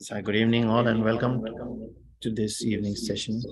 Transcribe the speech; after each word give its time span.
So, 0.00 0.20
good 0.22 0.36
evening, 0.36 0.68
all, 0.68 0.86
and 0.86 1.02
welcome 1.02 1.42
to 2.20 2.30
this 2.30 2.62
evening 2.62 2.94
session. 2.94 3.42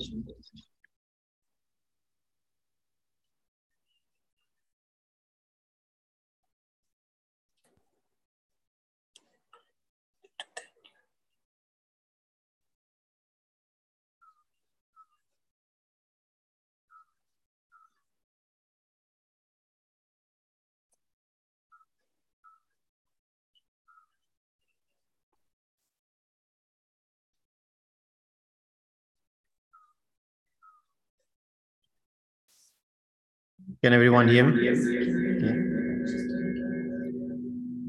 Can 33.84 33.92
everyone 33.92 34.28
hear 34.28 34.46
me? 34.46 34.64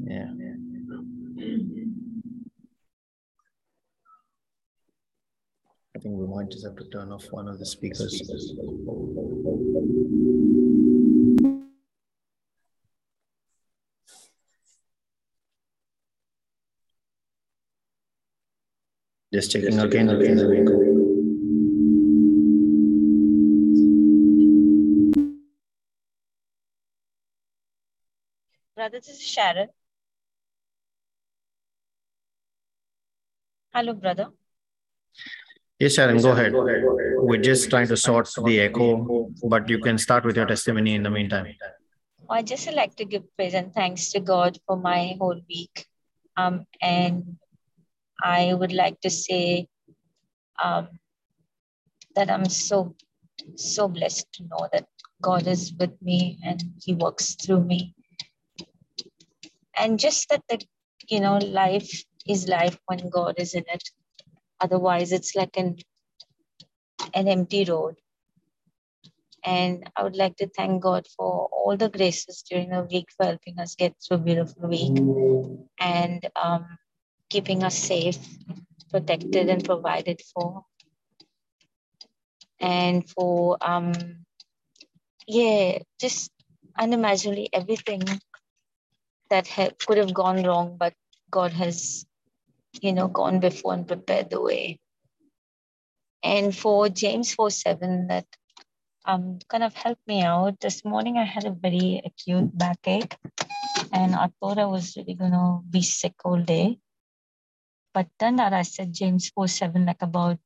Yeah. 0.04 0.28
I 5.96 5.98
think 6.00 6.18
we 6.18 6.26
might 6.26 6.50
just 6.50 6.66
have 6.66 6.76
to 6.76 6.84
turn 6.90 7.10
off 7.10 7.24
one 7.30 7.48
of 7.48 7.58
the 7.58 7.64
speakers. 7.64 8.20
Just 19.32 19.50
checking 19.50 19.78
again, 19.80 20.10
again, 20.10 20.40
again. 20.40 21.05
Brother, 28.86 29.00
this 29.04 29.16
is 29.16 29.20
Sharon. 29.20 29.68
Hello, 33.74 33.94
brother. 33.94 34.28
Yes, 35.80 35.94
Sharon, 35.94 36.22
go 36.22 36.30
ahead. 36.30 36.52
We're 36.52 37.42
just 37.42 37.68
trying 37.68 37.88
to 37.88 37.96
sort 37.96 38.28
the 38.44 38.60
echo, 38.60 39.28
but 39.42 39.68
you 39.68 39.80
can 39.80 39.98
start 39.98 40.24
with 40.24 40.36
your 40.36 40.46
testimony 40.46 40.94
in 40.94 41.02
the 41.02 41.10
meantime. 41.10 41.48
I 42.30 42.42
just 42.42 42.72
like 42.72 42.94
to 42.94 43.04
give 43.04 43.24
praise 43.34 43.54
and 43.54 43.74
thanks 43.74 44.12
to 44.12 44.20
God 44.20 44.56
for 44.68 44.76
my 44.76 45.16
whole 45.18 45.40
week. 45.48 45.84
Um, 46.36 46.64
and 46.80 47.38
I 48.22 48.54
would 48.54 48.72
like 48.72 49.00
to 49.00 49.10
say 49.10 49.66
um, 50.62 50.90
that 52.14 52.30
I'm 52.30 52.48
so, 52.48 52.94
so 53.56 53.88
blessed 53.88 54.32
to 54.34 54.44
know 54.44 54.68
that 54.72 54.86
God 55.20 55.48
is 55.48 55.72
with 55.76 56.00
me 56.00 56.38
and 56.44 56.62
He 56.80 56.94
works 56.94 57.34
through 57.34 57.64
me 57.64 57.95
and 59.76 59.98
just 59.98 60.28
that 60.30 60.42
the 60.48 60.60
you 61.08 61.20
know 61.20 61.38
life 61.38 62.04
is 62.26 62.48
life 62.48 62.78
when 62.86 63.08
god 63.10 63.34
is 63.38 63.54
in 63.54 63.64
it. 63.68 63.82
Otherwise 64.60 65.12
it's 65.12 65.36
like 65.36 65.56
an 65.56 65.76
an 67.14 67.28
empty 67.28 67.64
road. 67.64 67.96
And 69.44 69.88
i 69.96 70.02
would 70.02 70.16
like 70.16 70.36
to 70.36 70.48
thank 70.48 70.82
god 70.82 71.06
for 71.16 71.48
all 71.52 71.76
the 71.76 71.88
graces 71.88 72.42
during 72.48 72.70
the 72.70 72.82
week 72.82 73.06
for 73.16 73.26
helping 73.26 73.58
us 73.60 73.74
get 73.76 73.94
through 74.02 74.16
a 74.18 74.20
beautiful 74.20 74.68
week 74.68 74.98
and 75.78 76.28
um, 76.36 76.66
keeping 77.30 77.62
us 77.62 77.76
safe 77.76 78.18
protected 78.90 79.48
and 79.48 79.64
provided 79.64 80.20
for. 80.34 80.62
And 82.60 83.08
for 83.08 83.58
um 83.60 83.92
yeah 85.26 85.78
just 86.00 86.30
unimaginably 86.78 87.48
everything 87.52 88.02
that 89.30 89.46
ha- 89.48 89.70
could 89.86 89.98
have 89.98 90.14
gone 90.14 90.42
wrong, 90.42 90.76
but 90.78 90.94
God 91.30 91.52
has, 91.52 92.06
you 92.80 92.92
know, 92.92 93.08
gone 93.08 93.40
before 93.40 93.74
and 93.74 93.86
prepared 93.86 94.30
the 94.30 94.40
way. 94.40 94.78
And 96.22 96.56
for 96.56 96.88
James 96.88 97.34
4 97.34 97.50
7, 97.50 98.08
that 98.08 98.26
um, 99.04 99.38
kind 99.48 99.62
of 99.62 99.74
helped 99.74 100.06
me 100.06 100.22
out. 100.22 100.60
This 100.60 100.84
morning 100.84 101.16
I 101.16 101.24
had 101.24 101.44
a 101.44 101.52
very 101.52 102.02
acute 102.04 102.56
backache, 102.56 103.16
and 103.92 104.14
I 104.14 104.30
thought 104.40 104.58
I 104.58 104.66
was 104.66 104.96
really 104.96 105.14
going 105.14 105.32
to 105.32 105.60
be 105.68 105.82
sick 105.82 106.14
all 106.24 106.40
day. 106.40 106.78
But 107.94 108.08
then 108.18 108.36
that 108.36 108.52
I 108.52 108.62
said 108.62 108.92
James 108.92 109.30
4 109.30 109.48
7 109.48 109.86
like 109.86 110.02
about 110.02 110.38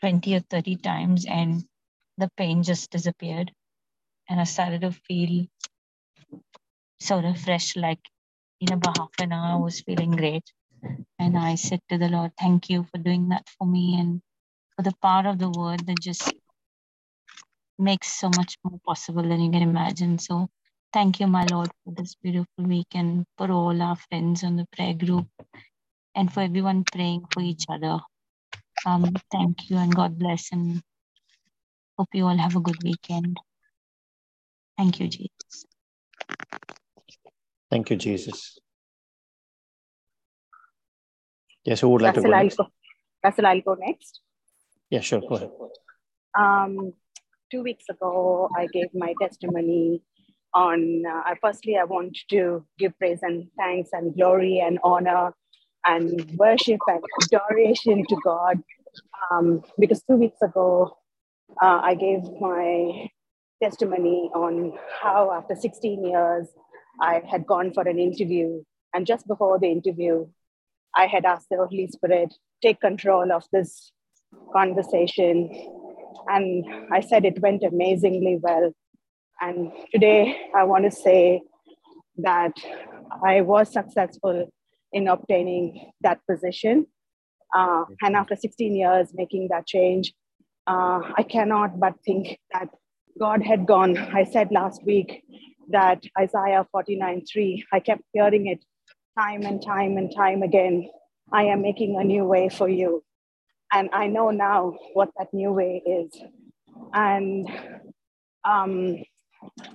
20 0.00 0.36
or 0.36 0.40
30 0.40 0.76
times, 0.76 1.26
and 1.26 1.64
the 2.18 2.30
pain 2.36 2.62
just 2.62 2.90
disappeared. 2.90 3.52
And 4.28 4.40
I 4.40 4.44
started 4.44 4.80
to 4.80 4.92
feel 4.92 5.46
sort 7.00 7.24
of 7.26 7.38
fresh, 7.40 7.76
like 7.76 8.00
in 8.60 8.72
about 8.72 8.96
half 8.98 9.10
an 9.18 9.32
hour, 9.32 9.54
I 9.54 9.56
was 9.56 9.80
feeling 9.82 10.12
great. 10.12 10.44
And 11.18 11.38
I 11.38 11.56
said 11.56 11.80
to 11.90 11.98
the 11.98 12.08
Lord, 12.08 12.32
Thank 12.40 12.70
you 12.70 12.86
for 12.92 12.98
doing 12.98 13.30
that 13.30 13.48
for 13.58 13.66
me 13.66 13.98
and 14.00 14.22
for 14.76 14.82
the 14.82 14.94
power 15.02 15.28
of 15.28 15.38
the 15.38 15.50
word 15.50 15.86
that 15.86 16.00
just 16.00 16.34
makes 17.78 18.08
so 18.12 18.30
much 18.30 18.56
more 18.64 18.80
possible 18.86 19.24
than 19.24 19.40
you 19.40 19.52
can 19.52 19.62
imagine. 19.62 20.18
So 20.18 20.48
thank 20.92 21.20
you, 21.20 21.28
my 21.28 21.46
Lord, 21.46 21.72
for 21.84 21.94
this 21.94 22.16
beautiful 22.22 22.64
week 22.64 22.88
and 22.94 23.26
for 23.38 23.50
all 23.52 23.80
our 23.82 23.96
friends 23.96 24.44
on 24.44 24.56
the 24.56 24.66
prayer 24.76 24.94
group 24.94 25.26
and 26.16 26.32
for 26.32 26.42
everyone 26.42 26.86
praying 26.92 27.24
for 27.34 27.42
each 27.42 27.64
other. 27.70 28.00
Um, 28.86 29.14
thank 29.32 29.70
you 29.70 29.78
and 29.78 29.94
God 29.94 30.18
bless 30.18 30.52
and 30.52 30.82
hope 31.98 32.08
you 32.14 32.26
all 32.26 32.38
have 32.38 32.56
a 32.56 32.60
good 32.60 32.82
weekend. 32.82 33.38
Thank 34.78 35.00
you, 35.00 35.08
Jesus. 35.08 35.66
Thank 37.70 37.90
you, 37.90 37.96
Jesus. 37.96 38.58
Yes, 41.64 41.80
who 41.80 41.88
would 41.90 42.02
like 42.02 42.14
Russell, 42.14 42.22
to 42.22 42.28
go 42.28 42.34
I'll 42.36 42.44
next? 42.44 42.56
go. 42.56 42.66
Russell, 43.24 43.46
I'll 43.46 43.60
go 43.60 43.74
next. 43.74 44.20
Yeah, 44.90 45.00
sure. 45.00 45.20
Go 45.20 45.34
ahead. 45.34 45.50
Um, 46.38 46.92
two 47.50 47.62
weeks 47.62 47.84
ago, 47.88 48.48
I 48.56 48.66
gave 48.66 48.94
my 48.94 49.14
testimony 49.20 50.02
on. 50.54 51.02
Uh, 51.06 51.34
firstly, 51.42 51.76
I 51.76 51.84
want 51.84 52.16
to 52.30 52.64
give 52.78 52.96
praise 52.98 53.20
and 53.22 53.48
thanks 53.58 53.90
and 53.92 54.14
glory 54.14 54.60
and 54.60 54.78
honor 54.84 55.34
and 55.84 56.30
worship 56.36 56.80
and 56.86 57.02
adoration 57.22 58.06
to 58.08 58.16
God. 58.24 58.62
Um, 59.30 59.62
because 59.78 60.02
two 60.04 60.16
weeks 60.16 60.40
ago, 60.42 60.96
uh, 61.60 61.80
I 61.82 61.94
gave 61.94 62.22
my 62.40 63.08
testimony 63.62 64.30
on 64.34 64.72
how, 65.00 65.32
after 65.32 65.56
16 65.56 66.04
years, 66.04 66.48
I 67.00 67.22
had 67.30 67.46
gone 67.46 67.72
for 67.72 67.86
an 67.86 67.98
interview. 67.98 68.62
And 68.94 69.06
just 69.06 69.26
before 69.26 69.58
the 69.58 69.70
interview, 69.70 70.26
I 70.94 71.06
had 71.06 71.24
asked 71.24 71.48
the 71.50 71.58
Holy 71.58 71.88
Spirit, 71.88 72.34
take 72.62 72.80
control 72.80 73.32
of 73.32 73.44
this 73.52 73.92
conversation. 74.52 75.50
And 76.28 76.64
I 76.92 77.00
said 77.00 77.24
it 77.24 77.40
went 77.40 77.62
amazingly 77.62 78.38
well. 78.40 78.72
And 79.40 79.70
today 79.92 80.50
I 80.54 80.64
want 80.64 80.84
to 80.84 80.90
say 80.90 81.42
that 82.18 82.54
I 83.24 83.42
was 83.42 83.72
successful 83.72 84.48
in 84.92 85.08
obtaining 85.08 85.92
that 86.00 86.20
position. 86.28 86.86
Uh, 87.54 87.84
and 88.02 88.16
after 88.16 88.34
16 88.34 88.74
years 88.74 89.10
making 89.14 89.48
that 89.50 89.66
change, 89.66 90.14
uh, 90.66 91.00
I 91.16 91.22
cannot 91.22 91.78
but 91.78 91.94
think 92.04 92.38
that 92.52 92.68
God 93.18 93.42
had 93.42 93.66
gone. 93.66 93.96
I 93.96 94.24
said 94.24 94.50
last 94.50 94.84
week 94.84 95.22
that 95.70 96.04
Isaiah 96.18 96.66
49 96.70 97.22
3, 97.30 97.64
I 97.72 97.80
kept 97.80 98.02
hearing 98.12 98.46
it 98.46 98.64
time 99.18 99.42
and 99.42 99.62
time 99.64 99.96
and 99.96 100.14
time 100.14 100.42
again. 100.42 100.88
I 101.32 101.44
am 101.44 101.62
making 101.62 101.96
a 101.98 102.04
new 102.04 102.24
way 102.24 102.48
for 102.48 102.68
you. 102.68 103.02
And 103.72 103.90
I 103.92 104.06
know 104.06 104.30
now 104.30 104.74
what 104.94 105.10
that 105.18 105.32
new 105.32 105.52
way 105.52 105.82
is. 105.84 106.16
And 106.94 107.48
um, 108.44 109.02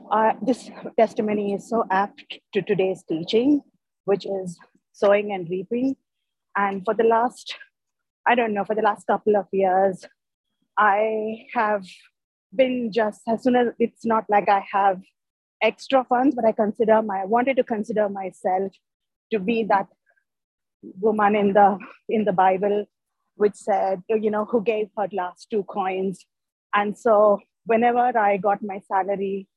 uh, 0.09 0.33
this 0.41 0.69
testimony 0.97 1.53
is 1.53 1.69
so 1.69 1.83
apt 1.91 2.39
to 2.53 2.61
today's 2.61 3.03
teaching, 3.03 3.61
which 4.05 4.25
is 4.25 4.57
sowing 4.93 5.33
and 5.33 5.49
reaping. 5.49 5.95
And 6.55 6.83
for 6.85 6.93
the 6.93 7.03
last, 7.03 7.55
I 8.25 8.35
don't 8.35 8.53
know, 8.53 8.65
for 8.65 8.75
the 8.75 8.81
last 8.81 9.07
couple 9.07 9.35
of 9.35 9.47
years, 9.51 10.05
I 10.77 11.45
have 11.53 11.85
been 12.53 12.91
just 12.91 13.21
as 13.27 13.43
soon 13.43 13.55
as 13.55 13.67
it's 13.79 14.05
not 14.05 14.25
like 14.29 14.49
I 14.49 14.65
have 14.71 15.01
extra 15.61 16.03
funds, 16.03 16.35
but 16.35 16.45
I 16.45 16.51
consider 16.51 17.01
my 17.01 17.21
I 17.21 17.25
wanted 17.25 17.57
to 17.57 17.63
consider 17.63 18.09
myself 18.09 18.71
to 19.31 19.39
be 19.39 19.63
that 19.65 19.87
woman 20.99 21.35
in 21.35 21.53
the 21.53 21.77
in 22.09 22.25
the 22.25 22.33
Bible, 22.33 22.85
which 23.35 23.55
said, 23.55 24.03
you 24.09 24.31
know, 24.31 24.45
who 24.45 24.61
gave 24.61 24.89
her 24.97 25.07
last 25.11 25.47
two 25.49 25.63
coins. 25.63 26.25
And 26.73 26.97
so 26.97 27.39
whenever 27.65 28.17
I 28.17 28.37
got 28.37 28.63
my 28.63 28.79
salary, 28.87 29.47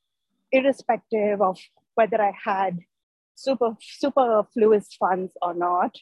irrespective 0.52 1.40
of 1.40 1.58
whether 1.94 2.20
I 2.20 2.32
had 2.44 2.78
super 3.34 3.76
superfluous 3.80 4.94
funds 4.98 5.32
or 5.42 5.54
not. 5.54 5.96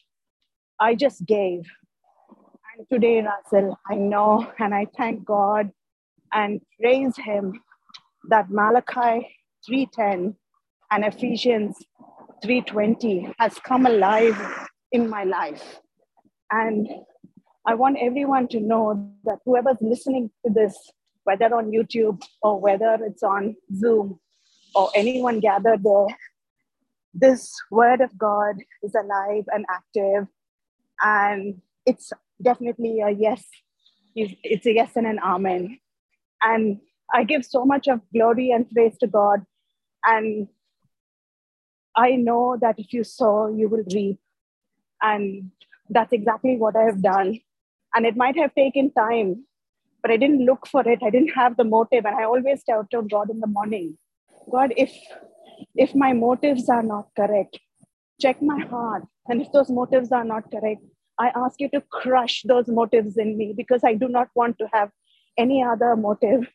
I 0.79 0.95
just 0.95 1.25
gave. 1.25 1.63
And 2.77 2.87
today, 2.91 3.21
Russell, 3.21 3.77
I 3.89 3.95
know 3.95 4.51
and 4.59 4.73
I 4.73 4.87
thank 4.97 5.25
God 5.25 5.71
and 6.33 6.61
praise 6.79 7.15
Him 7.17 7.61
that 8.29 8.49
Malachi 8.49 9.27
3:10 9.67 10.35
and 10.91 11.05
Ephesians 11.05 11.77
3:20 12.43 13.33
has 13.39 13.57
come 13.59 13.85
alive 13.85 14.37
in 14.91 15.09
my 15.09 15.23
life. 15.23 15.79
And 16.51 16.87
I 17.65 17.75
want 17.75 17.97
everyone 17.99 18.47
to 18.49 18.59
know 18.59 19.11
that 19.23 19.39
whoever's 19.45 19.81
listening 19.81 20.29
to 20.45 20.51
this, 20.53 20.77
whether 21.23 21.45
on 21.55 21.71
YouTube 21.71 22.21
or 22.41 22.59
whether 22.59 22.97
it's 23.05 23.23
on 23.23 23.55
Zoom 23.73 24.19
or 24.75 24.89
anyone 24.95 25.39
gathered 25.39 25.83
there, 25.83 26.07
this 27.13 27.53
word 27.71 28.01
of 28.01 28.17
God 28.17 28.55
is 28.81 28.93
alive 28.95 29.45
and 29.47 29.65
active. 29.69 30.27
And 31.01 31.61
it's 31.85 32.11
definitely 32.41 32.99
a 32.99 33.11
yes. 33.11 33.43
It's 34.15 34.65
a 34.65 34.73
yes 34.73 34.91
and 34.95 35.07
an 35.07 35.19
amen. 35.19 35.79
And 36.41 36.79
I 37.13 37.23
give 37.23 37.45
so 37.45 37.65
much 37.65 37.87
of 37.87 38.01
glory 38.13 38.51
and 38.51 38.69
praise 38.69 38.97
to 38.99 39.07
God. 39.07 39.45
And 40.05 40.47
I 41.95 42.11
know 42.11 42.57
that 42.59 42.79
if 42.79 42.93
you 42.93 43.03
sow, 43.03 43.47
you 43.47 43.69
will 43.69 43.83
reap. 43.93 44.19
And 45.01 45.51
that's 45.89 46.13
exactly 46.13 46.57
what 46.57 46.75
I 46.75 46.83
have 46.83 47.01
done. 47.01 47.39
And 47.93 48.05
it 48.05 48.15
might 48.15 48.37
have 48.37 48.55
taken 48.55 48.91
time, 48.91 49.45
but 50.01 50.11
I 50.11 50.17
didn't 50.17 50.45
look 50.45 50.65
for 50.65 50.87
it. 50.87 51.03
I 51.03 51.09
didn't 51.09 51.33
have 51.35 51.57
the 51.57 51.63
motive. 51.63 52.05
And 52.05 52.15
I 52.15 52.23
always 52.23 52.63
tell 52.63 52.87
to 52.91 53.01
God 53.03 53.29
in 53.29 53.39
the 53.39 53.47
morning, 53.47 53.97
God, 54.51 54.73
if 54.75 54.91
if 55.75 55.93
my 55.95 56.13
motives 56.13 56.69
are 56.69 56.83
not 56.83 57.07
correct, 57.15 57.59
check 58.19 58.41
my 58.41 58.59
heart. 58.65 59.03
And 59.27 59.41
if 59.41 59.51
those 59.51 59.69
motives 59.69 60.11
are 60.11 60.23
not 60.23 60.51
correct, 60.51 60.81
I 61.19 61.31
ask 61.35 61.59
you 61.59 61.69
to 61.69 61.81
crush 61.81 62.43
those 62.43 62.67
motives 62.67 63.17
in 63.17 63.37
me 63.37 63.53
because 63.55 63.83
I 63.83 63.93
do 63.93 64.07
not 64.07 64.29
want 64.35 64.57
to 64.59 64.67
have 64.73 64.89
any 65.37 65.63
other 65.63 65.95
motive 65.95 66.47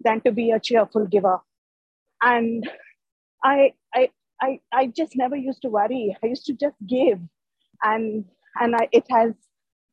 than 0.00 0.20
to 0.22 0.32
be 0.32 0.50
a 0.50 0.60
cheerful 0.60 1.06
giver. 1.06 1.40
And 2.22 2.68
I, 3.44 3.74
I, 3.94 4.08
I, 4.40 4.60
I 4.72 4.86
just 4.86 5.16
never 5.16 5.36
used 5.36 5.62
to 5.62 5.68
worry. 5.68 6.16
I 6.22 6.26
used 6.26 6.46
to 6.46 6.54
just 6.54 6.76
give. 6.86 7.20
And, 7.82 8.24
and 8.60 8.74
I, 8.74 8.88
it 8.92 9.04
has 9.10 9.32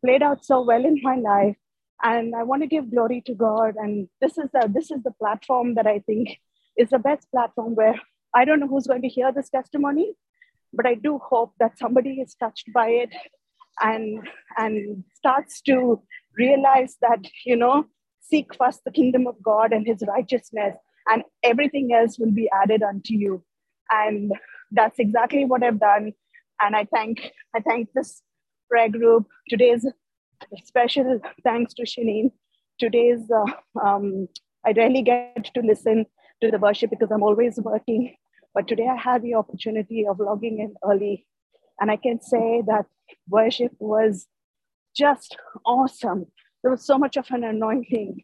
played 0.04 0.24
out 0.24 0.46
so 0.46 0.62
well 0.62 0.86
in 0.86 1.00
my 1.04 1.16
life. 1.16 1.58
And 2.04 2.34
I 2.36 2.44
want 2.44 2.64
to 2.64 2.68
give 2.68 2.90
glory 2.90 3.22
to 3.28 3.36
God. 3.36 3.76
And 3.76 4.08
this 4.22 4.38
is 4.38 4.50
the, 4.54 4.70
this 4.74 4.90
is 4.90 5.04
the 5.04 5.12
platform 5.12 5.76
that 5.76 5.86
I 5.86 6.00
think 6.00 6.40
is 6.78 6.90
the 6.90 7.00
best 7.00 7.30
platform 7.32 7.76
where 7.76 8.00
I 8.34 8.46
don't 8.46 8.60
know 8.60 8.68
who's 8.68 8.88
going 8.88 9.02
to 9.02 9.08
hear 9.08 9.32
this 9.32 9.50
testimony, 9.50 10.14
but 10.74 10.86
I 10.86 10.96
do 10.96 11.20
hope 11.20 11.54
that 11.60 11.78
somebody 11.78 12.22
is 12.22 12.36
touched 12.36 12.72
by 12.74 12.88
it 12.88 13.10
and 13.82 14.28
and 14.58 15.04
starts 15.14 15.62
to 15.62 16.02
realize 16.38 16.98
that 17.02 17.20
you 17.46 17.56
know 17.56 17.86
seek 18.20 18.54
first 18.56 18.84
the 18.86 18.92
kingdom 18.92 19.28
of 19.28 19.42
God 19.44 19.74
and 19.74 19.86
his 19.86 20.04
righteousness, 20.08 20.76
and 21.08 21.24
everything 21.44 21.94
else 21.94 22.18
will 22.20 22.32
be 22.32 22.50
added 22.62 22.84
unto 22.84 23.14
you. 23.14 23.44
And 23.92 24.32
that's 24.72 25.00
exactly 25.00 25.46
what 25.46 25.64
I've 25.64 25.80
done. 25.80 26.14
And 26.62 26.76
I 26.76 26.86
thank 26.94 27.32
I 27.56 27.60
thank 27.60 27.92
this 27.94 28.22
prayer 28.70 28.90
group. 28.90 29.28
Today's 29.50 29.86
special 30.64 31.20
thanks 31.44 31.74
to 31.76 31.84
Shanine. 31.84 32.32
Today's 32.80 33.30
uh, 33.32 33.80
um, 33.84 34.28
I 34.66 34.72
rarely 34.72 35.02
get 35.02 35.50
to 35.54 35.62
listen 35.62 36.06
to 36.42 36.52
the 36.52 36.60
worship 36.60 36.90
because 36.90 37.12
I'm 37.12 37.24
always 37.24 37.60
working. 37.60 38.16
But 38.54 38.68
today 38.68 38.88
I 38.88 38.96
had 38.96 39.22
the 39.22 39.36
opportunity 39.36 40.06
of 40.08 40.20
logging 40.20 40.60
in 40.60 40.76
early. 40.90 41.26
And 41.80 41.90
I 41.90 41.98
can 41.98 42.22
say 42.22 42.62
that 42.68 42.86
worship 43.30 43.72
was 43.80 44.28
just 44.96 45.38
awesome. 45.66 46.26
There 46.62 46.72
was 46.72 46.86
so 46.86 46.98
much 46.98 47.18
of 47.18 47.26
an 47.32 47.44
anointing. 47.44 48.24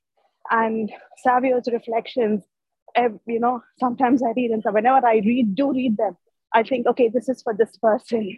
And 0.51 0.91
Savio's 1.23 1.67
reflections, 1.71 2.43
you 3.25 3.39
know, 3.39 3.63
sometimes 3.79 4.23
I 4.23 4.31
read 4.35 4.51
and 4.51 4.63
so 4.63 4.71
whenever 4.71 5.05
I 5.05 5.21
read, 5.25 5.55
do 5.55 5.71
read 5.71 5.97
them, 5.97 6.17
I 6.53 6.63
think, 6.63 6.87
okay, 6.87 7.09
this 7.09 7.29
is 7.29 7.41
for 7.41 7.53
this 7.53 7.77
person. 7.77 8.37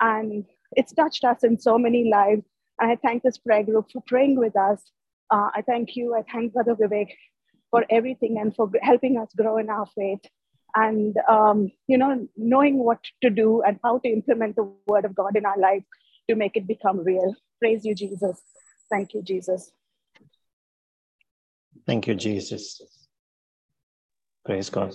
And 0.00 0.44
it's 0.72 0.92
touched 0.92 1.24
us 1.24 1.44
in 1.44 1.58
so 1.58 1.78
many 1.78 2.10
lives. 2.10 2.42
And 2.80 2.90
I 2.90 2.96
thank 2.96 3.22
this 3.22 3.38
prayer 3.38 3.64
group 3.64 3.86
for 3.92 4.02
praying 4.06 4.38
with 4.38 4.56
us. 4.56 4.80
Uh, 5.30 5.48
I 5.54 5.62
thank 5.62 5.96
you. 5.96 6.14
I 6.14 6.22
thank 6.32 6.52
Brother 6.52 6.74
Vivek 6.74 7.08
for 7.70 7.84
everything 7.90 8.38
and 8.38 8.54
for 8.54 8.70
helping 8.82 9.18
us 9.18 9.28
grow 9.36 9.58
in 9.58 9.68
our 9.68 9.86
faith 9.86 10.20
and 10.74 11.16
um, 11.28 11.70
you 11.86 11.98
know 11.98 12.28
knowing 12.36 12.78
what 12.78 13.00
to 13.22 13.30
do 13.30 13.62
and 13.62 13.78
how 13.82 13.98
to 13.98 14.08
implement 14.08 14.56
the 14.56 14.70
word 14.86 15.04
of 15.04 15.14
god 15.14 15.36
in 15.36 15.46
our 15.46 15.58
life 15.58 15.82
to 16.28 16.36
make 16.36 16.56
it 16.56 16.66
become 16.66 16.98
real 16.98 17.34
praise 17.58 17.84
you 17.84 17.94
jesus 17.94 18.40
thank 18.90 19.14
you 19.14 19.22
jesus 19.22 19.72
thank 21.86 22.06
you 22.06 22.14
jesus 22.14 22.97
praise 24.48 24.70
god. 24.70 24.94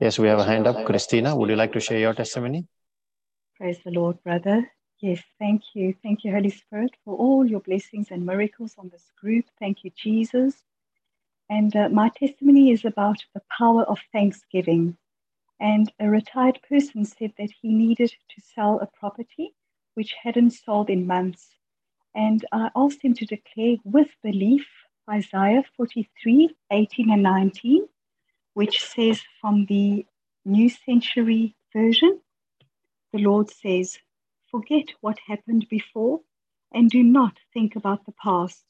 Yes 0.00 0.18
we 0.18 0.26
have 0.26 0.40
a 0.40 0.44
hand 0.44 0.66
up. 0.66 0.84
Christina 0.86 1.36
would 1.36 1.48
you 1.48 1.54
like 1.54 1.72
to 1.74 1.78
share 1.78 2.00
your 2.00 2.14
testimony? 2.14 2.66
Praise 3.56 3.78
the 3.84 3.92
lord 3.92 4.20
brother. 4.24 4.68
Yes 4.98 5.22
thank 5.38 5.62
you. 5.74 5.94
Thank 6.02 6.24
you 6.24 6.32
holy 6.32 6.50
spirit 6.50 6.90
for 7.04 7.14
all 7.16 7.46
your 7.46 7.60
blessings 7.60 8.08
and 8.10 8.26
miracles 8.26 8.74
on 8.76 8.88
this 8.88 9.06
group. 9.20 9.44
Thank 9.60 9.84
you 9.84 9.92
jesus. 9.94 10.64
And 11.48 11.76
uh, 11.76 11.88
my 11.90 12.08
testimony 12.08 12.72
is 12.72 12.84
about 12.84 13.18
the 13.34 13.42
power 13.56 13.84
of 13.84 14.00
thanksgiving. 14.12 14.96
And 15.60 15.92
a 16.00 16.08
retired 16.08 16.58
person 16.68 17.04
said 17.04 17.32
that 17.38 17.52
he 17.62 17.68
needed 17.68 18.10
to 18.10 18.40
sell 18.54 18.80
a 18.80 18.88
property 18.98 19.54
which 19.94 20.16
hadn't 20.24 20.50
sold 20.50 20.90
in 20.90 21.06
months. 21.06 21.50
And 22.16 22.44
I 22.50 22.70
asked 22.74 23.02
him 23.04 23.14
to 23.14 23.26
declare 23.26 23.76
with 23.84 24.08
belief 24.24 24.66
Isaiah 25.08 25.64
43 25.76 26.54
18 26.70 27.10
and 27.10 27.22
19, 27.22 27.88
which 28.54 28.84
says 28.84 29.22
from 29.40 29.66
the 29.66 30.06
New 30.44 30.68
Century 30.68 31.54
Version, 31.72 32.20
the 33.12 33.20
Lord 33.20 33.50
says, 33.50 33.98
Forget 34.50 34.88
what 35.00 35.18
happened 35.26 35.66
before 35.68 36.20
and 36.72 36.90
do 36.90 37.02
not 37.02 37.38
think 37.52 37.76
about 37.76 38.04
the 38.06 38.12
past. 38.12 38.64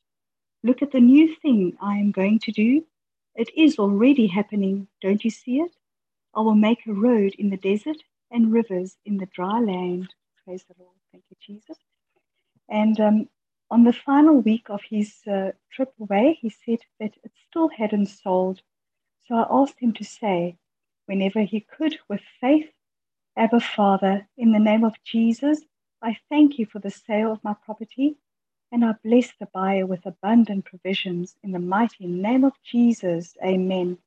Look 0.63 0.83
at 0.83 0.93
the 0.93 1.01
new 1.01 1.35
thing 1.37 1.77
I 1.81 1.97
am 1.97 2.11
going 2.11 2.39
to 2.41 2.53
do. 2.53 2.85
It 3.35 3.51
is 3.57 3.79
already 3.79 4.27
happening. 4.27 4.89
Don't 5.01 5.25
you 5.25 5.31
see 5.31 5.61
it? 5.61 5.73
I 6.35 6.41
will 6.41 6.55
make 6.55 6.87
a 6.87 6.93
road 6.93 7.35
in 7.39 7.51
the 7.51 7.57
desert 7.57 7.97
and 8.31 8.53
rivers 8.53 8.97
in 9.05 9.17
the 9.17 9.27
dry 9.27 9.61
land. 9.61 10.15
Praise 10.45 10.65
the 10.65 10.75
Lord. 10.79 10.97
Thank 11.13 11.25
you, 11.31 11.37
Jesus. 11.41 11.79
And 12.69 13.01
um, 13.01 13.29
on 13.71 13.85
the 13.85 13.93
final 13.93 14.41
week 14.41 14.69
of 14.69 14.81
his 14.83 15.15
uh, 15.27 15.53
trip 15.71 15.93
away, 16.01 16.39
he 16.41 16.51
said 16.51 16.81
that 16.99 17.15
it 17.23 17.33
still 17.49 17.69
hadn't 17.69 18.07
sold. 18.07 18.63
So 19.27 19.37
I 19.37 19.47
asked 19.51 19.79
him 19.79 19.93
to 19.95 20.05
say, 20.05 20.57
whenever 21.07 21.41
he 21.43 21.61
could, 21.61 21.99
with 22.09 22.23
faith, 22.41 22.71
Abba 23.37 23.61
Father, 23.61 24.27
in 24.37 24.53
the 24.53 24.59
name 24.59 24.85
of 24.85 24.95
Jesus, 25.05 25.61
I 26.03 26.17
thank 26.29 26.59
you 26.59 26.67
for 26.67 26.79
the 26.81 26.91
sale 26.91 27.33
of 27.33 27.45
my 27.45 27.55
property 27.55 28.17
and 28.73 28.85
I 28.85 28.95
bless 29.05 29.33
the 29.39 29.49
buyer 29.53 29.87
with 29.87 30.07
abundant 30.07 30.65
provisions 30.65 31.37
in 31.43 31.53
the 31.53 31.59
mighty 31.59 32.07
name 32.07 32.45
of 32.45 32.53
Jesus. 32.63 33.37
Amen. 33.45 33.99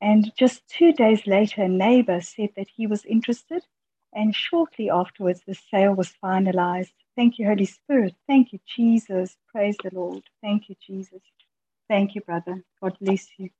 And 0.00 0.32
just 0.36 0.66
two 0.66 0.92
days 0.92 1.26
later, 1.26 1.62
a 1.62 1.68
neighbor 1.68 2.20
said 2.20 2.50
that 2.56 2.68
he 2.68 2.88
was 2.88 3.04
interested, 3.04 3.62
and 4.12 4.34
shortly 4.34 4.90
afterwards, 4.90 5.42
the 5.46 5.54
sale 5.54 5.94
was 5.94 6.12
finalized. 6.22 6.92
Thank 7.16 7.38
you, 7.38 7.46
Holy 7.46 7.66
Spirit. 7.66 8.14
Thank 8.26 8.52
you, 8.52 8.58
Jesus. 8.66 9.36
Praise 9.52 9.76
the 9.82 9.90
Lord. 9.92 10.22
Thank 10.40 10.68
you, 10.68 10.76
Jesus. 10.84 11.20
Thank 11.88 12.14
you, 12.14 12.22
brother. 12.22 12.62
God 12.80 12.96
bless 13.00 13.26
you. 13.36 13.50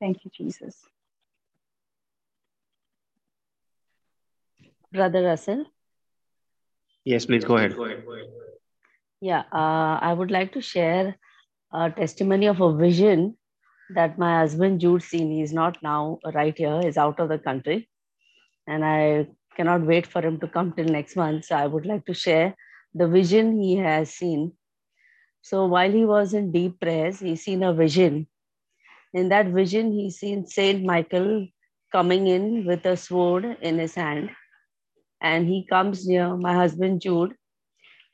Thank 0.00 0.24
you, 0.24 0.30
Jesus. 0.36 0.76
Brother 4.92 5.22
Russell? 5.22 5.64
Yes, 7.04 7.24
please 7.26 7.44
go 7.44 7.56
ahead. 7.56 7.76
Yeah, 9.20 9.44
uh, 9.52 9.98
I 10.02 10.12
would 10.12 10.30
like 10.30 10.52
to 10.54 10.60
share 10.60 11.16
a 11.72 11.90
testimony 11.90 12.46
of 12.46 12.60
a 12.60 12.76
vision 12.76 13.36
that 13.94 14.18
my 14.18 14.40
husband 14.40 14.80
Jude 14.80 15.02
seen. 15.02 15.30
He's 15.30 15.52
not 15.52 15.78
now 15.82 16.18
right 16.34 16.56
here, 16.56 16.80
he's 16.82 16.96
out 16.96 17.20
of 17.20 17.28
the 17.28 17.38
country. 17.38 17.88
And 18.66 18.84
I 18.84 19.28
cannot 19.56 19.82
wait 19.86 20.06
for 20.06 20.22
him 20.22 20.38
to 20.40 20.48
come 20.48 20.72
till 20.72 20.86
next 20.86 21.16
month. 21.16 21.46
So 21.46 21.56
I 21.56 21.66
would 21.66 21.86
like 21.86 22.06
to 22.06 22.14
share 22.14 22.54
the 22.94 23.08
vision 23.08 23.60
he 23.60 23.76
has 23.76 24.10
seen. 24.14 24.52
So 25.42 25.66
while 25.66 25.90
he 25.92 26.04
was 26.06 26.34
in 26.34 26.52
deep 26.52 26.80
prayers, 26.80 27.20
he 27.20 27.36
seen 27.36 27.62
a 27.64 27.74
vision. 27.74 28.28
In 29.14 29.28
that 29.30 29.48
vision, 29.48 29.92
he 29.92 30.10
seen 30.10 30.46
Saint 30.46 30.84
Michael 30.84 31.48
coming 31.92 32.28
in 32.28 32.66
with 32.66 32.86
a 32.86 32.96
sword 32.96 33.44
in 33.62 33.78
his 33.78 33.94
hand. 33.94 34.30
And 35.22 35.48
he 35.48 35.66
comes 35.66 36.06
near 36.06 36.36
my 36.36 36.54
husband 36.54 37.00
Jude 37.02 37.34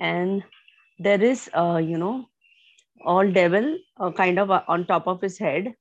and 0.01 0.45
there 0.99 1.23
is 1.23 1.51
uh, 1.55 1.81
you 1.83 1.99
know 1.99 2.27
all 3.05 3.31
devil 3.31 3.79
uh, 4.01 4.13
kind 4.13 4.39
of 4.39 4.51
on 4.51 4.87
top 4.87 5.07
of 5.07 5.21
his 5.21 5.39
head 5.39 5.75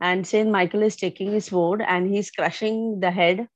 and 0.00 0.26
Saint 0.26 0.50
Michael 0.50 0.82
is 0.82 0.96
taking 0.96 1.32
his 1.32 1.46
sword 1.46 1.82
and 1.82 2.08
he's 2.12 2.30
crushing 2.30 3.00
the 3.00 3.10
head 3.10 3.48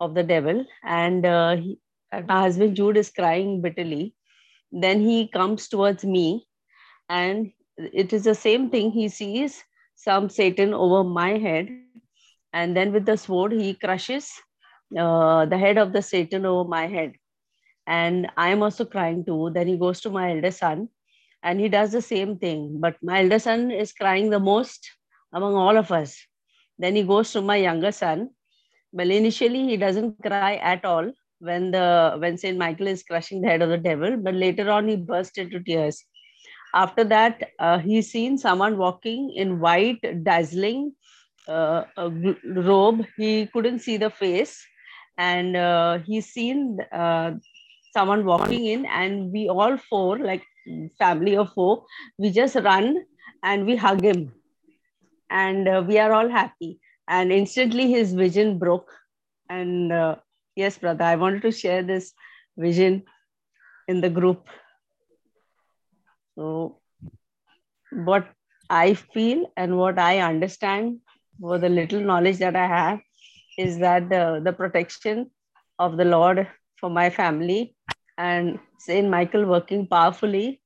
of 0.00 0.14
the 0.14 0.22
devil, 0.22 0.64
and 0.84 1.24
uh, 1.26 1.56
he, 1.56 1.78
my 2.12 2.40
husband 2.40 2.76
Jude 2.76 2.96
is 2.96 3.10
crying 3.10 3.60
bitterly. 3.62 4.14
Then 4.72 5.00
he 5.00 5.28
comes 5.28 5.68
towards 5.68 6.04
me, 6.04 6.46
and 7.08 7.52
it 7.78 8.12
is 8.12 8.24
the 8.24 8.34
same 8.34 8.70
thing. 8.70 8.90
He 8.90 9.08
sees 9.08 9.62
some 9.94 10.28
Satan 10.28 10.74
over 10.74 11.04
my 11.04 11.38
head, 11.38 11.68
and 12.52 12.76
then 12.76 12.92
with 12.92 13.06
the 13.06 13.16
sword 13.16 13.52
he 13.52 13.74
crushes 13.74 14.30
uh, 14.98 15.46
the 15.46 15.58
head 15.58 15.78
of 15.78 15.92
the 15.92 16.02
Satan 16.02 16.46
over 16.46 16.68
my 16.68 16.86
head. 16.86 17.12
And 17.86 18.28
I 18.36 18.48
am 18.50 18.62
also 18.62 18.84
crying 18.84 19.24
too. 19.24 19.50
Then 19.52 19.66
he 19.66 19.76
goes 19.76 20.00
to 20.02 20.10
my 20.10 20.30
elder 20.32 20.50
son, 20.50 20.88
and 21.42 21.60
he 21.60 21.68
does 21.68 21.92
the 21.92 22.02
same 22.02 22.38
thing. 22.38 22.80
But 22.80 22.96
my 23.02 23.22
elder 23.22 23.38
son 23.38 23.70
is 23.70 23.92
crying 23.92 24.30
the 24.30 24.40
most 24.40 24.90
among 25.32 25.54
all 25.54 25.76
of 25.76 25.92
us. 25.92 26.16
Then 26.78 26.96
he 26.96 27.02
goes 27.02 27.32
to 27.32 27.42
my 27.42 27.56
younger 27.56 27.92
son. 27.92 28.30
Well, 28.96 29.10
initially 29.10 29.64
he 29.68 29.76
doesn't 29.76 30.22
cry 30.22 30.56
at 30.56 30.84
all 30.84 31.12
when 31.38 31.70
the 31.70 32.16
when 32.18 32.38
Saint 32.38 32.58
Michael 32.58 32.88
is 32.88 33.02
crushing 33.02 33.42
the 33.42 33.48
head 33.48 33.62
of 33.62 33.68
the 33.68 33.76
devil, 33.76 34.16
but 34.16 34.34
later 34.34 34.70
on 34.70 34.88
he 34.88 34.96
burst 34.96 35.38
into 35.38 35.60
tears. 35.60 36.04
After 36.74 37.04
that, 37.04 37.50
uh, 37.58 37.78
he's 37.78 38.10
seen 38.10 38.38
someone 38.38 38.78
walking 38.78 39.32
in 39.34 39.60
white, 39.60 40.00
dazzling 40.24 40.92
uh, 41.48 41.84
robe. 42.44 43.04
He 43.16 43.46
couldn't 43.52 43.80
see 43.80 43.98
the 43.98 44.10
face, 44.10 44.66
and 45.18 45.56
uh, 45.56 45.98
he's 46.06 46.26
seen 46.26 46.78
uh, 46.92 47.32
someone 47.92 48.24
walking 48.24 48.66
in, 48.66 48.86
and 48.86 49.32
we 49.32 49.48
all 49.48 49.76
four, 49.76 50.18
like 50.18 50.42
family 50.98 51.36
of 51.36 51.52
four, 51.52 51.84
we 52.18 52.30
just 52.30 52.56
run 52.56 53.04
and 53.42 53.66
we 53.66 53.76
hug 53.76 54.02
him 54.02 54.32
and 55.30 55.68
uh, 55.68 55.84
we 55.86 55.98
are 55.98 56.12
all 56.12 56.28
happy 56.28 56.80
and 57.08 57.32
instantly 57.32 57.90
his 57.90 58.14
vision 58.14 58.58
broke. 58.58 58.90
And 59.48 59.92
uh, 59.92 60.16
yes 60.56 60.78
brother 60.78 61.04
i 61.04 61.16
wanted 61.16 61.42
to 61.42 61.52
share 61.52 61.82
this 61.82 62.12
vision 62.56 63.02
in 63.88 64.00
the 64.00 64.10
group. 64.10 64.48
So 66.36 66.80
what 67.92 68.26
i 68.68 68.94
feel 68.94 69.52
and 69.56 69.78
what 69.78 69.98
i 69.98 70.18
understand 70.18 70.98
for 71.40 71.58
the 71.58 71.68
little 71.68 72.00
knowledge 72.00 72.38
that 72.38 72.56
i 72.56 72.66
have 72.66 72.98
is 73.58 73.78
that 73.78 74.08
the, 74.08 74.40
the 74.44 74.52
protection 74.52 75.30
of 75.78 75.96
the 75.96 76.04
lord 76.04 76.48
for 76.80 76.90
my 76.90 77.08
family 77.10 77.76
and 78.18 78.58
saint 78.78 79.08
michael 79.08 79.44
working 79.46 79.86
powerfully 79.86 80.60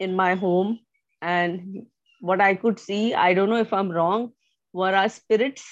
in 0.00 0.14
my 0.14 0.34
home. 0.34 0.80
And 1.22 1.86
what 2.20 2.40
I 2.40 2.54
could 2.54 2.78
see, 2.78 3.14
I 3.14 3.34
don't 3.34 3.48
know 3.48 3.56
if 3.56 3.72
I'm 3.72 3.90
wrong, 3.90 4.32
were 4.74 4.94
our 4.94 5.08
spirits, 5.08 5.64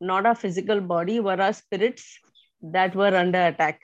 not 0.00 0.26
our 0.26 0.34
physical 0.34 0.80
body, 0.80 1.20
were 1.20 1.40
our 1.40 1.52
spirits 1.52 2.18
that 2.60 2.94
were 2.94 3.16
under 3.16 3.46
attack. 3.46 3.80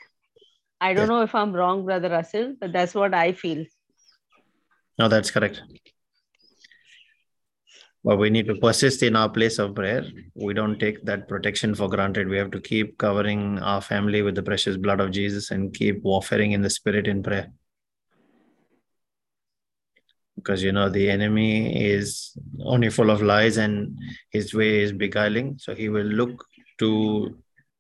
I 0.81 0.95
don't 0.95 1.07
know 1.07 1.23
if 1.23 1.35
I'm 1.35 1.53
wrong, 1.53 1.85
Brother 1.85 2.11
Russell, 2.11 2.57
but 2.61 2.73
that's 2.73 2.95
what 2.95 3.15
I 3.15 3.33
feel. 3.33 3.65
No, 4.99 5.09
that's 5.09 5.31
correct. 5.31 5.63
But 8.05 8.19
we 8.19 8.31
need 8.31 8.49
to 8.49 8.57
persist 8.57 9.05
in 9.05 9.15
our 9.15 9.29
place 9.29 9.61
of 9.61 9.77
prayer. 9.77 10.05
We 10.35 10.55
don't 10.55 10.81
take 10.81 11.05
that 11.05 11.29
protection 11.29 11.77
for 11.77 11.89
granted. 11.89 12.29
We 12.29 12.37
have 12.37 12.51
to 12.51 12.61
keep 12.61 12.99
covering 12.99 13.61
our 13.61 13.81
family 13.81 14.23
with 14.23 14.35
the 14.35 14.43
precious 14.43 14.77
blood 14.77 15.01
of 15.01 15.13
Jesus 15.13 15.53
and 15.53 15.73
keep 15.73 16.03
warfaring 16.03 16.51
in 16.51 16.63
the 16.63 16.71
spirit 16.71 17.07
in 17.07 17.23
prayer 17.23 17.53
because 20.37 20.63
you 20.63 20.73
know 20.73 20.89
the 20.89 21.11
enemy 21.11 21.85
is 21.85 22.37
only 22.65 22.89
full 22.91 23.11
of 23.11 23.23
lies 23.23 23.57
and 23.57 23.97
his 24.31 24.55
way 24.55 24.81
is 24.81 24.93
beguiling. 24.93 25.59
So 25.59 25.75
he 25.75 25.89
will 25.89 26.07
look 26.07 26.45
to 26.79 27.37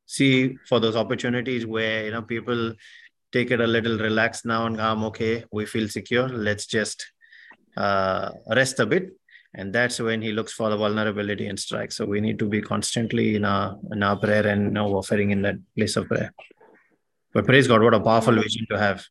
see 0.07 0.57
for 0.69 0.81
those 0.81 0.97
opportunities 0.97 1.65
where 1.65 2.05
you 2.05 2.11
know 2.11 2.23
people 2.23 2.75
take 3.33 3.51
it 3.51 3.61
a 3.61 3.67
little 3.67 3.97
relaxed 3.99 4.45
now 4.45 4.67
and 4.67 4.79
i'm 4.79 5.05
okay 5.05 5.43
we 5.53 5.65
feel 5.65 5.89
secure 5.89 6.29
let's 6.29 6.67
just 6.67 7.13
uh, 7.77 8.31
rest 8.55 8.81
a 8.81 8.87
bit. 8.87 9.11
And 9.55 9.73
that's 9.73 10.01
when 10.01 10.23
he 10.23 10.33
looks 10.33 10.53
for 10.53 10.71
the 10.71 10.79
vulnerability 10.79 11.47
and 11.47 11.61
strike 11.61 11.93
so 11.93 12.07
we 12.07 12.23
need 12.23 12.39
to 12.39 12.49
be 12.49 12.63
constantly 12.63 13.37
in 13.37 13.45
our 13.45 13.77
in 13.93 14.03
our 14.03 14.17
prayer 14.17 14.47
and 14.47 14.63
you 14.65 14.71
know 14.71 14.95
offering 14.95 15.31
in 15.31 15.43
that 15.43 15.57
place 15.77 15.97
of 15.97 16.09
prayer. 16.09 16.33
But 17.35 17.45
praise 17.45 17.69
god 17.69 17.83
what 17.83 17.93
a 17.93 18.01
powerful 18.01 18.35
vision 18.35 18.67
to 18.71 18.79
have 18.79 19.05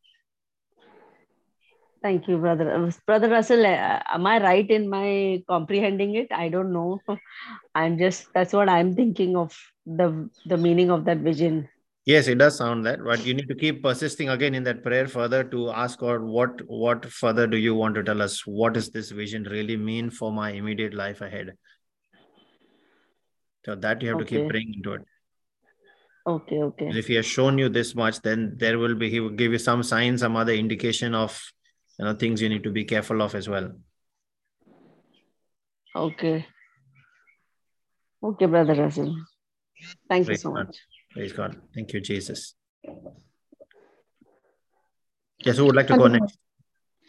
Thank 2.01 2.27
you, 2.27 2.37
brother. 2.37 2.73
Uh, 2.73 2.91
brother 3.05 3.29
Russell, 3.29 3.63
uh, 3.63 3.99
am 4.11 4.25
I 4.25 4.41
right 4.41 4.69
in 4.69 4.89
my 4.89 5.43
comprehending 5.47 6.15
it? 6.15 6.27
I 6.31 6.49
don't 6.49 6.73
know. 6.73 6.99
I'm 7.75 7.99
just 7.99 8.27
that's 8.33 8.53
what 8.53 8.69
I'm 8.69 8.95
thinking 8.95 9.37
of 9.37 9.55
the 9.85 10.29
the 10.45 10.57
meaning 10.57 10.89
of 10.89 11.05
that 11.05 11.19
vision. 11.19 11.69
Yes, 12.05 12.27
it 12.27 12.39
does 12.39 12.57
sound 12.57 12.83
that, 12.87 13.03
but 13.03 13.23
you 13.23 13.35
need 13.35 13.47
to 13.47 13.53
keep 13.53 13.83
persisting 13.83 14.29
again 14.29 14.55
in 14.55 14.63
that 14.63 14.81
prayer 14.81 15.07
further 15.07 15.43
to 15.43 15.69
ask 15.69 15.99
God, 15.99 16.23
what 16.23 16.61
what 16.65 17.05
further 17.05 17.45
do 17.45 17.57
you 17.57 17.75
want 17.75 17.93
to 17.95 18.03
tell 18.03 18.23
us? 18.23 18.47
What 18.47 18.73
does 18.73 18.89
this 18.89 19.11
vision 19.11 19.43
really 19.43 19.77
mean 19.77 20.09
for 20.09 20.31
my 20.31 20.49
immediate 20.51 20.95
life 20.95 21.21
ahead? 21.21 21.53
So 23.63 23.75
that 23.75 24.01
you 24.01 24.09
have 24.09 24.17
okay. 24.21 24.25
to 24.25 24.39
keep 24.39 24.49
praying 24.49 24.73
into 24.77 24.93
it. 24.93 25.01
Okay, 26.25 26.63
okay. 26.63 26.89
If 26.89 27.07
he 27.07 27.13
has 27.15 27.27
shown 27.27 27.59
you 27.59 27.69
this 27.69 27.93
much, 27.93 28.21
then 28.21 28.55
there 28.57 28.79
will 28.79 28.95
be 28.95 29.11
he 29.11 29.19
will 29.19 29.29
give 29.29 29.51
you 29.51 29.59
some 29.59 29.83
sign, 29.83 30.17
some 30.17 30.35
other 30.35 30.53
indication 30.53 31.13
of 31.13 31.39
you 32.01 32.07
know 32.07 32.15
things 32.15 32.41
you 32.41 32.49
need 32.49 32.63
to 32.63 32.71
be 32.71 32.83
careful 32.83 33.21
of 33.21 33.35
as 33.35 33.47
well. 33.47 33.71
Okay. 35.95 36.45
Okay 38.23 38.45
brother 38.47 38.73
Russell. 38.73 39.15
thank 40.09 40.25
praise 40.25 40.43
you 40.43 40.49
so 40.49 40.53
god. 40.55 40.67
much. 40.67 40.79
Praise 41.13 41.33
god. 41.33 41.57
Thank 41.75 41.93
you 41.93 42.01
jesus. 42.01 42.55
Yes 45.45 45.57
who 45.57 45.65
would 45.65 45.75
like 45.75 45.87
to 45.87 45.93
hello. 45.93 46.07
go 46.07 46.13
next? 46.17 46.37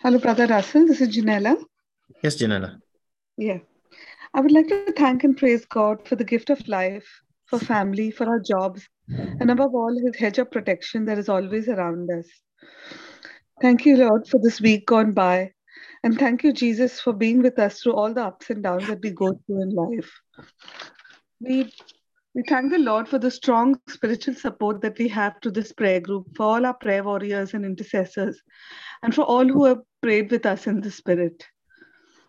Hello 0.03 0.19
brother 0.19 0.47
russell 0.47 0.87
this 0.87 1.01
is 1.01 1.17
janella 1.17 1.57
yes 2.23 2.37
janella 2.43 2.71
yeah. 3.37 3.59
I 4.35 4.41
would 4.41 4.53
like 4.53 4.69
to 4.69 4.93
thank 4.93 5.25
and 5.25 5.37
praise 5.37 5.67
god 5.67 6.07
for 6.09 6.17
the 6.17 6.31
gift 6.33 6.51
of 6.51 6.67
life 6.69 7.09
for 7.47 7.59
family 7.59 8.11
for 8.11 8.27
our 8.35 8.41
jobs 8.41 8.89
and 9.41 9.51
above 9.51 9.75
all 9.75 10.01
his 10.07 10.17
hedge 10.17 10.39
of 10.39 10.51
protection 10.51 11.05
that 11.07 11.19
is 11.19 11.29
always 11.29 11.69
around 11.69 12.11
us 12.19 12.27
Thank 13.63 13.87
you, 13.87 13.97
Lord, 13.97 14.27
for 14.27 14.41
this 14.43 14.61
week 14.61 14.87
gone 14.87 15.13
by. 15.13 15.53
And 16.03 16.19
thank 16.19 16.43
you, 16.43 16.53
Jesus, 16.53 17.01
for 17.01 17.13
being 17.13 17.43
with 17.43 17.61
us 17.61 17.81
through 17.81 17.95
all 17.95 18.13
the 18.13 18.25
ups 18.25 18.51
and 18.51 18.61
downs 18.61 18.89
that 18.89 19.01
we 19.01 19.11
go 19.11 19.39
through 19.47 19.63
in 19.63 19.71
life. 19.71 20.11
We, 21.41 21.73
we 22.35 22.43
thank 22.49 22.73
the 22.73 22.79
Lord 22.79 23.09
for 23.09 23.21
the 23.21 23.31
strong 23.31 23.79
spiritual 23.89 24.35
support 24.35 24.81
that 24.83 24.99
we 24.99 25.07
have 25.07 25.41
to 25.43 25.51
this 25.53 25.71
prayer 25.71 26.01
group, 26.01 26.27
for 26.37 26.43
all 26.43 26.67
our 26.67 26.75
prayer 26.75 27.05
warriors 27.05 27.55
and 27.55 27.65
intercessors, 27.65 28.43
and 29.05 29.15
for 29.15 29.23
all 29.23 29.47
who 29.47 29.65
have 29.67 29.79
prayed 30.03 30.33
with 30.33 30.45
us 30.45 30.67
in 30.67 30.81
the 30.81 30.91
Spirit. 30.91 31.47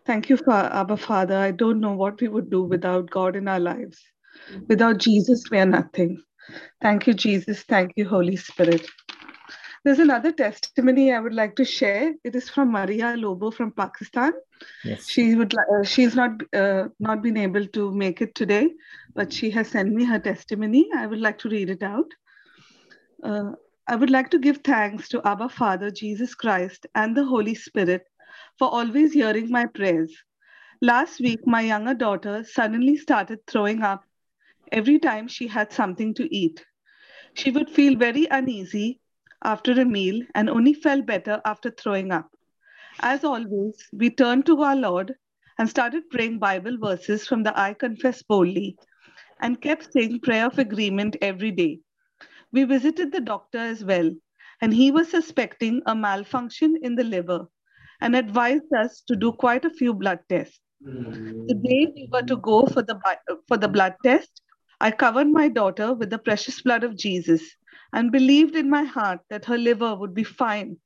Thank 0.05 0.29
you, 0.29 0.37
Abba 0.47 0.97
Father. 0.97 1.35
I 1.35 1.49
don't 1.49 1.79
know 1.79 1.93
what 1.93 2.21
we 2.21 2.27
would 2.27 2.51
do 2.51 2.61
without 2.61 3.09
God 3.09 3.35
in 3.35 3.47
our 3.47 3.59
lives. 3.59 3.97
Without 4.67 4.99
Jesus, 4.99 5.43
we 5.49 5.57
are 5.57 5.65
nothing. 5.65 6.21
Thank 6.79 7.07
you, 7.07 7.15
Jesus. 7.15 7.63
Thank 7.63 7.93
you, 7.95 8.07
Holy 8.07 8.35
Spirit. 8.35 8.87
There's 9.83 9.99
another 9.99 10.31
testimony 10.31 11.11
I 11.11 11.19
would 11.19 11.33
like 11.33 11.57
to 11.57 11.65
share. 11.65 12.13
It 12.23 12.35
is 12.35 12.49
from 12.49 12.71
Maria 12.71 13.15
Lobo 13.17 13.51
from 13.51 13.73
Pakistan. 13.73 14.31
Yes. 14.85 15.09
She 15.09 15.35
would 15.35 15.53
uh, 15.53 15.83
she's 15.83 16.15
not 16.15 16.41
uh, 16.53 16.87
not 16.99 17.21
been 17.21 17.35
able 17.35 17.67
to 17.67 17.91
make 17.91 18.21
it 18.21 18.33
today, 18.33 18.69
but 19.13 19.33
she 19.33 19.49
has 19.51 19.67
sent 19.67 19.91
me 19.91 20.05
her 20.05 20.19
testimony. 20.19 20.87
I 20.95 21.05
would 21.05 21.19
like 21.19 21.37
to 21.39 21.49
read 21.49 21.69
it 21.69 21.83
out. 21.83 22.05
Uh, 23.21 23.51
I 23.85 23.97
would 23.97 24.09
like 24.09 24.29
to 24.31 24.39
give 24.39 24.59
thanks 24.63 25.09
to 25.09 25.21
Abba 25.27 25.49
Father, 25.49 25.91
Jesus 25.91 26.33
Christ, 26.33 26.87
and 26.95 27.17
the 27.17 27.25
Holy 27.25 27.53
Spirit 27.53 28.03
for 28.57 28.69
always 28.69 29.11
hearing 29.11 29.49
my 29.49 29.65
prayers. 29.65 30.15
Last 30.81 31.19
week, 31.19 31.45
my 31.45 31.61
younger 31.61 31.93
daughter 31.93 32.45
suddenly 32.45 32.95
started 32.95 33.39
throwing 33.47 33.81
up 33.81 34.05
every 34.71 34.99
time 34.99 35.27
she 35.27 35.47
had 35.47 35.73
something 35.73 36.13
to 36.13 36.33
eat. 36.33 36.63
She 37.33 37.51
would 37.51 37.69
feel 37.69 37.97
very 37.97 38.27
uneasy 38.31 39.01
after 39.43 39.73
a 39.73 39.85
meal 39.85 40.21
and 40.35 40.49
only 40.49 40.73
felt 40.73 41.05
better 41.05 41.41
after 41.45 41.69
throwing 41.69 42.11
up. 42.11 42.29
As 43.01 43.23
always, 43.23 43.87
we 43.91 44.09
turned 44.09 44.45
to 44.45 44.61
our 44.61 44.75
Lord 44.75 45.15
and 45.57 45.69
started 45.69 46.09
praying 46.09 46.39
Bible 46.39 46.77
verses 46.77 47.27
from 47.27 47.43
the 47.43 47.57
I 47.59 47.73
Confess 47.73 48.23
Boldly 48.23 48.77
and 49.41 49.61
kept 49.61 49.91
saying 49.91 50.21
prayer 50.21 50.47
of 50.47 50.57
agreement 50.59 51.17
every 51.21 51.51
day. 51.51 51.79
We 52.51 52.63
visited 52.63 53.11
the 53.11 53.21
doctor 53.21 53.59
as 53.59 53.83
well, 53.83 54.11
and 54.61 54.73
he 54.73 54.91
was 54.91 55.09
suspecting 55.09 55.81
a 55.85 55.95
malfunction 55.95 56.77
in 56.81 56.95
the 56.95 57.03
liver 57.03 57.47
and 58.01 58.15
advised 58.15 58.73
us 58.73 59.01
to 59.07 59.15
do 59.15 59.31
quite 59.33 59.65
a 59.65 59.69
few 59.69 59.93
blood 59.93 60.19
tests. 60.29 60.59
The 60.81 61.55
day 61.55 61.91
we 61.93 62.09
were 62.11 62.23
to 62.23 62.37
go 62.37 62.65
for 62.67 62.81
the, 62.81 62.99
for 63.47 63.57
the 63.57 63.67
blood 63.67 63.95
test, 64.03 64.41
I 64.79 64.91
covered 64.91 65.27
my 65.27 65.49
daughter 65.49 65.93
with 65.93 66.09
the 66.09 66.17
precious 66.17 66.61
blood 66.61 66.83
of 66.83 66.97
Jesus 66.97 67.55
and 67.93 68.11
believed 68.11 68.55
in 68.55 68.69
my 68.69 68.83
heart 68.83 69.19
that 69.29 69.45
her 69.45 69.57
liver 69.57 69.95
would 69.95 70.13
be 70.13 70.23
fine 70.23 70.77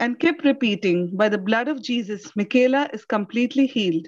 and 0.00 0.20
kept 0.20 0.44
repeating, 0.44 1.16
By 1.16 1.28
the 1.28 1.38
blood 1.38 1.68
of 1.68 1.82
Jesus, 1.82 2.34
Michaela 2.36 2.88
is 2.92 3.04
completely 3.04 3.66
healed. 3.66 4.06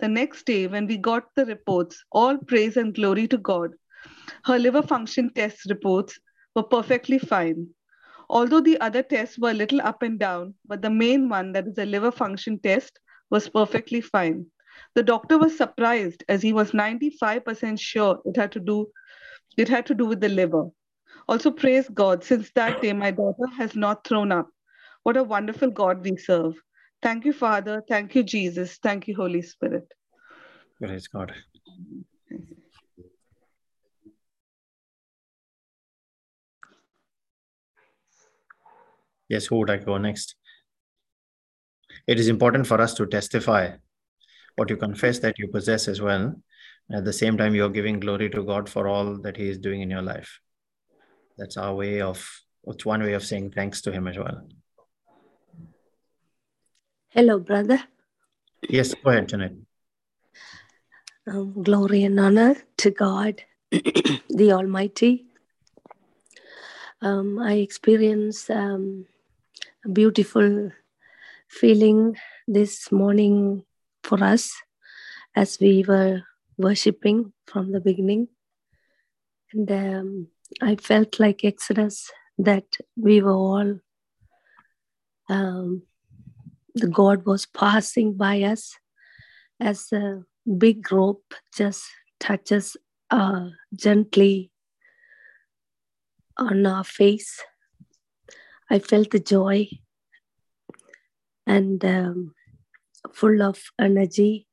The 0.00 0.08
next 0.08 0.46
day, 0.46 0.66
when 0.66 0.86
we 0.86 0.96
got 0.96 1.24
the 1.36 1.44
reports, 1.44 2.02
all 2.10 2.38
praise 2.38 2.76
and 2.76 2.94
glory 2.94 3.28
to 3.28 3.38
God, 3.38 3.70
her 4.44 4.58
liver 4.58 4.82
function 4.82 5.30
test 5.34 5.68
reports 5.68 6.18
were 6.54 6.62
perfectly 6.62 7.18
fine. 7.18 7.68
Although 8.30 8.60
the 8.60 8.80
other 8.80 9.02
tests 9.02 9.38
were 9.38 9.50
a 9.50 9.54
little 9.54 9.80
up 9.82 10.02
and 10.02 10.18
down, 10.18 10.54
but 10.66 10.82
the 10.82 10.90
main 10.90 11.28
one, 11.28 11.52
that 11.52 11.66
is 11.66 11.74
the 11.74 11.86
liver 11.86 12.10
function 12.10 12.58
test, 12.58 12.98
was 13.30 13.48
perfectly 13.48 14.00
fine. 14.00 14.46
The 14.94 15.02
doctor 15.02 15.36
was 15.38 15.56
surprised 15.56 16.24
as 16.28 16.42
he 16.42 16.52
was 16.52 16.72
95% 16.72 17.78
sure 17.78 18.20
it 18.24 18.36
had 18.36 18.52
to 18.52 18.60
do 18.60 18.86
it 19.56 19.68
had 19.68 19.84
to 19.86 19.94
do 19.94 20.06
with 20.06 20.20
the 20.20 20.28
liver. 20.28 20.70
Also, 21.30 21.52
praise 21.52 21.88
God, 21.88 22.24
since 22.24 22.50
that 22.56 22.82
day 22.82 22.92
my 22.92 23.12
daughter 23.12 23.46
has 23.56 23.76
not 23.76 24.04
thrown 24.04 24.32
up. 24.32 24.48
What 25.04 25.16
a 25.16 25.22
wonderful 25.22 25.70
God 25.70 26.02
we 26.02 26.16
serve. 26.16 26.54
Thank 27.02 27.24
you, 27.24 27.32
Father. 27.32 27.84
Thank 27.88 28.16
you, 28.16 28.24
Jesus. 28.24 28.78
Thank 28.82 29.06
you, 29.06 29.14
Holy 29.14 29.40
Spirit. 29.40 29.86
Praise 30.82 31.06
God. 31.06 31.32
Yes, 39.28 39.46
who 39.46 39.58
would 39.58 39.70
I 39.70 39.76
go 39.76 39.98
next? 39.98 40.34
It 42.08 42.18
is 42.18 42.26
important 42.26 42.66
for 42.66 42.80
us 42.80 42.92
to 42.94 43.06
testify 43.06 43.76
what 44.56 44.68
you 44.68 44.76
confess 44.76 45.20
that 45.20 45.38
you 45.38 45.46
possess 45.46 45.86
as 45.86 46.00
well. 46.00 46.34
At 46.92 47.04
the 47.04 47.12
same 47.12 47.38
time, 47.38 47.54
you're 47.54 47.68
giving 47.68 48.00
glory 48.00 48.30
to 48.30 48.42
God 48.42 48.68
for 48.68 48.88
all 48.88 49.16
that 49.22 49.36
He 49.36 49.48
is 49.48 49.58
doing 49.58 49.80
in 49.80 49.90
your 49.90 50.02
life. 50.02 50.40
That's 51.40 51.56
our 51.56 51.74
way 51.74 52.02
of, 52.02 52.22
it's 52.66 52.84
one 52.84 53.02
way 53.02 53.14
of 53.14 53.24
saying 53.24 53.52
thanks 53.52 53.80
to 53.82 53.90
Him 53.90 54.06
as 54.06 54.18
well. 54.18 54.46
Hello, 57.08 57.38
brother. 57.38 57.82
Yes, 58.68 58.92
go 58.92 59.10
ahead, 59.10 59.30
Janet. 59.30 59.54
Um, 61.26 61.62
glory 61.62 62.04
and 62.04 62.20
honor 62.20 62.56
to 62.76 62.90
God, 62.90 63.42
the 63.70 64.52
Almighty. 64.52 65.24
Um, 67.00 67.38
I 67.38 67.54
experienced 67.54 68.50
um, 68.50 69.06
a 69.86 69.88
beautiful 69.88 70.72
feeling 71.48 72.16
this 72.46 72.92
morning 72.92 73.64
for 74.04 74.22
us 74.22 74.52
as 75.34 75.58
we 75.58 75.86
were 75.88 76.20
worshiping 76.58 77.32
from 77.46 77.72
the 77.72 77.80
beginning. 77.80 78.28
And 79.54 79.72
um, 79.72 80.28
I 80.60 80.76
felt 80.76 81.20
like 81.20 81.44
Exodus 81.44 82.10
that 82.38 82.76
we 82.96 83.20
were 83.22 83.32
all, 83.32 83.80
um, 85.28 85.82
the 86.74 86.88
God 86.88 87.24
was 87.26 87.46
passing 87.46 88.14
by 88.14 88.42
us 88.42 88.78
as 89.60 89.92
a 89.92 90.24
big 90.58 90.90
rope 90.90 91.34
just 91.54 91.84
touches 92.18 92.76
uh, 93.10 93.48
gently 93.74 94.50
on 96.36 96.66
our 96.66 96.84
face. 96.84 97.42
I 98.70 98.78
felt 98.78 99.10
the 99.10 99.20
joy 99.20 99.68
and 101.46 101.84
um, 101.84 102.34
full 103.12 103.42
of 103.42 103.62
energy 103.78 104.46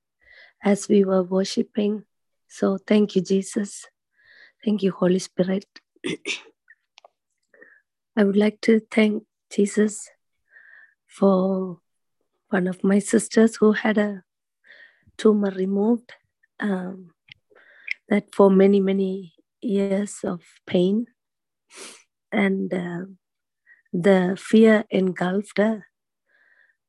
as 0.64 0.88
we 0.90 1.04
were 1.04 1.24
worshiping. 1.24 2.04
So 2.48 2.78
thank 2.78 3.16
you, 3.16 3.22
Jesus. 3.22 3.86
Thank 4.66 4.84
you, 4.84 4.92
Holy 4.92 5.20
Spirit. 5.20 5.66
I 8.16 8.24
would 8.24 8.38
like 8.38 8.62
to 8.62 8.82
thank 8.92 9.24
Jesus 9.52 10.10
for 11.06 11.80
one 12.50 12.68
of 12.68 12.84
my 12.84 13.00
sisters 13.00 13.58
who 13.58 13.74
had 13.74 13.98
a 13.98 14.24
tumor 15.18 15.52
removed. 15.52 16.14
Um, 16.60 17.12
that 18.10 18.34
for 18.34 18.50
many, 18.50 18.80
many 18.80 19.34
years 19.62 20.20
of 20.24 20.42
pain 20.66 21.08
and 22.32 22.74
uh, 22.74 23.06
the 23.92 24.38
fear 24.40 24.86
engulfed 24.90 25.58
her. 25.58 25.88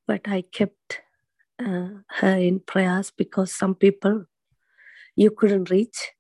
But 0.07 0.23
I 0.27 0.43
kept 0.43 1.03
uh, 1.59 1.89
her 2.09 2.37
in 2.37 2.61
prayers 2.61 3.11
because 3.11 3.53
some 3.53 3.75
people 3.75 4.25
you 5.17 5.31
couldn't 5.31 5.71
reach, 5.71 6.13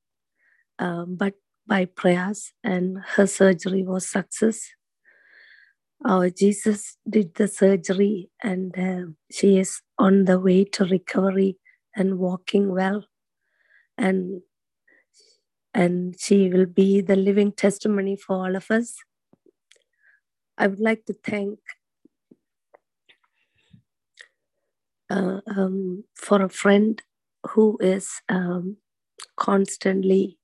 um, 0.78 1.16
but 1.16 1.34
by 1.68 1.86
prayers 1.86 2.52
and 2.64 2.98
her 3.16 3.28
surgery 3.28 3.84
was 3.84 4.08
success. 4.08 4.60
Our 6.06 6.30
Jesus 6.30 6.96
did 7.08 7.34
the 7.36 7.48
surgery 7.48 8.30
and 8.42 8.78
uh, 8.78 9.12
she 9.32 9.58
is 9.58 9.82
on 9.98 10.26
the 10.26 10.40
way 10.40 10.64
to 10.64 10.84
recovery 10.86 11.58
and 11.96 12.18
walking 12.18 12.72
well, 12.72 13.04
and 13.98 14.42
and 15.74 16.16
she 16.20 16.50
will 16.50 16.66
be 16.66 17.00
the 17.02 17.16
living 17.16 17.52
testimony 17.52 18.16
for 18.16 18.36
all 18.36 18.56
of 18.56 18.70
us. 18.70 18.96
I 20.58 20.68
would 20.68 20.80
like 20.80 21.04
to 21.06 21.14
thank 21.24 21.58
uh, 25.10 25.40
um, 25.48 26.04
for 26.14 26.42
a 26.42 26.48
friend 26.48 27.02
who 27.50 27.78
is 27.80 28.10
um, 28.28 28.78
constantly 29.36 30.37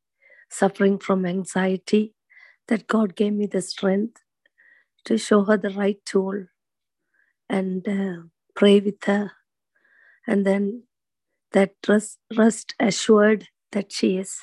suffering 0.55 0.99
from 0.99 1.27
anxiety, 1.27 2.15
that 2.69 2.87
God 2.87 3.17
gave 3.17 3.33
me 3.33 3.47
the 3.47 3.61
strength 3.63 4.23
to 5.05 5.19
show 5.19 5.45
her 5.45 5.57
the 5.57 5.71
right 5.71 5.99
tool 6.07 6.47
and 7.49 7.87
uh, 7.89 8.23
pray 8.55 8.81
with 8.81 9.03
her. 9.05 9.33
And 10.27 10.47
then 10.47 10.85
that 11.53 11.73
rest, 11.89 12.19
rest 12.37 12.75
assured 12.81 13.49
that 13.73 13.93
she 13.93 14.17
is 14.17 14.39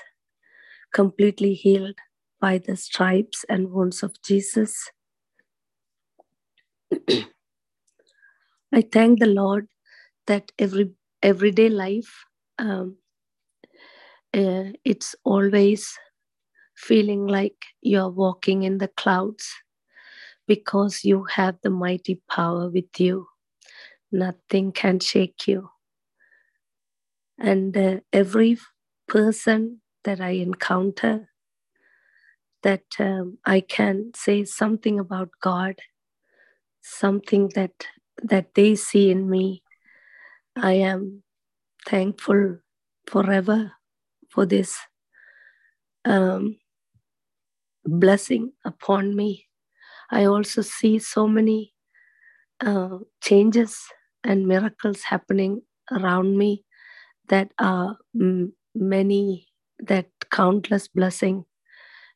completely 0.94 1.54
healed 1.54 1.96
by 2.40 2.58
the 2.58 2.76
stripes 2.76 3.46
and 3.50 3.72
wounds 3.72 4.04
of 4.04 4.22
Jesus. 4.24 4.92
I 8.74 8.82
thank 8.82 9.20
the 9.20 9.28
Lord 9.28 9.68
that 10.28 10.52
every 10.60 10.92
everyday 11.22 11.70
life 11.70 12.26
um, 12.58 12.98
uh, 14.34 14.72
it's 14.84 15.16
always 15.24 15.98
feeling 16.76 17.28
like 17.28 17.66
you're 17.82 18.10
walking 18.10 18.64
in 18.64 18.78
the 18.78 18.88
clouds 18.88 19.50
because 20.48 21.04
you 21.04 21.26
have 21.26 21.58
the 21.64 21.70
mighty 21.70 22.22
power 22.30 22.70
with 22.70 23.00
you. 23.00 23.28
Nothing 24.12 24.72
can 24.72 25.00
shake 25.00 25.48
you. 25.48 25.70
And 27.38 27.76
uh, 27.76 28.00
every 28.14 28.58
person 29.08 29.82
that 30.04 30.22
i 30.22 30.30
encounter 30.30 31.30
that 32.64 32.84
um, 33.00 33.38
i 33.46 33.60
can 33.60 34.12
say 34.16 34.46
something 34.46 35.00
about 35.00 35.30
god 35.42 35.76
something 36.82 37.50
that 37.56 37.88
that 38.24 38.54
they 38.56 38.76
see 38.76 39.12
in 39.12 39.30
me 39.30 39.64
I 40.56 40.74
am 40.74 41.24
thankful 41.88 42.60
forever 43.08 43.72
for 44.32 44.46
this 44.46 44.78
um, 46.06 46.58
blessing 47.86 48.54
upon 48.66 49.16
me. 49.16 49.48
I 50.10 50.26
also 50.26 50.62
see 50.62 51.00
so 51.00 51.28
many 51.28 51.74
uh, 52.66 53.00
changes 53.22 53.80
and 54.24 54.48
miracles 54.48 55.04
happening 55.04 55.62
around 55.92 56.38
me 56.38 56.64
that 57.30 57.52
are 57.60 57.98
m- 58.16 58.54
many, 58.76 59.48
that 59.80 60.08
countless 60.32 60.88
blessing. 60.88 61.46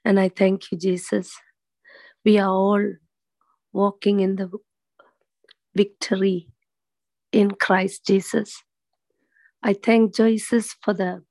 And 0.04 0.20
I 0.20 0.30
thank 0.30 0.72
you, 0.72 0.78
Jesus. 0.78 1.36
We 2.24 2.38
are 2.38 2.50
all 2.50 2.94
walking 3.74 4.20
in 4.20 4.36
the 4.36 4.52
victory 5.76 6.48
in 7.32 7.52
Christ 7.52 8.06
Jesus. 8.06 8.64
I 9.64 9.74
thank 9.74 10.16
Jesus 10.16 10.76
for 10.82 10.94
the 10.94 11.24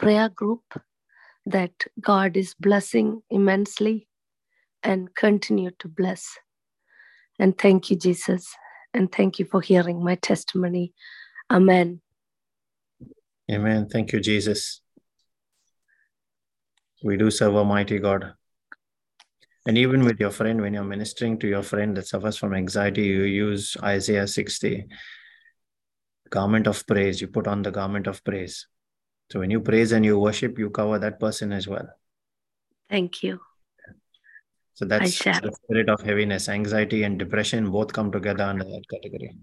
prayer 0.00 0.30
group 0.30 0.62
that 1.44 1.72
God 2.00 2.36
is 2.36 2.54
blessing 2.54 3.22
immensely 3.28 4.08
and 4.82 5.14
continue 5.14 5.70
to 5.78 5.88
bless. 5.88 6.38
And 7.38 7.56
thank 7.56 7.90
you, 7.90 7.96
Jesus. 7.96 8.56
And 8.94 9.12
thank 9.12 9.38
you 9.38 9.44
for 9.44 9.60
hearing 9.60 10.02
my 10.02 10.14
testimony. 10.14 10.94
Amen. 11.50 12.00
Amen. 13.52 13.88
Thank 13.88 14.12
you, 14.12 14.20
Jesus. 14.20 14.80
We 17.04 17.18
do 17.18 17.30
serve 17.30 17.56
a 17.56 17.64
mighty 17.64 17.98
God. 17.98 18.32
And 19.66 19.76
even 19.76 20.04
with 20.04 20.18
your 20.18 20.30
friend, 20.30 20.62
when 20.62 20.72
you're 20.72 20.82
ministering 20.82 21.38
to 21.40 21.46
your 21.46 21.62
friend 21.62 21.94
that 21.96 22.06
suffers 22.06 22.38
from 22.38 22.54
anxiety, 22.54 23.02
you 23.02 23.24
use 23.24 23.76
Isaiah 23.82 24.26
60, 24.26 24.86
garment 26.30 26.66
of 26.66 26.86
praise. 26.86 27.20
You 27.20 27.28
put 27.28 27.46
on 27.46 27.60
the 27.60 27.70
garment 27.70 28.06
of 28.06 28.24
praise. 28.24 28.66
So 29.30 29.38
when 29.38 29.50
you 29.50 29.60
praise 29.60 29.92
and 29.92 30.04
you 30.04 30.18
worship, 30.18 30.58
you 30.58 30.70
cover 30.70 30.98
that 30.98 31.20
person 31.20 31.52
as 31.52 31.68
well. 31.68 31.88
Thank 32.88 33.22
you. 33.22 33.40
So 34.74 34.84
that's 34.84 35.18
the 35.18 35.52
spirit 35.64 35.88
of 35.88 36.00
heaviness, 36.00 36.48
anxiety, 36.48 37.04
and 37.04 37.18
depression 37.18 37.70
both 37.70 37.92
come 37.92 38.10
together 38.10 38.44
under 38.44 38.64
that 38.64 38.82
category. 38.90 39.36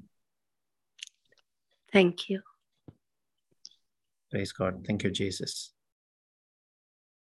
Thank 1.93 2.30
you. 2.30 2.41
Praise 4.30 4.52
God. 4.52 4.84
Thank 4.86 5.04
you, 5.04 5.12
Jesus. 5.12 5.73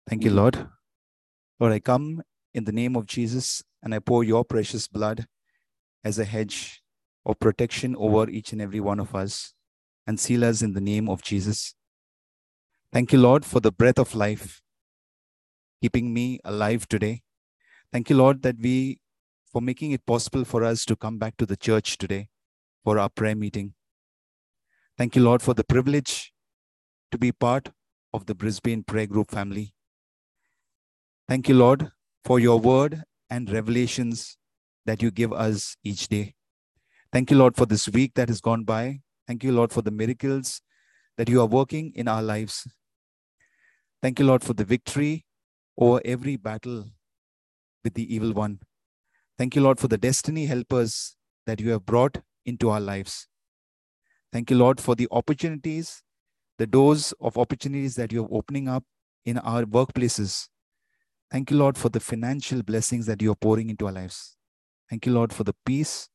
Thank 0.09 0.24
you, 0.24 0.31
Lord. 0.31 0.66
Lord, 1.61 1.72
I 1.72 1.81
come 1.81 2.22
in 2.55 2.64
the 2.64 2.72
name 2.72 2.96
of 2.96 3.07
Jesus 3.07 3.62
and 3.83 3.94
I 3.94 3.98
pour 3.98 4.24
your 4.24 4.44
precious 4.44 4.88
blood 4.88 5.27
as 6.03 6.18
a 6.18 6.24
hedge 6.24 6.83
of 7.27 7.38
protection 7.38 7.94
over 7.96 8.29
each 8.31 8.53
and 8.53 8.62
every 8.62 8.81
one 8.81 9.00
of 9.00 9.14
us 9.14 9.53
and 10.07 10.18
seal 10.18 10.44
us 10.44 10.62
in 10.62 10.72
the 10.72 10.81
name 10.81 11.11
of 11.11 11.22
Jesus. 11.22 11.74
Thank 12.94 13.12
you, 13.12 13.18
Lord, 13.18 13.44
for 13.44 13.59
the 13.59 13.72
breath 13.72 13.98
of 13.98 14.14
life, 14.14 14.62
keeping 15.83 16.14
me 16.14 16.38
alive 16.44 16.87
today. 16.87 17.22
Thank 17.92 18.09
you, 18.09 18.16
Lord, 18.16 18.42
that 18.42 18.54
we, 18.61 19.00
for 19.50 19.61
making 19.61 19.90
it 19.90 20.07
possible 20.07 20.44
for 20.44 20.62
us 20.62 20.85
to 20.85 20.94
come 20.94 21.18
back 21.18 21.37
to 21.38 21.44
the 21.44 21.57
church 21.57 21.98
today 21.98 22.28
for 22.85 23.00
our 23.00 23.09
prayer 23.09 23.35
meeting. 23.35 23.74
Thank 24.96 25.16
you, 25.16 25.24
Lord, 25.24 25.42
for 25.42 25.54
the 25.54 25.64
privilege 25.64 26.33
to 27.11 27.18
be 27.18 27.33
part 27.33 27.72
of 28.12 28.26
the 28.26 28.35
Brisbane 28.37 28.85
Prayer 28.85 29.09
Group 29.09 29.33
family. 29.33 29.74
Thank 31.26 31.48
you, 31.48 31.57
Lord, 31.57 31.90
for 32.24 32.38
your 32.38 32.61
word 32.61 33.02
and 33.28 33.50
revelations 33.50 34.38
that 34.87 35.02
you 35.02 35.11
give 35.11 35.33
us 35.33 35.76
each 35.83 36.07
day. 36.07 36.37
Thank 37.12 37.33
you, 37.33 37.38
Lord, 37.38 37.57
for 37.57 37.66
this 37.66 37.88
week 37.88 38.14
that 38.14 38.28
has 38.28 38.40
gone 38.40 38.62
by. 38.62 39.00
Thank 39.26 39.42
you, 39.42 39.50
Lord, 39.50 39.72
for 39.72 39.83
the 39.83 39.90
miracles 39.90 40.61
that 41.18 41.28
you 41.28 41.40
are 41.40 41.46
working 41.46 41.90
in 41.96 42.07
our 42.07 42.22
lives. 42.22 42.68
Thank 44.04 44.18
you, 44.18 44.26
Lord, 44.26 44.44
for 44.44 44.52
the 44.52 44.66
victory 44.66 45.24
over 45.78 45.98
every 46.04 46.36
battle 46.36 46.84
with 47.82 47.94
the 47.94 48.14
evil 48.14 48.34
one. 48.34 48.58
Thank 49.38 49.56
you, 49.56 49.62
Lord, 49.62 49.80
for 49.80 49.88
the 49.88 49.96
destiny 49.96 50.44
helpers 50.44 51.16
that 51.46 51.58
you 51.58 51.70
have 51.70 51.86
brought 51.86 52.18
into 52.44 52.68
our 52.68 52.82
lives. 52.82 53.26
Thank 54.30 54.50
you, 54.50 54.58
Lord, 54.58 54.78
for 54.78 54.94
the 54.94 55.08
opportunities, 55.10 56.02
the 56.58 56.66
doors 56.66 57.14
of 57.18 57.38
opportunities 57.38 57.94
that 57.94 58.12
you're 58.12 58.28
opening 58.30 58.68
up 58.68 58.84
in 59.24 59.38
our 59.38 59.62
workplaces. 59.62 60.48
Thank 61.30 61.50
you, 61.50 61.56
Lord, 61.56 61.78
for 61.78 61.88
the 61.88 61.98
financial 61.98 62.62
blessings 62.62 63.06
that 63.06 63.22
you're 63.22 63.34
pouring 63.34 63.70
into 63.70 63.86
our 63.86 63.92
lives. 63.92 64.36
Thank 64.90 65.06
you, 65.06 65.14
Lord, 65.14 65.32
for 65.32 65.44
the 65.44 65.56
peace 65.64 66.10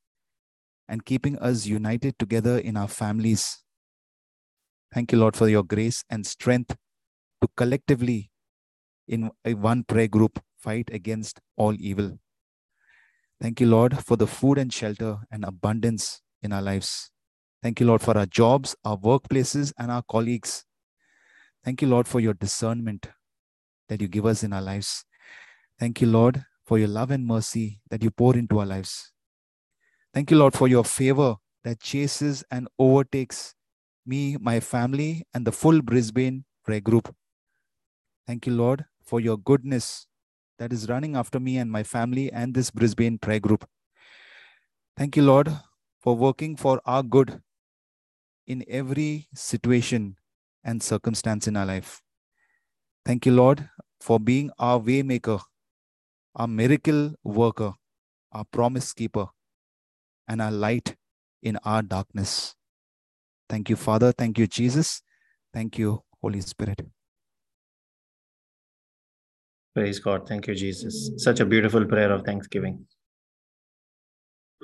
and 0.87 1.03
keeping 1.03 1.39
us 1.39 1.65
united 1.65 2.19
together 2.19 2.59
in 2.59 2.77
our 2.77 2.87
families. 2.87 3.63
Thank 4.93 5.11
you, 5.11 5.17
Lord, 5.17 5.35
for 5.35 5.49
your 5.49 5.63
grace 5.63 6.03
and 6.07 6.23
strength 6.23 6.77
to 7.41 7.47
collectively, 7.55 8.31
in 9.07 9.31
one 9.43 9.83
prayer 9.83 10.07
group, 10.07 10.39
fight 10.57 10.89
against 10.91 11.39
all 11.57 11.75
evil. 11.79 12.19
Thank 13.41 13.61
you, 13.61 13.67
Lord, 13.67 13.97
for 14.05 14.17
the 14.17 14.27
food 14.27 14.57
and 14.57 14.71
shelter 14.71 15.17
and 15.31 15.45
abundance 15.45 16.21
in 16.41 16.51
our 16.51 16.61
lives. 16.61 17.09
Thank 17.63 17.79
you, 17.79 17.85
Lord, 17.85 18.01
for 18.01 18.17
our 18.17 18.25
jobs, 18.25 18.75
our 18.83 18.97
workplaces, 18.97 19.73
and 19.77 19.91
our 19.91 20.03
colleagues. 20.09 20.65
Thank 21.63 21.81
you, 21.81 21.87
Lord, 21.87 22.07
for 22.07 22.19
your 22.19 22.33
discernment 22.33 23.09
that 23.87 24.01
you 24.01 24.07
give 24.07 24.25
us 24.25 24.43
in 24.43 24.53
our 24.53 24.61
lives. 24.61 25.05
Thank 25.79 26.01
you, 26.01 26.07
Lord, 26.07 26.43
for 26.65 26.77
your 26.77 26.87
love 26.89 27.11
and 27.11 27.25
mercy 27.25 27.81
that 27.89 28.03
you 28.03 28.11
pour 28.11 28.35
into 28.35 28.59
our 28.59 28.65
lives. 28.65 29.11
Thank 30.13 30.31
you, 30.31 30.37
Lord, 30.37 30.53
for 30.53 30.67
your 30.67 30.83
favor 30.83 31.35
that 31.63 31.79
chases 31.79 32.43
and 32.51 32.67
overtakes 32.77 33.55
me, 34.05 34.37
my 34.39 34.59
family, 34.59 35.25
and 35.33 35.45
the 35.45 35.51
full 35.51 35.81
Brisbane 35.81 36.45
prayer 36.63 36.81
group. 36.81 37.13
Thank 38.29 38.45
you, 38.45 38.53
Lord, 38.53 38.85
for 39.01 39.19
your 39.19 39.39
goodness 39.39 40.05
that 40.59 40.71
is 40.71 40.87
running 40.87 41.15
after 41.15 41.39
me 41.39 41.57
and 41.57 41.71
my 41.71 41.81
family 41.81 42.31
and 42.31 42.53
this 42.53 42.69
Brisbane 42.69 43.17
prayer 43.17 43.39
group. 43.39 43.67
Thank 44.95 45.17
you, 45.17 45.23
Lord, 45.23 45.51
for 45.99 46.15
working 46.15 46.55
for 46.55 46.79
our 46.85 47.01
good 47.01 47.41
in 48.45 48.63
every 48.67 49.29
situation 49.33 50.15
and 50.63 50.83
circumstance 50.83 51.47
in 51.47 51.57
our 51.57 51.65
life. 51.65 52.03
Thank 53.03 53.25
you, 53.25 53.31
Lord, 53.31 53.67
for 53.99 54.19
being 54.19 54.51
our 54.59 54.79
waymaker, 54.79 55.41
our 56.35 56.47
miracle 56.47 57.15
worker, 57.23 57.73
our 58.31 58.45
promise 58.45 58.93
keeper, 58.93 59.25
and 60.27 60.39
our 60.39 60.51
light 60.51 60.95
in 61.41 61.57
our 61.63 61.81
darkness. 61.81 62.53
Thank 63.49 63.71
you, 63.71 63.75
Father. 63.75 64.11
Thank 64.11 64.37
you, 64.37 64.45
Jesus. 64.45 65.01
Thank 65.51 65.79
you, 65.79 66.03
Holy 66.21 66.41
Spirit. 66.41 66.81
Praise 69.75 69.99
God. 69.99 70.27
Thank 70.27 70.47
you, 70.47 70.55
Jesus. 70.55 71.11
Such 71.17 71.39
a 71.39 71.45
beautiful 71.45 71.85
prayer 71.85 72.11
of 72.11 72.23
thanksgiving. 72.23 72.87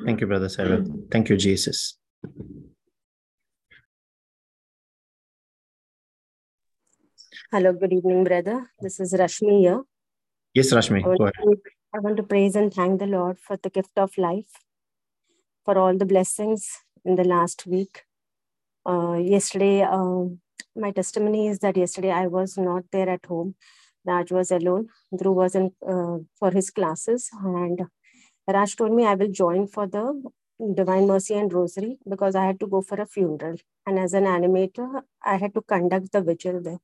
Thank 0.03 0.21
you, 0.21 0.27
Brother 0.27 0.49
Cyril. 0.49 0.83
Thank 1.11 1.29
you, 1.29 1.37
Jesus. 1.37 1.97
Hello, 7.51 7.71
good 7.73 7.93
evening, 7.93 8.23
brother. 8.23 8.71
This 8.81 8.99
is 8.99 9.13
Rashmi 9.13 9.59
here. 9.59 9.83
Yes, 10.53 10.73
Rashmi. 10.73 11.03
I 11.03 11.07
want, 11.07 11.19
Go 11.19 11.23
ahead. 11.25 11.33
to, 11.43 11.57
I 11.93 11.99
want 11.99 12.17
to 12.17 12.23
praise 12.23 12.55
and 12.55 12.73
thank 12.73 12.99
the 12.99 13.05
Lord 13.05 13.39
for 13.39 13.57
the 13.57 13.69
gift 13.69 13.97
of 13.97 14.17
life, 14.17 14.51
for 15.63 15.77
all 15.77 15.95
the 15.95 16.05
blessings 16.05 16.79
in 17.05 17.15
the 17.15 17.23
last 17.23 17.67
week. 17.67 18.03
Uh, 18.85 19.13
yesterday, 19.13 19.83
um, 19.83 20.39
my 20.75 20.91
testimony 20.91 21.47
is 21.47 21.59
that 21.59 21.77
yesterday 21.77 22.11
I 22.11 22.27
was 22.27 22.57
not 22.57 22.85
there 22.91 23.09
at 23.09 23.25
home. 23.25 23.55
Raj 24.05 24.31
was 24.31 24.51
alone. 24.51 24.87
Dhruv 25.13 25.35
was 25.35 25.55
in 25.55 25.71
uh, 25.87 26.17
for 26.39 26.51
his 26.51 26.69
classes, 26.71 27.29
and 27.43 27.81
Raj 28.47 28.75
told 28.75 28.93
me 28.93 29.05
I 29.05 29.15
will 29.15 29.31
join 29.31 29.67
for 29.67 29.87
the 29.87 30.05
Divine 30.75 31.07
Mercy 31.07 31.35
and 31.35 31.51
Rosary 31.53 31.97
because 32.09 32.35
I 32.35 32.45
had 32.45 32.59
to 32.61 32.67
go 32.67 32.81
for 32.81 32.99
a 33.01 33.05
funeral. 33.07 33.57
And 33.85 33.99
as 33.99 34.13
an 34.13 34.25
animator, 34.25 35.03
I 35.23 35.37
had 35.37 35.53
to 35.55 35.61
conduct 35.61 36.11
the 36.11 36.21
vigil 36.21 36.61
there. 36.61 36.79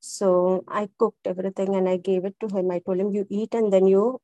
So 0.00 0.64
I 0.68 0.88
cooked 0.98 1.26
everything 1.26 1.74
and 1.74 1.88
I 1.88 1.96
gave 1.96 2.24
it 2.24 2.36
to 2.40 2.48
him. 2.56 2.70
I 2.70 2.78
told 2.80 2.98
him, 3.00 3.12
You 3.14 3.26
eat 3.30 3.54
and 3.54 3.72
then 3.72 3.86
you. 3.86 4.20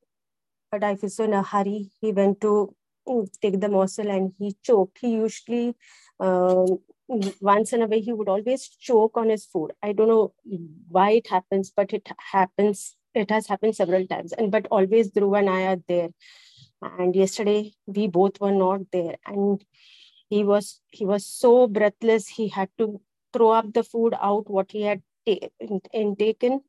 But 0.71 0.83
I 0.83 0.97
was 1.01 1.15
so 1.15 1.25
in 1.25 1.33
a 1.33 1.43
hurry. 1.43 1.91
He 2.01 2.11
went 2.13 2.41
to 2.41 2.75
mm, 3.07 3.27
take 3.41 3.59
the 3.59 3.69
morsel 3.69 4.09
and 4.09 4.33
he 4.39 4.55
choked. 4.63 4.99
He 5.01 5.13
usually, 5.13 5.75
um, 6.19 6.79
once 7.41 7.73
in 7.73 7.81
a 7.81 7.87
way, 7.87 7.99
he 8.01 8.13
would 8.13 8.29
always 8.29 8.67
choke 8.67 9.17
on 9.17 9.29
his 9.29 9.45
food. 9.45 9.71
I 9.83 9.93
don't 9.93 10.07
know 10.07 10.33
why 10.87 11.11
it 11.11 11.27
happens, 11.27 11.71
but 11.75 11.93
it 11.93 12.07
happens. 12.31 12.95
It 13.13 13.29
has 13.29 13.47
happened 13.47 13.75
several 13.75 14.07
times. 14.07 14.33
And 14.33 14.51
but 14.51 14.67
always 14.71 15.11
Dhruv 15.11 15.37
and 15.39 15.49
I 15.49 15.63
are 15.73 15.81
there. 15.87 16.09
And 16.81 17.15
yesterday 17.15 17.73
we 17.85 18.07
both 18.07 18.39
were 18.39 18.51
not 18.53 18.81
there. 18.91 19.15
And 19.25 19.63
he 20.29 20.43
was 20.43 20.81
he 20.91 21.05
was 21.05 21.25
so 21.25 21.67
breathless. 21.67 22.27
He 22.27 22.47
had 22.47 22.69
to 22.77 23.01
throw 23.33 23.51
up 23.51 23.73
the 23.73 23.83
food 23.83 24.13
out 24.21 24.49
what 24.49 24.71
he 24.71 24.83
had 24.83 25.01
taken 25.25 26.61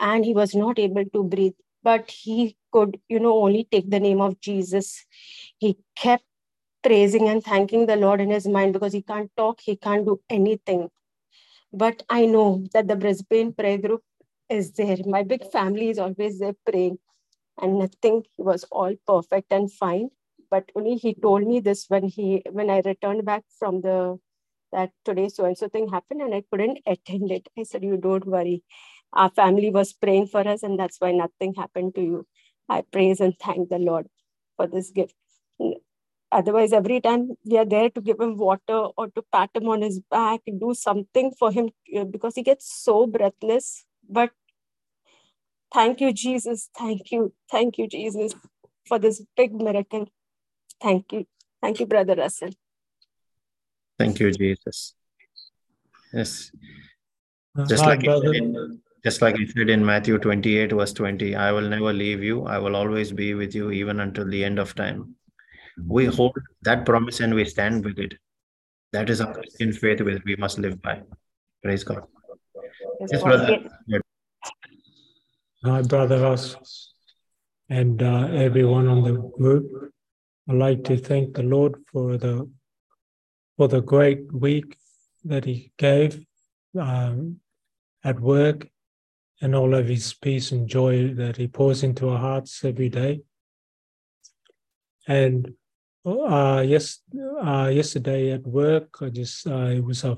and 0.00 0.24
he 0.24 0.34
was 0.34 0.54
not 0.54 0.78
able 0.78 1.04
to 1.12 1.22
breathe 1.24 1.54
but 1.82 2.10
he 2.10 2.56
could 2.72 2.98
you 3.08 3.20
know 3.20 3.36
only 3.42 3.66
take 3.70 3.90
the 3.90 4.00
name 4.00 4.20
of 4.20 4.40
jesus 4.40 5.04
he 5.58 5.76
kept 5.96 6.24
praising 6.86 7.28
and 7.32 7.44
thanking 7.44 7.86
the 7.86 7.96
lord 7.96 8.20
in 8.26 8.30
his 8.30 8.48
mind 8.58 8.74
because 8.74 8.94
he 8.98 9.02
can't 9.02 9.30
talk 9.36 9.60
he 9.70 9.76
can't 9.76 10.06
do 10.06 10.20
anything 10.30 10.88
but 11.84 12.02
i 12.10 12.26
know 12.26 12.48
that 12.74 12.88
the 12.88 12.96
brisbane 13.04 13.52
prayer 13.52 13.78
group 13.78 14.02
is 14.50 14.72
there 14.80 14.98
my 15.16 15.22
big 15.34 15.44
family 15.52 15.90
is 15.90 15.98
always 15.98 16.38
there 16.40 16.56
praying 16.70 16.98
and 17.62 17.78
nothing 17.80 18.22
was 18.38 18.64
all 18.72 18.94
perfect 19.06 19.52
and 19.52 19.72
fine 19.72 20.08
but 20.50 20.70
only 20.76 20.96
he 20.96 21.14
told 21.14 21.46
me 21.52 21.60
this 21.60 21.86
when 21.88 22.04
he 22.16 22.42
when 22.58 22.70
i 22.70 22.80
returned 22.90 23.24
back 23.32 23.44
from 23.60 23.80
the 23.82 24.00
that 24.72 24.92
today 25.04 25.28
so 25.30 25.46
and 25.46 25.58
so 25.58 25.68
thing 25.68 25.88
happened 25.88 26.22
and 26.22 26.34
I 26.34 26.44
couldn't 26.50 26.80
attend 26.86 27.32
it. 27.32 27.48
I 27.58 27.64
said, 27.64 27.84
You 27.84 27.98
don't 27.98 28.26
worry. 28.26 28.64
Our 29.14 29.30
family 29.30 29.70
was 29.70 29.94
praying 29.94 30.28
for 30.28 30.48
us, 30.48 30.62
and 30.64 30.78
that's 30.80 30.98
why 31.00 31.12
nothing 31.12 31.54
happened 31.56 31.96
to 31.96 32.02
you. 32.02 32.26
I 32.68 32.82
praise 32.92 33.20
and 33.20 33.34
thank 33.40 33.70
the 33.70 33.80
Lord 33.80 34.08
for 34.56 34.68
this 34.68 34.92
gift. 34.92 35.16
Otherwise, 36.36 36.72
every 36.74 37.00
time 37.00 37.30
we 37.44 37.56
are 37.56 37.64
there 37.64 37.88
to 37.88 38.00
give 38.02 38.20
him 38.20 38.36
water 38.36 38.78
or 38.98 39.08
to 39.08 39.22
pat 39.32 39.48
him 39.54 39.68
on 39.68 39.80
his 39.80 40.00
back, 40.00 40.40
do 40.60 40.74
something 40.74 41.30
for 41.38 41.50
him 41.50 41.70
uh, 41.96 42.04
because 42.04 42.34
he 42.34 42.42
gets 42.42 42.70
so 42.84 43.06
breathless. 43.06 43.86
But 44.06 44.32
thank 45.72 46.02
you, 46.02 46.12
Jesus. 46.12 46.68
Thank 46.78 47.10
you. 47.10 47.32
Thank 47.50 47.78
you, 47.78 47.88
Jesus, 47.88 48.34
for 48.86 48.98
this 48.98 49.24
big 49.34 49.54
miracle. 49.54 50.06
Thank 50.82 51.10
you. 51.14 51.26
Thank 51.62 51.80
you, 51.80 51.86
Brother 51.86 52.14
Russell. 52.16 52.50
Thank 53.98 54.20
you, 54.20 54.30
Jesus. 54.30 54.94
Yes. 56.12 56.52
Just 57.66 57.82
Hi, 57.82 57.90
like, 57.92 58.00
it 58.00 58.04
brother. 58.04 58.34
in, 58.34 58.82
just 59.02 59.22
like 59.22 59.40
it 59.40 59.52
said 59.56 59.70
in 59.70 59.82
Matthew 59.82 60.18
28, 60.18 60.72
verse 60.72 60.92
20, 60.92 61.34
I 61.34 61.50
will 61.52 61.66
never 61.66 61.94
leave 61.94 62.22
you. 62.22 62.44
I 62.44 62.58
will 62.58 62.76
always 62.76 63.10
be 63.10 63.32
with 63.32 63.54
you 63.54 63.70
even 63.70 64.00
until 64.00 64.28
the 64.28 64.44
end 64.44 64.58
of 64.58 64.74
time. 64.74 65.16
We 65.84 66.06
hold 66.06 66.36
that 66.62 66.86
promise 66.86 67.20
and 67.20 67.34
we 67.34 67.44
stand 67.44 67.84
with 67.84 67.98
it. 67.98 68.14
That 68.92 69.10
is 69.10 69.20
our 69.20 69.34
Christian 69.34 69.72
faith 69.72 70.00
which 70.00 70.22
we 70.24 70.36
must 70.36 70.58
live 70.58 70.80
by. 70.80 71.02
Praise 71.62 71.84
God. 71.84 72.02
Yes, 73.10 73.22
brother. 73.22 73.58
Good. 73.88 74.02
Hi, 75.64 75.82
brother 75.82 76.20
Ross, 76.20 76.92
and 77.68 78.02
uh, 78.02 78.28
everyone 78.32 78.88
on 78.88 79.02
the 79.02 79.12
group. 79.12 79.92
I'd 80.48 80.56
like 80.56 80.84
to 80.84 80.96
thank 80.96 81.34
the 81.34 81.42
Lord 81.42 81.74
for 81.92 82.16
the 82.16 82.48
for 83.56 83.68
the 83.68 83.80
great 83.80 84.32
week 84.32 84.76
that 85.24 85.44
He 85.44 85.72
gave 85.76 86.24
um, 86.78 87.40
at 88.04 88.20
work 88.20 88.68
and 89.40 89.54
all 89.54 89.74
of 89.74 89.88
his 89.88 90.14
peace 90.14 90.52
and 90.52 90.68
joy 90.68 91.12
that 91.14 91.36
he 91.36 91.46
pours 91.46 91.82
into 91.82 92.08
our 92.08 92.18
hearts 92.18 92.64
every 92.64 92.88
day. 92.88 93.20
And 95.06 95.54
uh, 96.06 96.60
yes, 96.60 97.00
uh, 97.42 97.70
yesterday 97.72 98.30
at 98.30 98.46
work, 98.46 99.02
I 99.02 99.08
just 99.08 99.46
uh, 99.46 99.66
it 99.66 99.84
was 99.84 100.04
a 100.04 100.16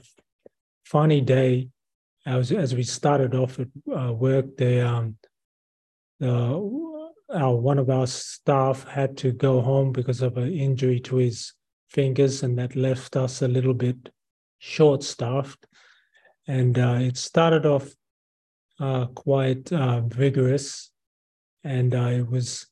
funny 0.85 1.21
day. 1.21 1.71
As 2.27 2.53
as 2.53 2.75
we 2.75 2.83
started 2.83 3.35
off 3.35 3.59
at 3.59 3.69
uh, 3.91 4.13
work, 4.13 4.57
the 4.59 4.87
um, 4.87 5.17
our, 6.21 7.57
one 7.57 7.79
of 7.79 7.91
our 7.91 8.07
staff 8.07 8.87
had 8.87 9.17
to 9.19 9.33
go 9.33 9.61
home 9.61 9.93
because 9.93 10.23
of 10.23 10.37
an 10.37 10.53
injury 10.53 11.01
to 11.01 11.17
his 11.17 11.55
fingers, 11.89 12.43
and 12.43 12.59
that 12.59 12.77
left 12.77 13.17
us 13.17 13.43
a 13.43 13.49
little 13.49 13.75
bit 13.75 14.11
short 14.59 15.03
staffed. 15.03 15.67
And 16.47 16.79
uh, 16.79 16.99
it 17.01 17.17
started 17.17 17.67
off 17.67 17.89
uh, 18.81 19.07
quite 19.07 19.73
uh, 19.73 20.03
vigorous, 20.03 20.91
and 21.65 21.95
I 21.95 22.23
was 22.23 22.67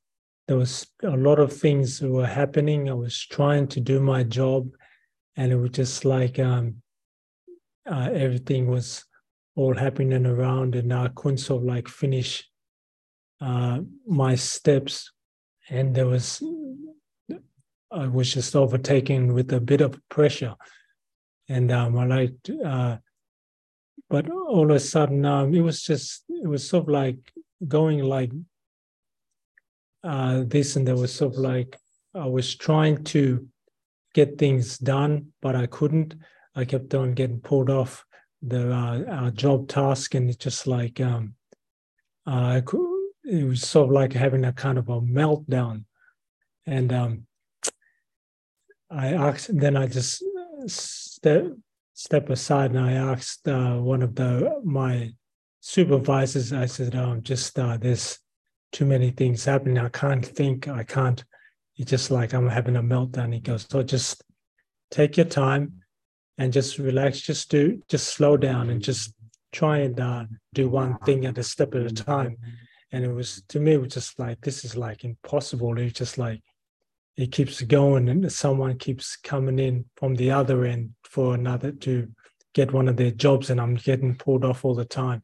there 0.49 0.57
was 0.57 0.87
a 1.03 1.17
lot 1.17 1.39
of 1.39 1.53
things 1.53 1.99
that 1.99 2.11
were 2.11 2.27
happening. 2.27 2.89
I 2.89 2.95
was 2.95 3.19
trying 3.21 3.67
to 3.69 3.81
do 3.81 4.01
my 4.01 4.23
job, 4.23 4.71
and 5.37 5.53
it 5.53 5.57
was 5.57 5.71
just 5.71 6.05
like 6.05 6.39
um, 6.39 6.83
uh, 7.91 8.11
everything 8.13 8.69
was 8.69 9.05
all 9.57 9.75
happening 9.75 10.25
around, 10.25 10.77
and 10.77 10.93
I 10.93 11.09
couldn't 11.15 11.39
sort 11.39 11.63
of 11.63 11.67
like 11.67 11.89
finish 11.89 12.49
uh, 13.41 13.81
my 14.07 14.37
steps, 14.37 15.11
and 15.69 15.95
there 15.95 16.07
was 16.07 16.43
I 17.91 18.07
was 18.07 18.33
just 18.33 18.55
overtaken 18.55 19.35
with 19.35 19.53
a 19.53 19.61
bit 19.61 19.81
of 19.81 20.01
pressure, 20.09 20.55
and 21.49 21.73
um, 21.73 21.99
I 21.99 22.07
like, 22.07 22.35
uh, 22.65 22.99
but 24.09 24.31
all 24.31 24.71
of 24.71 24.77
a 24.77 24.81
sudden 24.81 25.25
um, 25.25 25.55
it 25.55 25.61
was 25.61 25.83
just 25.83 26.25
it 26.29 26.47
was 26.47 26.69
sort 26.69 26.85
of 26.85 26.89
like 26.91 27.19
going 27.67 28.01
like 28.05 28.31
uh, 30.07 30.45
this, 30.47 30.77
and 30.77 30.87
there 30.87 30.97
was 30.97 31.13
sort 31.13 31.35
of 31.35 31.39
like 31.41 31.77
I 32.15 32.27
was 32.27 32.55
trying 32.55 33.05
to 33.05 33.47
get 34.15 34.39
things 34.39 34.79
done, 34.79 35.33
but 35.43 35.57
I 35.57 35.67
couldn't. 35.67 36.15
I 36.55 36.65
kept 36.65 36.95
on 36.95 37.13
getting 37.15 37.41
pulled 37.41 37.69
off 37.69 38.05
the 38.41 38.73
uh, 38.73 39.31
job 39.33 39.69
task, 39.69 40.15
and 40.15 40.31
it's 40.31 40.43
just 40.43 40.67
like 40.67 41.01
um, 41.01 41.35
could 42.27 42.97
it 43.27 43.45
was 43.45 43.63
sort 43.63 43.89
of 43.89 43.93
like 43.93 44.13
having 44.13 44.45
a 44.45 44.53
kind 44.53 44.79
of 44.79 44.89
a 44.89 45.01
meltdown. 45.01 45.85
And 46.65 46.93
um, 46.93 47.27
I 48.91 49.15
asked, 49.15 49.57
then 49.59 49.77
I 49.77 49.89
just 49.89 50.23
step 50.67 51.47
step 51.95 52.31
aside 52.31 52.71
and 52.71 52.81
I 52.81 52.93
asked 52.93 53.49
uh, 53.49 53.77
one 53.77 54.03
of 54.03 54.15
the 54.15 54.61
my 54.65 55.13
supervisors. 55.61 56.53
I 56.53 56.67
said, 56.67 56.95
um, 56.95 57.23
"Just 57.23 57.59
uh, 57.59 57.77
too 58.73 58.85
many 58.85 59.11
things 59.11 59.45
happening. 59.45 59.79
I 59.79 59.89
can't 59.89 60.25
think. 60.25 60.69
I 60.69 60.85
can't." 60.85 61.25
It's 61.77 61.91
just 61.91 62.11
like 62.11 62.33
I'm 62.33 62.49
having 62.49 62.77
a 62.77 62.83
meltdown. 62.83 63.35
He 63.35 63.41
goes, 63.41 63.67
"So 63.71 63.83
just 63.83 64.23
take 64.91 65.17
your 65.17 65.27
time 65.27 65.83
and 66.39 66.53
just 66.53 66.79
relax. 66.79 67.21
Just 67.21 67.51
do, 67.51 67.83
just 67.89 68.09
slow 68.09 68.37
down 68.37 68.71
and 68.71 68.83
just 68.83 69.15
try 69.53 69.79
and 69.79 69.99
uh, 69.99 70.25
do 70.55 70.69
one 70.69 70.99
thing 70.99 71.27
at 71.27 71.39
a 71.39 71.43
step 71.43 71.75
at 71.75 71.83
a 71.83 71.91
time." 71.91 72.37
and 72.93 73.05
it 73.05 73.13
was 73.13 73.43
to 73.49 73.61
me 73.61 73.73
it 73.73 73.81
was 73.81 73.93
just 73.93 74.19
like 74.19 74.41
this 74.41 74.65
is 74.65 74.77
like 74.77 75.05
impossible 75.05 75.79
it's 75.79 75.99
just 75.99 76.19
like 76.19 76.41
it 77.17 77.33
keeps 77.33 77.61
going 77.63 78.09
and 78.09 78.31
someone 78.31 78.79
keeps 78.79 79.17
coming 79.17 79.59
in 79.59 79.85
from 79.97 80.15
the 80.15 80.31
other 80.31 80.65
end 80.65 80.91
for 81.05 81.35
another 81.35 81.73
to 81.73 82.09
get 82.55 82.73
one 82.73 82.89
of 82.89 82.97
their 82.97 83.11
jobs 83.11 83.51
and 83.51 83.61
i'm 83.61 83.75
getting 83.75 84.15
pulled 84.15 84.45
off 84.45 84.65
all 84.65 84.75
the 84.75 84.85
time 84.85 85.23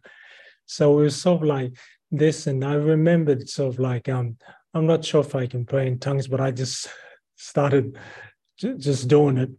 so 0.67 0.99
it 0.99 1.05
was 1.05 1.21
sort 1.21 1.43
of 1.43 1.49
like 1.49 1.73
this 2.13 2.47
and 2.47 2.65
i 2.65 2.75
remembered 2.75 3.49
sort 3.49 3.73
of 3.75 3.81
like 3.81 4.09
um 4.09 4.37
i'm 4.75 4.87
not 4.87 5.05
sure 5.05 5.21
if 5.21 5.35
i 5.35 5.47
can 5.47 5.65
pray 5.65 5.87
in 5.87 5.99
tongues 5.99 6.29
but 6.29 6.41
i 6.41 6.51
just 6.51 6.89
started 7.37 7.97
just 8.59 9.09
doing 9.09 9.39
it 9.39 9.51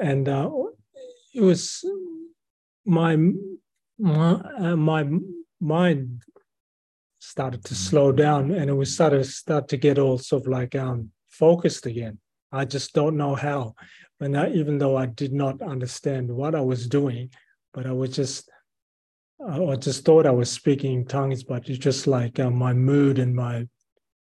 and 0.00 0.28
uh, 0.28 0.50
it 1.34 1.40
was 1.40 1.84
my 2.84 3.16
my, 3.98 4.32
uh, 4.58 4.76
my 4.76 5.08
mind 5.60 6.22
started 7.18 7.64
to 7.64 7.74
slow 7.74 8.12
down 8.12 8.50
and 8.50 8.68
it 8.68 8.74
was 8.74 8.92
started 8.92 9.24
start 9.24 9.68
to 9.68 9.76
get 9.76 9.98
all 9.98 10.18
sort 10.18 10.42
of 10.42 10.48
like 10.48 10.74
um, 10.74 11.10
focused 11.30 11.86
again. 11.86 12.18
I 12.52 12.64
just 12.64 12.92
don't 12.92 13.16
know 13.16 13.34
how. 13.34 13.74
And 14.20 14.36
I, 14.36 14.50
even 14.50 14.78
though 14.78 14.96
I 14.96 15.06
did 15.06 15.32
not 15.32 15.60
understand 15.62 16.30
what 16.30 16.54
I 16.54 16.60
was 16.60 16.86
doing, 16.86 17.30
but 17.72 17.86
I 17.86 17.92
was 17.92 18.14
just 18.14 18.50
I 19.44 19.76
just 19.76 20.04
thought 20.04 20.26
I 20.26 20.30
was 20.30 20.50
speaking 20.50 20.94
in 20.94 21.06
tongues, 21.06 21.44
but 21.44 21.68
it's 21.68 21.78
just 21.78 22.06
like 22.06 22.38
uh, 22.38 22.50
my 22.50 22.72
mood 22.72 23.18
and 23.18 23.34
my 23.34 23.68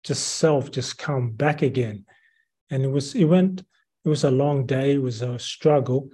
just 0.04 0.28
self 0.36 0.70
just 0.72 0.98
come 0.98 1.32
back 1.32 1.62
again. 1.62 2.06
And 2.70 2.84
it 2.84 2.90
was 2.90 3.16
it 3.16 3.26
went 3.26 3.64
it 4.04 4.10
was 4.10 4.24
a 4.24 4.32
long 4.32 4.66
day. 4.66 4.94
It 4.94 5.02
was 5.02 5.22
a 5.22 5.40
struggle. 5.40 6.10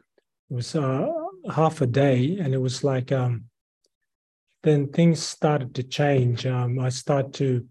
It 0.50 0.54
was 0.54 0.76
uh, 0.76 1.08
half 1.52 1.82
a 1.82 1.88
day, 1.88 2.38
and 2.40 2.54
it 2.54 2.60
was 2.60 2.84
like 2.84 3.12
um, 3.12 3.46
then 4.62 4.88
things 4.90 5.22
started 5.22 5.76
to 5.76 5.84
change. 5.84 6.46
Um, 6.46 6.80
I 6.80 6.90
started 6.90 7.34
to, 7.36 7.68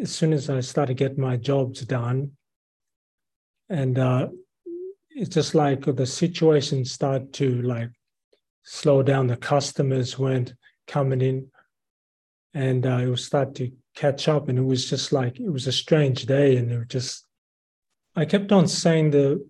as 0.00 0.12
soon 0.12 0.32
as 0.32 0.48
I 0.48 0.60
started 0.60 0.96
getting 0.96 1.20
my 1.20 1.36
jobs 1.36 1.80
done, 1.82 2.32
and 3.68 3.98
uh, 3.98 4.28
it's 5.10 5.34
just 5.34 5.54
like 5.54 5.84
the 5.84 6.06
situation 6.06 6.84
started 6.84 7.32
to 7.34 7.62
like 7.62 7.90
slow 8.62 9.02
down. 9.02 9.26
The 9.26 9.36
customers 9.36 10.18
weren't 10.18 10.54
coming 10.86 11.20
in, 11.20 11.48
and 12.54 12.86
uh, 12.86 12.98
it 12.98 13.08
was 13.08 13.24
start 13.24 13.54
to 13.56 13.70
catch 13.94 14.28
up. 14.28 14.48
And 14.48 14.58
it 14.58 14.64
was 14.64 14.88
just 14.88 15.12
like 15.12 15.40
it 15.40 15.50
was 15.50 15.66
a 15.66 15.72
strange 15.72 16.26
day, 16.26 16.56
and 16.56 16.70
it 16.70 16.78
was 16.78 16.88
just. 16.88 17.26
I 18.14 18.26
kept 18.26 18.52
on 18.52 18.68
saying 18.68 19.12
the, 19.12 19.48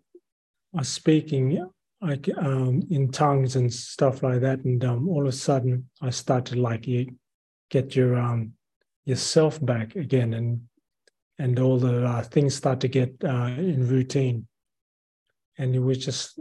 uh, 0.79 0.83
speaking 0.85 1.69
like 2.03 2.29
um, 2.37 2.83
in 2.91 3.11
tongues 3.11 3.55
and 3.55 3.73
stuff 3.73 4.23
like 4.23 4.41
that, 4.41 4.65
and 4.65 4.85
um, 4.85 5.09
all 5.09 5.23
of 5.23 5.29
a 5.29 5.33
sudden 5.33 5.89
I 6.01 6.11
started 6.11 6.59
like 6.59 6.87
you 6.87 7.15
get 7.71 7.95
your 7.95 8.17
um, 8.17 8.55
yourself 9.05 9.65
back 9.65 9.95
again, 9.95 10.35
and 10.35 10.63
and 11.39 11.59
all 11.61 11.79
the 11.79 12.05
uh, 12.05 12.23
things 12.23 12.57
start 12.57 12.81
to 12.81 12.89
get 12.89 13.15
uh, 13.25 13.55
in 13.57 13.89
routine, 13.89 14.49
and 15.59 15.75
it 15.77 15.79
was 15.79 15.99
just 15.99 16.39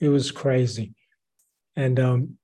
it 0.00 0.08
was 0.08 0.30
crazy, 0.30 0.94
and 1.76 1.98
um, 1.98 2.38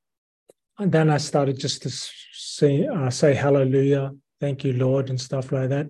and 0.79 0.93
then 0.93 1.11
I 1.11 1.19
started 1.19 1.59
just 1.59 1.83
to 1.83 1.91
say 1.91 2.87
uh, 2.87 3.11
say 3.11 3.35
hallelujah, 3.35 4.13
thank 4.41 4.65
you 4.65 4.73
Lord, 4.73 5.11
and 5.11 5.21
stuff 5.21 5.53
like 5.53 5.69
that, 5.71 5.87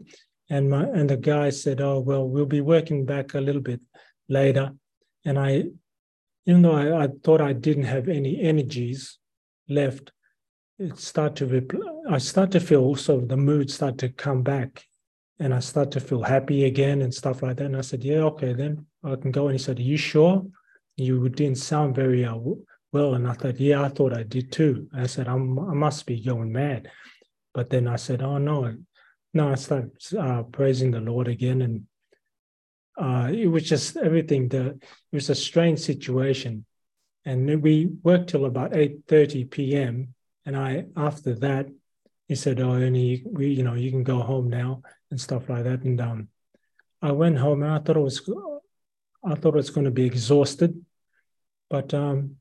and 0.51 0.71
my 0.71 0.85
and 0.85 1.09
the 1.11 1.17
guy 1.17 1.51
said, 1.51 1.81
oh 1.81 2.01
well, 2.01 2.29
we'll 2.29 2.47
be 2.47 2.61
working 2.61 3.05
back 3.05 3.35
a 3.35 3.41
little 3.41 3.63
bit 3.63 3.81
later, 4.29 4.73
and 5.25 5.39
I 5.39 5.65
even 6.47 6.63
though 6.63 6.73
I, 6.77 7.05
I 7.05 7.09
thought 7.23 7.41
I 7.41 7.53
didn't 7.53 7.85
have 7.85 8.09
any 8.09 8.41
energies 8.41 9.19
left, 9.69 10.13
it 10.79 10.99
started 10.99 11.37
to 11.37 11.61
repl- 11.61 12.11
I 12.11 12.19
start 12.19 12.51
to 12.53 12.61
feel 12.61 12.95
so 12.97 13.21
the 13.21 13.37
mood 13.37 13.71
start 13.71 13.99
to 13.99 14.09
come 14.09 14.43
back 14.43 14.85
and 15.39 15.55
I 15.55 15.61
start 15.61 15.91
to 15.93 16.01
feel 16.01 16.23
happy 16.23 16.65
again 16.65 17.03
and 17.03 17.13
stuff 17.13 17.43
like 17.43 17.57
that. 17.57 17.67
And 17.67 17.77
I 17.77 17.83
said, 17.83 18.03
yeah, 18.03 18.21
okay, 18.21 18.55
then 18.55 18.87
I 19.05 19.15
can 19.17 19.31
go. 19.31 19.49
And 19.49 19.59
he 19.59 19.63
said, 19.63 19.79
are 19.79 19.83
you 19.83 19.97
sure? 19.97 20.45
You 20.97 21.29
didn't 21.29 21.59
sound 21.59 21.95
very 21.95 22.25
uh, 22.25 22.39
well. 22.93 23.15
And 23.15 23.29
I 23.29 23.33
thought, 23.33 23.61
yeah, 23.61 23.83
I 23.83 23.89
thought 23.89 24.17
I 24.17 24.23
did 24.23 24.53
too. 24.53 24.89
I 24.95 25.07
said, 25.07 25.29
I'm, 25.29 25.59
I 25.59 25.75
must 25.75 26.07
be 26.07 26.23
going 26.23 26.53
mad. 26.53 26.91
But 27.55 27.71
then 27.71 27.89
I 27.89 27.97
said, 27.97 28.23
oh, 28.23 28.39
no. 28.39 28.75
No, 29.35 29.51
I 29.51 29.57
started 29.57 29.93
uh, 30.19 30.43
praising 30.45 30.91
the 30.91 31.01
Lord 31.01 31.29
again. 31.29 31.61
And 31.61 31.87
uh, 32.97 33.31
it 33.31 33.47
was 33.47 33.69
just 33.69 33.97
everything. 33.97 34.49
The, 34.49 34.69
it 34.71 34.83
was 35.13 35.31
a 35.31 35.35
strange 35.35 35.79
situation, 35.79 36.65
and 37.25 37.63
we 37.63 37.91
worked 38.03 38.31
till 38.31 38.47
about 38.47 38.75
eight 38.75 39.03
thirty 39.07 39.45
p.m. 39.45 40.15
And 40.45 40.57
I, 40.57 40.87
after 40.97 41.35
that, 41.37 41.69
he 42.27 42.35
said, 42.35 42.59
"Oh, 42.59 42.73
only 42.73 43.23
we, 43.25 43.51
you 43.51 43.63
know, 43.63 43.75
you 43.75 43.93
can 43.93 44.03
go 44.03 44.19
home 44.21 44.49
now 44.49 44.83
and 45.11 45.21
stuff 45.21 45.49
like 45.49 45.63
that." 45.63 45.83
And 45.83 46.01
um, 46.01 46.29
I 47.01 47.13
went 47.13 47.39
home, 47.39 47.63
and 47.63 47.71
I 47.71 47.79
thought 47.79 47.99
it 47.99 48.01
was, 48.01 48.29
I 49.25 49.35
thought 49.37 49.55
it 49.55 49.63
was 49.63 49.71
going 49.71 49.85
to 49.85 49.93
be 49.93 50.07
exhausted, 50.07 50.85
but 51.71 51.95
um, 51.95 52.38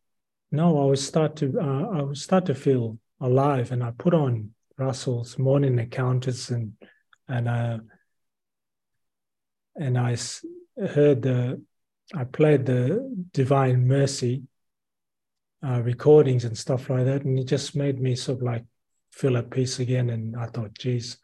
no, 0.52 0.82
I 0.82 0.86
was 0.86 1.06
start 1.06 1.36
to, 1.38 1.60
uh, 1.60 2.00
I 2.00 2.02
would 2.02 2.18
start 2.18 2.46
to 2.48 2.56
feel 2.56 2.98
alive, 3.20 3.72
and 3.72 3.84
I 3.84 3.92
put 3.92 4.14
on 4.14 4.52
Russell's 4.78 5.38
morning 5.38 5.80
encounters 5.80 6.52
and 6.52 6.74
and 7.28 7.48
uh, 7.48 7.80
and 9.76 9.98
I 9.98 10.18
heard 10.78 11.22
the, 11.22 11.62
I 12.16 12.24
played 12.24 12.66
the 12.66 13.14
Divine 13.34 13.88
Mercy 13.88 14.44
uh, 15.66 15.82
recordings 15.82 16.46
and 16.46 16.58
stuff 16.58 16.90
like 16.90 17.06
that, 17.06 17.24
and 17.24 17.38
it 17.38 17.46
just 17.46 17.76
made 17.76 18.00
me 18.00 18.16
sort 18.16 18.40
of 18.40 18.44
like 18.44 18.66
feel 19.12 19.38
at 19.38 19.52
peace 19.52 19.80
again. 19.80 20.10
And 20.10 20.36
I 20.36 20.48
thought, 20.48 20.78
geez, 20.78 21.18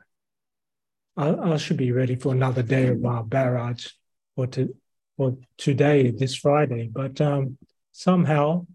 I, 1.17 1.33
I 1.33 1.57
should 1.57 1.77
be 1.77 1.91
ready 1.91 2.15
for 2.15 2.33
another 2.33 2.63
day 2.63 2.87
of 2.87 3.03
our 3.05 3.23
barrage 3.23 3.87
for 4.35 4.47
to 4.47 4.75
for 5.15 5.37
today, 5.57 6.11
this 6.11 6.35
Friday. 6.35 6.89
But 6.91 7.21
um, 7.21 7.57
somehow 7.91 8.65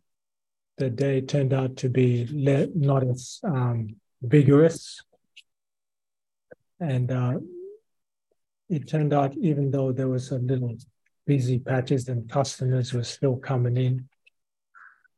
the 0.78 0.90
day 0.90 1.20
turned 1.20 1.52
out 1.52 1.76
to 1.76 1.88
be 1.88 2.26
le- 2.30 2.68
not 2.74 3.06
as 3.06 3.40
um, 3.44 3.96
vigorous. 4.22 5.02
And 6.80 7.10
uh, 7.10 7.38
it 8.68 8.88
turned 8.88 9.12
out, 9.12 9.36
even 9.36 9.70
though 9.70 9.92
there 9.92 10.08
was 10.08 10.30
a 10.30 10.38
little 10.38 10.76
busy 11.26 11.58
patches 11.58 12.08
and 12.08 12.30
customers 12.30 12.92
were 12.92 13.04
still 13.04 13.36
coming 13.36 13.76
in, 13.76 14.08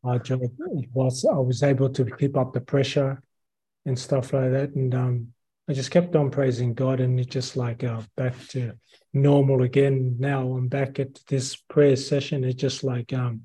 our 0.02 0.18
job 0.18 0.42
it 0.42 0.88
was 0.94 1.26
I 1.26 1.36
was 1.36 1.62
able 1.62 1.90
to 1.90 2.04
keep 2.16 2.36
up 2.36 2.54
the 2.54 2.60
pressure 2.60 3.22
and 3.84 3.98
stuff 3.98 4.32
like 4.32 4.50
that. 4.52 4.74
And 4.74 4.94
um, 4.94 5.28
I 5.68 5.72
just 5.72 5.90
kept 5.90 6.16
on 6.16 6.30
praising 6.30 6.74
God, 6.74 7.00
and 7.00 7.20
it's 7.20 7.30
just 7.30 7.56
like 7.56 7.84
uh, 7.84 8.00
back 8.16 8.34
to 8.48 8.72
normal 9.12 9.62
again. 9.62 10.16
Now 10.18 10.52
I'm 10.52 10.68
back 10.68 10.98
at 10.98 11.20
this 11.28 11.54
prayer 11.56 11.96
session. 11.96 12.44
It's 12.44 12.60
just 12.60 12.82
like 12.82 13.12
um, 13.12 13.42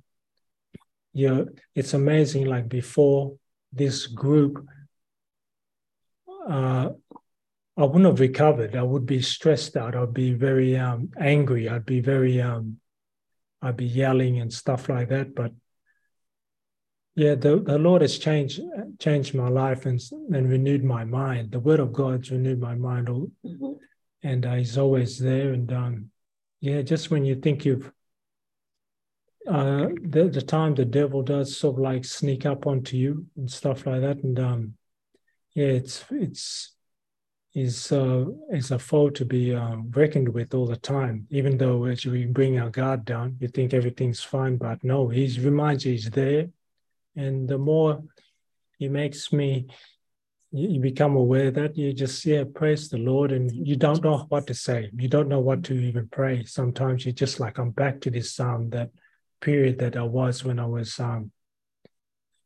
yeah, 1.16 1.44
it's 1.74 1.94
amazing. 1.94 2.46
Like 2.46 2.68
before 2.68 3.38
this 3.72 4.06
group, 4.06 4.68
uh, 6.48 6.90
I 7.78 7.84
wouldn't 7.84 8.06
have 8.06 8.20
recovered. 8.20 8.76
I 8.76 8.84
would 8.84 9.06
be 9.06 9.22
stressed 9.22 9.78
out. 9.78 9.96
I'd 9.96 10.14
be 10.14 10.34
very 10.34 10.76
um, 10.78 11.12
angry. 11.18 11.70
I'd 11.70 11.86
be 11.86 12.02
very, 12.02 12.42
um, 12.42 12.80
I'd 13.62 13.78
be 13.78 13.86
yelling 13.86 14.42
and 14.42 14.52
stuff 14.52 14.90
like 14.90 15.08
that. 15.08 15.34
But 15.34 15.54
yeah, 17.16 17.36
the, 17.36 17.62
the 17.62 17.78
Lord 17.78 18.02
has 18.02 18.20
changed 18.20 18.60
changed 19.00 19.34
my 19.34 19.48
life 19.48 19.86
and, 19.86 20.02
and 20.34 20.50
renewed 20.50 20.84
my 20.84 21.06
mind. 21.06 21.52
The 21.52 21.62
Word 21.62 21.80
of 21.80 21.94
God's 21.94 22.30
renewed 22.30 22.60
my 22.60 22.76
mind, 22.76 23.08
mm-hmm. 23.08 23.72
and 24.22 24.46
uh, 24.46 24.56
He's 24.56 24.78
always 24.78 25.18
there. 25.18 25.54
And 25.54 25.72
um, 25.72 26.12
yeah, 26.60 26.82
just 26.82 27.10
when 27.10 27.24
you 27.24 27.36
think 27.36 27.64
you've 27.64 27.90
uh, 29.48 29.90
the, 30.02 30.30
the 30.32 30.42
time 30.42 30.74
the 30.74 30.86
devil 30.86 31.22
does 31.22 31.58
sort 31.58 31.76
of 31.76 31.80
like 31.80 32.06
sneak 32.06 32.46
up 32.46 32.66
onto 32.66 32.98
you 32.98 33.26
and 33.38 33.50
stuff 33.50 33.86
like 33.86 34.02
that. 34.02 34.24
And 34.24 34.40
um, 34.40 34.74
yeah, 35.54 35.68
it's 35.68 36.04
it's 36.12 36.76
is 37.54 37.92
uh, 37.92 38.26
is 38.52 38.72
a 38.72 38.78
foe 38.78 39.10
to 39.10 39.24
be 39.24 39.56
um, 39.56 39.90
reckoned 39.96 40.30
with 40.30 40.54
all 40.54 40.68
the 40.68 40.76
time. 40.76 41.26
Even 41.30 41.58
though 41.58 41.86
as 41.86 42.06
we 42.06 42.26
bring 42.26 42.60
our 42.60 42.70
guard 42.70 43.06
down, 43.06 43.38
you 43.40 43.48
think 43.48 43.74
everything's 43.74 44.22
fine, 44.22 44.58
but 44.58 44.84
no, 44.84 45.08
he 45.08 45.40
reminds 45.40 45.86
you 45.86 45.94
he's 45.94 46.10
there. 46.10 46.50
And 47.16 47.48
the 47.48 47.58
more 47.58 48.04
he 48.78 48.90
makes 48.90 49.32
me, 49.32 49.68
you 50.52 50.82
become 50.82 51.16
aware 51.16 51.50
that 51.52 51.78
you 51.78 51.94
just 51.94 52.26
yeah 52.26 52.44
praise 52.54 52.90
the 52.90 52.98
Lord, 52.98 53.32
and 53.32 53.50
you 53.52 53.78
don't 53.78 54.04
know 54.04 54.26
what 54.30 54.48
to 54.48 54.54
say. 54.54 54.90
You 54.94 55.08
don't 55.08 55.30
know 55.30 55.40
what 55.40 55.64
to 55.66 55.74
even 55.74 56.10
pray. 56.10 56.44
Sometimes 56.44 57.06
you 57.06 57.14
just 57.14 57.40
like 57.40 57.58
I'm 57.58 57.72
back 57.72 58.02
to 58.02 58.12
this 58.12 58.38
um 58.40 58.70
that 58.72 58.90
period 59.46 59.78
that 59.78 59.96
I 59.96 60.02
was 60.02 60.44
when 60.44 60.60
I 60.60 60.66
was 60.66 61.00
um, 61.00 61.32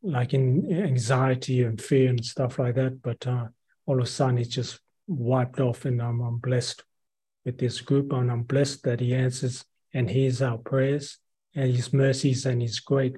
like 0.03 0.33
in 0.33 0.69
anxiety 0.69 1.63
and 1.63 1.81
fear 1.81 2.09
and 2.09 2.23
stuff 2.23 2.59
like 2.59 2.75
that. 2.75 3.01
But 3.01 3.25
uh, 3.25 3.47
all 3.85 3.99
of 3.99 4.03
a 4.03 4.05
sudden, 4.05 4.37
it's 4.37 4.49
just 4.49 4.81
wiped 5.07 5.61
off, 5.61 5.85
and 5.85 6.01
I'm, 6.01 6.19
I'm 6.19 6.37
blessed 6.39 6.83
with 7.45 7.57
this 7.57 7.79
group, 7.79 8.11
and 8.11 8.29
I'm 8.29 8.43
blessed 8.43 8.83
that 8.83 8.99
He 8.99 9.15
answers 9.15 9.63
and 9.93 10.09
hears 10.09 10.41
our 10.41 10.57
prayers 10.57 11.17
and 11.55 11.73
His 11.73 11.93
mercies 11.93 12.45
and 12.45 12.61
His 12.61 12.81
great, 12.81 13.15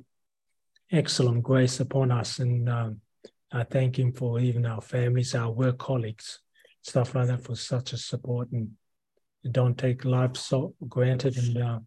excellent 0.92 1.42
grace 1.42 1.80
upon 1.80 2.12
us. 2.12 2.38
And 2.38 2.70
um, 2.70 3.02
I 3.52 3.64
thank 3.64 3.98
Him 3.98 4.14
for 4.14 4.40
even 4.40 4.68
our 4.68 4.82
families, 4.82 5.34
our 5.34 5.52
work 5.52 5.80
colleagues, 5.80 6.40
stuff 6.84 7.16
like 7.16 7.28
that, 7.28 7.44
for 7.44 7.56
such 7.56 7.94
a 7.94 7.98
support 7.98 8.52
and 8.52 8.78
don't 9.50 9.76
take 9.76 10.06
life 10.06 10.38
so 10.38 10.76
granted. 10.88 11.36
And 11.36 11.58
uh, 11.58 11.80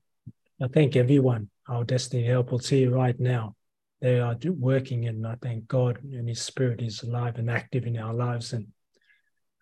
I 0.60 0.66
thank 0.66 0.96
everyone 0.96 1.50
our 1.68 1.84
destiny 1.84 2.24
helpers 2.24 2.68
here 2.68 2.90
right 2.90 3.18
now. 3.18 3.54
They 4.00 4.20
are 4.20 4.36
working, 4.58 5.06
and 5.06 5.26
I 5.26 5.36
thank 5.40 5.66
God 5.66 5.98
and 6.02 6.28
His 6.28 6.42
Spirit 6.42 6.82
is 6.82 7.02
alive 7.02 7.36
and 7.36 7.50
active 7.50 7.86
in 7.86 7.98
our 7.98 8.12
lives. 8.12 8.52
And 8.52 8.66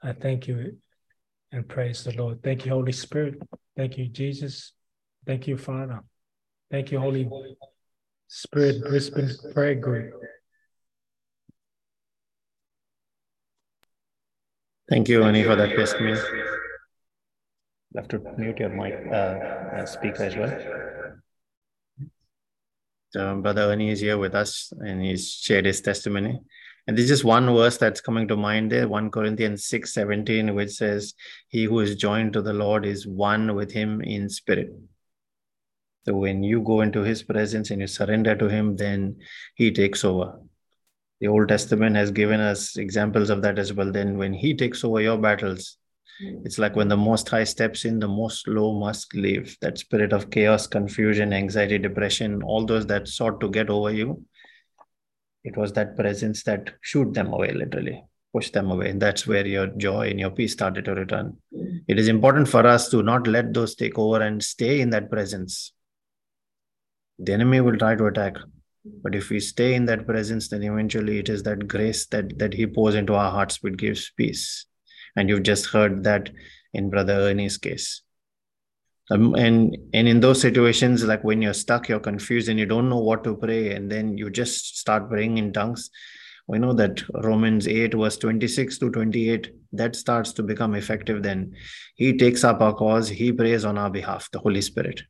I 0.03 0.13
thank 0.13 0.49
you 0.49 0.79
and 1.53 1.69
praise 1.69 2.03
the 2.05 2.13
Lord. 2.13 2.43
Thank 2.43 2.67
you, 2.67 2.73
Holy 2.73 2.93
Spirit. 2.93 3.37
Thank 3.77 3.99
you, 3.99 4.09
Jesus. 4.09 4.73
Thank 5.27 5.47
you, 5.47 5.57
Father. 5.57 6.01
Thank 6.71 6.91
you, 6.91 6.99
Holy 6.99 7.29
Spirit, 8.27 8.83
Brisbane 8.83 9.31
Prayer 9.53 9.77
Group. 9.77 10.15
Thank 14.89 15.09
you, 15.09 15.23
Annie, 15.23 15.45
for 15.45 15.55
that 15.55 15.77
testimony. 15.77 16.19
You 17.95 17.99
have 18.01 18.09
to 18.09 18.19
mute 18.37 18.59
your 18.59 18.71
mic, 18.71 19.07
uh, 19.13 19.87
speaker 19.87 20.25
as 20.25 20.37
well 20.37 21.02
um, 23.17 23.43
Brother 23.43 23.63
Ernie 23.63 23.91
is 23.91 24.01
here 24.01 24.19
with 24.19 24.35
us 24.35 24.73
and 24.81 25.03
he's 25.03 25.31
shared 25.31 25.67
his 25.67 25.81
testimony. 25.81 26.41
And 26.87 26.97
this 26.97 27.05
is 27.05 27.11
just 27.11 27.25
one 27.25 27.47
verse 27.47 27.79
that's 27.79 28.01
coming 28.01 28.27
to 28.29 28.37
mind 28.37 28.73
there 28.73 28.89
1 28.89 29.11
Corinthians 29.11 29.67
6 29.67 29.93
17, 29.93 30.55
which 30.55 30.71
says, 30.71 31.15
He 31.49 31.65
who 31.65 31.81
is 31.81 31.95
joined 31.95 32.33
to 32.33 32.43
the 32.43 32.53
Lord 32.53 32.85
is 32.85 33.07
one 33.07 33.55
with 33.55 33.71
him 33.71 34.01
in 34.01 34.29
spirit. 34.29 34.73
So 36.05 36.15
when 36.15 36.43
you 36.43 36.61
go 36.61 36.81
into 36.81 37.03
his 37.03 37.23
presence 37.23 37.71
and 37.71 37.81
you 37.81 37.87
surrender 37.87 38.35
to 38.35 38.49
him, 38.49 38.77
then 38.77 39.19
he 39.55 39.71
takes 39.71 40.05
over. 40.05 40.41
The 41.21 41.29
Old 41.29 41.49
Testament 41.49 41.95
has 41.95 42.11
given 42.11 42.41
us 42.41 42.77
examples 42.77 43.31
of 43.31 43.43
that 43.43 43.61
as 43.61 43.73
well. 43.73 43.93
Then 43.93 44.19
when 44.19 44.33
he 44.33 44.55
takes 44.55 44.83
over 44.83 45.01
your 45.01 45.19
battles, 45.19 45.77
it's 46.23 46.59
like 46.59 46.77
when 46.77 46.89
the 46.89 46.97
Most 46.97 47.29
High 47.29 47.45
steps 47.45 47.85
in, 47.85 47.99
the 47.99 48.09
Most 48.09 48.47
Low 48.47 48.79
must 48.79 49.15
leave. 49.15 49.57
That 49.61 49.79
spirit 49.79 50.13
of 50.13 50.31
chaos, 50.31 50.67
confusion, 50.67 51.33
anxiety, 51.33 51.79
depression, 51.79 52.43
all 52.43 52.65
those 52.65 52.87
that 52.87 53.09
sought 53.09 53.41
to 53.41 53.51
get 53.51 53.71
over 53.71 53.91
you, 53.91 54.25
it 55.45 55.57
was 55.57 55.73
that 55.73 55.97
presence 55.97 56.45
that 56.45 56.71
shoot 56.81 57.13
them 57.15 57.33
away, 57.33 57.53
literally, 57.53 58.05
push 58.33 58.51
them 58.51 58.71
away. 58.71 58.91
And 58.91 59.03
that's 59.03 59.27
where 59.27 59.47
your 59.47 59.67
joy 59.67 60.11
and 60.11 60.21
your 60.21 60.31
peace 60.31 60.53
started 60.53 60.85
to 60.85 60.95
return. 60.95 61.37
It 61.89 61.99
is 61.99 62.09
important 62.09 62.49
for 62.49 62.67
us 62.67 62.89
to 62.91 63.03
not 63.03 63.27
let 63.27 63.53
those 63.53 63.75
take 63.75 63.99
over 63.99 64.23
and 64.23 64.43
stay 64.43 64.81
in 64.81 64.91
that 64.91 65.11
presence. 65.11 65.73
The 67.19 67.33
enemy 67.33 67.61
will 67.61 67.77
try 67.77 67.97
to 67.97 68.07
attack. 68.07 68.37
But 68.85 69.15
if 69.15 69.31
we 69.31 69.41
stay 69.41 69.75
in 69.75 69.87
that 69.87 70.07
presence, 70.07 70.49
then 70.49 70.63
eventually 70.63 71.19
it 71.19 71.29
is 71.29 71.43
that 71.45 71.69
grace 71.69 72.07
that, 72.07 72.39
that 72.39 72.55
he 72.55 72.67
pours 72.67 72.95
into 72.95 73.15
our 73.15 73.31
hearts 73.31 73.63
which 73.63 73.77
gives 73.77 74.11
peace 74.17 74.67
and 75.17 75.29
you've 75.29 75.43
just 75.43 75.67
heard 75.67 76.05
that 76.05 76.31
in 76.73 76.91
brother 76.91 77.15
ernie's 77.15 77.59
case. 77.59 78.03
Um, 79.11 79.35
and 79.35 79.77
and 79.93 80.07
in 80.07 80.21
those 80.21 80.41
situations 80.41 81.05
like 81.05 81.25
when 81.25 81.43
you're 81.43 81.55
stuck 81.55 81.89
you're 81.89 82.01
confused 82.01 82.49
and 82.49 82.59
you 82.59 82.67
don't 82.67 82.89
know 82.89 83.01
what 83.01 83.25
to 83.25 83.37
pray 83.37 83.75
and 83.75 83.91
then 83.91 84.17
you 84.17 84.31
just 84.31 84.79
start 84.79 85.09
praying 85.09 85.39
in 85.39 85.53
tongues. 85.53 85.91
We 86.47 86.59
know 86.59 86.73
that 86.75 87.03
romans 87.23 87.67
8 87.67 87.95
verse 87.95 88.17
26 88.19 88.79
to 88.79 88.91
28 88.91 89.53
that 89.73 89.97
starts 89.97 90.33
to 90.35 90.43
become 90.43 90.75
effective 90.75 91.23
then. 91.23 91.57
He 91.97 92.17
takes 92.17 92.45
up 92.45 92.61
our 92.61 92.75
cause 92.75 93.09
he 93.09 93.33
prays 93.33 93.65
on 93.65 93.77
our 93.77 93.91
behalf 93.91 94.31
the 94.31 94.39
holy 94.39 94.63
spirit. 94.63 95.03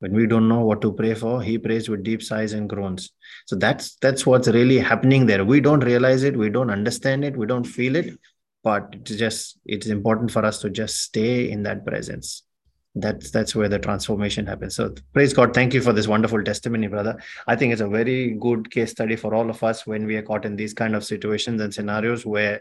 When 0.00 0.12
we 0.12 0.26
don't 0.26 0.48
know 0.48 0.60
what 0.60 0.82
to 0.82 0.92
pray 0.92 1.14
for 1.14 1.42
he 1.42 1.56
prays 1.56 1.88
with 1.88 2.04
deep 2.04 2.22
sighs 2.22 2.52
and 2.52 2.68
groans. 2.68 3.10
So 3.46 3.56
that's 3.56 3.96
that's 3.96 4.26
what's 4.26 4.48
really 4.48 4.78
happening 4.78 5.24
there. 5.24 5.46
We 5.46 5.60
don't 5.60 5.80
realize 5.80 6.22
it 6.24 6.36
we 6.36 6.50
don't 6.50 6.70
understand 6.70 7.24
it 7.24 7.36
we 7.36 7.46
don't 7.46 7.64
feel 7.64 7.96
it 7.96 8.18
but 8.66 8.96
it's 8.98 9.14
just 9.14 9.60
it's 9.64 9.86
important 9.86 10.28
for 10.28 10.44
us 10.44 10.60
to 10.60 10.68
just 10.68 11.00
stay 11.00 11.48
in 11.52 11.62
that 11.62 11.86
presence. 11.86 12.42
That's 12.96 13.30
that's 13.30 13.54
where 13.54 13.68
the 13.68 13.78
transformation 13.78 14.44
happens. 14.44 14.74
So 14.74 14.92
praise 15.12 15.32
god. 15.32 15.54
Thank 15.54 15.72
you 15.72 15.80
for 15.80 15.92
this 15.92 16.08
wonderful 16.08 16.42
testimony 16.42 16.88
brother. 16.88 17.14
I 17.46 17.54
think 17.54 17.72
it's 17.72 17.86
a 17.88 17.88
very 17.88 18.32
good 18.46 18.68
case 18.72 18.90
study 18.90 19.14
for 19.14 19.36
all 19.36 19.50
of 19.50 19.62
us 19.62 19.86
when 19.86 20.04
we 20.04 20.16
are 20.16 20.22
caught 20.22 20.44
in 20.44 20.56
these 20.56 20.74
kind 20.74 20.96
of 20.96 21.04
situations 21.04 21.60
and 21.60 21.72
scenarios 21.72 22.26
where 22.26 22.60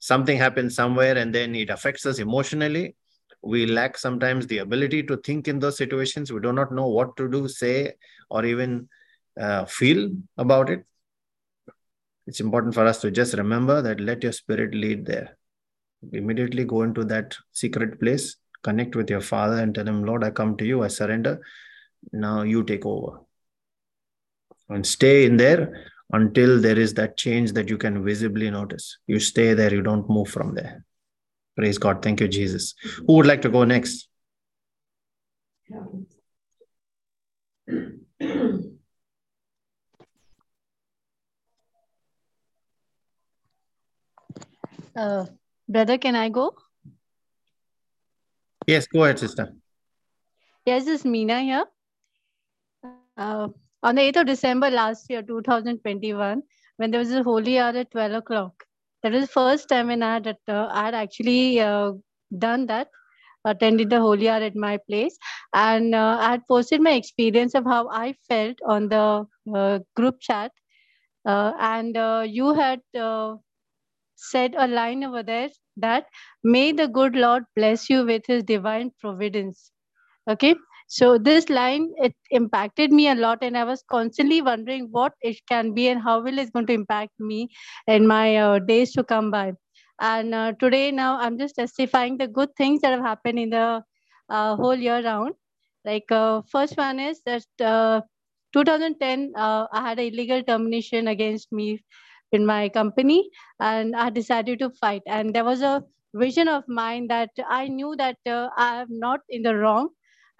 something 0.00 0.38
happens 0.38 0.74
somewhere 0.74 1.18
and 1.18 1.34
then 1.34 1.54
it 1.54 1.68
affects 1.68 2.06
us 2.06 2.18
emotionally. 2.18 2.96
We 3.42 3.66
lack 3.66 3.98
sometimes 3.98 4.46
the 4.46 4.58
ability 4.58 5.02
to 5.10 5.18
think 5.18 5.48
in 5.48 5.58
those 5.58 5.76
situations. 5.76 6.32
We 6.32 6.40
do 6.40 6.54
not 6.54 6.72
know 6.72 6.88
what 6.88 7.14
to 7.18 7.30
do 7.30 7.46
say 7.46 7.92
or 8.30 8.46
even 8.46 8.88
uh, 9.38 9.66
feel 9.66 10.10
about 10.38 10.70
it 10.70 10.84
it's 12.28 12.40
important 12.40 12.74
for 12.74 12.86
us 12.86 13.00
to 13.00 13.10
just 13.10 13.32
remember 13.34 13.80
that 13.80 14.00
let 14.00 14.22
your 14.22 14.32
spirit 14.32 14.74
lead 14.74 15.06
there. 15.06 15.38
Immediately 16.12 16.66
go 16.66 16.82
into 16.82 17.02
that 17.04 17.34
secret 17.52 17.98
place, 17.98 18.36
connect 18.62 18.94
with 18.94 19.08
your 19.08 19.22
father 19.22 19.56
and 19.62 19.74
tell 19.74 19.88
him, 19.88 20.04
Lord, 20.04 20.22
I 20.22 20.30
come 20.30 20.54
to 20.58 20.64
you, 20.66 20.82
I 20.84 20.88
surrender. 20.88 21.40
Now 22.12 22.42
you 22.42 22.64
take 22.64 22.84
over. 22.84 23.20
And 24.68 24.86
stay 24.86 25.24
in 25.24 25.38
there 25.38 25.86
until 26.12 26.60
there 26.60 26.78
is 26.78 26.92
that 26.94 27.16
change 27.16 27.52
that 27.52 27.70
you 27.70 27.78
can 27.78 28.04
visibly 28.04 28.50
notice. 28.50 28.98
You 29.06 29.20
stay 29.20 29.54
there, 29.54 29.72
you 29.72 29.80
don't 29.80 30.08
move 30.10 30.28
from 30.28 30.54
there. 30.54 30.84
Praise 31.56 31.78
God. 31.78 32.02
Thank 32.02 32.20
you, 32.20 32.28
Jesus. 32.28 32.74
Who 33.06 33.14
would 33.14 33.26
like 33.26 33.40
to 33.42 33.48
go 33.48 33.64
next? 33.64 34.06
Uh, 44.96 45.26
brother, 45.68 45.98
can 45.98 46.16
I 46.16 46.28
go? 46.28 46.54
Yes, 48.66 48.86
go 48.86 49.04
ahead, 49.04 49.18
sister. 49.18 49.54
Yes, 50.66 50.84
this 50.84 51.00
is 51.00 51.06
Meena 51.06 51.42
here. 51.42 51.64
Uh, 53.16 53.48
on 53.82 53.94
the 53.94 54.02
8th 54.02 54.20
of 54.20 54.26
December 54.26 54.70
last 54.70 55.08
year, 55.08 55.22
2021, 55.22 56.42
when 56.76 56.90
there 56.90 56.98
was 57.00 57.12
a 57.12 57.22
holy 57.22 57.58
hour 57.58 57.76
at 57.76 57.90
12 57.90 58.12
o'clock. 58.12 58.64
That 59.02 59.12
was 59.12 59.22
the 59.22 59.28
first 59.28 59.68
time 59.68 59.86
when 59.86 60.02
I 60.02 60.14
had, 60.14 60.36
uh, 60.48 60.68
I 60.70 60.84
had 60.86 60.94
actually 60.94 61.60
uh, 61.60 61.92
done 62.36 62.66
that, 62.66 62.88
attended 63.44 63.90
the 63.90 64.00
holy 64.00 64.28
hour 64.28 64.42
at 64.42 64.56
my 64.56 64.78
place. 64.88 65.16
And 65.54 65.94
uh, 65.94 66.18
I 66.20 66.32
had 66.32 66.46
posted 66.46 66.80
my 66.80 66.92
experience 66.92 67.54
of 67.54 67.64
how 67.64 67.88
I 67.88 68.14
felt 68.28 68.58
on 68.66 68.88
the 68.88 69.26
uh, 69.54 69.78
group 69.96 70.20
chat. 70.20 70.52
Uh, 71.24 71.52
and 71.58 71.96
uh, 71.96 72.24
you 72.26 72.54
had 72.54 72.80
said 74.18 74.54
a 74.58 74.66
line 74.66 75.04
over 75.04 75.22
there 75.22 75.48
that 75.76 76.06
may 76.42 76.72
the 76.72 76.88
good 76.88 77.14
Lord 77.14 77.44
bless 77.56 77.88
you 77.88 78.04
with 78.04 78.22
his 78.26 78.42
divine 78.42 78.90
providence. 79.00 79.70
Okay. 80.28 80.54
So 80.90 81.18
this 81.18 81.50
line, 81.50 81.90
it 81.98 82.14
impacted 82.30 82.92
me 82.92 83.08
a 83.08 83.14
lot 83.14 83.38
and 83.42 83.58
I 83.58 83.64
was 83.64 83.84
constantly 83.90 84.40
wondering 84.40 84.88
what 84.90 85.12
it 85.20 85.36
can 85.46 85.74
be 85.74 85.88
and 85.88 86.02
how 86.02 86.22
will 86.22 86.38
it 86.38 86.52
going 86.52 86.66
to 86.66 86.72
impact 86.72 87.12
me 87.20 87.50
in 87.86 88.06
my 88.06 88.36
uh, 88.36 88.58
days 88.58 88.92
to 88.92 89.04
come 89.04 89.30
by. 89.30 89.52
And 90.00 90.34
uh, 90.34 90.52
today 90.58 90.90
now 90.90 91.18
I'm 91.18 91.38
just 91.38 91.56
testifying 91.56 92.16
the 92.16 92.26
good 92.26 92.56
things 92.56 92.80
that 92.80 92.92
have 92.92 93.02
happened 93.02 93.38
in 93.38 93.50
the 93.50 93.82
uh, 94.30 94.56
whole 94.56 94.74
year 94.74 95.02
round. 95.02 95.34
Like 95.84 96.10
uh, 96.10 96.40
first 96.50 96.76
one 96.76 96.98
is 97.00 97.20
that 97.26 97.44
uh, 97.60 98.00
2010, 98.54 99.32
uh, 99.36 99.66
I 99.70 99.80
had 99.88 99.98
an 99.98 100.06
illegal 100.06 100.42
termination 100.42 101.08
against 101.08 101.52
me 101.52 101.82
in 102.32 102.46
my 102.46 102.68
company 102.68 103.30
and 103.60 103.94
I 103.96 104.10
decided 104.10 104.58
to 104.60 104.70
fight. 104.70 105.02
And 105.06 105.34
there 105.34 105.44
was 105.44 105.62
a 105.62 105.82
vision 106.14 106.48
of 106.48 106.64
mine 106.68 107.08
that 107.08 107.30
I 107.48 107.68
knew 107.68 107.96
that 107.96 108.18
uh, 108.26 108.50
I 108.56 108.82
am 108.82 108.88
not 108.90 109.20
in 109.28 109.42
the 109.42 109.56
wrong. 109.56 109.88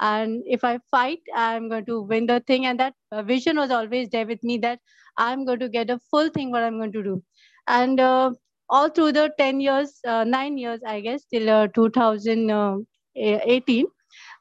And 0.01 0.45
if 0.47 0.63
I 0.65 0.79
fight, 0.91 1.21
I'm 1.35 1.69
going 1.69 1.87
to 1.87 2.03
win 2.03 2.27
the 2.27 2.41
thing. 2.47 2.67
And 2.67 2.79
that 2.79 2.95
uh, 3.11 3.23
vision 3.23 3.57
was 3.57 3.71
always 3.71 4.09
there 4.11 4.27
with 4.27 4.45
me 4.45 4.59
that 4.59 4.79
I'm 5.17 5.45
going 5.45 5.59
to 5.61 5.69
get 5.69 5.91
a 5.91 5.99
full 6.11 6.29
thing 6.29 6.53
what 6.53 6.63
I'm 6.63 6.79
going 6.79 6.93
to 6.93 7.03
do. 7.03 7.23
And 7.67 7.99
uh, 7.99 8.31
all 8.71 8.89
through 8.89 9.13
the 9.13 9.33
10 9.39 9.61
years, 9.61 9.99
uh, 10.07 10.25
nine 10.25 10.57
years, 10.57 10.81
I 10.87 11.01
guess, 11.01 11.25
till 11.25 11.51
uh, 11.51 11.67
2018, 11.69 13.87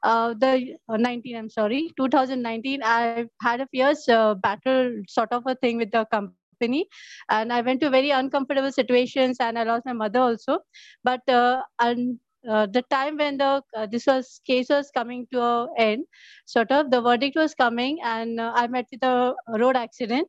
uh, 0.03 0.33
the 0.35 0.75
19, 0.89 1.35
I'm 1.35 1.49
sorry, 1.49 1.91
2019, 1.97 2.83
I 2.83 3.25
had 3.41 3.61
a 3.61 3.67
fierce 3.67 4.05
battle 4.05 5.01
sort 5.07 5.31
of 5.31 5.41
a 5.47 5.55
thing 5.55 5.77
with 5.77 5.89
the 5.91 6.05
company 6.05 6.36
company. 6.57 6.87
And 7.29 7.53
i 7.53 7.61
went 7.61 7.81
to 7.81 7.89
very 7.89 8.11
uncomfortable 8.11 8.71
situations 8.71 9.37
and 9.39 9.59
i 9.59 9.63
lost 9.63 9.85
my 9.85 9.93
mother 9.93 10.19
also. 10.19 10.59
But 11.03 11.27
uh, 11.29 11.61
and 11.79 12.19
uh, 12.49 12.65
the 12.67 12.81
time 12.89 13.17
when 13.17 13.37
the 13.37 13.61
uh, 13.75 13.87
this 13.87 14.05
was 14.07 14.41
case 14.45 14.69
was 14.69 14.91
coming 14.95 15.27
to 15.33 15.41
an 15.41 15.67
end 15.77 16.05
sort 16.45 16.71
of 16.71 16.91
the 16.91 17.01
verdict 17.01 17.35
was 17.35 17.53
coming 17.55 17.97
and 18.03 18.39
uh, 18.39 18.51
i 18.55 18.67
met 18.67 18.85
with 18.91 19.03
a 19.03 19.33
road 19.59 19.75
accident. 19.75 20.27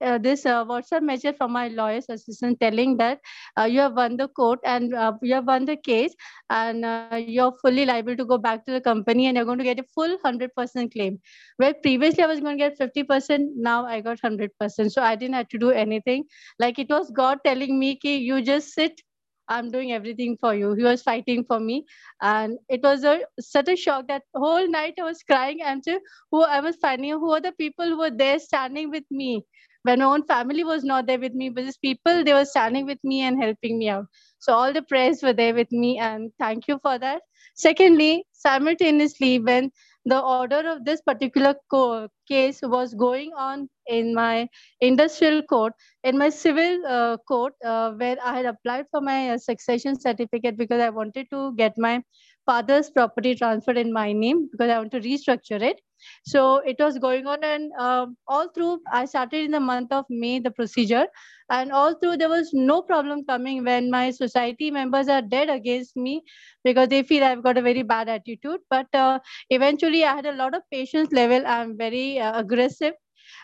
uh, 0.00 0.18
this 0.18 0.44
uh, 0.46 0.64
WhatsApp 0.64 1.02
message 1.02 1.36
from 1.36 1.52
my 1.52 1.68
lawyer's 1.68 2.06
assistant 2.08 2.60
telling 2.60 2.96
that 2.98 3.20
uh, 3.58 3.64
you 3.64 3.80
have 3.80 3.94
won 3.94 4.16
the 4.16 4.28
court 4.28 4.60
and 4.64 4.94
uh, 4.94 5.12
you 5.22 5.34
have 5.34 5.46
won 5.46 5.64
the 5.64 5.76
case 5.76 6.14
and 6.50 6.84
uh, 6.84 7.16
you're 7.16 7.52
fully 7.62 7.86
liable 7.86 8.16
to 8.16 8.24
go 8.24 8.38
back 8.38 8.64
to 8.66 8.72
the 8.72 8.80
company 8.80 9.26
and 9.26 9.36
you're 9.36 9.46
going 9.46 9.58
to 9.58 9.64
get 9.64 9.78
a 9.78 9.84
full 9.94 10.16
100% 10.24 10.92
claim. 10.92 11.18
Where 11.56 11.74
previously 11.74 12.22
I 12.22 12.26
was 12.26 12.40
going 12.40 12.58
to 12.58 12.70
get 12.70 12.78
50%, 12.78 13.48
now 13.56 13.86
I 13.86 14.00
got 14.00 14.20
100%. 14.20 14.50
So 14.90 15.02
I 15.02 15.16
didn't 15.16 15.34
have 15.34 15.48
to 15.48 15.58
do 15.58 15.70
anything. 15.70 16.24
Like 16.58 16.78
it 16.78 16.88
was 16.88 17.10
God 17.10 17.38
telling 17.44 17.78
me, 17.78 17.96
Ki, 17.96 18.16
you 18.16 18.42
just 18.42 18.74
sit 18.74 19.00
I'm 19.48 19.70
doing 19.70 19.92
everything 19.92 20.36
for 20.40 20.56
you. 20.56 20.72
He 20.72 20.82
was 20.82 21.02
fighting 21.02 21.44
for 21.44 21.60
me. 21.60 21.84
And 22.20 22.58
it 22.68 22.82
was 22.82 23.04
a 23.04 23.20
such 23.38 23.68
a 23.68 23.76
shock 23.76 24.08
that 24.08 24.22
whole 24.34 24.68
night 24.68 24.94
I 24.98 25.04
was 25.04 25.22
crying 25.22 25.62
and 25.62 25.84
who 26.32 26.42
I 26.42 26.58
was 26.58 26.74
finding 26.76 27.12
who 27.12 27.30
are 27.30 27.40
the 27.40 27.52
people 27.52 27.86
who 27.86 27.98
were 27.98 28.10
there 28.10 28.40
standing 28.40 28.90
with 28.90 29.04
me 29.08 29.44
when 29.86 30.00
my 30.00 30.06
own 30.06 30.24
family 30.26 30.64
was 30.64 30.84
not 30.84 31.06
there 31.06 31.20
with 31.20 31.34
me, 31.34 31.50
but 31.50 31.64
these 31.64 31.78
people, 31.78 32.24
they 32.24 32.34
were 32.34 32.44
standing 32.44 32.86
with 32.86 33.02
me 33.04 33.22
and 33.22 33.42
helping 33.42 33.78
me 33.78 33.88
out. 33.88 34.06
So 34.38 34.54
all 34.54 34.72
the 34.72 34.82
prayers 34.82 35.22
were 35.22 35.34
there 35.34 35.54
with 35.54 35.72
me, 35.72 35.98
and 35.98 36.32
thank 36.38 36.68
you 36.68 36.78
for 36.82 36.98
that. 36.98 37.22
Secondly, 37.54 38.26
simultaneously, 38.32 39.38
when 39.40 39.72
the 40.06 40.20
order 40.20 40.62
of 40.70 40.84
this 40.84 41.00
particular 41.02 41.54
co- 41.70 42.08
case 42.28 42.60
was 42.62 42.94
going 42.94 43.32
on 43.36 43.68
in 43.86 44.14
my 44.14 44.48
industrial 44.80 45.42
court, 45.42 45.72
in 46.04 46.18
my 46.18 46.28
civil 46.30 46.86
uh, 46.86 47.16
court, 47.28 47.54
uh, 47.64 47.92
where 47.92 48.16
I 48.24 48.36
had 48.36 48.46
applied 48.46 48.86
for 48.90 49.00
my 49.00 49.30
uh, 49.30 49.38
succession 49.38 49.98
certificate 49.98 50.56
because 50.56 50.80
I 50.80 50.90
wanted 50.90 51.28
to 51.32 51.54
get 51.56 51.74
my 51.78 52.02
father's 52.46 52.90
property 52.90 53.34
transferred 53.34 53.78
in 53.78 53.92
my 53.92 54.12
name 54.12 54.48
because 54.50 54.70
I 54.70 54.78
want 54.78 54.92
to 54.92 55.00
restructure 55.00 55.62
it. 55.62 55.80
So 56.24 56.58
it 56.58 56.76
was 56.78 56.98
going 56.98 57.26
on, 57.26 57.44
and 57.44 57.72
uh, 57.78 58.06
all 58.26 58.48
through, 58.48 58.80
I 58.92 59.04
started 59.06 59.44
in 59.44 59.50
the 59.52 59.60
month 59.60 59.92
of 59.92 60.04
May 60.10 60.38
the 60.40 60.50
procedure, 60.50 61.06
and 61.50 61.72
all 61.72 61.94
through 61.94 62.16
there 62.18 62.28
was 62.28 62.50
no 62.52 62.82
problem 62.82 63.24
coming 63.24 63.64
when 63.64 63.90
my 63.90 64.10
society 64.10 64.70
members 64.70 65.08
are 65.08 65.22
dead 65.22 65.48
against 65.50 65.96
me 65.96 66.22
because 66.64 66.88
they 66.88 67.02
feel 67.02 67.24
I've 67.24 67.42
got 67.42 67.58
a 67.58 67.62
very 67.62 67.82
bad 67.82 68.08
attitude. 68.08 68.60
But 68.70 68.86
uh, 68.94 69.18
eventually, 69.50 70.04
I 70.04 70.14
had 70.14 70.26
a 70.26 70.32
lot 70.32 70.54
of 70.54 70.62
patience 70.72 71.12
level. 71.12 71.46
I'm 71.46 71.76
very 71.76 72.18
uh, 72.20 72.38
aggressive 72.38 72.94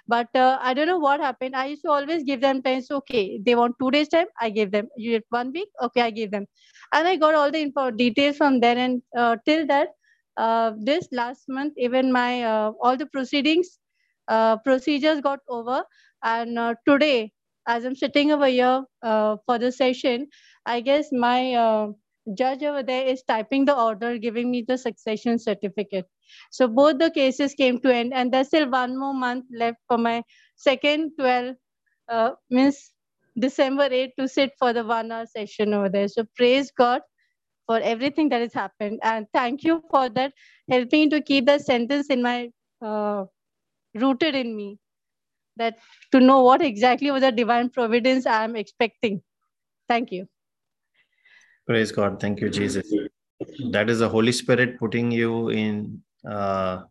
but 0.06 0.28
uh, 0.34 0.58
I 0.60 0.74
don't 0.74 0.86
know 0.86 0.98
what 0.98 1.20
happened. 1.20 1.56
I 1.56 1.66
used 1.66 1.82
to 1.82 1.90
always 1.90 2.22
give 2.24 2.40
them 2.40 2.62
time. 2.62 2.82
Okay, 2.90 3.40
they 3.44 3.54
want 3.54 3.76
two 3.80 3.90
days 3.90 4.08
time, 4.08 4.26
I 4.40 4.50
give 4.50 4.70
them. 4.70 4.88
You 4.96 5.20
one 5.30 5.52
week, 5.52 5.68
okay, 5.82 6.02
I 6.02 6.10
give 6.10 6.30
them. 6.30 6.46
And 6.92 7.08
I 7.08 7.16
got 7.16 7.34
all 7.34 7.50
the 7.50 7.60
info 7.60 7.90
details 7.90 8.36
from 8.36 8.60
there. 8.60 8.76
And 8.76 9.02
uh, 9.16 9.36
till 9.46 9.66
that, 9.66 9.88
uh, 10.36 10.72
this 10.78 11.08
last 11.12 11.44
month, 11.48 11.74
even 11.76 12.12
my 12.12 12.44
uh, 12.44 12.72
all 12.82 12.96
the 12.96 13.06
proceedings, 13.06 13.78
uh, 14.28 14.56
procedures 14.58 15.20
got 15.20 15.40
over. 15.48 15.84
And 16.24 16.58
uh, 16.58 16.74
today, 16.88 17.32
as 17.68 17.84
I'm 17.84 17.96
sitting 17.96 18.32
over 18.32 18.46
here 18.46 18.84
for 19.02 19.58
the 19.58 19.72
session, 19.72 20.28
I 20.66 20.80
guess 20.80 21.08
my 21.12 21.88
judge 22.36 22.62
over 22.62 22.82
there 22.82 23.06
is 23.06 23.22
typing 23.24 23.64
the 23.66 23.76
order, 23.78 24.18
giving 24.18 24.50
me 24.50 24.64
the 24.66 24.78
succession 24.78 25.38
certificate. 25.38 26.06
So 26.50 26.68
both 26.68 26.98
the 26.98 27.10
cases 27.10 27.54
came 27.54 27.80
to 27.80 27.94
end, 27.94 28.12
and 28.14 28.32
there's 28.32 28.48
still 28.48 28.70
one 28.70 28.98
more 28.98 29.14
month 29.14 29.46
left 29.52 29.78
for 29.88 29.98
my 29.98 30.22
second 30.56 31.12
12, 31.18 31.56
uh, 32.08 32.30
means 32.50 32.92
December 33.38 33.88
8 33.90 34.12
to 34.18 34.28
sit 34.28 34.52
for 34.58 34.72
the 34.72 34.84
one 34.84 35.12
hour 35.12 35.26
session 35.26 35.74
over 35.74 35.88
there. 35.90 36.08
So 36.08 36.24
praise 36.36 36.72
God 36.72 37.02
for 37.66 37.80
everything 37.80 38.28
that 38.30 38.40
has 38.40 38.52
happened. 38.52 39.00
And 39.02 39.26
thank 39.32 39.64
you 39.64 39.82
for 39.90 40.08
that, 40.10 40.32
helping 40.70 41.10
to 41.10 41.20
keep 41.20 41.46
the 41.46 41.58
sentence 41.58 42.08
in 42.08 42.22
my, 42.22 42.50
uh, 42.80 43.24
rooted 43.94 44.34
in 44.34 44.56
me, 44.56 44.78
that 45.56 45.78
to 46.12 46.20
know 46.20 46.42
what 46.42 46.62
exactly 46.62 47.10
was 47.10 47.22
the 47.22 47.32
divine 47.32 47.70
providence 47.70 48.26
I 48.26 48.44
am 48.44 48.56
expecting. 48.56 49.22
Thank 49.88 50.12
you. 50.12 50.26
Praise 51.66 51.92
God. 51.92 52.18
Thank 52.20 52.40
you, 52.40 52.50
Jesus. 52.50 52.92
That 53.70 53.90
is 53.90 53.98
the 54.00 54.08
Holy 54.08 54.32
Spirit 54.32 54.78
putting 54.78 55.10
you 55.10 55.50
in, 55.50 56.02
uh, 56.28 56.82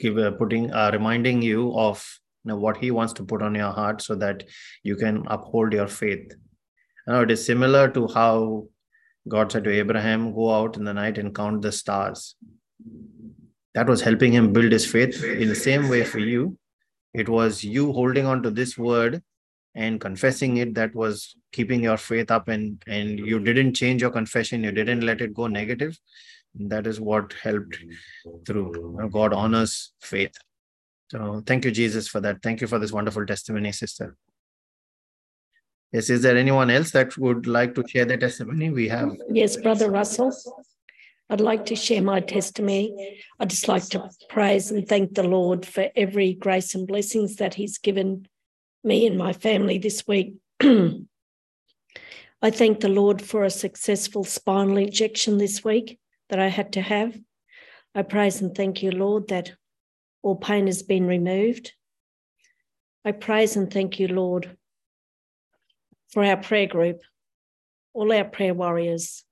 give, 0.00 0.18
uh, 0.18 0.30
putting, 0.32 0.72
uh, 0.72 0.90
reminding 0.92 1.42
you 1.42 1.76
of 1.76 2.04
you 2.44 2.50
know, 2.50 2.56
what 2.56 2.76
He 2.76 2.90
wants 2.90 3.12
to 3.14 3.24
put 3.24 3.42
on 3.42 3.54
your 3.54 3.72
heart 3.72 4.00
so 4.00 4.14
that 4.14 4.44
you 4.82 4.96
can 4.96 5.24
uphold 5.26 5.72
your 5.72 5.88
faith. 5.88 6.34
Know, 7.06 7.22
it 7.22 7.30
is 7.30 7.44
similar 7.44 7.88
to 7.90 8.06
how 8.08 8.68
God 9.28 9.52
said 9.52 9.64
to 9.64 9.70
Abraham, 9.70 10.34
Go 10.34 10.52
out 10.54 10.76
in 10.76 10.84
the 10.84 10.94
night 10.94 11.18
and 11.18 11.34
count 11.34 11.62
the 11.62 11.72
stars. 11.72 12.34
That 13.74 13.86
was 13.86 14.00
helping 14.00 14.32
him 14.32 14.52
build 14.52 14.72
his 14.72 14.86
faith. 14.86 15.22
In 15.22 15.48
the 15.48 15.54
same 15.54 15.88
way 15.88 16.04
for 16.04 16.18
you, 16.18 16.58
it 17.14 17.28
was 17.28 17.62
you 17.62 17.92
holding 17.92 18.26
on 18.26 18.42
to 18.42 18.50
this 18.50 18.76
word 18.76 19.22
and 19.74 20.00
confessing 20.00 20.56
it 20.56 20.74
that 20.74 20.94
was 20.94 21.36
keeping 21.52 21.82
your 21.82 21.96
faith 21.96 22.30
up 22.30 22.48
and 22.48 22.82
and 22.86 23.18
you 23.18 23.38
didn't 23.38 23.74
change 23.74 24.02
your 24.02 24.10
confession 24.10 24.64
you 24.64 24.72
didn't 24.72 25.02
let 25.02 25.20
it 25.20 25.34
go 25.34 25.46
negative 25.46 25.98
that 26.54 26.86
is 26.86 27.00
what 27.00 27.34
helped 27.42 27.78
through 28.46 29.08
god 29.12 29.32
honors 29.32 29.92
faith 30.00 30.36
so 31.10 31.42
thank 31.46 31.64
you 31.64 31.70
jesus 31.70 32.08
for 32.08 32.20
that 32.20 32.42
thank 32.42 32.60
you 32.60 32.66
for 32.66 32.78
this 32.78 32.92
wonderful 32.92 33.26
testimony 33.26 33.70
sister 33.70 34.16
yes 35.92 36.10
is 36.10 36.22
there 36.22 36.36
anyone 36.36 36.70
else 36.70 36.90
that 36.90 37.16
would 37.16 37.46
like 37.46 37.74
to 37.74 37.86
share 37.88 38.04
their 38.04 38.16
testimony 38.16 38.70
we 38.70 38.88
have 38.88 39.10
yes 39.30 39.56
brother 39.56 39.90
russell 39.90 40.32
I'd 41.30 41.40
like 41.42 41.66
to 41.66 41.76
share 41.76 42.00
my 42.00 42.20
testimony. 42.20 43.22
I'd 43.38 43.50
just 43.50 43.68
like 43.68 43.84
to 43.90 44.08
praise 44.30 44.70
and 44.70 44.88
thank 44.88 45.14
the 45.14 45.22
Lord 45.22 45.66
for 45.66 45.90
every 45.94 46.32
grace 46.32 46.74
and 46.74 46.86
blessings 46.86 47.36
that 47.36 47.54
He's 47.54 47.76
given 47.76 48.26
me 48.82 49.06
and 49.06 49.18
my 49.18 49.34
family 49.34 49.76
this 49.78 50.06
week. 50.06 50.36
I 50.62 52.50
thank 52.50 52.80
the 52.80 52.88
Lord 52.88 53.20
for 53.20 53.44
a 53.44 53.50
successful 53.50 54.24
spinal 54.24 54.78
injection 54.78 55.36
this 55.36 55.62
week 55.62 55.98
that 56.30 56.38
I 56.38 56.46
had 56.46 56.72
to 56.74 56.80
have. 56.80 57.18
I 57.94 58.02
praise 58.02 58.40
and 58.40 58.54
thank 58.54 58.82
you, 58.82 58.90
Lord, 58.90 59.28
that 59.28 59.52
all 60.22 60.36
pain 60.36 60.66
has 60.66 60.82
been 60.82 61.06
removed. 61.06 61.72
I 63.04 63.12
praise 63.12 63.56
and 63.56 63.72
thank 63.72 64.00
you, 64.00 64.08
Lord, 64.08 64.56
for 66.10 66.24
our 66.24 66.36
prayer 66.36 66.66
group, 66.66 67.00
all 67.92 68.12
our 68.12 68.24
prayer 68.24 68.54
warriors. 68.54 69.24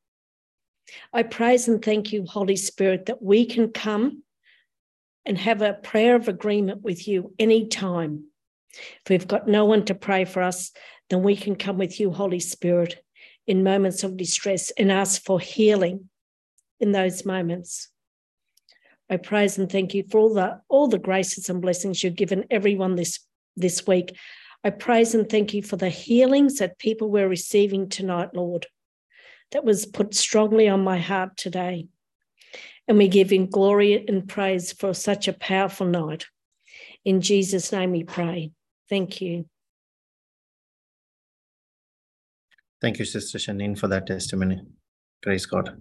I 1.13 1.23
praise 1.25 1.69
and 1.69 1.85
thank 1.85 2.13
you, 2.13 2.25
Holy 2.25 2.57
Spirit, 2.57 3.07
that 3.07 3.23
we 3.23 3.45
can 3.45 3.71
come 3.71 4.23
and 5.25 5.37
have 5.37 5.63
a 5.63 5.75
prayer 5.75 6.15
of 6.15 6.29
agreement 6.29 6.83
with 6.83 7.09
you 7.09 7.35
anytime. 7.39 8.27
If 8.75 9.11
we've 9.11 9.27
got 9.27 9.49
no 9.49 9.65
one 9.65 9.85
to 9.87 9.95
pray 9.95 10.25
for 10.25 10.43
us, 10.43 10.71
then 11.11 11.23
we 11.23 11.37
can 11.37 11.57
come 11.57 11.79
with 11.79 11.99
you, 11.99 12.13
Holy 12.13 12.41
Spirit, 12.41 13.03
in 13.47 13.65
moments 13.65 14.05
of 14.05 14.17
distress 14.17 14.71
and 14.79 14.93
ask 14.93 15.23
for 15.23 15.41
healing 15.41 16.09
in 16.79 16.93
those 16.93 17.25
moments. 17.25 17.89
I 19.09 19.17
praise 19.17 19.57
and 19.57 19.71
thank 19.71 19.95
you 19.95 20.05
for 20.11 20.19
all 20.19 20.35
the 20.35 20.61
all 20.69 20.89
the 20.89 20.99
graces 20.99 21.49
and 21.49 21.63
blessings 21.63 22.03
you've 22.03 22.17
given 22.17 22.45
everyone 22.51 22.97
this 22.97 23.21
this 23.57 23.87
week. 23.87 24.17
I 24.67 24.71
praise 24.71 25.15
and 25.15 25.31
thank 25.31 25.55
you 25.55 25.63
for 25.63 25.77
the 25.77 25.89
healings 25.89 26.59
that 26.59 26.81
people 26.81 27.09
were 27.09 27.29
receiving 27.29 27.89
tonight, 27.89 28.35
Lord. 28.35 28.67
That 29.53 29.65
was 29.65 29.87
put 29.87 30.13
strongly 30.13 30.69
on 30.69 30.83
my 30.83 30.99
heart 30.99 31.37
today. 31.37 31.87
And 32.89 32.99
we 32.99 33.07
give 33.07 33.31
him 33.31 33.47
glory 33.47 34.05
and 34.09 34.29
praise 34.29 34.73
for 34.73 34.93
such 34.93 35.29
a 35.29 35.33
powerful 35.33 35.87
night. 35.87 36.27
In 37.05 37.21
Jesus' 37.21 37.71
name 37.71 37.93
we 37.93 38.03
pray. 38.03 38.51
Thank 38.89 39.21
you. 39.21 39.45
Thank 42.81 42.99
you, 42.99 43.05
Sister 43.05 43.39
Shanine, 43.39 43.79
for 43.79 43.87
that 43.87 44.09
testimony. 44.09 44.63
Praise 45.23 45.47
God. 45.47 45.81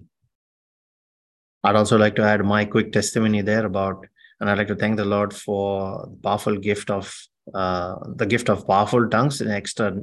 I'd 1.63 1.75
also 1.75 1.97
like 1.97 2.15
to 2.17 2.23
add 2.23 2.45
my 2.45 2.65
quick 2.65 2.91
testimony 2.91 3.41
there 3.41 3.65
about, 3.65 4.05
and 4.39 4.47
I'd 4.47 4.59
like 4.59 4.67
to 4.67 4.75
thank 4.75 4.97
the 4.97 5.05
Lord 5.05 5.33
for 5.33 6.07
the 6.07 6.17
powerful 6.17 6.57
gift 6.57 6.91
of 6.91 7.11
uh, 7.53 7.95
the 8.15 8.25
gift 8.25 8.49
of 8.49 8.67
powerful 8.67 9.07
tongues, 9.09 9.41
an 9.41 9.51
extra 9.51 9.97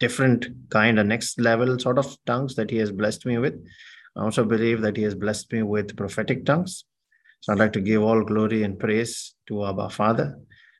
different 0.00 0.46
kind, 0.70 0.98
a 0.98 1.04
next 1.04 1.40
level 1.40 1.78
sort 1.78 1.98
of 1.98 2.16
tongues 2.26 2.54
that 2.56 2.70
He 2.70 2.78
has 2.78 2.92
blessed 2.92 3.26
me 3.26 3.38
with. 3.38 3.54
I 4.16 4.22
also 4.22 4.44
believe 4.44 4.80
that 4.82 4.96
He 4.96 5.02
has 5.02 5.14
blessed 5.14 5.52
me 5.52 5.62
with 5.62 5.96
prophetic 5.96 6.44
tongues. 6.44 6.84
So 7.40 7.52
I'd 7.52 7.58
like 7.58 7.72
to 7.74 7.80
give 7.80 8.02
all 8.02 8.22
glory 8.22 8.62
and 8.62 8.78
praise 8.78 9.34
to 9.48 9.62
our 9.62 9.90
Father 9.90 10.38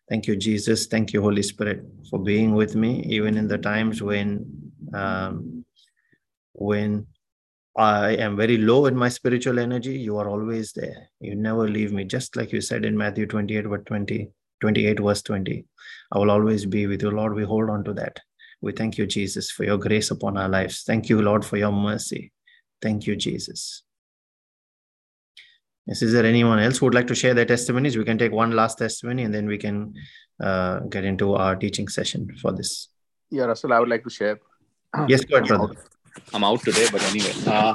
Thank 0.08 0.26
you, 0.26 0.36
Jesus. 0.36 0.86
Thank 0.86 1.12
you, 1.12 1.22
Holy 1.22 1.42
Spirit, 1.42 1.82
for 2.10 2.18
being 2.18 2.54
with 2.54 2.76
me, 2.76 3.02
even 3.08 3.38
in 3.38 3.48
the 3.48 3.56
times 3.56 4.02
when 4.02 4.44
um, 4.92 5.64
when 6.52 7.06
I 7.76 8.10
am 8.16 8.36
very 8.36 8.58
low 8.58 8.86
in 8.86 8.94
my 8.94 9.08
spiritual 9.08 9.58
energy. 9.58 9.98
You 9.98 10.18
are 10.18 10.28
always 10.28 10.72
there. 10.72 11.08
You 11.20 11.34
never 11.34 11.66
leave 11.68 11.92
me, 11.92 12.04
just 12.04 12.36
like 12.36 12.52
you 12.52 12.60
said 12.60 12.84
in 12.84 12.96
Matthew 12.96 13.26
28, 13.26 13.66
verse 13.66 13.82
20, 13.86 14.28
28, 14.64 15.00
verse 15.00 15.20
20. 15.20 15.66
I 16.12 16.18
will 16.18 16.30
always 16.30 16.64
be 16.64 16.86
with 16.86 17.02
you, 17.02 17.10
Lord. 17.10 17.34
We 17.34 17.44
hold 17.44 17.68
on 17.68 17.84
to 17.84 17.92
that. 17.94 18.18
We 18.62 18.72
thank 18.72 18.96
you, 18.96 19.06
Jesus, 19.06 19.50
for 19.50 19.64
your 19.64 19.76
grace 19.76 20.10
upon 20.10 20.38
our 20.38 20.48
lives. 20.48 20.84
Thank 20.84 21.10
you, 21.10 21.20
Lord, 21.20 21.44
for 21.44 21.58
your 21.58 21.70
mercy. 21.70 22.32
Thank 22.80 23.06
you, 23.06 23.14
Jesus. 23.14 23.82
Yes, 25.86 26.00
is 26.00 26.14
there 26.14 26.24
anyone 26.24 26.60
else 26.60 26.78
who 26.78 26.86
would 26.86 26.94
like 26.94 27.08
to 27.08 27.14
share 27.14 27.34
their 27.34 27.44
testimonies? 27.44 27.98
We 27.98 28.06
can 28.06 28.16
take 28.16 28.32
one 28.32 28.52
last 28.52 28.78
testimony 28.78 29.24
and 29.24 29.34
then 29.34 29.46
we 29.46 29.58
can 29.58 29.92
uh, 30.42 30.78
get 30.94 31.04
into 31.04 31.34
our 31.34 31.56
teaching 31.56 31.88
session 31.88 32.34
for 32.40 32.52
this. 32.52 32.88
Yeah, 33.30 33.44
Russell, 33.44 33.74
I 33.74 33.80
would 33.80 33.90
like 33.90 34.04
to 34.04 34.10
share. 34.10 34.40
Yes, 35.08 35.26
go 35.26 35.36
ahead, 35.36 35.48
brother. 35.48 35.74
I'm 36.32 36.42
out 36.42 36.62
today, 36.62 36.86
but 36.90 37.02
anyway, 37.02 37.34
uh, 37.46 37.74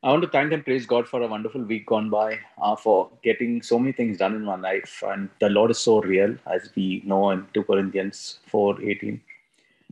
I 0.00 0.10
want 0.10 0.22
to 0.22 0.28
thank 0.28 0.52
and 0.52 0.64
praise 0.64 0.86
God 0.86 1.08
for 1.08 1.22
a 1.22 1.26
wonderful 1.26 1.62
week 1.62 1.86
gone 1.86 2.08
by, 2.08 2.38
uh, 2.62 2.76
for 2.76 3.10
getting 3.24 3.60
so 3.62 3.80
many 3.80 3.90
things 3.90 4.18
done 4.18 4.36
in 4.36 4.44
my 4.44 4.54
life. 4.54 5.02
And 5.04 5.28
the 5.40 5.48
Lord 5.48 5.72
is 5.72 5.78
so 5.78 6.00
real, 6.00 6.36
as 6.46 6.70
we 6.76 7.02
know 7.04 7.30
in 7.30 7.44
2 7.52 7.64
Corinthians 7.64 8.38
4 8.46 8.80
18. 8.80 9.20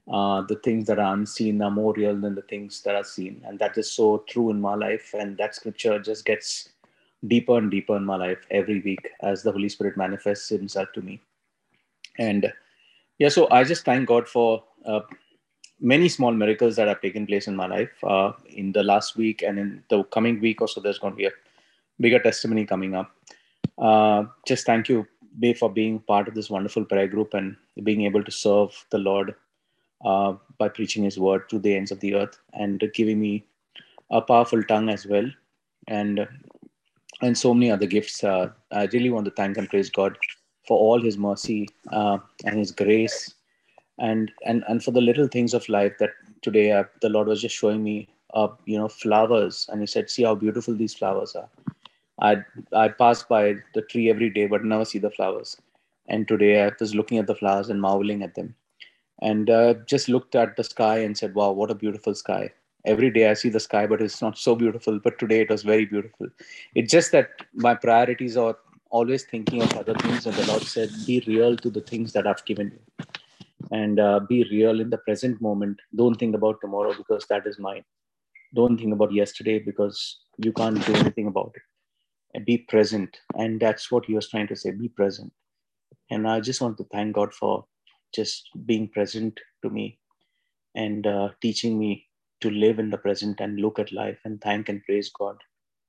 Uh, 0.09 0.43
the 0.43 0.55
things 0.63 0.87
that 0.87 1.01
are 1.01 1.13
unseen 1.13 1.61
are 1.61 1.73
more 1.73 1.93
real 1.95 2.15
than 2.15 2.37
the 2.37 2.43
things 2.43 2.83
that 2.83 2.95
are 2.95 3.03
seen. 3.03 3.43
And 3.45 3.59
that 3.59 3.77
is 3.77 3.91
so 3.91 4.23
true 4.29 4.51
in 4.51 4.61
my 4.61 4.77
life. 4.77 5.13
And 5.19 5.37
that 5.39 5.57
scripture 5.57 5.99
just 5.99 6.25
gets 6.25 6.69
deeper 7.27 7.59
and 7.59 7.69
deeper 7.69 7.97
in 7.97 8.05
my 8.05 8.15
life 8.15 8.47
every 8.53 8.81
week 8.83 9.09
as 9.23 9.43
the 9.43 9.51
Holy 9.51 9.69
Spirit 9.69 9.97
manifests 9.97 10.49
Himself 10.49 10.93
to 10.93 11.03
me. 11.03 11.21
And 12.17 12.53
yeah, 13.19 13.31
so 13.31 13.49
I 13.51 13.65
just 13.65 13.85
thank 13.85 14.07
God 14.07 14.29
for 14.29 14.63
uh, 14.85 15.01
many 15.81 16.09
small 16.09 16.33
miracles 16.33 16.77
that 16.77 16.89
have 16.89 17.01
taken 17.01 17.27
place 17.27 17.49
in 17.49 17.57
my 17.57 17.67
life 17.67 17.93
uh, 18.05 18.33
in 18.49 18.73
the 18.73 18.83
last 18.83 19.17
week 19.17 19.43
and 19.43 19.59
in 19.59 19.83
the 19.91 20.03
coming 20.05 20.41
week 20.41 20.61
or 20.61 20.69
so. 20.69 20.81
There's 20.81 20.99
going 20.99 21.13
to 21.13 21.19
be 21.19 21.27
a 21.27 21.33
bigger 22.01 22.19
testimony 22.19 22.65
coming 22.65 22.95
up. 22.95 23.11
Uh, 23.79 24.25
just 24.47 24.67
thank 24.67 24.89
you, 24.89 25.07
Bay, 25.39 25.53
for 25.53 25.71
being 25.71 26.01
part 26.01 26.29
of 26.29 26.35
this 26.35 26.49
wonderful 26.51 26.85
prayer 26.85 27.09
group 27.09 27.35
and 27.35 27.57
being 27.83 28.03
able 28.03 28.25
to 28.25 28.31
serve 28.31 28.71
the 28.91 28.99
Lord 28.99 29.35
uh, 30.05 30.35
by 30.59 30.69
preaching 30.69 31.05
His 31.05 31.19
word 31.19 31.49
to 31.51 31.59
the 31.59 31.75
ends 31.75 31.91
of 31.91 32.01
the 32.01 32.15
earth 32.15 32.39
and 32.55 32.83
giving 32.95 33.21
me 33.21 33.45
a 34.11 34.21
powerful 34.23 34.63
tongue 34.63 34.89
as 34.89 35.07
well. 35.07 35.27
And 35.89 36.27
and 37.23 37.37
so 37.37 37.55
many 37.55 37.71
other 37.71 37.87
gifts. 37.87 38.23
Uh, 38.23 38.51
I 38.73 38.85
really 38.93 39.11
want 39.11 39.25
to 39.27 39.31
thank 39.31 39.57
and 39.57 39.69
praise 39.69 39.91
God 39.91 40.19
for 40.67 40.79
all 40.79 41.01
His 41.01 41.17
mercy 41.17 41.69
uh, 41.93 42.19
and 42.45 42.59
His 42.59 42.71
grace, 42.71 43.35
and 43.99 44.31
and 44.45 44.65
and 44.69 44.83
for 44.85 44.91
the 44.91 45.01
little 45.01 45.29
things 45.29 45.55
of 45.55 45.69
life 45.69 45.95
that 45.99 46.11
today 46.43 46.73
uh, 46.73 46.85
the 47.03 47.09
Lord 47.09 47.29
was 47.29 47.41
just 47.43 47.57
showing 47.57 47.83
me. 47.83 48.09
Uh, 48.35 48.49
you 48.67 48.77
know, 48.77 48.89
flowers, 48.89 49.69
and 49.73 49.81
He 49.81 49.87
said, 49.87 50.11
"See 50.11 50.25
how 50.25 50.35
beautiful 50.35 50.75
these 50.75 50.95
flowers 50.95 51.35
are." 51.37 51.49
I 52.21 52.39
I 52.73 52.89
pass 52.89 53.23
by 53.23 53.55
the 53.75 53.83
tree 53.83 54.11
every 54.11 54.31
day, 54.31 54.47
but 54.47 54.65
never 54.65 54.85
see 54.85 54.99
the 54.99 55.11
flowers. 55.11 55.57
And 56.09 56.29
today 56.29 56.63
I 56.65 56.73
was 56.81 56.95
looking 56.95 57.19
at 57.19 57.27
the 57.27 57.35
flowers 57.35 57.71
and 57.71 57.81
marveling 57.81 58.23
at 58.23 58.35
them, 58.35 58.55
and 59.23 59.49
uh, 59.51 59.75
just 59.87 60.09
looked 60.09 60.35
at 60.35 60.57
the 60.57 60.65
sky 60.65 60.99
and 60.99 61.17
said, 61.17 61.35
"Wow, 61.35 61.53
what 61.53 61.71
a 61.71 61.75
beautiful 61.75 62.15
sky!" 62.15 62.51
every 62.87 63.11
day 63.11 63.29
I 63.29 63.35
see 63.35 63.49
the 63.49 63.61
sky, 63.61 63.87
but 63.87 64.01
it's 64.01 64.23
not 64.23 64.39
so 64.39 64.55
beautiful. 64.55 64.99
But 65.01 65.19
today 65.19 65.41
it 65.41 65.51
was 65.51 65.63
very 65.63 65.85
beautiful. 65.85 66.29
It's 66.75 66.93
just 66.93 67.13
that 67.13 67.31
my 67.55 67.75
priorities 67.75 68.37
are 68.37 68.57
always 68.91 69.25
thinking 69.25 69.63
of 69.63 69.77
other 69.77 69.95
things. 69.95 70.27
And 70.27 70.35
the 70.37 70.47
Lord 70.47 70.63
said, 70.63 70.91
be 71.07 71.23
real 71.27 71.57
to 71.57 71.71
the 71.71 71.81
things 71.81 72.13
that 72.13 72.27
I've 72.27 72.45
given 72.45 72.73
you. 72.73 73.16
And 73.73 74.01
uh, 74.01 74.21
be 74.29 74.45
real 74.51 74.81
in 74.81 74.91
the 74.91 74.99
present 74.99 75.41
moment. 75.43 75.79
Don't 75.97 76.17
think 76.17 76.35
about 76.37 76.61
tomorrow 76.61 76.95
because 76.97 77.27
that 77.31 77.47
is 77.47 77.59
mine. 77.59 77.85
Don't 78.55 78.79
think 78.79 78.93
about 78.93 79.13
yesterday 79.13 79.59
because 79.59 80.19
you 80.39 80.53
can't 80.53 80.85
do 80.87 80.95
anything 80.95 81.29
about 81.29 81.53
it. 81.57 81.63
And 82.35 82.47
be 82.47 82.59
present. 82.59 83.19
And 83.37 83.61
that's 83.61 83.91
what 83.91 84.07
he 84.07 84.15
was 84.15 84.29
trying 84.31 84.49
to 84.49 84.57
say 84.57 84.73
be 84.73 84.89
present. 84.89 85.33
And 86.11 86.29
I 86.29 86.41
just 86.41 86.61
want 86.61 86.79
to 86.79 86.87
thank 86.93 87.15
God 87.15 87.35
for 87.35 87.67
just 88.15 88.49
being 88.67 88.89
present 88.89 89.41
to 89.63 89.71
me 89.71 89.99
and 90.75 91.07
uh, 91.07 91.31
teaching 91.43 91.79
me 91.79 92.07
to 92.43 92.51
live 92.51 92.79
in 92.79 92.91
the 92.91 92.99
present 92.99 93.41
and 93.41 93.61
look 93.61 93.79
at 93.79 93.93
life 93.93 94.19
and 94.25 94.41
thank 94.43 94.69
and 94.69 94.85
praise 94.85 95.11
God 95.19 95.37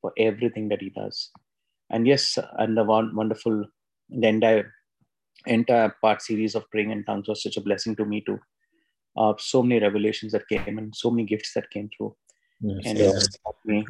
for 0.01 0.13
everything 0.17 0.69
that 0.69 0.81
He 0.81 0.91
does. 0.91 1.31
And 1.89 2.07
yes, 2.07 2.37
and 2.59 2.77
the 2.77 2.83
one 2.85 3.15
wonderful, 3.15 3.65
the 4.09 4.65
entire 5.45 5.95
part 6.01 6.21
series 6.21 6.55
of 6.55 6.69
praying 6.71 6.91
in 6.91 7.03
tongues 7.03 7.27
was 7.27 7.43
such 7.43 7.57
a 7.57 7.61
blessing 7.61 7.95
to 7.95 8.05
me 8.05 8.21
too. 8.21 8.39
Uh, 9.15 9.33
so 9.37 9.63
many 9.63 9.81
revelations 9.81 10.31
that 10.31 10.47
came 10.47 10.77
and 10.77 10.95
so 10.95 11.09
many 11.09 11.23
gifts 11.23 11.53
that 11.53 11.69
came 11.71 11.89
through. 11.95 12.15
Yes, 12.61 12.81
and 12.85 12.97
yes. 12.97 13.23
it 13.23 13.37
taught 13.43 13.55
me, 13.65 13.85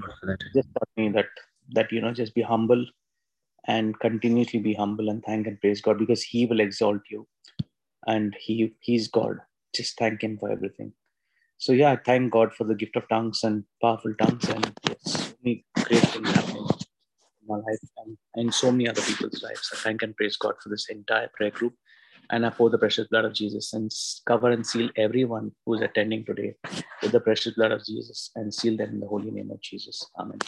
just 0.56 0.68
taught 0.74 0.90
me 0.98 1.10
that 1.10 1.28
that 1.72 1.92
you 1.92 2.02
know 2.02 2.14
just 2.14 2.36
be 2.36 2.42
humble 2.42 2.86
and 3.68 4.00
continuously 4.00 4.60
be 4.60 4.74
humble 4.74 5.10
and 5.10 5.24
thank 5.24 5.48
and 5.48 5.60
praise 5.60 5.82
God 5.82 5.98
because 5.98 6.24
He 6.24 6.46
will 6.46 6.60
exalt 6.60 7.02
you, 7.10 7.28
and 8.06 8.36
He 8.40 8.74
He's 8.82 9.08
God. 9.08 9.38
Just 9.76 9.98
thank 9.98 10.22
Him 10.22 10.38
for 10.38 10.52
everything 10.52 10.94
so 11.60 11.74
yeah, 11.74 11.96
thank 12.06 12.32
God 12.32 12.54
for 12.54 12.64
the 12.64 12.76
gift 12.76 12.96
of 12.96 13.10
tongues 13.10 13.44
and 13.44 13.64
powerful 13.82 14.14
tongues, 14.22 14.48
and 14.50 14.72
yes, 14.88 14.98
so 15.02 15.34
many 15.44 15.66
great 15.76 16.02
things 16.02 16.47
my 17.48 17.58
life 17.58 17.80
and 17.98 18.18
in 18.36 18.52
so 18.52 18.72
many 18.72 18.88
other 18.90 19.02
people's 19.02 19.42
lives. 19.44 19.70
I 19.74 19.78
thank 19.78 20.04
and 20.04 20.16
praise 20.16 20.38
God 20.38 20.56
for 20.62 20.70
this 20.70 20.88
entire 20.90 21.30
prayer 21.36 21.52
group 21.52 21.74
And 22.30 22.46
I 22.46 22.50
pour 22.50 22.70
the 22.70 22.78
precious 22.78 23.08
blood 23.08 23.26
of 23.26 23.34
Jesus 23.34 23.74
and 23.74 23.92
cover 24.26 24.52
and 24.52 24.66
seal 24.66 24.90
everyone 24.98 25.52
who's 25.66 25.82
attending 25.82 26.26
today 26.26 26.56
with 27.02 27.12
the 27.12 27.20
precious 27.20 27.54
blood 27.54 27.72
of 27.72 27.86
Jesus 27.86 28.32
and 28.36 28.54
seal 28.54 28.76
them 28.76 28.90
in 28.90 29.00
the 29.00 29.08
holy 29.08 29.32
name 29.32 29.50
of 29.52 29.62
Jesus. 29.62 30.06
Amen. 30.20 30.40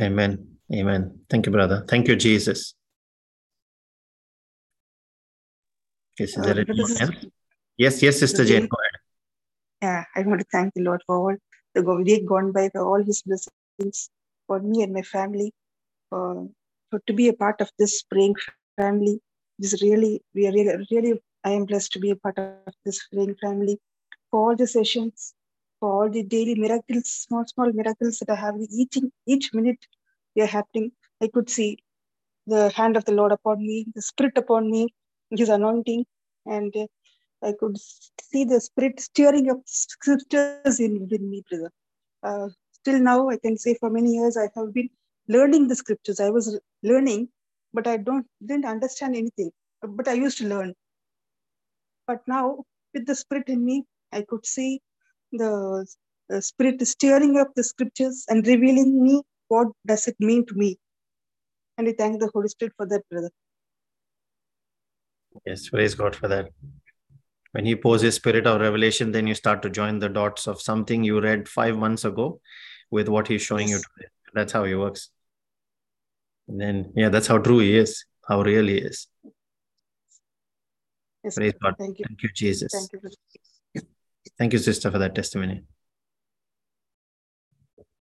Amen. 0.00 0.48
Amen. 0.72 1.20
Thank 1.28 1.46
you, 1.46 1.52
brother. 1.52 1.84
Thank 1.88 2.08
you, 2.08 2.16
Jesus. 2.16 2.74
Yes, 6.18 6.36
is 6.36 6.44
there 6.46 6.60
Uh, 6.60 6.64
else? 7.00 7.26
Yes, 7.76 8.02
yes, 8.02 8.20
Sister 8.20 8.38
Brother 8.38 8.60
Jane, 8.60 8.68
go 8.68 8.76
ahead. 8.82 9.00
Yeah, 9.82 10.04
I 10.14 10.26
want 10.26 10.40
to 10.40 10.46
thank 10.50 10.74
the 10.74 10.82
Lord 10.82 11.02
for 11.06 11.16
all 11.16 11.36
the 11.74 11.82
go- 11.82 12.02
week 12.02 12.26
gone 12.26 12.52
by, 12.52 12.70
for 12.70 12.86
all 12.86 13.02
His 13.02 13.22
blessings 13.22 14.10
for 14.46 14.60
me 14.60 14.82
and 14.82 14.92
my 14.92 15.02
family, 15.02 15.52
for 16.10 16.48
to 17.06 17.12
be 17.12 17.28
a 17.28 17.32
part 17.32 17.60
of 17.60 17.70
this 17.78 18.02
praying 18.02 18.34
family. 18.76 19.20
This 19.58 19.82
really, 19.82 20.22
we 20.34 20.46
are 20.46 20.52
really, 20.52 20.86
really, 20.90 21.20
I 21.44 21.50
am 21.50 21.64
blessed 21.64 21.92
to 21.92 21.98
be 21.98 22.10
a 22.10 22.16
part 22.16 22.38
of 22.38 22.74
this 22.84 23.06
praying 23.12 23.36
family. 23.36 23.78
For 24.30 24.50
all 24.50 24.56
the 24.56 24.66
sessions, 24.66 25.34
for 25.80 25.90
all 25.92 26.10
the 26.10 26.22
daily 26.22 26.54
miracles, 26.54 27.10
small, 27.10 27.44
small 27.46 27.72
miracles 27.72 28.18
that 28.18 28.30
are 28.30 28.36
happening 28.36 28.68
each 28.72 28.98
each 29.26 29.52
minute 29.54 29.86
they 30.34 30.42
are 30.42 30.46
happening. 30.46 30.92
I 31.22 31.28
could 31.28 31.48
see 31.48 31.78
the 32.46 32.70
hand 32.70 32.96
of 32.96 33.04
the 33.04 33.12
Lord 33.12 33.32
upon 33.32 33.58
me, 33.58 33.86
the 33.94 34.02
Spirit 34.02 34.36
upon 34.36 34.70
me, 34.70 34.88
His 35.30 35.48
anointing, 35.48 36.06
and 36.44 36.74
uh, 36.76 36.86
I 37.42 37.54
could 37.58 37.76
see 38.20 38.44
the 38.44 38.60
Spirit 38.60 39.00
stirring 39.00 39.50
up 39.50 39.60
scriptures 39.64 40.80
in 40.80 41.00
within 41.00 41.30
me, 41.30 41.42
brother. 41.48 41.70
Uh, 42.22 42.48
still 42.86 43.00
now, 43.00 43.28
I 43.28 43.36
can 43.36 43.58
say 43.58 43.74
for 43.74 43.90
many 43.90 44.12
years 44.12 44.36
I 44.36 44.48
have 44.54 44.72
been 44.72 44.88
learning 45.26 45.66
the 45.66 45.74
scriptures. 45.74 46.20
I 46.20 46.30
was 46.30 46.58
learning, 46.84 47.28
but 47.74 47.86
I 47.92 47.96
don't 47.96 48.26
didn't 48.46 48.64
understand 48.74 49.16
anything. 49.16 49.50
But 49.82 50.06
I 50.06 50.12
used 50.12 50.38
to 50.38 50.46
learn. 50.46 50.72
But 52.06 52.20
now, 52.28 52.62
with 52.94 53.06
the 53.06 53.16
Spirit 53.16 53.48
in 53.48 53.64
me, 53.64 53.84
I 54.12 54.22
could 54.28 54.46
see 54.46 54.80
the, 55.32 55.84
the 56.28 56.40
Spirit 56.40 56.86
stirring 56.86 57.36
up 57.38 57.48
the 57.56 57.64
scriptures 57.64 58.24
and 58.28 58.46
revealing 58.46 59.02
me 59.02 59.22
what 59.48 59.68
does 59.84 60.06
it 60.06 60.16
mean 60.20 60.46
to 60.46 60.54
me. 60.54 60.78
And 61.76 61.88
I 61.88 61.94
thank 61.98 62.20
the 62.20 62.30
Holy 62.32 62.48
Spirit 62.48 62.74
for 62.76 62.86
that, 62.86 63.02
brother. 63.10 63.30
Yes, 65.44 65.68
praise 65.70 65.96
God 65.96 66.14
for 66.14 66.28
that. 66.28 66.50
When 67.50 67.66
He 67.66 67.74
pours 67.74 68.02
His 68.02 68.14
spirit 68.14 68.46
of 68.46 68.60
revelation, 68.60 69.10
then 69.10 69.26
you 69.26 69.34
start 69.34 69.62
to 69.62 69.70
join 69.70 69.98
the 69.98 70.08
dots 70.08 70.46
of 70.46 70.62
something 70.62 71.02
you 71.02 71.20
read 71.20 71.48
five 71.48 71.76
months 71.76 72.04
ago 72.04 72.40
with 72.90 73.08
what 73.08 73.28
He's 73.28 73.42
showing 73.42 73.68
you 73.68 73.76
today. 73.76 74.08
That's 74.34 74.52
how 74.52 74.64
He 74.64 74.74
works. 74.74 75.10
And 76.48 76.60
then, 76.60 76.92
yeah, 76.94 77.08
that's 77.08 77.26
how 77.26 77.38
true 77.38 77.58
He 77.58 77.76
is, 77.76 78.04
how 78.28 78.42
real 78.42 78.66
He 78.66 78.78
is. 78.78 79.08
Yes, 81.24 81.34
Praise. 81.34 81.54
God. 81.62 81.74
Thank 81.78 81.98
you. 81.98 82.04
Thank 82.06 82.22
you, 82.22 82.28
Jesus. 82.34 82.72
Thank 82.72 83.02
you. 83.74 83.80
Thank 84.38 84.52
you, 84.52 84.58
sister, 84.58 84.90
for 84.90 84.98
that 84.98 85.14
testimony. 85.14 85.62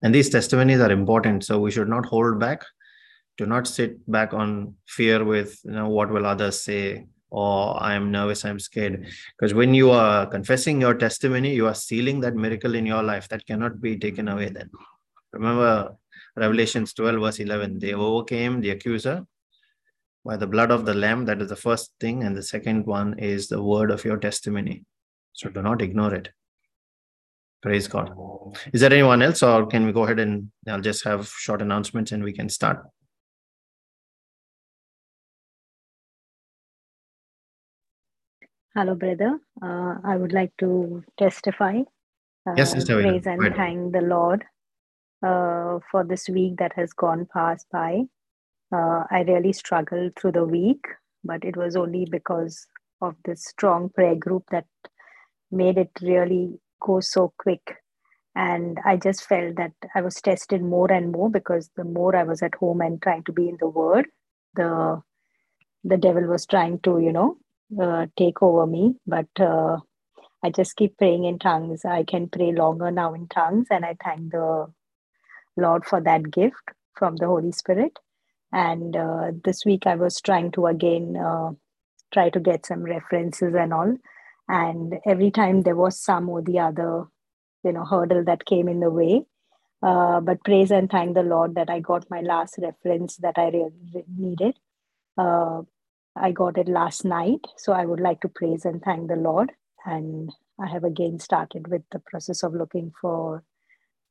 And 0.02 0.14
these 0.14 0.30
testimonies 0.30 0.80
are 0.80 0.92
important, 0.92 1.44
so 1.46 1.60
we 1.60 1.72
should 1.72 1.90
not 1.90 2.06
hold 2.06 2.40
back. 2.40 2.64
Do 3.38 3.46
not 3.46 3.68
sit 3.68 4.10
back 4.10 4.34
on 4.34 4.76
fear 4.86 5.24
with, 5.24 5.60
you 5.64 5.72
know, 5.72 5.90
what 5.90 6.10
will 6.12 6.26
others 6.26 6.62
say, 6.62 7.06
or 7.30 7.82
I 7.82 7.96
am 7.96 8.12
nervous, 8.12 8.46
I'm 8.46 8.60
scared. 8.60 9.08
Because 9.38 9.54
when 9.54 9.74
you 9.74 9.92
are 9.92 10.26
confessing 10.26 10.80
your 10.80 10.94
testimony, 10.94 11.54
you 11.54 11.68
are 11.68 11.76
sealing 11.76 12.20
that 12.22 12.36
miracle 12.36 12.76
in 12.76 12.86
your 12.86 13.04
life 13.04 13.28
that 13.30 13.46
cannot 13.46 13.82
be 13.82 13.98
taken 13.98 14.28
away 14.28 14.50
then. 14.50 14.70
Remember 15.34 15.96
Revelations 16.36 16.94
12, 16.94 17.20
verse 17.20 17.40
11. 17.40 17.80
They 17.80 17.94
overcame 17.94 18.62
the 18.62 18.70
accuser 18.72 19.26
by 20.24 20.38
the 20.38 20.48
blood 20.48 20.72
of 20.72 20.86
the 20.86 20.94
Lamb. 20.94 21.26
That 21.26 21.42
is 21.42 21.50
the 21.50 21.56
first 21.56 21.94
thing. 22.00 22.24
And 22.24 22.36
the 22.36 22.44
second 22.44 22.86
one 22.86 23.20
is 23.20 23.48
the 23.48 23.62
word 23.62 23.92
of 23.92 24.06
your 24.06 24.18
testimony. 24.18 24.86
So 25.34 25.50
do 25.50 25.62
not 25.62 25.82
ignore 25.82 26.14
it. 26.14 26.30
Praise 27.62 27.88
God. 27.88 28.14
Is 28.74 28.82
there 28.82 28.94
anyone 28.94 29.24
else, 29.24 29.42
or 29.42 29.66
can 29.66 29.88
we 29.88 29.92
go 29.92 30.04
ahead 30.04 30.20
and 30.20 30.52
I'll 30.68 30.82
just 30.82 31.04
have 31.04 31.28
short 31.28 31.64
announcements 31.64 32.12
and 32.12 32.24
we 32.24 32.32
can 32.32 32.48
start? 32.48 32.86
Hello, 38.76 38.96
brother. 38.96 39.40
Uh, 39.62 39.98
I 40.04 40.18
would 40.18 40.34
like 40.34 40.52
to 40.60 41.04
testify. 41.20 41.82
Uh, 42.50 42.56
Yes, 42.58 42.72
Sister 42.74 42.96
praise 43.02 43.26
go 43.26 43.32
and 43.32 43.40
thank 43.56 43.94
the 43.94 44.02
Lord 44.02 44.44
uh, 45.24 45.80
for 45.92 46.04
this 46.04 46.28
week 46.30 46.58
that 46.58 46.74
has 46.76 46.94
gone 46.94 47.28
past 47.34 47.68
by. 47.72 48.02
Uh, 48.74 49.06
I 49.12 49.22
really 49.28 49.54
struggled 49.54 50.14
through 50.18 50.34
the 50.34 50.46
week, 50.46 50.84
but 51.24 51.46
it 51.46 51.56
was 51.58 51.76
only 51.76 52.06
because 52.12 52.68
of 53.02 53.16
this 53.26 53.46
strong 53.46 53.90
prayer 53.90 54.16
group 54.16 54.44
that 54.52 54.66
made 55.52 55.78
it 55.78 55.92
really 56.02 56.60
go 56.82 57.00
so 57.02 57.34
quick. 57.40 57.78
And 58.36 58.80
I 58.86 58.98
just 58.98 59.26
felt 59.26 59.58
that 59.58 59.74
I 59.96 60.02
was 60.02 60.16
tested 60.22 60.64
more 60.64 60.92
and 60.92 61.12
more 61.12 61.30
because 61.30 61.70
the 61.78 61.86
more 61.86 62.16
I 62.16 62.24
was 62.24 62.42
at 62.44 62.56
home 62.56 62.82
and 62.82 63.02
trying 63.02 63.24
to 63.26 63.34
be 63.34 63.50
in 63.50 63.58
the 63.60 63.70
Word, 63.70 64.08
the 64.56 65.02
the 65.84 65.98
devil 65.98 66.24
was 66.24 66.46
trying 66.46 66.80
to, 66.82 67.00
you 67.00 67.14
know, 67.14 67.38
uh, 67.82 68.08
take 68.18 68.42
over 68.44 68.68
me. 68.68 68.96
But 69.08 69.30
uh, 69.40 69.80
I 70.44 70.52
just 70.52 70.76
keep 70.78 70.98
praying 70.98 71.26
in 71.26 71.40
tongues. 71.40 71.86
I 71.86 72.04
can 72.04 72.30
pray 72.30 72.54
longer 72.54 72.92
now 72.92 73.14
in 73.14 73.28
tongues, 73.28 73.68
and 73.72 73.86
I 73.86 73.98
thank 74.04 74.32
the 74.32 74.68
Lord 75.58 75.86
for 75.86 76.02
that 76.02 76.32
gift 76.32 76.72
from 76.96 77.18
the 77.18 77.28
Holy 77.28 77.52
Spirit. 77.54 78.00
And 78.54 78.96
uh, 78.98 79.32
this 79.44 79.66
week 79.66 79.88
I 79.88 79.96
was 79.96 80.22
trying 80.22 80.52
to 80.54 80.68
again 80.68 81.18
uh, 81.18 81.52
try 82.14 82.30
to 82.32 82.42
get 82.42 82.66
some 82.68 82.84
references 82.84 83.56
and 83.56 83.74
all. 83.74 83.96
And 84.50 84.96
every 85.06 85.32
time 85.32 85.64
there 85.64 85.76
was 85.78 86.00
some 86.00 86.30
or 86.30 86.42
the 86.44 86.60
other, 86.60 87.06
you 87.64 87.74
know, 87.74 87.86
hurdle 87.86 88.26
that 88.26 88.46
came 88.46 88.68
in 88.70 88.82
the 88.82 88.92
way. 88.92 89.26
Uh, 89.84 90.22
but 90.22 90.44
praise 90.44 90.72
and 90.72 90.90
thank 90.90 91.16
the 91.16 91.24
Lord 91.24 91.56
that 91.56 91.70
I 91.70 91.80
got 91.80 92.10
my 92.10 92.22
last 92.22 92.58
reference 92.62 93.18
that 93.18 93.36
I 93.38 93.48
really 93.50 94.06
needed. 94.18 94.58
Uh, 95.18 95.64
I 96.16 96.32
got 96.32 96.58
it 96.58 96.68
last 96.68 97.06
night. 97.06 97.42
So 97.58 97.74
I 97.74 97.86
would 97.86 98.00
like 98.00 98.22
to 98.22 98.30
praise 98.30 98.66
and 98.66 98.82
thank 98.82 99.08
the 99.08 99.16
Lord. 99.16 99.52
And 99.86 100.32
I 100.60 100.68
have 100.68 100.84
again 100.84 101.20
started 101.20 101.68
with 101.68 101.84
the 101.92 102.00
process 102.00 102.44
of 102.44 102.54
looking 102.54 102.92
for 103.02 103.44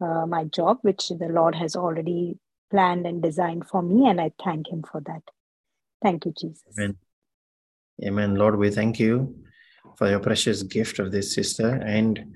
uh, 0.01 0.27
my 0.27 0.45
job, 0.45 0.79
which 0.83 1.09
the 1.09 1.29
Lord 1.29 1.55
has 1.55 1.77
already 1.77 2.39
planned 2.71 3.07
and 3.07 3.23
designed 3.23 3.67
for 3.67 3.83
me. 3.83 4.09
And 4.09 4.21
I 4.21 4.33
thank 4.43 4.69
Him 4.69 4.83
for 4.91 5.01
that. 5.07 5.23
Thank 6.03 6.27
you, 6.27 6.35
Jesus. 6.39 6.63
Amen. 6.79 6.97
Amen. 8.05 8.35
Lord, 8.35 8.57
we 8.57 8.71
thank 8.71 8.99
you 8.99 9.37
for 9.97 10.09
your 10.09 10.21
precious 10.21 10.63
gift 10.63 10.99
of 10.99 11.13
this 11.13 11.35
sister 11.35 11.81
and 11.87 12.35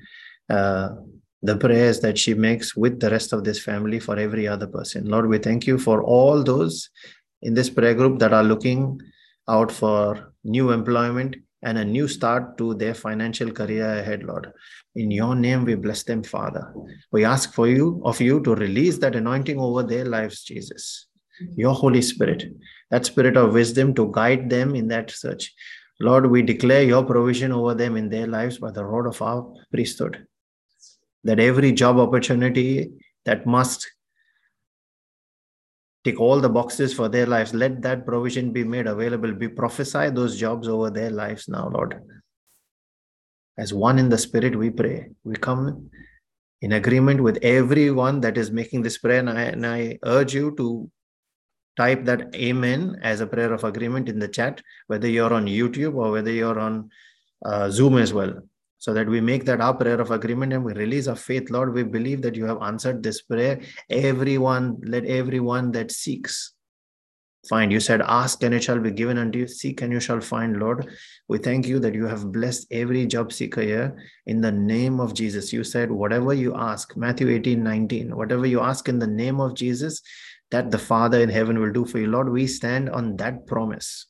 uh, 0.49 0.91
the 1.43 1.57
prayers 1.57 2.01
that 2.01 2.19
she 2.19 2.35
makes 2.35 2.77
with 2.77 3.01
the 3.01 3.11
rest 3.11 3.33
of 3.33 3.45
this 3.45 3.63
family 3.63 4.01
for 4.01 4.17
every 4.17 4.47
other 4.47 4.67
person. 4.67 5.09
Lord, 5.09 5.29
we 5.29 5.39
thank 5.39 5.67
you 5.67 5.79
for 5.79 6.03
all 6.03 6.43
those 6.43 6.89
in 7.43 7.55
this 7.55 7.69
prayer 7.69 7.95
group 7.95 8.19
that 8.21 8.33
are 8.33 8.45
looking 8.45 9.01
out 9.49 9.73
for 9.73 10.33
new 10.45 10.71
employment 10.71 11.37
and 11.63 11.79
a 11.79 11.85
new 11.85 12.07
start 12.07 12.57
to 12.59 12.75
their 12.75 12.95
financial 12.95 13.51
career 13.51 13.99
ahead, 13.99 14.23
Lord. 14.23 14.53
In 14.95 15.11
your 15.11 15.35
name, 15.35 15.65
we 15.65 15.75
bless 15.75 16.05
them, 16.05 16.23
Father. 16.23 16.73
We 17.11 17.25
ask 17.25 17.53
for 17.53 17.67
you 17.67 18.01
of 18.05 18.21
you 18.21 18.41
to 18.43 18.55
release 18.55 18.99
that 18.99 19.17
anointing 19.17 19.59
over 19.59 19.83
their 19.83 20.05
lives, 20.05 20.45
Jesus. 20.45 21.07
Your 21.57 21.75
Holy 21.75 22.03
Spirit, 22.03 22.45
that 22.91 23.07
spirit 23.07 23.37
of 23.37 23.55
wisdom 23.55 23.95
to 23.95 24.11
guide 24.13 24.51
them 24.51 24.75
in 24.75 24.89
that 24.89 25.11
search. 25.11 25.55
Lord, 26.01 26.31
we 26.31 26.43
declare 26.43 26.83
your 26.83 27.05
provision 27.05 27.53
over 27.53 27.75
them 27.75 27.97
in 27.97 28.09
their 28.09 28.27
lives 28.27 28.59
by 28.59 28.71
the 28.71 28.85
rod 28.85 29.07
of 29.07 29.21
our 29.21 29.53
priesthood. 29.73 30.27
That 31.25 31.41
every 31.41 31.73
job 31.73 31.99
opportunity 31.99 32.91
that 33.25 33.47
must 33.47 33.89
tick 36.09 36.21
all 36.21 36.41
the 36.41 36.49
boxes 36.49 36.95
for 36.95 37.09
their 37.09 37.27
lives, 37.27 37.53
let 37.53 37.83
that 37.83 38.07
provision 38.07 38.53
be 38.53 38.65
made 38.65 38.87
available. 38.87 39.33
We 39.33 39.49
prophesy 39.49 40.11
those 40.11 40.39
jobs 40.39 40.69
over 40.69 40.91
their 40.91 41.11
lives 41.11 41.49
now, 41.49 41.69
Lord. 41.69 42.01
As 43.59 43.75
one 43.75 43.99
in 43.99 44.09
the 44.09 44.19
Spirit, 44.19 44.57
we 44.57 44.71
pray. 44.71 45.11
We 45.25 45.35
come 45.35 45.91
in 46.63 46.73
agreement 46.73 47.21
with 47.21 47.39
everyone 47.43 48.21
that 48.21 48.39
is 48.39 48.51
making 48.51 48.83
this 48.83 48.99
prayer, 48.99 49.21
and 49.21 49.31
I, 49.31 49.43
and 49.43 49.67
I 49.67 49.99
urge 50.05 50.35
you 50.35 50.55
to 50.57 50.91
type 51.77 52.05
that 52.05 52.35
amen 52.35 52.99
as 53.03 53.21
a 53.21 53.27
prayer 53.27 53.53
of 53.53 53.65
agreement 53.65 54.09
in 54.09 54.19
the 54.19 54.29
chat, 54.29 54.63
whether 54.87 55.09
you're 55.09 55.33
on 55.33 55.47
YouTube 55.47 55.95
or 55.95 56.11
whether 56.11 56.31
you're 56.31 56.59
on 56.59 56.91
uh, 57.45 57.71
Zoom 57.71 57.99
as 57.99 58.13
well, 58.13 58.33
so 58.79 58.95
that 58.95 59.09
we 59.09 59.21
make 59.21 59.45
that 59.45 59.61
our 59.61 59.75
prayer 59.75 60.01
of 60.01 60.11
agreement 60.11 60.53
and 60.53 60.65
we 60.65 60.73
release 60.73 61.09
our 61.09 61.17
faith. 61.17 61.51
Lord, 61.51 61.75
we 61.75 61.83
believe 61.83 62.23
that 62.23 62.37
you 62.37 62.45
have 62.47 62.63
answered 62.63 63.03
this 63.03 63.23
prayer. 63.23 63.61
Everyone, 63.91 64.79
let 64.83 65.05
everyone 65.05 65.73
that 65.73 65.91
seeks 65.91 66.55
find. 67.49 67.73
You 67.73 67.81
said, 67.81 68.03
Ask 68.03 68.43
and 68.43 68.55
it 68.55 68.63
shall 68.63 68.79
be 68.79 68.91
given 68.91 69.19
unto 69.19 69.41
you, 69.41 69.49
seek 69.49 69.83
and 69.83 69.93
you 69.93 70.01
shall 70.01 70.21
find, 70.21 70.59
Lord. 70.59 70.89
We 71.29 71.39
thank 71.39 71.67
you 71.67 71.79
that 71.81 71.95
you 71.95 72.07
have 72.07 72.31
blessed 72.31 72.67
every 72.71 73.07
job 73.07 73.33
seeker 73.33 73.63
here 73.63 73.99
in 74.27 74.41
the 74.41 74.53
name 74.53 75.01
of 75.01 75.15
Jesus. 75.15 75.53
You 75.53 75.65
said, 75.65 75.91
Whatever 75.91 76.35
you 76.35 76.55
ask, 76.57 76.97
Matthew 76.97 77.29
18 77.31 77.63
19, 77.63 78.17
whatever 78.17 78.47
you 78.47 78.61
ask 78.61 78.89
in 78.89 78.99
the 78.99 79.07
name 79.07 79.41
of 79.41 79.55
Jesus, 79.55 80.03
that 80.51 80.71
the 80.71 80.79
Father 80.79 81.21
in 81.21 81.29
heaven 81.29 81.59
will 81.59 81.73
do 81.73 81.85
for 81.85 81.99
you. 81.99 82.07
Lord, 82.07 82.31
we 82.31 82.47
stand 82.47 82.91
on 82.91 83.17
that 83.17 83.47
promise. 83.47 84.07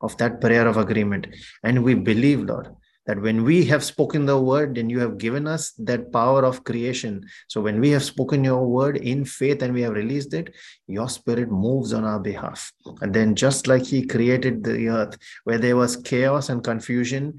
of 0.00 0.16
that 0.18 0.40
prayer 0.40 0.66
of 0.68 0.76
agreement. 0.76 1.26
And 1.62 1.82
we 1.82 1.94
believe, 1.94 2.40
Lord, 2.40 2.68
that 3.06 3.20
when 3.20 3.44
we 3.44 3.64
have 3.66 3.84
spoken 3.84 4.26
the 4.26 4.38
word, 4.38 4.74
then 4.74 4.90
you 4.90 4.98
have 4.98 5.18
given 5.18 5.46
us 5.46 5.72
that 5.78 6.12
power 6.12 6.44
of 6.44 6.64
creation. 6.64 7.24
So 7.48 7.60
when 7.60 7.80
we 7.80 7.90
have 7.90 8.02
spoken 8.02 8.42
your 8.42 8.66
word 8.66 8.96
in 8.96 9.24
faith 9.24 9.62
and 9.62 9.72
we 9.72 9.82
have 9.82 9.92
released 9.92 10.34
it, 10.34 10.54
your 10.88 11.08
spirit 11.08 11.50
moves 11.50 11.92
on 11.92 12.04
our 12.04 12.18
behalf. 12.18 12.72
And 13.00 13.14
then 13.14 13.34
just 13.36 13.66
like 13.68 13.84
he 13.84 14.06
created 14.06 14.64
the 14.64 14.88
earth 14.88 15.16
where 15.44 15.58
there 15.58 15.76
was 15.76 15.96
chaos 15.96 16.48
and 16.48 16.64
confusion, 16.64 17.34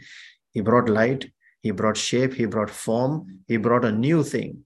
he 0.54 0.62
brought 0.62 0.90
light, 0.90 1.30
he 1.62 1.72
brought 1.72 1.98
shape, 1.98 2.34
he 2.34 2.46
brought 2.46 2.70
form, 2.70 3.42
he 3.48 3.58
brought 3.58 3.84
a 3.84 3.92
new 3.92 4.24
thing. 4.24 4.64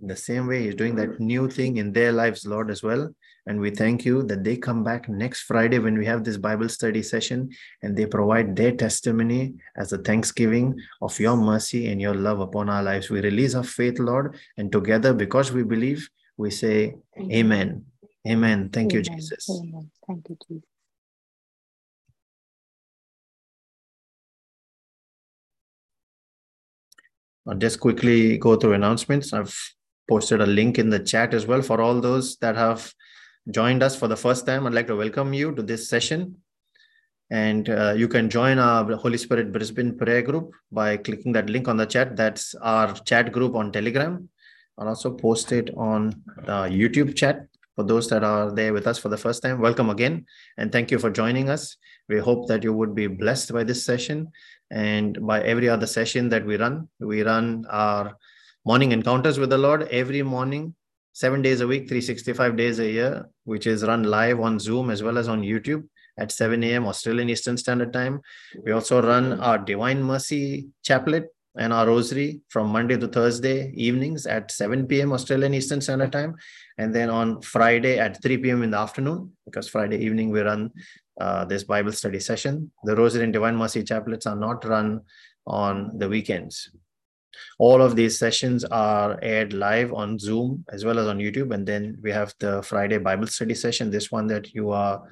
In 0.00 0.08
the 0.08 0.16
same 0.16 0.46
way, 0.46 0.64
he's 0.64 0.74
doing 0.74 0.96
that 0.96 1.20
new 1.20 1.48
thing 1.48 1.76
in 1.76 1.92
their 1.92 2.12
lives, 2.12 2.46
Lord, 2.46 2.70
as 2.70 2.82
well. 2.82 3.14
And 3.46 3.60
we 3.60 3.70
thank 3.70 4.04
you 4.06 4.22
that 4.24 4.42
they 4.42 4.56
come 4.56 4.82
back 4.82 5.08
next 5.08 5.42
Friday 5.42 5.78
when 5.78 5.98
we 5.98 6.06
have 6.06 6.24
this 6.24 6.38
Bible 6.38 6.68
study 6.68 7.02
session 7.02 7.50
and 7.82 7.94
they 7.94 8.06
provide 8.06 8.56
their 8.56 8.72
testimony 8.72 9.54
as 9.76 9.92
a 9.92 9.98
thanksgiving 9.98 10.78
of 11.02 11.18
your 11.20 11.36
mercy 11.36 11.88
and 11.88 12.00
your 12.00 12.14
love 12.14 12.40
upon 12.40 12.70
our 12.70 12.82
lives. 12.82 13.10
We 13.10 13.20
release 13.20 13.54
our 13.54 13.62
faith, 13.62 13.98
Lord, 13.98 14.36
and 14.56 14.72
together, 14.72 15.12
because 15.12 15.52
we 15.52 15.62
believe, 15.62 16.08
we 16.38 16.50
say, 16.50 16.94
Amen. 17.18 17.84
Amen. 18.26 18.70
Thank 18.72 18.92
Amen. 18.92 19.04
you, 19.04 19.14
Jesus. 19.14 19.50
Amen. 19.50 19.90
Thank 20.06 20.28
you, 20.30 20.38
Jesus. 20.48 20.64
I'll 27.46 27.56
just 27.56 27.78
quickly 27.78 28.38
go 28.38 28.56
through 28.56 28.72
announcements. 28.72 29.34
I've 29.34 29.54
posted 30.08 30.40
a 30.40 30.46
link 30.46 30.78
in 30.78 30.88
the 30.88 30.98
chat 30.98 31.34
as 31.34 31.46
well 31.46 31.60
for 31.60 31.82
all 31.82 32.00
those 32.00 32.36
that 32.38 32.56
have 32.56 32.90
joined 33.50 33.82
us 33.82 33.94
for 33.96 34.08
the 34.08 34.16
first 34.16 34.46
time, 34.46 34.66
I'd 34.66 34.74
like 34.74 34.86
to 34.86 34.96
welcome 34.96 35.34
you 35.34 35.54
to 35.54 35.62
this 35.62 35.88
session. 35.88 36.36
And 37.30 37.68
uh, 37.68 37.94
you 37.96 38.08
can 38.08 38.30
join 38.30 38.58
our 38.58 38.96
Holy 38.96 39.18
Spirit 39.18 39.52
Brisbane 39.52 39.96
prayer 39.96 40.22
group 40.22 40.52
by 40.70 40.96
clicking 40.96 41.32
that 41.32 41.50
link 41.50 41.68
on 41.68 41.76
the 41.76 41.86
chat. 41.86 42.16
That's 42.16 42.54
our 42.56 42.94
chat 42.94 43.32
group 43.32 43.54
on 43.54 43.72
Telegram. 43.72 44.28
I'll 44.78 44.88
also 44.88 45.12
post 45.12 45.52
it 45.52 45.70
on 45.76 46.22
the 46.44 46.68
YouTube 46.68 47.16
chat 47.16 47.46
for 47.76 47.82
those 47.82 48.08
that 48.08 48.22
are 48.24 48.52
there 48.52 48.72
with 48.72 48.86
us 48.86 48.98
for 48.98 49.08
the 49.08 49.16
first 49.16 49.42
time. 49.42 49.60
Welcome 49.60 49.90
again. 49.90 50.26
And 50.58 50.70
thank 50.70 50.90
you 50.90 50.98
for 50.98 51.10
joining 51.10 51.48
us. 51.48 51.76
We 52.08 52.18
hope 52.18 52.48
that 52.48 52.62
you 52.62 52.72
would 52.72 52.94
be 52.94 53.06
blessed 53.06 53.52
by 53.52 53.64
this 53.64 53.84
session 53.84 54.30
and 54.70 55.26
by 55.26 55.42
every 55.42 55.68
other 55.68 55.86
session 55.86 56.28
that 56.28 56.44
we 56.44 56.56
run. 56.56 56.88
We 57.00 57.22
run 57.22 57.64
our 57.70 58.16
morning 58.64 58.92
encounters 58.92 59.38
with 59.38 59.50
the 59.50 59.58
Lord 59.58 59.88
every 59.88 60.22
morning 60.22 60.74
seven 61.14 61.40
days 61.42 61.60
a 61.60 61.66
week, 61.66 61.88
365 61.88 62.56
days 62.56 62.80
a 62.80 62.90
year, 62.90 63.28
which 63.44 63.66
is 63.66 63.84
run 63.84 64.02
live 64.02 64.40
on 64.40 64.58
Zoom 64.58 64.90
as 64.90 65.02
well 65.02 65.16
as 65.16 65.28
on 65.28 65.42
YouTube 65.42 65.84
at 66.18 66.32
7 66.32 66.62
a.m. 66.64 66.86
Australian 66.86 67.30
Eastern 67.30 67.56
Standard 67.56 67.92
Time. 67.92 68.20
We 68.64 68.72
also 68.72 69.00
run 69.00 69.40
our 69.40 69.58
Divine 69.58 70.02
Mercy 70.02 70.68
Chaplet 70.84 71.26
and 71.56 71.72
our 71.72 71.86
Rosary 71.86 72.40
from 72.48 72.68
Monday 72.68 72.96
to 72.96 73.06
Thursday 73.06 73.72
evenings 73.76 74.26
at 74.26 74.50
7 74.50 74.88
p.m. 74.88 75.12
Australian 75.12 75.54
Eastern 75.54 75.80
Standard 75.80 76.10
Time. 76.10 76.34
And 76.78 76.92
then 76.92 77.10
on 77.10 77.42
Friday 77.42 77.98
at 78.00 78.20
3 78.20 78.38
p.m. 78.38 78.64
in 78.64 78.72
the 78.72 78.78
afternoon, 78.78 79.30
because 79.44 79.68
Friday 79.68 79.98
evening 79.98 80.30
we 80.30 80.40
run 80.40 80.72
uh, 81.20 81.44
this 81.44 81.62
Bible 81.62 81.92
study 81.92 82.18
session. 82.18 82.72
The 82.82 82.96
Rosary 82.96 83.22
and 83.22 83.32
Divine 83.32 83.56
Mercy 83.56 83.84
Chaplets 83.84 84.26
are 84.26 84.34
not 84.34 84.64
run 84.64 85.02
on 85.46 85.96
the 85.96 86.08
weekends. 86.08 86.70
All 87.58 87.82
of 87.82 87.96
these 87.96 88.18
sessions 88.18 88.64
are 88.64 89.18
aired 89.22 89.52
live 89.52 89.92
on 89.92 90.18
Zoom 90.18 90.64
as 90.70 90.84
well 90.84 90.98
as 90.98 91.06
on 91.06 91.18
YouTube. 91.18 91.54
And 91.54 91.66
then 91.66 91.98
we 92.02 92.10
have 92.10 92.34
the 92.38 92.62
Friday 92.62 92.98
Bible 92.98 93.26
study 93.26 93.54
session, 93.54 93.90
this 93.90 94.10
one 94.10 94.26
that 94.28 94.54
you 94.54 94.70
are 94.70 95.02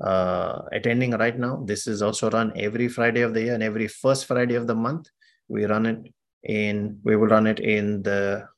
uh, 0.00 0.62
attending 0.72 1.12
right 1.12 1.38
now. 1.38 1.62
This 1.64 1.86
is 1.86 2.02
also 2.02 2.30
run 2.30 2.52
every 2.56 2.88
Friday 2.88 3.22
of 3.22 3.34
the 3.34 3.42
year 3.42 3.54
and 3.54 3.62
every 3.62 3.88
first 3.88 4.26
Friday 4.26 4.54
of 4.54 4.66
the 4.66 4.74
month. 4.74 5.08
We 5.48 5.64
run 5.64 5.86
it 5.86 6.12
in, 6.44 7.00
we 7.04 7.16
will 7.16 7.28
run 7.28 7.46
it 7.46 7.60
in 7.60 8.02
the 8.02 8.48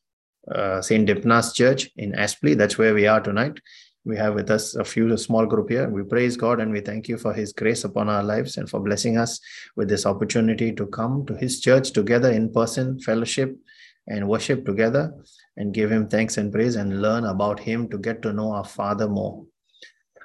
uh, 0.50 0.82
St. 0.82 1.08
Dympna's 1.08 1.52
Church 1.52 1.90
in 1.96 2.12
Aspley. 2.12 2.56
That's 2.56 2.78
where 2.78 2.94
we 2.94 3.06
are 3.06 3.20
tonight 3.20 3.61
we 4.05 4.16
have 4.16 4.34
with 4.34 4.51
us 4.51 4.74
a 4.74 4.84
few 4.84 5.12
a 5.12 5.18
small 5.18 5.46
group 5.46 5.68
here. 5.68 5.88
We 5.88 6.03
praise 6.03 6.36
god 6.36 6.61
and 6.61 6.72
we 6.72 6.80
thank 6.80 7.09
you 7.09 7.18
for 7.18 7.32
his 7.32 7.53
grace 7.53 7.84
upon 7.84 8.09
our 8.09 8.22
lives 8.22 8.57
and 8.57 8.68
for 8.68 8.80
blessing 8.80 9.18
us 9.18 9.40
with 9.76 9.88
this 9.88 10.07
opportunity 10.07 10.72
to 10.72 10.86
come 10.86 11.26
to 11.26 11.34
his 11.34 11.61
church 11.61 11.92
together 11.92 12.30
in 12.30 12.53
person 12.53 12.98
fellowship 12.98 13.57
and 14.07 14.28
worship 14.28 14.64
together 14.64 15.12
and 15.57 15.74
give 15.74 15.92
him 15.92 16.09
thanks 16.09 16.38
and 16.38 16.53
praise 16.53 16.76
and 16.76 17.03
learn 17.03 17.24
about 17.24 17.61
him 17.61 17.88
to 17.90 17.98
get 17.98 18.22
to 18.22 18.32
know 18.32 18.53
our 18.53 18.64
father 18.64 19.09
more. 19.09 19.44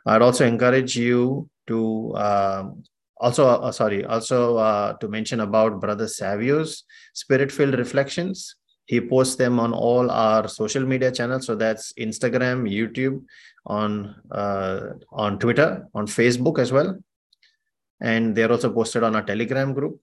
I'd 0.06 0.22
also 0.22 0.46
encourage 0.46 0.96
you 0.96 1.50
to 1.68 2.14
uh, 2.16 2.70
also 3.18 3.48
uh, 3.48 3.72
sorry 3.72 4.06
also 4.06 4.58
uh, 4.58 4.94
to 4.94 5.08
mention 5.08 5.40
about 5.40 5.80
brother 5.80 6.08
savio's 6.08 6.84
spirit 7.14 7.52
filled 7.52 7.78
reflections 7.78 8.56
he 8.86 9.02
posts 9.02 9.36
them 9.36 9.60
on 9.60 9.74
all 9.74 10.12
our 10.12 10.48
social 10.48 10.86
media 10.86 11.12
channels 11.12 11.46
so 11.46 11.56
that's 11.56 11.94
instagram 11.94 12.70
youtube 12.70 13.22
on 13.66 14.16
uh, 14.32 14.92
on 15.12 15.40
Twitter, 15.40 15.88
on 15.94 16.06
Facebook 16.08 16.60
as 16.60 16.72
well, 16.72 16.98
and 18.02 18.36
they're 18.36 18.52
also 18.52 18.72
posted 18.72 19.04
on 19.04 19.16
our 19.16 19.24
Telegram 19.24 19.74
group. 19.74 20.00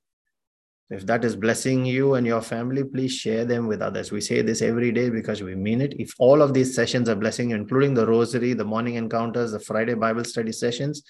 If 0.91 1.07
that 1.07 1.25
is 1.25 1.37
blessing 1.37 1.87
you 1.87 2.15
and 2.15 2.27
your 2.27 2.43
family, 2.43 2.85
please 2.85 3.13
share 3.13 3.47
them 3.47 3.67
with 3.67 3.81
others. 3.81 4.13
We 4.13 4.21
say 4.21 4.43
this 4.43 4.61
every 4.61 4.93
day 4.93 5.09
because 5.09 5.43
we 5.43 5.55
mean 5.55 5.81
it. 5.81 5.95
If 5.99 6.13
all 6.19 6.43
of 6.43 6.53
these 6.53 6.75
sessions 6.75 7.09
are 7.09 7.15
blessing 7.15 7.51
you, 7.51 7.57
including 7.57 7.95
the 7.95 8.07
rosary, 8.07 8.53
the 8.53 8.65
morning 8.65 8.97
encounters, 8.97 9.53
the 9.53 9.61
Friday 9.61 9.95
Bible 9.95 10.25
study 10.25 10.53
sessions, 10.53 11.03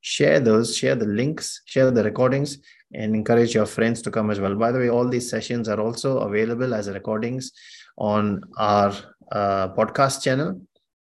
share 0.00 0.40
those, 0.40 0.76
share 0.76 0.96
the 0.96 1.06
links, 1.06 1.62
share 1.66 1.90
the 1.92 2.02
recordings, 2.02 2.58
and 2.94 3.14
encourage 3.14 3.54
your 3.54 3.66
friends 3.66 4.02
to 4.02 4.10
come 4.10 4.30
as 4.30 4.40
well. 4.40 4.54
By 4.54 4.72
the 4.72 4.78
way, 4.78 4.88
all 4.88 5.08
these 5.08 5.28
sessions 5.28 5.68
are 5.68 5.80
also 5.80 6.18
available 6.18 6.74
as 6.74 6.88
recordings 6.88 7.52
on 7.96 8.42
our 8.58 8.94
uh, 9.32 9.68
podcast 9.68 10.22
channel 10.22 10.60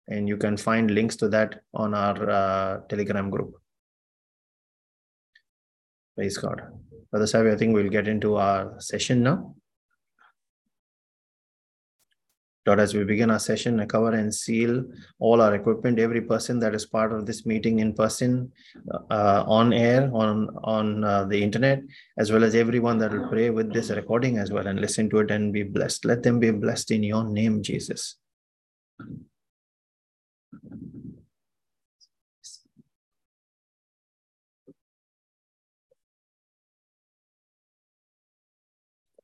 and 0.08 0.28
you 0.28 0.38
can 0.38 0.58
find 0.58 0.92
links 0.92 1.16
to 1.16 1.30
that 1.30 1.62
on 1.74 1.94
our 1.94 2.30
uh, 2.30 2.80
telegram 2.90 3.30
group. 3.30 3.56
Praise 6.16 6.38
god. 6.38 6.62
Brother 7.10 7.26
Savi, 7.26 7.54
i 7.54 7.58
think 7.58 7.74
we'll 7.74 7.90
get 7.90 8.08
into 8.08 8.36
our 8.36 8.80
session 8.80 9.24
now 9.24 9.56
Lord, 12.66 12.80
as 12.80 12.94
we 12.94 13.04
begin 13.04 13.32
our 13.32 13.40
session, 13.40 13.80
I 13.80 13.86
cover 13.86 14.12
and 14.12 14.34
seal 14.34 14.86
all 15.18 15.42
our 15.42 15.56
equipment, 15.56 15.98
every 15.98 16.22
person 16.22 16.60
that 16.60 16.76
is 16.76 16.86
part 16.86 17.12
of 17.12 17.26
this 17.26 17.44
meeting 17.44 17.80
in 17.80 17.94
person, 17.94 18.52
uh, 19.10 19.44
on 19.48 19.74
air, 19.74 20.12
on 20.14 20.50
on 20.64 21.04
uh, 21.04 21.26
the 21.26 21.42
internet, 21.42 21.82
as 22.20 22.32
well 22.32 22.44
as 22.44 22.54
everyone 22.54 23.00
that 23.00 23.12
will 23.12 23.28
pray 23.30 23.50
with 23.50 23.74
this 23.74 23.90
recording 23.90 24.38
as 24.38 24.52
well 24.52 24.68
and 24.68 24.80
listen 24.80 25.10
to 25.10 25.20
it 25.20 25.32
and 25.32 25.52
be 25.52 25.64
blessed. 25.64 26.06
Let 26.06 26.22
them 26.22 26.40
be 26.40 26.52
blessed 26.52 26.92
in 26.92 27.02
your 27.02 27.24
name, 27.24 27.64
Jesus. 27.64 28.18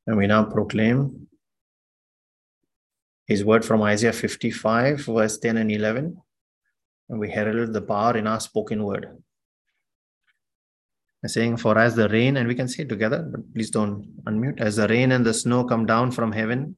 And 0.07 0.15
we 0.15 0.25
now 0.25 0.45
proclaim 0.45 1.26
his 3.27 3.43
word 3.43 3.65
from 3.65 3.81
Isaiah 3.81 4.13
55, 4.13 5.01
verse 5.01 5.37
10 5.37 5.57
and 5.57 5.71
11. 5.71 6.17
And 7.09 7.19
we 7.19 7.29
herald 7.29 7.73
the 7.73 7.81
power 7.81 8.17
in 8.17 8.25
our 8.25 8.39
spoken 8.39 8.83
word. 8.83 9.21
saying, 11.25 11.57
For 11.57 11.77
as 11.77 11.93
the 11.93 12.07
rain, 12.07 12.37
and 12.37 12.47
we 12.47 12.55
can 12.55 12.69
say 12.69 12.83
it 12.83 12.89
together, 12.89 13.27
but 13.29 13.53
please 13.53 13.69
don't 13.69 14.07
unmute, 14.23 14.61
as 14.61 14.77
the 14.77 14.87
rain 14.87 15.11
and 15.11 15.25
the 15.25 15.33
snow 15.33 15.65
come 15.65 15.85
down 15.85 16.11
from 16.11 16.31
heaven 16.31 16.77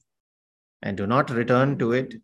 and 0.82 0.98
do 0.98 1.06
not 1.06 1.30
return 1.30 1.78
to 1.78 1.92
it, 1.92 2.16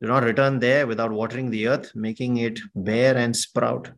do 0.00 0.08
not 0.08 0.24
return 0.24 0.58
there 0.58 0.88
without 0.88 1.12
watering 1.12 1.48
the 1.50 1.68
earth, 1.68 1.92
making 1.94 2.38
it 2.38 2.58
bear 2.74 3.16
and 3.16 3.36
sprout, 3.36 3.92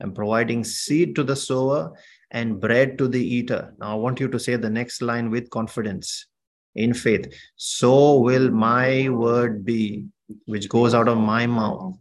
and 0.00 0.14
providing 0.14 0.64
seed 0.64 1.14
to 1.16 1.22
the 1.22 1.36
sower 1.36 1.92
and 2.30 2.58
bread 2.58 2.96
to 2.96 3.08
the 3.08 3.22
eater. 3.22 3.74
Now, 3.78 3.92
I 3.92 3.94
want 3.96 4.20
you 4.20 4.28
to 4.28 4.40
say 4.40 4.56
the 4.56 4.70
next 4.70 5.02
line 5.02 5.28
with 5.28 5.50
confidence 5.50 6.26
in 6.74 6.94
faith. 6.94 7.32
So 7.56 8.18
will 8.18 8.50
my 8.50 9.08
word 9.08 9.64
be, 9.64 10.06
which 10.46 10.68
goes 10.68 10.94
out 10.94 11.08
of 11.08 11.18
my 11.18 11.46
mouth. 11.46 11.98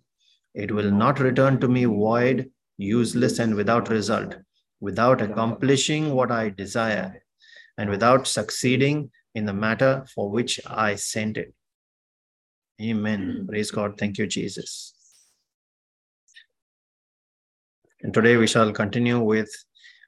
It 0.53 0.71
will 0.71 0.91
not 0.91 1.19
return 1.19 1.59
to 1.61 1.67
me 1.67 1.85
void, 1.85 2.51
useless, 2.77 3.39
and 3.39 3.55
without 3.55 3.89
result, 3.89 4.35
without 4.79 5.21
accomplishing 5.21 6.13
what 6.13 6.31
I 6.31 6.49
desire, 6.49 7.23
and 7.77 7.89
without 7.89 8.27
succeeding 8.27 9.11
in 9.35 9.45
the 9.45 9.53
matter 9.53 10.05
for 10.13 10.29
which 10.29 10.59
I 10.65 10.95
sent 10.95 11.37
it. 11.37 11.53
Amen. 12.81 13.45
Praise 13.47 13.71
God. 13.71 13.97
Thank 13.97 14.17
you, 14.17 14.27
Jesus. 14.27 14.93
And 18.01 18.13
today 18.13 18.35
we 18.37 18.47
shall 18.47 18.71
continue 18.71 19.19
with 19.19 19.53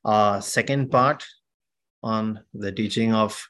uh, 0.03 0.39
second 0.39 0.89
part 0.91 1.24
on 2.01 2.41
the 2.53 2.72
teaching 2.72 3.14
of 3.14 3.47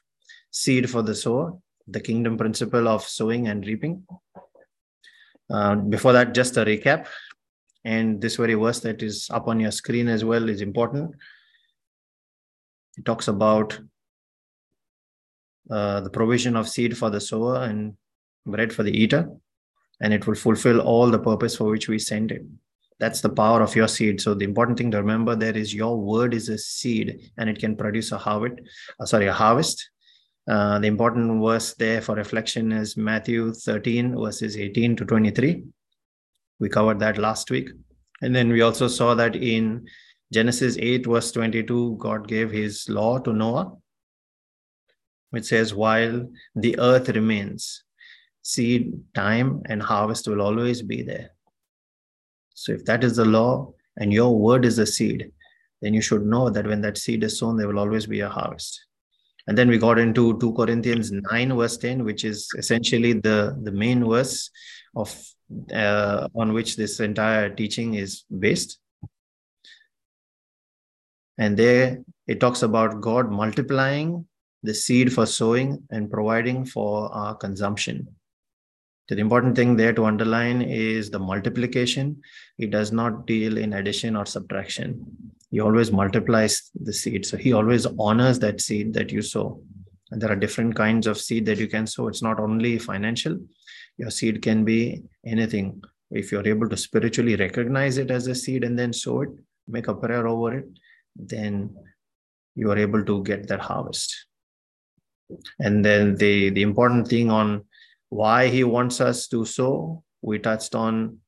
seed 0.54 0.88
for 0.88 1.02
the 1.02 1.14
sower, 1.14 1.58
the 1.88 2.00
kingdom 2.00 2.38
principle 2.38 2.86
of 2.86 3.02
sowing 3.02 3.48
and 3.48 3.66
reaping. 3.66 4.06
Uh, 5.50 5.74
before 5.74 6.12
that, 6.12 6.32
just 6.32 6.56
a 6.56 6.64
recap. 6.64 7.08
And 7.84 8.20
this 8.20 8.36
very 8.36 8.54
verse 8.54 8.80
that 8.80 9.02
is 9.02 9.28
up 9.30 9.48
on 9.48 9.58
your 9.58 9.72
screen 9.72 10.08
as 10.08 10.24
well 10.24 10.48
is 10.48 10.60
important. 10.60 11.16
It 12.96 13.04
talks 13.04 13.26
about 13.26 13.78
uh, 15.68 16.00
the 16.02 16.10
provision 16.10 16.54
of 16.56 16.68
seed 16.68 16.96
for 16.96 17.10
the 17.10 17.20
sower 17.20 17.64
and 17.64 17.96
bread 18.46 18.72
for 18.72 18.84
the 18.84 18.96
eater, 18.96 19.28
and 20.00 20.14
it 20.14 20.26
will 20.26 20.36
fulfill 20.36 20.80
all 20.80 21.10
the 21.10 21.18
purpose 21.18 21.56
for 21.56 21.64
which 21.64 21.88
we 21.88 21.98
sent 21.98 22.30
it. 22.30 22.42
That's 23.00 23.20
the 23.20 23.28
power 23.28 23.60
of 23.60 23.74
your 23.74 23.88
seed. 23.88 24.20
So 24.20 24.34
the 24.34 24.44
important 24.44 24.78
thing 24.78 24.92
to 24.92 24.98
remember 24.98 25.34
there 25.34 25.56
is 25.56 25.74
your 25.74 26.00
word 26.00 26.32
is 26.32 26.48
a 26.48 26.56
seed, 26.56 27.32
and 27.36 27.50
it 27.50 27.58
can 27.58 27.76
produce 27.76 28.12
a 28.12 28.18
harvest. 28.18 28.60
Uh, 29.00 29.04
sorry, 29.04 29.26
a 29.26 29.32
harvest. 29.32 29.90
Uh, 30.46 30.78
the 30.78 30.86
important 30.86 31.42
verse 31.42 31.74
there 31.74 32.02
for 32.02 32.14
reflection 32.14 32.70
is 32.72 32.96
Matthew 32.96 33.52
13 33.52 34.14
verses 34.14 34.56
18 34.56 34.96
to 34.96 35.04
23. 35.04 35.64
We 36.60 36.68
covered 36.68 36.98
that 37.00 37.18
last 37.18 37.50
week, 37.50 37.70
and 38.22 38.34
then 38.34 38.50
we 38.50 38.60
also 38.60 38.88
saw 38.88 39.14
that 39.14 39.36
in 39.36 39.86
Genesis 40.32 40.76
8 40.78 41.06
verse 41.06 41.32
22, 41.32 41.96
God 41.98 42.28
gave 42.28 42.50
His 42.50 42.88
law 42.88 43.18
to 43.18 43.32
Noah 43.32 43.72
which 45.34 45.46
says, 45.46 45.74
While 45.74 46.30
the 46.54 46.78
earth 46.78 47.08
remains, 47.08 47.82
seed 48.42 48.92
time 49.14 49.62
and 49.66 49.82
harvest 49.82 50.28
will 50.28 50.40
always 50.40 50.80
be 50.80 51.02
there. 51.02 51.30
So, 52.54 52.72
if 52.72 52.84
that 52.84 53.02
is 53.02 53.16
the 53.16 53.24
law 53.24 53.72
and 53.96 54.12
your 54.12 54.38
word 54.38 54.64
is 54.64 54.76
the 54.76 54.86
seed, 54.86 55.32
then 55.82 55.92
you 55.92 56.00
should 56.00 56.24
know 56.24 56.50
that 56.50 56.66
when 56.66 56.80
that 56.82 56.98
seed 56.98 57.24
is 57.24 57.38
sown, 57.38 57.56
there 57.56 57.66
will 57.66 57.80
always 57.80 58.06
be 58.06 58.20
a 58.20 58.28
harvest. 58.28 58.86
And 59.46 59.58
then 59.58 59.68
we 59.68 59.78
got 59.78 59.98
into 59.98 60.38
2 60.38 60.54
Corinthians 60.54 61.12
9, 61.12 61.56
verse 61.56 61.76
10, 61.76 62.04
which 62.04 62.24
is 62.24 62.48
essentially 62.56 63.12
the, 63.12 63.58
the 63.62 63.72
main 63.72 64.04
verse 64.04 64.50
of 64.96 65.14
uh, 65.72 66.28
on 66.34 66.52
which 66.52 66.76
this 66.76 67.00
entire 67.00 67.50
teaching 67.50 67.94
is 67.94 68.24
based. 68.38 68.78
And 71.36 71.56
there 71.56 71.98
it 72.26 72.40
talks 72.40 72.62
about 72.62 73.00
God 73.00 73.30
multiplying 73.30 74.26
the 74.62 74.74
seed 74.74 75.12
for 75.12 75.26
sowing 75.26 75.82
and 75.90 76.10
providing 76.10 76.64
for 76.64 77.12
our 77.12 77.34
consumption. 77.34 78.08
The 79.08 79.18
important 79.18 79.54
thing 79.54 79.76
there 79.76 79.92
to 79.92 80.06
underline 80.06 80.62
is 80.62 81.10
the 81.10 81.18
multiplication. 81.18 82.22
it 82.58 82.70
does 82.70 82.90
not 82.90 83.26
deal 83.26 83.58
in 83.58 83.74
addition 83.74 84.16
or 84.16 84.24
subtraction. 84.24 85.04
He 85.54 85.60
always 85.60 85.92
multiplies 85.92 86.68
the 86.74 86.92
seed. 86.92 87.24
So 87.24 87.36
he 87.36 87.52
always 87.52 87.86
honors 87.96 88.40
that 88.40 88.60
seed 88.60 88.92
that 88.94 89.12
you 89.12 89.22
sow. 89.22 89.62
And 90.10 90.20
there 90.20 90.32
are 90.32 90.34
different 90.44 90.74
kinds 90.74 91.06
of 91.06 91.16
seed 91.16 91.46
that 91.46 91.58
you 91.58 91.68
can 91.68 91.86
sow. 91.86 92.08
It's 92.08 92.22
not 92.22 92.40
only 92.40 92.76
financial, 92.76 93.38
your 93.96 94.10
seed 94.10 94.42
can 94.42 94.64
be 94.64 95.04
anything. 95.24 95.80
If 96.10 96.32
you're 96.32 96.48
able 96.48 96.68
to 96.70 96.76
spiritually 96.76 97.36
recognize 97.36 97.98
it 97.98 98.10
as 98.10 98.26
a 98.26 98.34
seed 98.34 98.64
and 98.64 98.76
then 98.76 98.92
sow 98.92 99.20
it, 99.20 99.28
make 99.68 99.86
a 99.86 99.94
prayer 99.94 100.26
over 100.26 100.58
it, 100.58 100.66
then 101.14 101.76
you 102.56 102.72
are 102.72 102.78
able 102.78 103.04
to 103.04 103.22
get 103.22 103.46
that 103.46 103.60
harvest. 103.60 104.26
And 105.60 105.84
then 105.84 106.16
the, 106.16 106.50
the 106.50 106.62
important 106.62 107.06
thing 107.06 107.30
on 107.30 107.64
why 108.08 108.48
he 108.48 108.64
wants 108.64 109.00
us 109.00 109.28
to 109.28 109.44
sow, 109.44 110.02
we 110.20 110.40
touched 110.40 110.74
on 110.74 111.18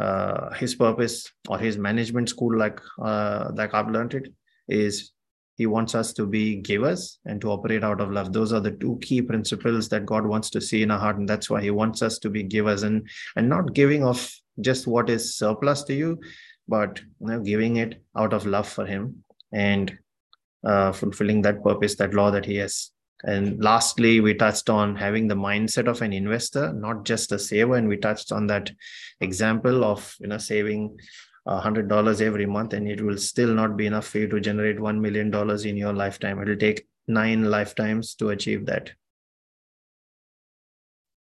uh, 0.00 0.52
his 0.54 0.74
purpose 0.74 1.30
or 1.48 1.58
his 1.58 1.76
management 1.76 2.28
school, 2.28 2.56
like 2.56 2.80
uh, 3.00 3.50
like 3.54 3.74
I've 3.74 3.90
learned 3.90 4.14
it, 4.14 4.32
is 4.68 5.12
he 5.56 5.66
wants 5.66 5.94
us 5.94 6.12
to 6.14 6.26
be 6.26 6.56
givers 6.56 7.18
and 7.26 7.40
to 7.42 7.50
operate 7.50 7.84
out 7.84 8.00
of 8.00 8.10
love. 8.10 8.32
Those 8.32 8.52
are 8.52 8.60
the 8.60 8.70
two 8.70 8.98
key 9.02 9.20
principles 9.20 9.88
that 9.90 10.06
God 10.06 10.26
wants 10.26 10.48
to 10.50 10.60
see 10.60 10.82
in 10.82 10.90
our 10.90 10.98
heart, 10.98 11.18
and 11.18 11.28
that's 11.28 11.50
why 11.50 11.60
He 11.60 11.70
wants 11.70 12.00
us 12.02 12.18
to 12.20 12.30
be 12.30 12.42
givers 12.42 12.82
and 12.82 13.08
and 13.36 13.48
not 13.48 13.74
giving 13.74 14.04
of 14.04 14.30
just 14.60 14.86
what 14.86 15.10
is 15.10 15.36
surplus 15.36 15.82
to 15.84 15.94
you, 15.94 16.18
but 16.68 17.00
you 17.20 17.26
know, 17.26 17.40
giving 17.40 17.76
it 17.76 18.02
out 18.16 18.32
of 18.32 18.46
love 18.46 18.68
for 18.68 18.86
Him 18.86 19.24
and 19.52 19.96
uh, 20.64 20.92
fulfilling 20.92 21.42
that 21.42 21.62
purpose, 21.62 21.96
that 21.96 22.14
law 22.14 22.30
that 22.30 22.46
He 22.46 22.56
has 22.56 22.91
and 23.24 23.62
lastly, 23.62 24.20
we 24.20 24.34
touched 24.34 24.68
on 24.68 24.96
having 24.96 25.28
the 25.28 25.36
mindset 25.36 25.86
of 25.86 26.02
an 26.02 26.12
investor, 26.12 26.72
not 26.72 27.04
just 27.04 27.30
a 27.30 27.38
saver. 27.38 27.76
And 27.76 27.88
we 27.88 27.96
touched 27.96 28.32
on 28.32 28.48
that 28.48 28.70
example 29.20 29.84
of 29.84 30.14
you 30.18 30.26
know 30.26 30.38
saving 30.38 30.98
hundred 31.46 31.88
dollars 31.88 32.20
every 32.20 32.46
month, 32.46 32.72
and 32.72 32.88
it 32.88 33.00
will 33.00 33.18
still 33.18 33.54
not 33.54 33.76
be 33.76 33.86
enough 33.86 34.06
for 34.06 34.18
you 34.18 34.28
to 34.28 34.40
generate 34.40 34.80
one 34.80 35.00
million 35.00 35.30
dollars 35.30 35.64
in 35.64 35.76
your 35.76 35.92
lifetime. 35.92 36.40
It'll 36.40 36.56
take 36.56 36.86
nine 37.06 37.44
lifetimes 37.44 38.14
to 38.16 38.30
achieve 38.30 38.66
that. 38.66 38.90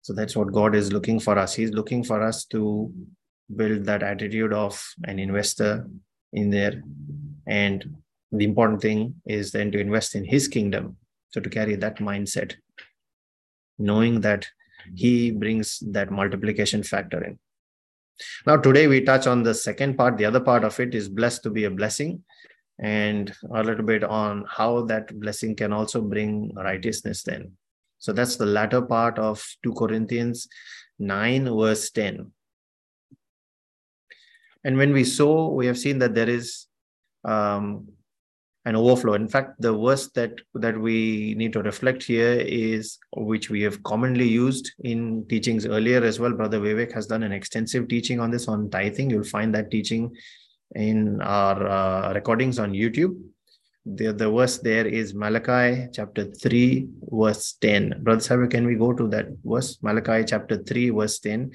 So 0.02 0.14
that's 0.14 0.36
what 0.36 0.54
God 0.54 0.76
is 0.76 0.94
looking 0.94 1.20
for 1.20 1.38
us. 1.38 1.54
He's 1.54 1.72
looking 1.72 2.04
for 2.04 2.22
us 2.24 2.46
to 2.46 2.92
build 3.56 3.84
that 3.86 4.04
attitude 4.04 4.54
of 4.54 4.82
an 5.04 5.20
investor 5.20 5.88
in 6.32 6.50
there. 6.50 6.82
And 7.46 7.98
the 8.32 8.46
important 8.46 8.82
thing 8.82 9.16
is 9.26 9.52
then 9.52 9.72
to 9.72 9.80
invest 9.80 10.16
in 10.16 10.24
his 10.24 10.48
kingdom 10.48 10.98
so 11.30 11.40
to 11.40 11.50
carry 11.50 11.76
that 11.76 11.98
mindset, 11.98 12.56
knowing 13.78 14.22
that 14.22 14.48
he 14.96 15.32
brings 15.32 15.80
that 15.92 16.12
multiplication 16.12 16.84
factor 16.84 17.24
in. 17.24 17.40
Now, 18.46 18.58
today 18.58 18.88
we 18.88 19.02
touch 19.02 19.28
on 19.28 19.44
the 19.44 19.54
second 19.54 19.98
part. 19.98 20.18
The 20.18 20.26
other 20.26 20.40
part 20.40 20.64
of 20.64 20.80
it 20.80 20.94
is 20.94 21.08
blessed 21.08 21.44
to 21.44 21.50
be 21.50 21.66
a 21.66 21.72
blessing, 21.72 22.24
and 22.80 23.34
a 23.54 23.64
little 23.64 23.86
bit 23.86 24.04
on 24.04 24.46
how 24.50 24.84
that 24.86 25.18
blessing 25.20 25.56
can 25.56 25.74
also 25.74 26.02
bring 26.02 26.54
righteousness 26.56 27.24
then. 27.24 27.52
So 27.98 28.14
that's 28.14 28.38
the 28.38 28.46
latter 28.46 28.82
part 28.82 29.20
of 29.20 29.46
2 29.64 29.74
Corinthians 29.74 30.48
9, 31.00 31.46
verse 31.58 31.90
10. 31.92 32.32
And 34.64 34.78
when 34.78 34.94
we 34.94 35.04
saw, 35.04 35.50
we 35.50 35.66
have 35.68 35.78
seen 35.78 36.00
that 36.00 36.16
there 36.16 36.30
is 36.30 36.68
um, 37.26 37.90
an 38.66 38.76
overflow. 38.76 39.14
In 39.14 39.28
fact, 39.28 39.62
the 39.62 39.76
verse 39.76 40.08
that 40.12 40.34
that 40.56 40.78
we 40.78 41.34
need 41.38 41.54
to 41.54 41.62
reflect 41.62 42.04
here 42.04 42.34
is 42.40 43.00
which 43.16 43.50
we 43.50 43.62
have 43.62 43.82
commonly 43.84 44.28
used 44.28 44.72
in 44.84 45.26
teachings 45.28 45.66
earlier 45.66 46.04
as 46.04 46.20
well. 46.20 46.34
Brother 46.34 46.60
Vivek 46.60 46.92
has 46.94 47.08
done 47.08 47.24
an 47.24 47.32
extensive 47.32 47.88
teaching 47.88 48.20
on 48.20 48.32
this 48.32 48.48
on 48.48 48.70
tithing. 48.70 49.10
You'll 49.10 49.24
find 49.24 49.56
that 49.56 49.72
teaching 49.72 50.16
in 50.76 51.22
our 51.22 51.68
uh, 51.68 52.14
recordings 52.14 52.60
on 52.60 52.74
YouTube. 52.74 53.20
The, 53.86 54.12
the 54.12 54.30
verse 54.30 54.58
there 54.58 54.86
is 54.86 55.16
Malachi 55.16 55.88
chapter 55.94 56.26
3, 56.26 56.88
verse 57.12 57.54
10. 57.62 58.04
Brother 58.04 58.22
Saber, 58.22 58.48
can 58.48 58.68
we 58.68 58.76
go 58.76 58.94
to 58.94 59.08
that 59.08 59.28
verse? 59.44 59.82
Malachi 59.82 60.26
chapter 60.26 60.58
3, 60.58 60.90
verse 60.92 61.18
10. 61.20 61.52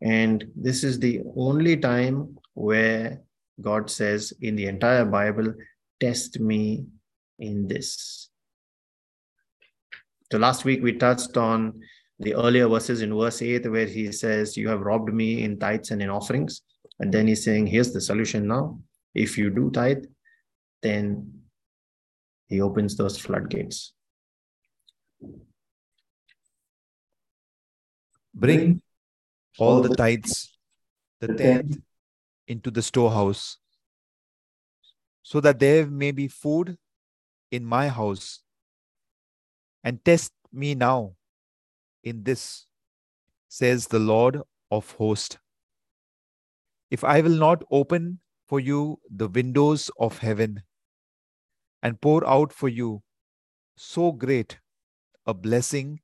And 0.00 0.44
this 0.56 0.82
is 0.82 0.98
the 0.98 1.20
only 1.36 1.76
time 1.76 2.38
where 2.54 3.20
God 3.60 3.90
says 3.90 4.32
in 4.40 4.56
the 4.56 4.66
entire 4.66 5.04
Bible 5.04 5.54
test 6.00 6.40
me 6.40 6.86
in 7.38 7.68
this. 7.68 8.30
So 10.30 10.38
last 10.38 10.64
week 10.64 10.82
we 10.82 10.92
touched 10.92 11.36
on 11.36 11.80
the 12.18 12.34
earlier 12.34 12.68
verses 12.68 13.02
in 13.02 13.16
verse 13.16 13.40
8 13.40 13.70
where 13.70 13.86
he 13.86 14.12
says, 14.12 14.56
You 14.56 14.68
have 14.68 14.80
robbed 14.80 15.12
me 15.12 15.42
in 15.44 15.58
tithes 15.58 15.90
and 15.90 16.02
in 16.02 16.10
offerings. 16.10 16.62
And 16.98 17.12
then 17.12 17.28
he's 17.28 17.44
saying, 17.44 17.66
Here's 17.66 17.92
the 17.92 18.00
solution 18.00 18.46
now. 18.46 18.80
If 19.14 19.38
you 19.38 19.50
do 19.50 19.70
tithe, 19.70 20.04
then 20.82 21.32
he 22.48 22.60
opens 22.60 22.96
those 22.96 23.18
floodgates. 23.18 23.92
Bring 28.34 28.82
all 29.58 29.80
the 29.80 29.94
tithes, 29.94 30.56
the 31.20 31.34
tenth, 31.34 31.78
into 32.46 32.70
the 32.70 32.82
storehouse, 32.82 33.58
so 35.28 35.40
that 35.42 35.58
there 35.58 35.86
may 35.86 36.10
be 36.10 36.26
food 36.26 36.78
in 37.50 37.62
my 37.62 37.88
house. 37.88 38.40
And 39.84 40.02
test 40.02 40.32
me 40.50 40.74
now 40.74 41.16
in 42.02 42.22
this, 42.24 42.64
says 43.46 43.88
the 43.88 43.98
Lord 43.98 44.40
of 44.70 44.90
hosts. 44.92 45.36
If 46.90 47.04
I 47.04 47.20
will 47.20 47.36
not 47.36 47.62
open 47.70 48.20
for 48.46 48.58
you 48.58 49.00
the 49.10 49.28
windows 49.28 49.90
of 50.00 50.16
heaven 50.16 50.62
and 51.82 52.00
pour 52.00 52.26
out 52.26 52.50
for 52.50 52.70
you 52.70 53.02
so 53.76 54.12
great 54.12 54.58
a 55.26 55.34
blessing 55.34 56.00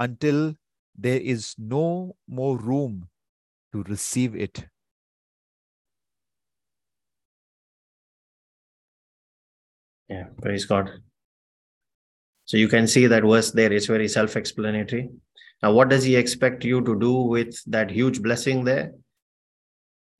until 0.00 0.56
there 0.96 1.20
is 1.20 1.54
no 1.58 2.16
more 2.26 2.58
room 2.58 3.08
to 3.70 3.84
receive 3.84 4.34
it. 4.34 4.66
Yeah, 10.08 10.24
praise 10.40 10.64
God. 10.66 10.90
So 12.44 12.56
you 12.56 12.68
can 12.68 12.86
see 12.86 13.06
that 13.06 13.22
verse 13.22 13.52
there 13.52 13.72
is 13.72 13.86
very 13.86 14.08
self 14.08 14.36
explanatory. 14.36 15.10
Now, 15.62 15.72
what 15.72 15.88
does 15.88 16.04
he 16.04 16.16
expect 16.16 16.64
you 16.64 16.82
to 16.82 16.98
do 16.98 17.12
with 17.14 17.62
that 17.64 17.90
huge 17.90 18.20
blessing 18.22 18.64
there? 18.64 18.92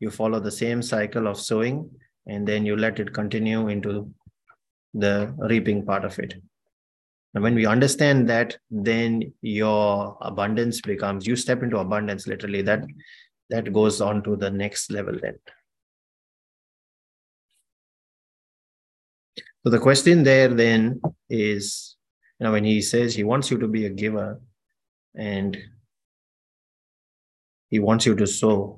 You 0.00 0.10
follow 0.10 0.40
the 0.40 0.50
same 0.50 0.80
cycle 0.80 1.26
of 1.26 1.38
sowing 1.38 1.90
and 2.26 2.48
then 2.48 2.64
you 2.64 2.76
let 2.76 2.98
it 2.98 3.12
continue 3.12 3.68
into 3.68 4.10
the 4.94 5.34
reaping 5.38 5.84
part 5.84 6.04
of 6.04 6.18
it. 6.18 6.34
And 7.34 7.42
when 7.42 7.54
we 7.54 7.66
understand 7.66 8.28
that, 8.28 8.56
then 8.70 9.32
your 9.42 10.16
abundance 10.20 10.80
becomes, 10.80 11.26
you 11.26 11.36
step 11.36 11.62
into 11.62 11.78
abundance 11.78 12.26
literally, 12.26 12.62
that 12.62 12.84
that 13.50 13.72
goes 13.72 14.00
on 14.00 14.22
to 14.22 14.36
the 14.36 14.50
next 14.50 14.90
level 14.90 15.18
then. 15.20 15.36
So 19.64 19.70
the 19.70 19.78
question 19.78 20.24
there 20.24 20.48
then 20.48 21.00
is, 21.30 21.96
you 22.38 22.44
know, 22.44 22.52
when 22.52 22.64
he 22.64 22.82
says 22.82 23.14
he 23.14 23.24
wants 23.24 23.50
you 23.50 23.56
to 23.58 23.66
be 23.66 23.86
a 23.86 23.90
giver 23.90 24.38
and 25.14 25.56
he 27.70 27.78
wants 27.78 28.04
you 28.04 28.14
to 28.14 28.26
sow, 28.26 28.76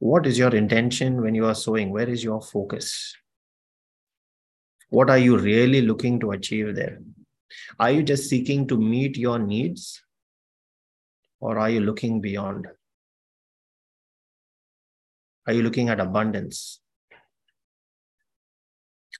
what 0.00 0.26
is 0.26 0.36
your 0.36 0.54
intention 0.54 1.22
when 1.22 1.34
you 1.34 1.46
are 1.46 1.54
sowing? 1.54 1.88
Where 1.88 2.08
is 2.08 2.22
your 2.22 2.42
focus? 2.42 3.16
What 4.90 5.08
are 5.08 5.16
you 5.16 5.38
really 5.38 5.80
looking 5.80 6.20
to 6.20 6.32
achieve 6.32 6.74
there? 6.74 6.98
Are 7.80 7.90
you 7.90 8.02
just 8.02 8.28
seeking 8.28 8.68
to 8.68 8.76
meet 8.76 9.16
your 9.16 9.38
needs 9.38 10.02
or 11.40 11.58
are 11.58 11.70
you 11.70 11.80
looking 11.80 12.20
beyond? 12.20 12.66
Are 15.46 15.54
you 15.54 15.62
looking 15.62 15.88
at 15.88 16.00
abundance? 16.00 16.80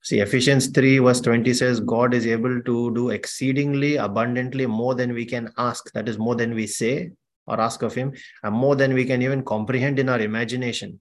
See, 0.03 0.21
Ephesians 0.21 0.69
3, 0.69 0.99
verse 0.99 1.21
20 1.21 1.53
says, 1.55 1.81
God 1.81 2.15
is 2.15 2.27
able 2.27 2.63
to 2.63 2.95
do 2.95 3.11
exceedingly 3.11 3.97
abundantly 3.97 4.67
more 4.67 4.95
than 4.95 5.13
we 5.13 5.25
can 5.25 5.53
ask. 5.59 5.93
That 5.93 6.09
is 6.09 6.19
more 6.19 6.37
than 6.37 6.55
we 6.55 6.67
say 6.67 7.11
or 7.47 7.61
ask 7.61 7.83
of 7.83 7.95
Him, 7.95 8.13
and 8.43 8.55
more 8.55 8.77
than 8.77 8.95
we 8.95 9.05
can 9.05 9.23
even 9.23 9.43
comprehend 9.43 9.99
in 9.99 10.09
our 10.09 10.21
imagination. 10.21 11.01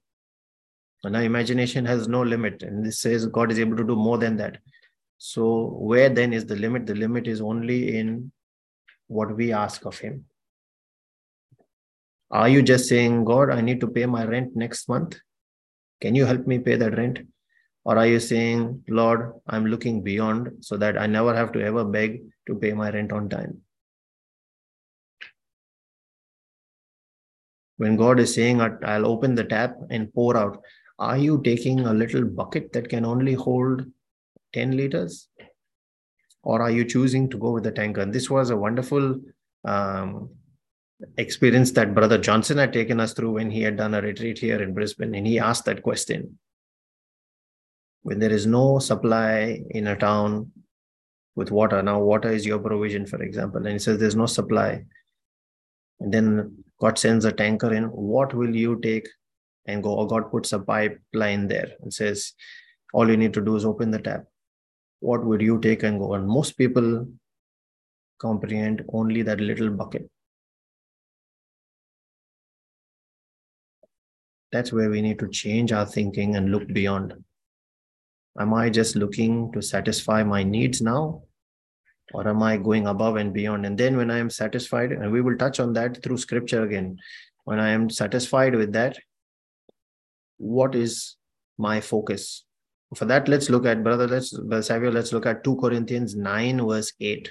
And 1.04 1.16
our 1.16 1.24
imagination 1.24 1.86
has 1.86 2.08
no 2.08 2.22
limit. 2.24 2.64
And 2.64 2.86
this 2.86 3.02
says 3.02 3.28
God 3.28 3.52
is 3.52 3.60
able 3.60 3.78
to 3.78 3.84
do 3.84 3.96
more 3.96 4.18
than 4.18 4.38
that. 4.38 4.58
So, 5.18 5.76
where 5.80 6.10
then 6.10 6.34
is 6.34 6.46
the 6.46 6.56
limit? 6.56 6.86
The 6.86 6.96
limit 6.96 7.28
is 7.28 7.42
only 7.42 7.98
in 7.98 8.32
what 9.08 9.36
we 9.36 9.52
ask 9.52 9.86
of 9.86 9.98
Him. 10.00 10.26
Are 12.32 12.50
you 12.50 12.62
just 12.62 12.90
saying, 12.90 13.26
God, 13.26 13.50
I 13.52 13.62
need 13.62 13.80
to 13.82 13.88
pay 13.88 14.06
my 14.06 14.26
rent 14.26 14.56
next 14.56 14.90
month? 14.90 15.20
Can 16.02 16.16
you 16.16 16.26
help 16.26 16.46
me 16.46 16.60
pay 16.60 16.76
that 16.76 16.98
rent? 16.98 17.20
Or 17.88 17.98
are 17.98 18.06
you 18.06 18.20
saying, 18.20 18.84
Lord, 18.90 19.32
I'm 19.48 19.66
looking 19.66 20.04
beyond 20.04 20.58
so 20.60 20.76
that 20.76 20.98
I 20.98 21.08
never 21.08 21.34
have 21.34 21.54
to 21.54 21.62
ever 21.62 21.86
beg 21.86 22.22
to 22.48 22.56
pay 22.56 22.74
my 22.74 22.92
rent 22.92 23.14
on 23.14 23.30
time? 23.30 23.62
When 27.78 27.96
God 27.96 28.20
is 28.20 28.34
saying, 28.36 28.60
I'll 28.60 29.08
open 29.08 29.36
the 29.36 29.46
tap 29.46 29.78
and 29.90 30.14
pour 30.14 30.36
out, 30.36 30.62
are 31.00 31.18
you 31.18 31.42
taking 31.46 31.80
a 31.80 31.94
little 31.94 32.26
bucket 32.26 32.74
that 32.74 32.90
can 32.90 33.06
only 33.06 33.36
hold 33.36 33.86
10 34.52 34.76
liters? 34.76 35.30
Or 36.44 36.62
are 36.62 36.72
you 36.72 36.84
choosing 36.84 37.30
to 37.30 37.38
go 37.38 37.52
with 37.52 37.64
the 37.64 37.72
tanker? 37.72 38.02
And 38.02 38.12
this 38.12 38.30
was 38.30 38.50
a 38.50 38.58
wonderful 38.58 39.22
um, 39.64 40.30
experience 41.18 41.72
that 41.72 41.96
Brother 41.96 42.18
Johnson 42.18 42.58
had 42.58 42.74
taken 42.74 43.00
us 43.00 43.14
through 43.14 43.36
when 43.36 43.50
he 43.50 43.62
had 43.62 43.78
done 43.78 43.94
a 43.94 44.02
retreat 44.02 44.40
here 44.40 44.62
in 44.62 44.74
Brisbane. 44.74 45.16
And 45.16 45.26
he 45.26 45.40
asked 45.40 45.64
that 45.66 45.84
question 45.84 46.38
When 48.08 48.20
there 48.20 48.32
is 48.32 48.48
no 48.48 48.80
supply 48.80 49.62
in 49.72 49.88
a 49.88 49.98
town 49.98 50.50
with 51.36 51.52
water, 51.52 51.84
now 51.84 52.00
water 52.00 52.32
is 52.32 52.46
your 52.46 52.58
provision, 52.58 53.06
for 53.06 53.22
example, 53.22 53.58
and 53.66 53.74
he 53.74 53.80
says 53.80 54.00
there's 54.00 54.16
no 54.16 54.28
supply. 54.28 54.86
And 56.00 56.14
then 56.14 56.64
God 56.80 56.98
sends 56.98 57.26
a 57.26 57.34
tanker 57.34 57.74
in, 57.74 57.84
what 57.84 58.34
will 58.34 58.56
you 58.56 58.80
take 58.80 59.10
and 59.66 59.84
go? 59.84 59.94
Or 59.94 60.08
God 60.08 60.32
puts 60.32 60.54
a 60.54 60.60
pipeline 60.60 61.50
there 61.50 61.72
and 61.82 61.94
says, 61.94 62.32
all 62.94 63.10
you 63.10 63.18
need 63.18 63.34
to 63.34 63.42
do 63.42 63.58
is 63.58 63.66
open 63.66 63.92
the 63.92 64.00
tap. 64.00 64.24
What 65.02 65.26
would 65.26 65.42
you 65.42 65.60
take 65.60 65.84
and 65.84 66.00
go? 66.00 66.14
And 66.14 66.26
most 66.26 66.54
people 66.58 67.10
comprehend 68.20 68.86
only 68.94 69.22
that 69.24 69.42
little 69.42 69.70
bucket. 69.70 70.10
That's 74.54 74.72
where 74.72 74.90
we 74.90 75.02
need 75.02 75.20
to 75.20 75.28
change 75.28 75.74
our 75.74 75.86
thinking 75.86 76.38
and 76.38 76.54
look 76.54 76.68
beyond. 76.68 77.14
Am 78.40 78.54
I 78.54 78.70
just 78.70 78.96
looking 78.96 79.52
to 79.54 79.62
satisfy 79.62 80.24
my 80.24 80.44
needs 80.44 80.82
now? 80.82 81.24
Or 82.14 82.28
am 82.28 82.42
I 82.42 82.58
going 82.58 82.88
above 82.88 83.18
and 83.18 83.34
beyond? 83.34 83.66
And 83.66 83.78
then 83.78 83.98
when 83.98 84.10
I 84.10 84.18
am 84.20 84.30
satisfied, 84.30 84.92
and 84.92 85.12
we 85.12 85.22
will 85.22 85.38
touch 85.38 85.60
on 85.60 85.74
that 85.74 86.02
through 86.04 86.18
scripture 86.18 86.64
again, 86.64 86.98
when 87.44 87.60
I 87.60 87.70
am 87.70 87.90
satisfied 87.90 88.56
with 88.56 88.74
that, 88.74 88.98
what 90.38 90.76
is 90.76 91.16
my 91.58 91.82
focus? 91.82 92.46
For 92.96 93.06
that, 93.06 93.28
let's 93.28 93.50
look 93.50 93.66
at, 93.66 93.84
brother, 93.84 94.08
let's, 94.08 94.32
brother 94.32 94.62
Savio, 94.62 94.92
let's 94.92 95.12
look 95.12 95.26
at 95.26 95.44
2 95.44 95.58
Corinthians 95.58 96.16
9, 96.16 96.66
verse 96.66 96.94
8. 97.02 97.30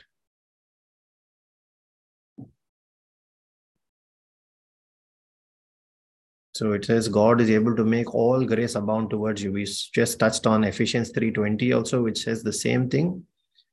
So 6.56 6.72
it 6.72 6.86
says 6.86 7.08
God 7.08 7.42
is 7.42 7.50
able 7.50 7.76
to 7.76 7.84
make 7.84 8.14
all 8.14 8.42
grace 8.42 8.76
abound 8.76 9.10
towards 9.10 9.42
you. 9.42 9.52
We 9.52 9.64
just 9.92 10.18
touched 10.18 10.46
on 10.46 10.64
Ephesians 10.64 11.12
3:20 11.12 11.74
also, 11.76 12.02
which 12.02 12.22
says 12.22 12.42
the 12.42 12.52
same 12.52 12.88
thing. 12.88 13.26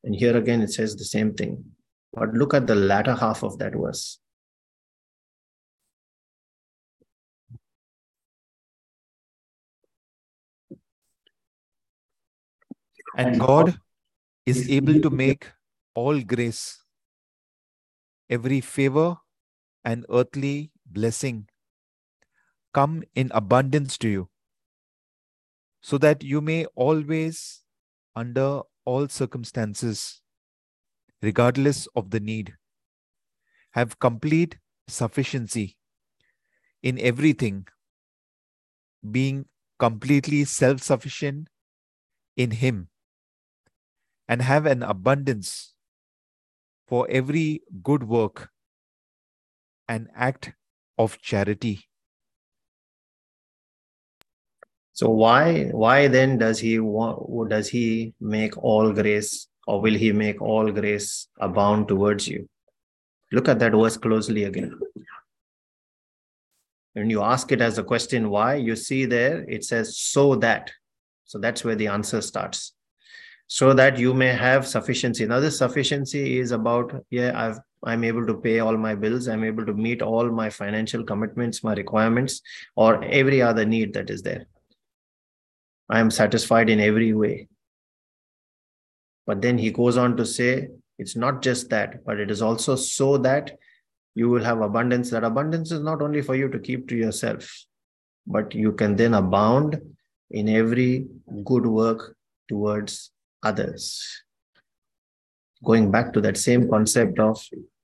And 0.03 0.13
here 0.13 0.35
again 0.35 0.61
it 0.61 0.73
says 0.73 0.97
the 0.97 1.05
same 1.05 1.33
thing. 1.33 1.63
But 2.11 2.33
look 2.33 2.53
at 2.53 2.67
the 2.67 2.75
latter 2.75 3.15
half 3.15 3.41
of 3.41 3.57
that 3.59 3.71
verse. 3.73 4.19
And 13.17 13.39
God 13.39 13.79
is 14.45 14.69
able 14.69 14.99
to 14.99 15.09
make 15.09 15.49
all 15.95 16.19
grace, 16.19 16.83
every 18.29 18.59
favor 18.59 19.15
and 19.85 20.05
earthly 20.09 20.71
blessing 20.85 21.47
come 22.73 23.03
in 23.15 23.31
abundance 23.33 23.97
to 23.99 24.09
you, 24.09 24.29
so 25.81 25.97
that 25.97 26.23
you 26.23 26.41
may 26.41 26.65
always, 26.75 27.63
under 28.15 28.61
all 28.85 29.07
circumstances, 29.07 30.21
regardless 31.21 31.87
of 31.95 32.11
the 32.11 32.19
need, 32.19 32.55
have 33.71 33.99
complete 33.99 34.57
sufficiency 34.87 35.75
in 36.83 36.99
everything, 36.99 37.67
being 39.11 39.45
completely 39.79 40.43
self 40.43 40.81
sufficient 40.81 41.47
in 42.37 42.51
Him, 42.51 42.89
and 44.27 44.41
have 44.41 44.65
an 44.65 44.83
abundance 44.83 45.73
for 46.87 47.05
every 47.09 47.61
good 47.81 48.03
work 48.03 48.51
and 49.87 50.09
act 50.15 50.53
of 50.97 51.21
charity. 51.21 51.87
So 54.93 55.09
why 55.09 55.69
why 55.71 56.07
then 56.07 56.37
does 56.37 56.59
he 56.59 56.79
want 56.79 57.49
does 57.49 57.67
he 57.67 58.13
make 58.21 58.55
all 58.63 58.93
grace 58.93 59.47
or 59.65 59.81
will 59.81 59.95
he 59.95 60.11
make 60.11 60.41
all 60.41 60.71
grace 60.71 61.27
abound 61.39 61.87
towards 61.87 62.27
you? 62.27 62.47
Look 63.31 63.49
at 63.49 63.59
that 63.59 63.71
verse 63.71 63.97
closely 63.97 64.43
again. 64.43 64.79
When 66.93 67.09
you 67.09 67.23
ask 67.23 67.51
it 67.51 67.59
as 67.59 67.79
a 67.79 67.83
question, 67.83 68.29
why, 68.29 68.55
you 68.55 68.75
see 68.75 69.05
there 69.05 69.43
it 69.49 69.65
says 69.65 69.97
so 69.97 70.35
that. 70.35 70.71
So 71.25 71.39
that's 71.39 71.63
where 71.63 71.75
the 71.75 71.87
answer 71.87 72.21
starts. 72.21 72.73
So 73.47 73.73
that 73.73 73.97
you 73.97 74.13
may 74.13 74.33
have 74.33 74.67
sufficiency. 74.67 75.25
Now, 75.25 75.39
this 75.39 75.57
sufficiency 75.57 76.37
is 76.39 76.51
about, 76.51 77.03
yeah, 77.09 77.31
I've 77.35 77.59
I'm 77.83 78.03
able 78.03 78.25
to 78.27 78.35
pay 78.35 78.59
all 78.59 78.77
my 78.77 78.95
bills, 78.95 79.27
I'm 79.27 79.43
able 79.43 79.65
to 79.65 79.73
meet 79.73 80.01
all 80.01 80.29
my 80.29 80.49
financial 80.49 81.03
commitments, 81.03 81.63
my 81.63 81.73
requirements, 81.73 82.41
or 82.75 83.03
every 83.03 83.41
other 83.41 83.65
need 83.65 83.93
that 83.95 84.09
is 84.09 84.21
there. 84.21 84.45
I 85.93 85.99
am 85.99 86.09
satisfied 86.09 86.71
in 86.71 86.79
every 86.79 87.13
way. 87.13 87.47
But 89.27 89.43
then 89.43 89.59
he 89.59 89.69
goes 89.69 89.95
on 89.95 90.17
to 90.17 90.25
say, 90.25 90.69
it's 90.97 91.15
not 91.15 91.43
just 91.43 91.69
that, 91.69 92.03
but 92.03 92.19
it 92.19 92.31
is 92.31 92.41
also 92.41 92.75
so 92.75 93.17
that 93.19 93.51
you 94.15 94.27
will 94.27 94.43
have 94.43 94.61
abundance. 94.61 95.11
That 95.11 95.23
abundance 95.23 95.71
is 95.71 95.81
not 95.81 96.01
only 96.01 96.23
for 96.23 96.35
you 96.35 96.49
to 96.49 96.57
keep 96.57 96.87
to 96.87 96.95
yourself, 96.95 97.47
but 98.25 98.55
you 98.55 98.71
can 98.71 98.95
then 98.95 99.13
abound 99.13 99.79
in 100.31 100.49
every 100.49 101.05
good 101.45 101.67
work 101.67 102.15
towards 102.49 103.11
others. 103.43 104.03
Going 105.63 105.91
back 105.91 106.11
to 106.13 106.21
that 106.21 106.37
same 106.37 106.71
concept 106.71 107.19
of 107.19 107.39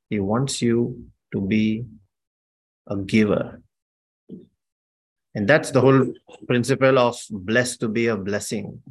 he 0.10 0.20
wants 0.20 0.64
you 0.64 1.05
to 1.32 1.41
be 1.41 1.86
a 2.88 2.97
giver. 2.97 3.62
And 5.36 5.48
that's 5.48 5.72
the 5.72 5.82
whole 5.82 6.12
principle 6.48 6.98
of 6.98 7.18
blessed 7.30 7.80
to 7.82 7.88
be 7.88 8.08
a 8.08 8.18
blessing. 8.18 8.82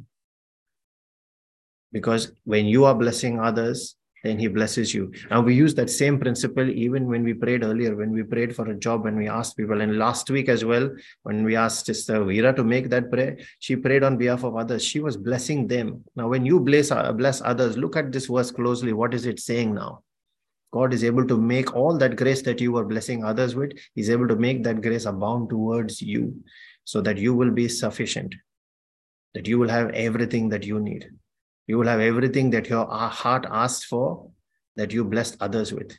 Because 1.91 2.31
when 2.43 2.65
you 2.65 2.85
are 2.85 2.95
blessing 2.95 3.39
others, 3.39 3.95
then 4.23 4.37
he 4.37 4.47
blesses 4.47 4.93
you. 4.93 5.11
And 5.29 5.45
we 5.45 5.55
use 5.55 5.73
that 5.75 5.89
same 5.89 6.19
principle 6.19 6.69
even 6.69 7.07
when 7.07 7.23
we 7.23 7.33
prayed 7.33 7.63
earlier, 7.63 7.95
when 7.95 8.11
we 8.11 8.23
prayed 8.23 8.55
for 8.55 8.69
a 8.69 8.75
job, 8.75 9.05
when 9.05 9.15
we 9.15 9.29
asked 9.29 9.57
people. 9.57 9.81
And 9.81 9.97
last 9.97 10.29
week 10.29 10.49
as 10.49 10.65
well, 10.65 10.89
when 11.23 11.43
we 11.43 11.55
asked 11.55 11.85
Sister 11.85 12.19
Veera 12.19 12.53
to 12.55 12.63
make 12.63 12.89
that 12.89 13.09
prayer, 13.11 13.37
she 13.59 13.75
prayed 13.75 14.03
on 14.03 14.17
behalf 14.17 14.43
of 14.43 14.55
others. 14.55 14.83
She 14.83 14.99
was 14.99 15.15
blessing 15.15 15.67
them. 15.67 16.03
Now, 16.15 16.27
when 16.27 16.45
you 16.45 16.59
bless, 16.59 16.91
uh, 16.91 17.11
bless 17.13 17.41
others, 17.41 17.77
look 17.77 17.95
at 17.95 18.11
this 18.11 18.27
verse 18.27 18.51
closely. 18.51 18.93
What 18.93 19.13
is 19.13 19.25
it 19.25 19.39
saying 19.39 19.73
now? 19.73 20.03
God 20.71 20.93
is 20.93 21.03
able 21.03 21.25
to 21.27 21.37
make 21.37 21.75
all 21.75 21.97
that 21.97 22.15
grace 22.15 22.41
that 22.43 22.61
you 22.61 22.71
were 22.71 22.85
blessing 22.85 23.23
others 23.23 23.55
with, 23.55 23.71
He's 23.95 24.09
able 24.09 24.27
to 24.27 24.35
make 24.35 24.63
that 24.63 24.81
grace 24.81 25.05
abound 25.05 25.49
towards 25.49 26.01
you 26.01 26.43
so 26.83 27.01
that 27.01 27.17
you 27.17 27.33
will 27.33 27.51
be 27.51 27.67
sufficient, 27.67 28.35
that 29.33 29.47
you 29.47 29.57
will 29.57 29.69
have 29.69 29.89
everything 29.91 30.49
that 30.49 30.65
you 30.65 30.79
need. 30.79 31.09
You 31.67 31.77
will 31.77 31.87
have 31.87 31.99
everything 31.99 32.49
that 32.51 32.69
your 32.69 32.85
heart 32.87 33.45
asked 33.49 33.85
for, 33.85 34.29
that 34.75 34.91
you 34.91 35.03
blessed 35.03 35.37
others 35.39 35.71
with. 35.71 35.97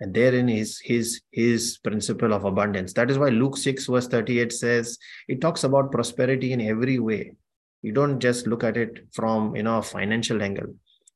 And 0.00 0.12
therein 0.12 0.48
is 0.48 0.80
his, 0.80 1.20
his 1.30 1.78
principle 1.78 2.32
of 2.32 2.44
abundance. 2.44 2.92
That 2.94 3.10
is 3.10 3.18
why 3.18 3.28
Luke 3.28 3.56
6, 3.56 3.86
verse 3.86 4.08
38 4.08 4.52
says, 4.52 4.98
it 5.28 5.40
talks 5.40 5.64
about 5.64 5.92
prosperity 5.92 6.52
in 6.52 6.60
every 6.60 6.98
way. 6.98 7.34
You 7.82 7.92
don't 7.92 8.20
just 8.20 8.46
look 8.46 8.64
at 8.64 8.76
it 8.76 9.06
from 9.12 9.56
you 9.56 9.64
know 9.64 9.78
a 9.78 9.82
financial 9.82 10.40
angle. 10.42 10.74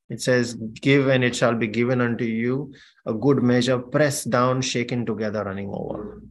It 0.08 0.22
says, 0.22 0.54
Give 0.54 1.08
and 1.08 1.24
it 1.24 1.34
shall 1.34 1.54
be 1.54 1.66
given 1.66 2.00
unto 2.00 2.24
you 2.24 2.72
a 3.06 3.12
good 3.12 3.42
measure, 3.42 3.78
pressed 3.78 4.30
down, 4.30 4.62
shaken 4.62 5.04
together, 5.04 5.44
running 5.44 5.70
over. 5.72 6.22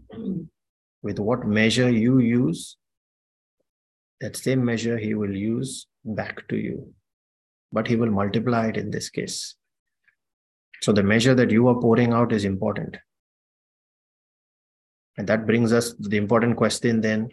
With 1.02 1.20
what 1.20 1.46
measure 1.46 1.90
you 1.90 2.20
use, 2.20 2.78
that 4.22 4.38
same 4.38 4.64
measure 4.64 4.98
he 4.98 5.14
will 5.14 5.36
use 5.36 5.88
back 6.06 6.48
to 6.48 6.58
you. 6.58 6.94
But 7.72 7.88
he 7.88 7.96
will 7.96 8.12
multiply 8.12 8.68
it 8.68 8.78
in 8.78 8.92
this 8.92 9.10
case. 9.10 9.56
So 10.82 10.94
the 10.94 11.04
measure 11.04 11.36
that 11.36 11.52
you 11.52 11.68
are 11.68 11.80
pouring 11.80 12.14
out 12.14 12.32
is 12.32 12.46
important. 12.46 12.98
And 15.18 15.28
that 15.28 15.46
brings 15.46 15.74
us 15.74 15.94
to 15.94 16.10
the 16.10 16.18
important 16.18 16.58
question 16.58 17.02
then. 17.02 17.30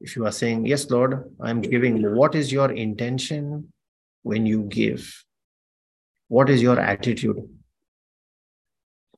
If 0.00 0.16
you 0.16 0.26
are 0.26 0.32
saying, 0.32 0.66
Yes, 0.66 0.90
Lord, 0.90 1.24
I'm 1.40 1.60
giving, 1.60 2.02
what 2.14 2.34
is 2.34 2.52
your 2.52 2.70
intention 2.72 3.72
when 4.26 4.44
you 4.44 4.62
give? 4.64 5.24
What 6.26 6.50
is 6.50 6.60
your 6.60 6.80
attitude? 6.80 7.36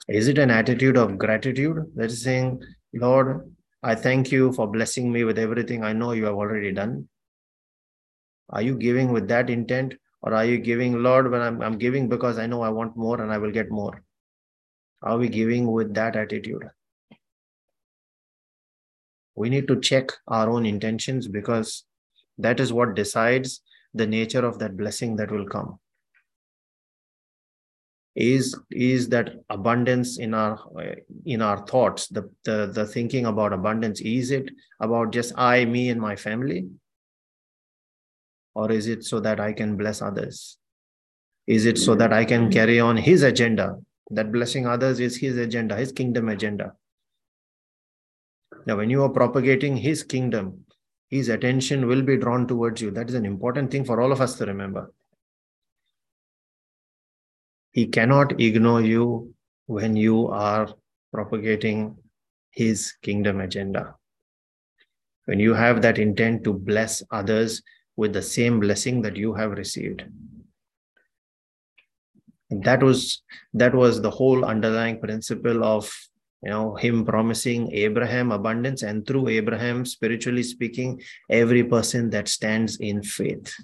Is 0.06 0.28
it 0.28 0.36
an 0.36 0.50
attitude 0.50 0.98
of 0.98 1.16
gratitude 1.16 1.78
that 1.94 2.10
is 2.10 2.22
saying, 2.22 2.62
Lord, 2.92 3.50
I 3.82 3.94
thank 3.94 4.30
you 4.30 4.52
for 4.52 4.66
blessing 4.66 5.10
me 5.10 5.24
with 5.24 5.38
everything 5.38 5.82
I 5.82 5.94
know 5.94 6.12
you 6.12 6.26
have 6.26 6.34
already 6.34 6.72
done? 6.72 7.08
Are 8.50 8.60
you 8.60 8.76
giving 8.76 9.10
with 9.10 9.28
that 9.28 9.48
intent? 9.48 9.94
Or 10.20 10.34
are 10.34 10.44
you 10.44 10.58
giving, 10.58 11.02
Lord, 11.02 11.30
when 11.30 11.40
I'm, 11.40 11.62
I'm 11.62 11.78
giving 11.78 12.10
because 12.10 12.38
I 12.38 12.46
know 12.46 12.60
I 12.60 12.68
want 12.68 12.94
more 12.94 13.22
and 13.22 13.32
I 13.32 13.38
will 13.38 13.50
get 13.50 13.70
more? 13.70 14.02
Are 15.02 15.16
we 15.16 15.28
giving 15.28 15.72
with 15.72 15.94
that 15.94 16.16
attitude? 16.16 16.68
We 19.34 19.48
need 19.48 19.68
to 19.68 19.80
check 19.80 20.10
our 20.26 20.50
own 20.50 20.66
intentions 20.66 21.28
because 21.28 21.84
that 22.36 22.60
is 22.60 22.74
what 22.74 22.94
decides 22.94 23.62
the 23.98 24.06
nature 24.06 24.44
of 24.46 24.58
that 24.60 24.76
blessing 24.76 25.16
that 25.16 25.30
will 25.30 25.46
come. 25.46 25.78
Is, 28.16 28.58
is 28.70 29.08
that 29.10 29.34
abundance 29.48 30.18
in 30.18 30.34
our 30.34 30.58
in 31.24 31.40
our 31.40 31.64
thoughts 31.66 32.08
the, 32.08 32.28
the 32.44 32.66
the 32.66 32.84
thinking 32.84 33.26
about 33.26 33.52
abundance 33.52 34.00
is 34.00 34.32
it 34.32 34.50
about 34.80 35.12
just 35.12 35.32
i 35.36 35.64
me 35.64 35.90
and 35.90 36.00
my 36.00 36.16
family 36.16 36.66
or 38.58 38.72
is 38.72 38.88
it 38.88 39.04
so 39.04 39.20
that 39.20 39.38
I 39.38 39.52
can 39.52 39.76
bless 39.76 40.02
others? 40.02 40.58
Is 41.46 41.64
it 41.64 41.78
so 41.78 41.94
that 41.94 42.12
I 42.12 42.24
can 42.24 42.50
carry 42.50 42.80
on 42.80 42.96
his 42.96 43.22
agenda? 43.22 43.76
That 44.10 44.32
blessing 44.32 44.66
others 44.66 44.98
is 44.98 45.16
his 45.16 45.36
agenda, 45.36 45.76
his 45.76 45.92
kingdom 45.92 46.28
agenda. 46.28 46.72
Now, 48.66 48.76
when 48.76 48.90
you 48.90 49.04
are 49.04 49.10
propagating 49.10 49.76
his 49.76 50.02
kingdom, 50.02 50.64
his 51.08 51.28
attention 51.28 51.86
will 51.86 52.02
be 52.02 52.16
drawn 52.16 52.46
towards 52.46 52.80
you. 52.80 52.90
That 52.90 53.08
is 53.08 53.14
an 53.14 53.24
important 53.24 53.70
thing 53.70 53.84
for 53.84 54.00
all 54.00 54.12
of 54.12 54.20
us 54.20 54.36
to 54.36 54.46
remember. 54.46 54.92
He 57.72 57.86
cannot 57.86 58.40
ignore 58.40 58.82
you 58.82 59.34
when 59.66 59.96
you 59.96 60.28
are 60.28 60.68
propagating 61.12 61.96
his 62.50 62.92
kingdom 63.02 63.40
agenda. 63.40 63.94
When 65.26 65.38
you 65.38 65.54
have 65.54 65.82
that 65.82 65.98
intent 65.98 66.44
to 66.44 66.52
bless 66.52 67.02
others, 67.10 67.62
with 67.98 68.12
the 68.12 68.22
same 68.22 68.60
blessing 68.60 69.02
that 69.02 69.16
you 69.16 69.34
have 69.34 69.50
received 69.50 70.04
that 72.50 72.82
was 72.82 73.22
that 73.52 73.74
was 73.74 74.00
the 74.00 74.10
whole 74.10 74.44
underlying 74.44 75.00
principle 75.00 75.64
of 75.64 75.92
you 76.42 76.50
know 76.50 76.74
him 76.76 77.04
promising 77.04 77.70
abraham 77.72 78.30
abundance 78.32 78.82
and 78.82 79.06
through 79.06 79.28
abraham 79.28 79.84
spiritually 79.84 80.42
speaking 80.42 81.00
every 81.30 81.64
person 81.64 82.10
that 82.10 82.28
stands 82.28 82.76
in 82.76 83.02
faith 83.02 83.54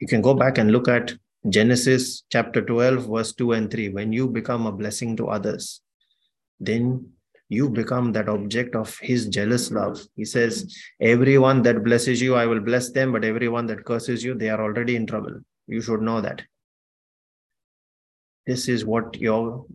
you 0.00 0.06
can 0.06 0.22
go 0.22 0.34
back 0.34 0.58
and 0.58 0.70
look 0.72 0.88
at 0.88 1.12
genesis 1.48 2.24
chapter 2.30 2.62
12 2.62 3.06
verse 3.06 3.32
2 3.34 3.52
and 3.52 3.70
3 3.70 3.90
when 3.90 4.12
you 4.12 4.28
become 4.28 4.66
a 4.66 4.72
blessing 4.72 5.16
to 5.16 5.28
others 5.28 5.82
then 6.58 7.12
you 7.50 7.68
become 7.68 8.12
that 8.12 8.28
object 8.28 8.76
of 8.76 8.96
his 8.98 9.26
jealous 9.26 9.72
love. 9.72 10.00
He 10.14 10.24
says, 10.24 10.72
Everyone 11.00 11.62
that 11.62 11.82
blesses 11.82 12.22
you, 12.22 12.36
I 12.36 12.46
will 12.46 12.60
bless 12.60 12.90
them, 12.90 13.10
but 13.12 13.24
everyone 13.24 13.66
that 13.66 13.84
curses 13.84 14.22
you, 14.22 14.34
they 14.34 14.48
are 14.48 14.62
already 14.62 14.94
in 14.94 15.04
trouble. 15.04 15.40
You 15.66 15.82
should 15.82 16.00
know 16.00 16.20
that. 16.20 16.42
This 18.46 18.68
is 18.68 18.84
what 18.84 19.16
your 19.20 19.66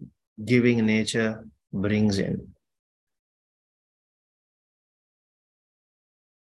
giving 0.43 0.86
nature 0.86 1.45
brings 1.71 2.19
in. 2.19 2.49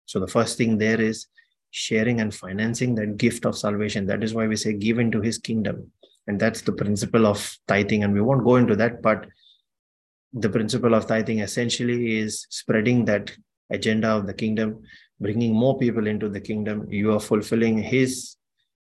So, 0.05 0.19
the 0.19 0.27
first 0.27 0.57
thing 0.57 0.77
there 0.77 1.01
is 1.01 1.27
sharing 1.71 2.21
and 2.21 2.33
financing 2.33 2.95
that 2.95 3.17
gift 3.17 3.45
of 3.45 3.57
salvation. 3.57 4.05
That 4.05 4.23
is 4.23 4.33
why 4.33 4.47
we 4.47 4.55
say, 4.55 4.71
give 4.71 4.97
into 4.97 5.19
his 5.19 5.38
kingdom. 5.38 5.91
And 6.25 6.39
that's 6.39 6.61
the 6.61 6.71
principle 6.71 7.27
of 7.27 7.57
tithing. 7.67 8.03
And 8.03 8.13
we 8.13 8.21
won't 8.21 8.45
go 8.45 8.55
into 8.55 8.77
that, 8.77 9.01
but 9.01 9.25
the 10.31 10.49
principle 10.49 10.93
of 10.93 11.05
tithing 11.05 11.39
essentially 11.39 12.17
is 12.19 12.47
spreading 12.49 13.03
that 13.05 13.36
agenda 13.71 14.07
of 14.07 14.25
the 14.25 14.33
kingdom, 14.33 14.83
bringing 15.19 15.53
more 15.53 15.77
people 15.77 16.07
into 16.07 16.29
the 16.29 16.39
kingdom. 16.39 16.88
You 16.89 17.11
are 17.13 17.19
fulfilling 17.19 17.77
his 17.77 18.38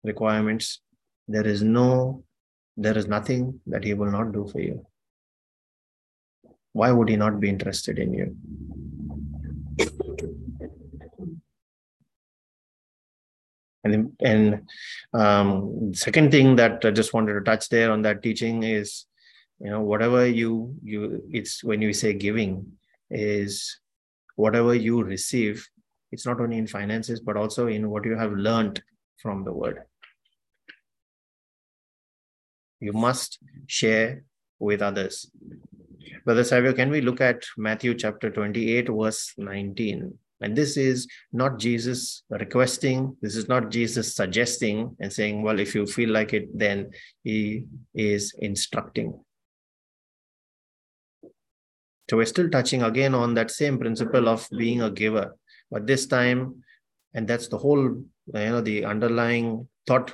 requirements. 0.05 0.81
There 1.29 1.47
is 1.47 1.63
no, 1.63 2.25
there 2.77 2.99
is 2.99 3.07
nothing 3.07 3.61
that 3.67 3.85
he 3.85 3.95
will 3.95 4.11
not 4.11 4.33
do 4.33 4.49
for 4.53 4.61
you. 4.61 4.87
Why 6.73 6.91
would 6.91 7.09
he 7.09 7.17
not 7.17 7.41
be 7.41 7.49
interested 7.49 7.99
in 7.99 8.15
you? 8.15 8.37
And, 13.85 14.13
and 14.21 14.69
um, 15.13 15.93
second 15.93 16.31
thing 16.31 16.57
that 16.57 16.85
I 16.85 16.93
just 16.93 17.13
wanted 17.13 17.35
to 17.35 17.41
touch 17.41 17.69
there 17.69 17.91
on 17.91 18.03
that 18.03 18.23
teaching 18.23 18.63
is 18.63 19.07
you 19.63 19.71
know 19.71 19.81
whatever 19.81 20.27
you 20.27 20.75
you 20.83 21.23
it's 21.31 21.63
when 21.63 21.81
you 21.81 21.93
say 21.93 22.13
giving 22.13 22.73
is 23.11 23.81
whatever 24.35 24.75
you 24.75 25.03
receive 25.03 25.69
it's 26.11 26.27
not 26.27 26.41
only 26.41 26.59
in 26.59 26.67
finances 26.67 27.21
but 27.21 27.37
also 27.37 27.69
in 27.69 27.89
what 27.89 28.05
you 28.05 28.17
have 28.17 28.33
learned 28.33 28.83
from 29.19 29.45
the 29.45 29.53
word 29.53 29.83
you 32.81 32.93
must 32.93 33.39
share 33.67 34.25
with 34.59 34.83
others 34.83 35.31
brother 36.25 36.45
Savio, 36.45 36.73
can 36.73 36.91
we 36.91 37.01
look 37.01 37.21
at 37.21 37.45
matthew 37.57 37.95
chapter 37.95 38.31
28 38.31 38.89
verse 38.89 39.33
19 39.39 40.13
and 40.41 40.57
this 40.57 40.77
is 40.77 41.07
not 41.33 41.59
jesus 41.59 42.25
requesting 42.31 43.17
this 43.23 43.37
is 43.37 43.49
not 43.49 43.71
jesus 43.71 44.15
suggesting 44.15 44.97
and 45.01 45.13
saying 45.13 45.43
well 45.43 45.61
if 45.61 45.75
you 45.75 45.87
feel 45.87 46.11
like 46.11 46.33
it 46.33 46.47
then 46.57 46.91
he 47.23 47.65
is 47.95 48.35
instructing. 48.39 49.19
So 52.11 52.17
we're 52.17 52.27
still 52.27 52.51
touching 52.51 52.83
again 52.83 53.15
on 53.15 53.35
that 53.35 53.51
same 53.51 53.79
principle 53.79 54.29
of 54.29 54.47
being 54.57 54.83
a 54.83 54.91
giver, 54.91 55.35
but 55.71 55.87
this 55.87 56.07
time, 56.07 56.63
and 57.15 57.27
that's 57.27 57.49
the 57.49 57.57
whole, 57.57 57.81
you 57.81 58.05
know, 58.35 58.61
the 58.61 58.85
underlying 58.85 59.67
thought 59.87 60.13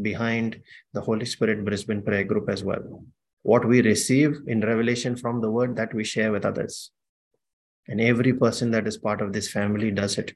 behind 0.00 0.60
the 0.92 1.00
Holy 1.00 1.26
Spirit 1.26 1.64
Brisbane 1.64 2.02
prayer 2.02 2.24
group 2.24 2.48
as 2.48 2.62
well. 2.62 3.04
What 3.42 3.66
we 3.66 3.80
receive 3.82 4.38
in 4.46 4.60
revelation 4.60 5.16
from 5.16 5.40
the 5.40 5.50
word 5.50 5.76
that 5.76 5.94
we 5.94 6.04
share 6.04 6.30
with 6.32 6.44
others. 6.44 6.90
And 7.88 8.00
every 8.00 8.32
person 8.32 8.70
that 8.72 8.86
is 8.86 8.98
part 8.98 9.20
of 9.20 9.32
this 9.32 9.50
family 9.50 9.90
does 9.90 10.18
it. 10.18 10.34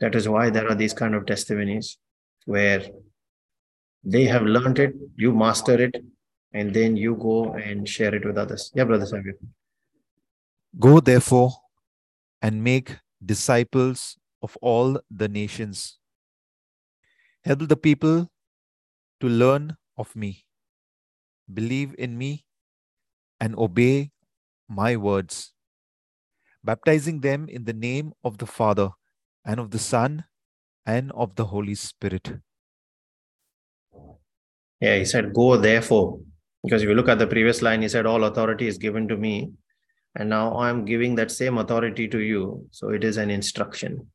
That 0.00 0.14
is 0.14 0.28
why 0.28 0.50
there 0.50 0.68
are 0.68 0.76
these 0.76 0.94
kind 0.94 1.14
of 1.14 1.26
testimonies 1.26 1.98
where 2.46 2.86
they 4.04 4.24
have 4.24 4.42
learned 4.42 4.78
it, 4.78 4.94
you 5.16 5.32
master 5.32 5.80
it, 5.82 5.96
and 6.52 6.72
then 6.72 6.96
you 6.96 7.16
go 7.16 7.52
and 7.54 7.88
share 7.88 8.14
it 8.14 8.24
with 8.24 8.38
others. 8.38 8.70
Yeah, 8.74 8.84
Brother 8.84 9.06
Savio. 9.06 9.34
Go 10.78 11.00
therefore 11.00 11.50
and 12.40 12.62
make 12.62 12.96
disciples 13.24 14.16
of 14.42 14.56
all 14.62 15.00
the 15.10 15.28
nations. 15.28 15.98
Help 17.44 17.68
the 17.68 17.76
people 17.76 18.30
to 19.20 19.28
learn 19.28 19.76
of 19.96 20.14
me, 20.14 20.44
believe 21.52 21.94
in 21.98 22.16
me, 22.16 22.44
and 23.40 23.56
obey 23.56 24.10
my 24.68 24.96
words, 24.96 25.52
baptizing 26.64 27.20
them 27.20 27.48
in 27.48 27.64
the 27.64 27.72
name 27.72 28.12
of 28.24 28.38
the 28.38 28.46
Father 28.46 28.90
and 29.44 29.60
of 29.60 29.70
the 29.70 29.78
Son 29.78 30.24
and 30.84 31.12
of 31.12 31.34
the 31.36 31.46
Holy 31.46 31.74
Spirit. 31.74 32.40
Yeah, 34.80 34.96
he 34.96 35.04
said, 35.04 35.34
Go 35.34 35.56
therefore. 35.56 36.20
Because 36.62 36.82
if 36.82 36.88
you 36.88 36.94
look 36.94 37.08
at 37.08 37.18
the 37.18 37.26
previous 37.26 37.62
line, 37.62 37.82
he 37.82 37.88
said, 37.88 38.06
All 38.06 38.24
authority 38.24 38.66
is 38.66 38.78
given 38.78 39.08
to 39.08 39.16
me. 39.16 39.52
And 40.14 40.28
now 40.28 40.58
I'm 40.58 40.84
giving 40.84 41.14
that 41.16 41.30
same 41.30 41.58
authority 41.58 42.08
to 42.08 42.18
you. 42.18 42.66
So 42.70 42.90
it 42.90 43.04
is 43.04 43.16
an 43.16 43.30
instruction. 43.30 44.08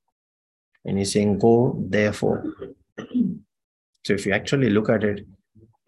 And 0.85 0.97
he's 0.97 1.14
saying, 1.14 1.39
Go, 1.39 1.76
therefore. 1.89 2.45
So 4.05 4.14
if 4.14 4.26
you 4.26 4.34
actually 4.34 4.69
look 4.69 4.89
at 4.89 5.03
it, 5.03 5.26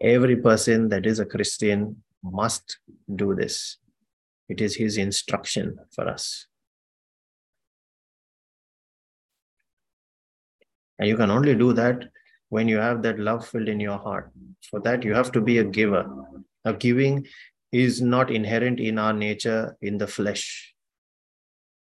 every 0.00 0.36
person 0.36 0.88
that 0.90 1.06
is 1.06 1.18
a 1.18 1.26
Christian 1.26 2.02
must 2.22 2.78
do 3.14 3.34
this. 3.34 3.78
It 4.48 4.60
is 4.60 4.76
his 4.76 4.96
instruction 4.96 5.78
for 5.94 6.08
us. 6.08 6.46
And 10.98 11.08
you 11.08 11.16
can 11.16 11.30
only 11.30 11.54
do 11.54 11.72
that 11.74 12.04
when 12.48 12.68
you 12.68 12.78
have 12.78 13.02
that 13.02 13.18
love 13.18 13.46
filled 13.46 13.68
in 13.68 13.80
your 13.80 13.98
heart. 13.98 14.30
For 14.70 14.80
that, 14.80 15.04
you 15.04 15.14
have 15.14 15.32
to 15.32 15.40
be 15.40 15.58
a 15.58 15.64
giver. 15.64 16.06
A 16.64 16.72
giving 16.72 17.26
is 17.72 18.00
not 18.00 18.30
inherent 18.30 18.80
in 18.80 18.98
our 18.98 19.12
nature 19.12 19.76
in 19.82 19.98
the 19.98 20.06
flesh. 20.06 20.74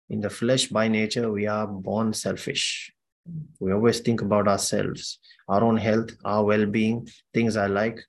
In 0.10 0.22
the 0.22 0.30
flesh, 0.30 0.68
by 0.68 0.88
nature, 0.88 1.32
we 1.32 1.48
are 1.48 1.68
born 1.68 2.14
selfish. 2.14 2.92
We 3.60 3.72
always 3.74 4.00
think 4.00 4.22
about 4.22 4.48
ourselves, 4.48 5.20
our 5.48 5.64
own 5.64 5.78
health, 5.78 6.12
our 6.26 6.44
well 6.44 6.66
being, 6.66 7.08
things 7.34 7.58
I 7.58 7.68
like, 7.68 8.00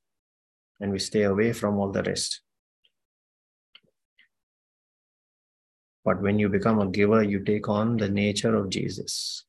and 0.81 0.93
we 0.93 0.99
stay 0.99 1.23
away 1.23 1.53
from 1.53 1.79
all 1.79 1.91
the 1.91 2.03
rest. 2.03 2.41
But 6.05 6.23
when 6.23 6.39
you 6.39 6.49
become 6.49 6.81
a 6.81 6.89
giver, 6.89 7.23
you 7.23 7.41
take 7.41 7.69
on 7.69 7.97
the 7.97 8.09
nature 8.09 8.55
of 8.57 8.71
Jesus. 8.71 9.45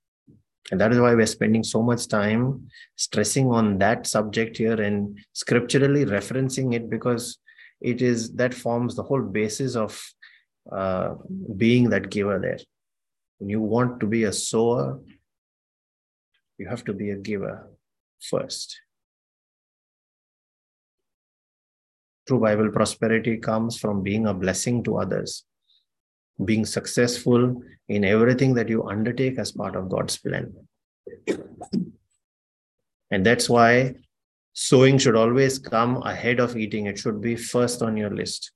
And 0.69 0.79
that 0.79 0.91
is 0.91 0.99
why 0.99 1.15
we're 1.15 1.25
spending 1.25 1.63
so 1.63 1.81
much 1.81 2.07
time 2.07 2.67
stressing 2.95 3.47
on 3.47 3.77
that 3.79 4.07
subject 4.07 4.57
here 4.57 4.79
and 4.81 5.17
scripturally 5.33 6.05
referencing 6.05 6.73
it 6.73 6.89
because 6.89 7.37
it 7.81 8.01
is 8.01 8.33
that 8.35 8.53
forms 8.53 8.95
the 8.95 9.03
whole 9.03 9.21
basis 9.21 9.75
of 9.75 10.01
uh, 10.71 11.15
being 11.57 11.89
that 11.89 12.09
giver 12.09 12.39
there. 12.39 12.59
When 13.39 13.49
you 13.49 13.59
want 13.59 13.99
to 14.01 14.05
be 14.05 14.25
a 14.25 14.31
sower, 14.31 14.99
you 16.61 16.67
have 16.67 16.85
to 16.85 16.93
be 16.93 17.09
a 17.09 17.15
giver 17.15 17.67
first. 18.29 18.79
True 22.27 22.39
Bible 22.39 22.69
prosperity 22.69 23.37
comes 23.37 23.79
from 23.79 24.03
being 24.03 24.27
a 24.27 24.33
blessing 24.33 24.83
to 24.83 24.97
others, 24.97 25.43
being 26.45 26.65
successful 26.65 27.63
in 27.89 28.05
everything 28.05 28.53
that 28.53 28.69
you 28.69 28.83
undertake 28.87 29.39
as 29.39 29.51
part 29.51 29.75
of 29.75 29.89
God's 29.89 30.17
plan. 30.17 30.53
And 33.09 33.25
that's 33.25 33.49
why 33.49 33.95
sowing 34.53 34.99
should 34.99 35.15
always 35.15 35.57
come 35.57 35.97
ahead 36.03 36.39
of 36.39 36.55
eating, 36.55 36.85
it 36.85 36.99
should 36.99 37.21
be 37.21 37.35
first 37.35 37.81
on 37.81 37.97
your 37.97 38.11
list. 38.11 38.51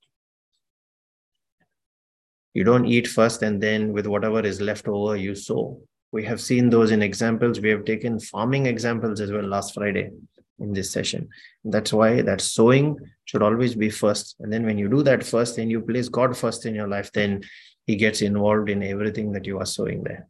You 2.53 2.64
don't 2.64 2.86
eat 2.86 3.07
first 3.07 3.41
and 3.41 3.61
then, 3.61 3.91
with 3.91 4.06
whatever 4.06 4.40
is 4.41 4.61
left 4.61 4.88
over, 4.88 5.18
you 5.18 5.36
sow. 5.36 5.82
We 6.11 6.23
have 6.26 6.40
seen 6.40 6.69
those 6.69 6.91
in 6.91 7.02
examples. 7.02 7.60
We 7.60 7.69
have 7.69 7.86
taken 7.86 8.19
farming 8.19 8.68
examples 8.68 9.19
as 9.19 9.32
well 9.32 9.44
last 9.44 9.73
Friday 9.73 10.11
in 10.60 10.73
this 10.73 10.91
session. 10.91 11.30
That's 11.64 11.91
why 11.91 12.22
that 12.22 12.41
sowing 12.41 12.98
should 13.26 13.44
always 13.44 13.76
be 13.76 13.90
first. 13.90 14.36
And 14.40 14.52
then 14.52 14.65
when 14.65 14.77
you 14.77 14.90
do 14.90 15.03
that 15.03 15.23
first, 15.23 15.57
then 15.57 15.69
you 15.69 15.82
place 15.82 16.10
God 16.10 16.38
first 16.38 16.65
in 16.65 16.76
your 16.76 16.88
life, 16.88 17.11
then 17.11 17.44
He 17.86 17.95
gets 17.95 18.22
involved 18.22 18.69
in 18.69 18.84
everything 18.84 19.32
that 19.34 19.45
you 19.45 19.60
are 19.60 19.65
sowing 19.65 20.03
there. 20.03 20.27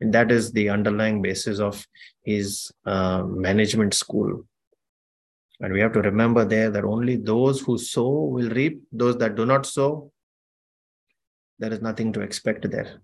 And 0.00 0.12
that 0.12 0.30
is 0.30 0.52
the 0.52 0.68
underlying 0.70 1.22
basis 1.22 1.60
of 1.60 1.86
His 2.24 2.72
uh, 2.84 3.22
management 3.24 3.94
school. 3.94 4.46
And 5.60 5.72
we 5.72 5.80
have 5.80 5.92
to 5.92 6.02
remember 6.02 6.44
there 6.44 6.70
that 6.70 6.84
only 6.84 7.16
those 7.16 7.60
who 7.60 7.78
sow 7.78 8.10
will 8.10 8.50
reap, 8.50 8.82
those 8.90 9.16
that 9.18 9.36
do 9.36 9.46
not 9.46 9.66
sow, 9.66 10.10
there 11.58 11.72
is 11.72 11.80
nothing 11.80 12.12
to 12.14 12.20
expect 12.20 12.68
there. 12.70 13.00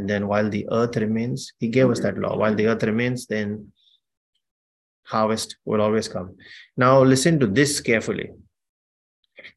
And 0.00 0.08
then 0.08 0.28
while 0.28 0.48
the 0.48 0.66
earth 0.72 0.96
remains, 0.96 1.52
he 1.60 1.68
gave 1.68 1.90
us 1.90 2.00
that 2.00 2.16
law. 2.16 2.34
While 2.34 2.54
the 2.54 2.68
earth 2.68 2.84
remains, 2.84 3.26
then 3.26 3.70
harvest 5.04 5.56
will 5.66 5.82
always 5.82 6.08
come. 6.08 6.38
Now, 6.74 7.02
listen 7.02 7.38
to 7.40 7.46
this 7.46 7.82
carefully. 7.82 8.30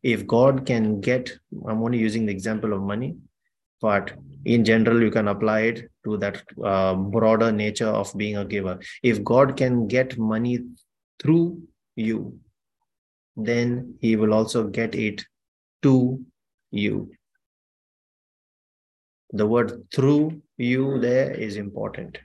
If 0.03 0.27
God 0.27 0.65
can 0.65 0.99
get, 0.99 1.31
I'm 1.65 1.81
only 1.81 1.97
using 1.97 2.25
the 2.25 2.33
example 2.33 2.73
of 2.73 2.81
money, 2.81 3.15
but 3.79 4.11
in 4.43 4.65
general, 4.65 5.01
you 5.01 5.11
can 5.11 5.29
apply 5.29 5.61
it 5.61 5.89
to 6.03 6.17
that 6.17 6.43
uh, 6.61 6.95
broader 6.95 7.49
nature 7.49 7.87
of 7.87 8.11
being 8.17 8.35
a 8.35 8.43
giver. 8.43 8.81
If 9.01 9.23
God 9.23 9.55
can 9.55 9.87
get 9.87 10.17
money 10.17 10.59
through 11.21 11.61
you, 11.95 12.37
then 13.37 13.95
he 14.01 14.17
will 14.17 14.33
also 14.33 14.67
get 14.67 14.93
it 14.93 15.23
to 15.83 16.21
you 16.71 17.11
the 19.33 19.45
word 19.47 19.83
through 19.91 20.41
you 20.57 20.99
there 20.99 21.31
is 21.31 21.57
important. 21.57 22.19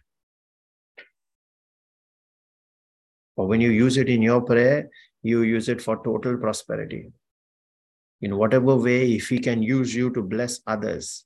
But 3.36 3.46
when 3.46 3.60
you 3.62 3.70
use 3.70 3.96
it 3.96 4.08
in 4.08 4.20
your 4.20 4.42
prayer, 4.42 4.90
you 5.22 5.42
use 5.42 5.68
it 5.68 5.80
for 5.80 6.02
total 6.04 6.36
prosperity. 6.36 7.10
In 8.20 8.36
whatever 8.36 8.76
way, 8.76 9.12
if 9.12 9.28
He 9.28 9.38
can 9.38 9.62
use 9.62 9.94
you 9.94 10.10
to 10.10 10.22
bless 10.22 10.60
others, 10.66 11.24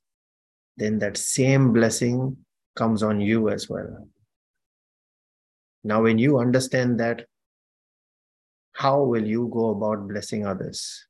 then 0.77 0.99
that 0.99 1.17
same 1.17 1.73
blessing 1.73 2.37
comes 2.75 3.03
on 3.03 3.19
you 3.19 3.49
as 3.49 3.69
well. 3.69 4.07
Now, 5.83 6.03
when 6.03 6.17
you 6.17 6.39
understand 6.39 6.99
that, 7.01 7.25
how 8.73 9.03
will 9.03 9.25
you 9.25 9.49
go 9.51 9.71
about 9.71 10.07
blessing 10.07 10.45
others? 10.45 11.07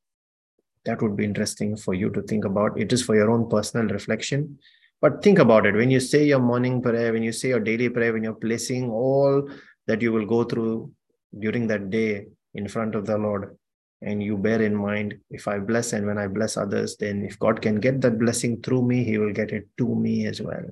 That 0.85 1.01
would 1.01 1.15
be 1.15 1.23
interesting 1.23 1.77
for 1.77 1.93
you 1.93 2.09
to 2.11 2.21
think 2.21 2.45
about. 2.45 2.79
It 2.79 2.91
is 2.91 3.03
for 3.03 3.15
your 3.15 3.31
own 3.31 3.49
personal 3.49 3.87
reflection. 3.87 4.59
But 5.01 5.23
think 5.23 5.39
about 5.39 5.65
it 5.65 5.75
when 5.75 5.91
you 5.91 5.99
say 5.99 6.25
your 6.25 6.39
morning 6.39 6.81
prayer, 6.81 7.11
when 7.11 7.23
you 7.23 7.31
say 7.31 7.49
your 7.49 7.59
daily 7.59 7.89
prayer, 7.89 8.13
when 8.13 8.23
you're 8.23 8.33
placing 8.33 8.89
all 8.89 9.49
that 9.87 10.01
you 10.01 10.11
will 10.11 10.25
go 10.25 10.43
through 10.43 10.91
during 11.37 11.67
that 11.67 11.89
day 11.89 12.27
in 12.53 12.67
front 12.67 12.95
of 12.95 13.05
the 13.05 13.17
Lord, 13.17 13.57
and 14.01 14.21
you 14.21 14.37
bear 14.37 14.61
in 14.61 14.75
mind 14.75 15.17
if 15.29 15.47
I 15.47 15.59
bless 15.59 15.93
and 15.93 16.05
when 16.05 16.17
I 16.17 16.27
bless 16.27 16.57
others, 16.57 16.97
then 16.97 17.23
if 17.23 17.39
God 17.39 17.61
can 17.61 17.79
get 17.79 18.01
that 18.01 18.19
blessing 18.19 18.61
through 18.61 18.83
me, 18.83 19.03
He 19.03 19.17
will 19.17 19.31
get 19.31 19.51
it 19.51 19.67
to 19.77 19.95
me 19.95 20.25
as 20.25 20.41
well. 20.41 20.65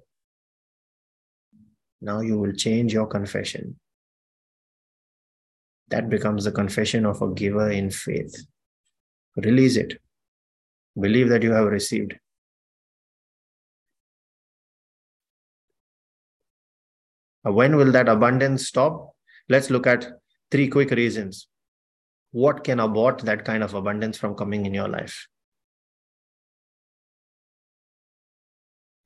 Now 2.01 2.19
you 2.19 2.37
will 2.37 2.53
change 2.53 2.93
your 2.93 3.07
confession. 3.07 3.79
That 5.89 6.09
becomes 6.09 6.43
the 6.43 6.51
confession 6.51 7.05
of 7.05 7.21
a 7.21 7.33
giver 7.33 7.69
in 7.69 7.89
faith. 7.89 8.35
Release 9.37 9.77
it. 9.77 10.00
Believe 10.99 11.29
that 11.29 11.43
you 11.43 11.51
have 11.51 11.67
received. 11.67 12.15
Uh, 17.45 17.51
when 17.51 17.75
will 17.75 17.91
that 17.91 18.09
abundance 18.09 18.67
stop? 18.67 19.15
Let's 19.49 19.69
look 19.69 19.87
at 19.87 20.07
three 20.51 20.67
quick 20.67 20.91
reasons. 20.91 21.47
What 22.31 22.63
can 22.63 22.79
abort 22.79 23.19
that 23.19 23.45
kind 23.45 23.63
of 23.63 23.73
abundance 23.73 24.17
from 24.17 24.35
coming 24.35 24.65
in 24.65 24.73
your 24.73 24.87
life? 24.87 25.27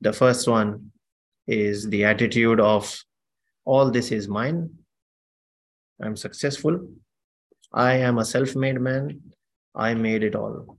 The 0.02 0.14
first 0.14 0.48
one 0.48 0.92
is 1.48 1.90
the 1.90 2.06
attitude 2.06 2.60
of 2.60 3.04
all 3.64 3.90
this 3.90 4.12
is 4.12 4.28
mine. 4.28 4.70
I'm 6.02 6.16
successful. 6.16 6.88
I 7.74 7.94
am 7.94 8.18
a 8.18 8.26
self 8.26 8.56
made 8.56 8.80
man. 8.80 9.22
I 9.74 9.94
made 9.94 10.24
it 10.24 10.36
all. 10.36 10.78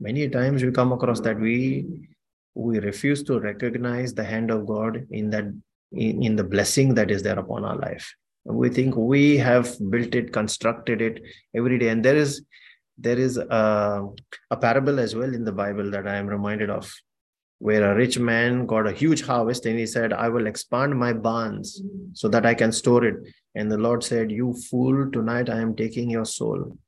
Many 0.00 0.28
times 0.28 0.62
we 0.62 0.70
come 0.72 0.92
across 0.92 1.20
that 1.20 1.38
we 1.38 2.08
we 2.54 2.78
refuse 2.80 3.22
to 3.24 3.38
recognize 3.38 4.14
the 4.14 4.24
hand 4.24 4.50
of 4.50 4.66
God 4.66 5.06
in 5.10 5.30
that 5.30 5.44
in, 5.92 6.22
in 6.22 6.36
the 6.36 6.44
blessing 6.44 6.94
that 6.94 7.10
is 7.10 7.22
there 7.22 7.38
upon 7.38 7.64
our 7.64 7.76
life. 7.76 8.14
We 8.44 8.68
think 8.68 8.96
we 8.96 9.36
have 9.38 9.76
built 9.90 10.14
it, 10.14 10.32
constructed 10.32 11.02
it 11.02 11.22
every 11.54 11.78
day. 11.78 11.88
And 11.88 12.04
there 12.04 12.16
is 12.16 12.44
there 12.98 13.18
is 13.18 13.36
a, 13.36 14.06
a 14.50 14.56
parable 14.56 14.98
as 15.00 15.14
well 15.14 15.34
in 15.34 15.44
the 15.44 15.52
Bible 15.52 15.90
that 15.90 16.06
I 16.06 16.16
am 16.16 16.26
reminded 16.26 16.70
of, 16.70 16.90
where 17.58 17.90
a 17.90 17.94
rich 17.94 18.18
man 18.18 18.66
got 18.66 18.86
a 18.86 18.92
huge 18.92 19.22
harvest 19.22 19.66
and 19.66 19.78
he 19.78 19.86
said, 19.86 20.12
I 20.12 20.28
will 20.28 20.46
expand 20.46 20.98
my 20.98 21.12
barns 21.12 21.82
so 22.14 22.28
that 22.28 22.46
I 22.46 22.54
can 22.54 22.72
store 22.72 23.04
it. 23.04 23.16
And 23.54 23.70
the 23.70 23.78
Lord 23.78 24.02
said, 24.02 24.30
You 24.30 24.54
fool, 24.70 25.10
tonight 25.10 25.50
I 25.50 25.60
am 25.60 25.76
taking 25.76 26.10
your 26.10 26.24
soul. 26.24 26.78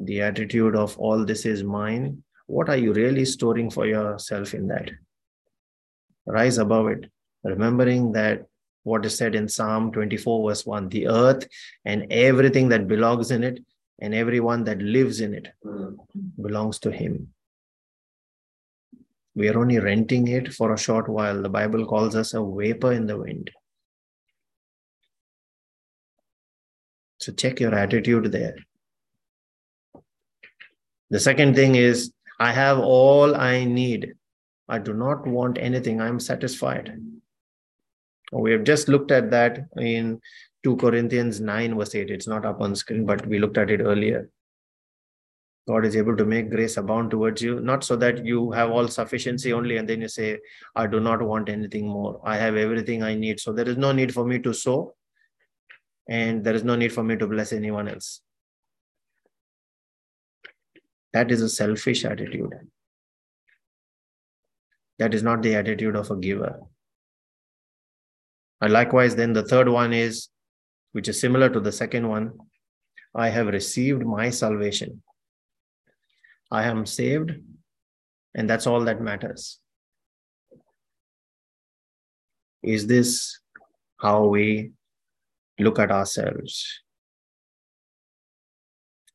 The 0.00 0.22
attitude 0.22 0.74
of 0.74 0.98
all 0.98 1.24
this 1.24 1.44
is 1.46 1.62
mine, 1.62 2.22
what 2.46 2.68
are 2.68 2.76
you 2.76 2.92
really 2.92 3.24
storing 3.24 3.70
for 3.70 3.86
yourself 3.86 4.54
in 4.54 4.66
that? 4.68 4.90
Rise 6.26 6.58
above 6.58 6.88
it, 6.88 7.10
remembering 7.44 8.12
that 8.12 8.46
what 8.82 9.04
is 9.04 9.16
said 9.16 9.34
in 9.34 9.48
Psalm 9.48 9.92
24, 9.92 10.48
verse 10.48 10.66
1 10.66 10.88
the 10.88 11.06
earth 11.08 11.46
and 11.84 12.06
everything 12.10 12.68
that 12.70 12.88
belongs 12.88 13.30
in 13.30 13.44
it 13.44 13.60
and 14.00 14.14
everyone 14.14 14.64
that 14.64 14.80
lives 14.80 15.20
in 15.20 15.34
it 15.34 15.48
belongs 16.40 16.78
to 16.80 16.90
Him. 16.90 17.28
We 19.34 19.48
are 19.48 19.58
only 19.58 19.78
renting 19.78 20.28
it 20.28 20.52
for 20.52 20.72
a 20.72 20.78
short 20.78 21.08
while. 21.08 21.40
The 21.42 21.48
Bible 21.48 21.86
calls 21.86 22.16
us 22.16 22.34
a 22.34 22.44
vapor 22.44 22.92
in 22.92 23.06
the 23.06 23.18
wind. 23.18 23.50
So 27.18 27.32
check 27.32 27.60
your 27.60 27.74
attitude 27.74 28.32
there. 28.32 28.56
The 31.10 31.20
second 31.20 31.56
thing 31.56 31.74
is, 31.74 32.12
I 32.38 32.52
have 32.52 32.78
all 32.78 33.34
I 33.34 33.64
need. 33.64 34.14
I 34.68 34.78
do 34.78 34.94
not 34.94 35.26
want 35.26 35.58
anything. 35.58 36.00
I'm 36.00 36.20
satisfied. 36.20 36.96
We 38.32 38.52
have 38.52 38.62
just 38.62 38.88
looked 38.88 39.10
at 39.10 39.30
that 39.32 39.66
in 39.76 40.20
2 40.62 40.76
Corinthians 40.76 41.40
9, 41.40 41.76
verse 41.76 41.94
8. 41.94 42.10
It's 42.10 42.28
not 42.28 42.46
up 42.46 42.60
on 42.60 42.76
screen, 42.76 43.04
but 43.04 43.26
we 43.26 43.40
looked 43.40 43.58
at 43.58 43.70
it 43.70 43.80
earlier. 43.80 44.30
God 45.68 45.84
is 45.84 45.96
able 45.96 46.16
to 46.16 46.24
make 46.24 46.50
grace 46.50 46.76
abound 46.76 47.10
towards 47.10 47.42
you, 47.42 47.60
not 47.60 47.84
so 47.84 47.96
that 47.96 48.24
you 48.24 48.50
have 48.52 48.70
all 48.70 48.88
sufficiency 48.88 49.52
only, 49.52 49.76
and 49.76 49.88
then 49.88 50.00
you 50.00 50.08
say, 50.08 50.38
I 50.74 50.86
do 50.86 51.00
not 51.00 51.22
want 51.22 51.48
anything 51.48 51.86
more. 51.86 52.20
I 52.24 52.36
have 52.36 52.56
everything 52.56 53.02
I 53.02 53.14
need. 53.14 53.40
So 53.40 53.52
there 53.52 53.68
is 53.68 53.76
no 53.76 53.92
need 53.92 54.14
for 54.14 54.24
me 54.24 54.38
to 54.40 54.54
sow, 54.54 54.94
and 56.08 56.44
there 56.44 56.54
is 56.54 56.64
no 56.64 56.76
need 56.76 56.92
for 56.92 57.02
me 57.02 57.16
to 57.16 57.26
bless 57.26 57.52
anyone 57.52 57.88
else. 57.88 58.20
That 61.12 61.30
is 61.30 61.42
a 61.42 61.48
selfish 61.48 62.04
attitude. 62.04 62.52
That 64.98 65.14
is 65.14 65.22
not 65.22 65.42
the 65.42 65.54
attitude 65.54 65.96
of 65.96 66.10
a 66.10 66.16
giver. 66.16 66.60
And 68.60 68.72
likewise, 68.72 69.16
then 69.16 69.32
the 69.32 69.42
third 69.42 69.68
one 69.68 69.92
is, 69.92 70.28
which 70.92 71.08
is 71.08 71.20
similar 71.20 71.48
to 71.48 71.60
the 71.60 71.72
second 71.72 72.08
one 72.08 72.32
I 73.14 73.28
have 73.28 73.46
received 73.46 74.04
my 74.04 74.30
salvation. 74.30 75.02
I 76.50 76.64
am 76.64 76.86
saved, 76.86 77.32
and 78.34 78.48
that's 78.48 78.66
all 78.66 78.84
that 78.84 79.00
matters. 79.00 79.58
Is 82.62 82.86
this 82.86 83.40
how 84.00 84.26
we 84.26 84.72
look 85.58 85.78
at 85.78 85.90
ourselves? 85.90 86.82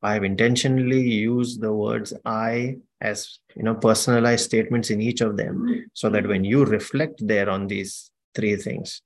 I 0.06 0.14
have 0.14 0.22
intentionally 0.22 1.02
used 1.02 1.60
the 1.60 1.72
words 1.72 2.14
I 2.24 2.76
as 3.00 3.40
you 3.56 3.64
know 3.64 3.74
personalized 3.74 4.44
statements 4.44 4.90
in 4.90 5.00
each 5.00 5.20
of 5.20 5.36
them 5.36 5.90
so 5.94 6.08
that 6.10 6.28
when 6.28 6.44
you 6.44 6.64
reflect 6.64 7.26
there 7.26 7.50
on 7.50 7.66
these 7.66 8.12
three 8.36 8.54
things, 8.54 9.02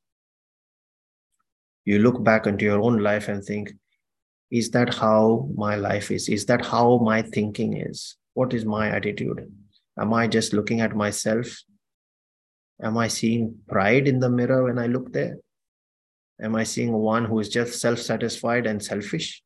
you 1.86 2.00
look 2.00 2.22
back 2.22 2.46
into 2.46 2.66
your 2.66 2.82
own 2.82 2.98
life 2.98 3.28
and 3.28 3.42
think, 3.42 3.72
is 4.50 4.70
that 4.72 4.92
how 4.92 5.48
my 5.54 5.74
life 5.74 6.10
is? 6.10 6.28
Is 6.28 6.44
that 6.46 6.66
how 6.66 6.98
my 6.98 7.22
thinking 7.22 7.78
is? 7.78 8.16
What 8.34 8.52
is 8.52 8.66
my 8.66 8.90
attitude? 8.90 9.50
Am 9.98 10.12
I 10.12 10.26
just 10.26 10.52
looking 10.52 10.82
at 10.82 10.94
myself? 10.94 11.46
Am 12.82 12.98
I 12.98 13.08
seeing 13.08 13.56
pride 13.66 14.06
in 14.06 14.20
the 14.20 14.28
mirror 14.28 14.64
when 14.64 14.78
I 14.78 14.86
look 14.86 15.14
there? 15.14 15.38
Am 16.42 16.54
I 16.56 16.64
seeing 16.64 16.92
one 16.92 17.24
who 17.24 17.38
is 17.38 17.48
just 17.48 17.80
self 17.80 18.00
satisfied 18.00 18.66
and 18.66 18.84
selfish? 18.84 19.42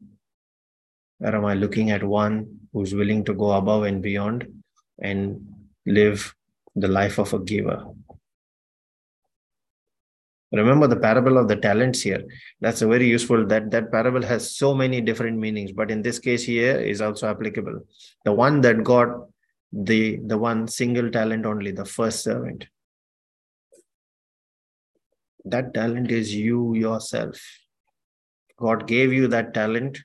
Or 1.24 1.34
am 1.34 1.46
I 1.46 1.54
looking 1.54 1.90
at 1.90 2.04
one 2.04 2.68
who's 2.72 2.94
willing 2.94 3.24
to 3.24 3.34
go 3.34 3.52
above 3.52 3.84
and 3.84 4.02
beyond 4.02 4.46
and 5.00 5.46
live 5.86 6.34
the 6.76 6.88
life 6.88 7.18
of 7.18 7.32
a 7.32 7.38
giver? 7.38 7.84
remember 10.52 10.86
the 10.86 10.96
parable 10.96 11.36
of 11.36 11.48
the 11.48 11.56
talents 11.56 12.00
here. 12.00 12.22
That's 12.60 12.82
a 12.82 12.86
very 12.86 13.08
useful 13.08 13.46
that 13.46 13.70
that 13.72 13.90
parable 13.90 14.22
has 14.22 14.56
so 14.56 14.74
many 14.74 15.00
different 15.00 15.38
meanings 15.38 15.72
but 15.72 15.90
in 15.90 16.02
this 16.02 16.18
case 16.18 16.44
here 16.44 16.78
is 16.78 17.00
also 17.00 17.28
applicable. 17.28 17.80
The 18.24 18.32
one 18.32 18.60
that 18.60 18.84
got 18.84 19.08
the 19.72 20.20
the 20.26 20.38
one 20.38 20.68
single 20.68 21.10
talent 21.10 21.44
only 21.46 21.72
the 21.72 21.84
first 21.84 22.22
servant. 22.22 22.68
That 25.44 25.74
talent 25.74 26.10
is 26.10 26.34
you 26.34 26.74
yourself. 26.74 27.40
God 28.56 28.86
gave 28.86 29.12
you 29.12 29.26
that 29.28 29.52
talent 29.52 29.98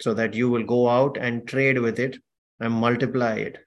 so 0.00 0.14
that 0.14 0.34
you 0.34 0.48
will 0.50 0.64
go 0.64 0.88
out 0.88 1.16
and 1.16 1.46
trade 1.46 1.78
with 1.78 1.98
it 1.98 2.16
and 2.60 2.72
multiply 2.72 3.34
it 3.34 3.58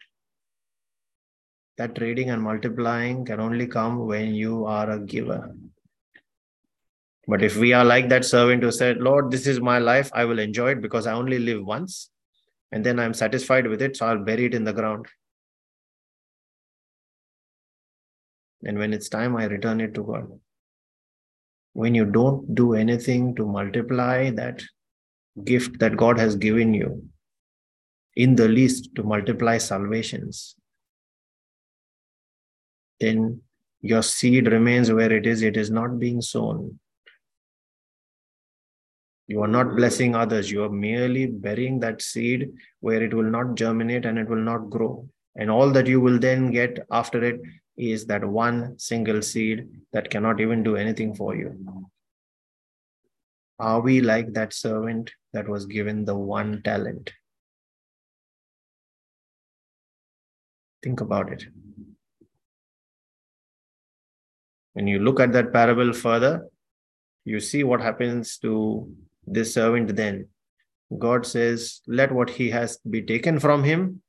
that 1.78 1.96
trading 1.96 2.30
and 2.30 2.42
multiplying 2.42 3.26
can 3.26 3.40
only 3.40 3.66
come 3.66 4.06
when 4.06 4.34
you 4.34 4.66
are 4.66 4.92
a 4.92 5.00
giver 5.00 5.54
but 7.28 7.44
if 7.44 7.56
we 7.56 7.72
are 7.74 7.86
like 7.86 8.10
that 8.10 8.26
servant 8.26 8.64
who 8.64 8.72
said, 8.72 8.98
Lord, 8.98 9.32
this 9.32 9.46
is 9.46 9.62
my 9.62 9.78
life, 9.78 10.10
I 10.14 10.26
will 10.26 10.40
enjoy 10.40 10.72
it 10.72 10.82
because 10.82 11.06
I 11.06 11.14
only 11.14 11.40
live 11.40 11.64
once, 11.64 12.10
and 12.72 12.86
then 12.86 13.00
I'm 13.00 13.14
satisfied 13.14 13.68
with 13.68 13.82
it, 13.82 13.96
so 13.98 14.08
I'll 14.08 14.24
bury 14.24 14.46
it 14.46 14.54
in 14.54 14.64
the 14.64 14.74
ground. 14.74 15.06
And 18.64 18.78
when 18.78 18.94
it's 18.94 19.10
time, 19.10 19.36
I 19.36 19.46
return 19.46 19.82
it 19.82 19.94
to 19.96 20.04
God. 20.04 20.40
When 21.74 21.96
you 21.96 22.06
don't 22.06 22.54
do 22.54 22.74
anything 22.74 23.36
to 23.36 23.46
multiply 23.46 24.32
that 24.32 24.62
gift 25.44 25.80
that 25.80 25.98
God 25.98 26.20
has 26.20 26.36
given 26.36 26.74
you, 26.74 27.08
in 28.16 28.36
the 28.36 28.48
least 28.48 28.94
to 28.96 29.04
multiply 29.04 29.58
salvations, 29.58 30.56
then 33.00 33.42
your 33.82 34.04
seed 34.04 34.52
remains 34.52 34.92
where 34.92 35.12
it 35.12 35.26
is, 35.26 35.42
it 35.42 35.58
is 35.58 35.72
not 35.72 36.00
being 36.00 36.22
sown. 36.22 36.80
You 39.28 39.42
are 39.44 39.48
not 39.48 39.76
blessing 39.78 40.14
others. 40.14 40.52
You 40.52 40.64
are 40.64 40.70
merely 40.70 41.26
burying 41.26 41.80
that 41.80 42.02
seed 42.02 42.52
where 42.82 43.02
it 43.02 43.14
will 43.14 43.32
not 43.32 43.56
germinate 43.56 44.06
and 44.06 44.20
it 44.20 44.28
will 44.28 44.44
not 44.44 44.70
grow. 44.70 45.08
And 45.36 45.50
all 45.50 45.72
that 45.72 45.88
you 45.88 46.02
will 46.02 46.20
then 46.20 46.52
get 46.52 46.86
after 46.92 47.24
it 47.24 47.40
is 47.78 48.06
that 48.08 48.26
one 48.26 48.78
single 48.78 49.22
seed 49.22 49.70
that 49.94 50.10
cannot 50.10 50.42
even 50.42 50.64
do 50.64 50.76
anything 50.76 51.16
for 51.16 51.36
you. 51.36 51.58
Are 53.62 53.80
we 53.80 54.02
like 54.02 54.34
that 54.34 54.54
servant 54.54 55.12
that 55.34 55.48
was 55.48 55.68
given 55.68 56.04
the 56.04 56.16
one 56.16 56.64
talent? 56.64 57.14
Think 60.82 61.00
about 61.00 61.32
it. 61.32 61.46
When 64.74 64.88
you 64.88 64.98
look 64.98 65.20
at 65.20 65.32
that 65.34 65.54
parable 65.54 65.94
further, 65.94 66.48
you 67.24 67.40
see 67.40 67.64
what 67.64 67.82
happens 67.82 68.40
to 68.40 68.92
this 69.28 69.54
servant 69.54 69.96
then. 69.96 70.30
God 70.98 71.24
says, 71.28 71.82
let 71.86 72.12
what 72.12 72.32
he 72.32 72.50
has 72.50 72.80
be 72.90 73.04
taken 73.04 73.40
from 73.40 73.64
him. 73.64 74.02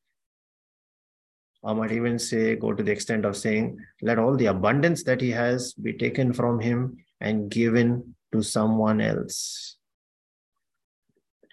I 1.62 1.74
might 1.74 1.92
even 1.92 2.18
say, 2.18 2.56
go 2.56 2.72
to 2.72 2.82
the 2.82 2.90
extent 2.90 3.26
of 3.26 3.36
saying, 3.36 3.78
let 4.00 4.18
all 4.18 4.34
the 4.34 4.46
abundance 4.46 5.04
that 5.04 5.20
he 5.20 5.30
has 5.32 5.74
be 5.74 5.92
taken 5.92 6.32
from 6.32 6.58
him 6.58 7.04
and 7.20 7.50
given 7.50 8.14
to 8.32 8.42
someone 8.42 9.00
else. 9.00 9.76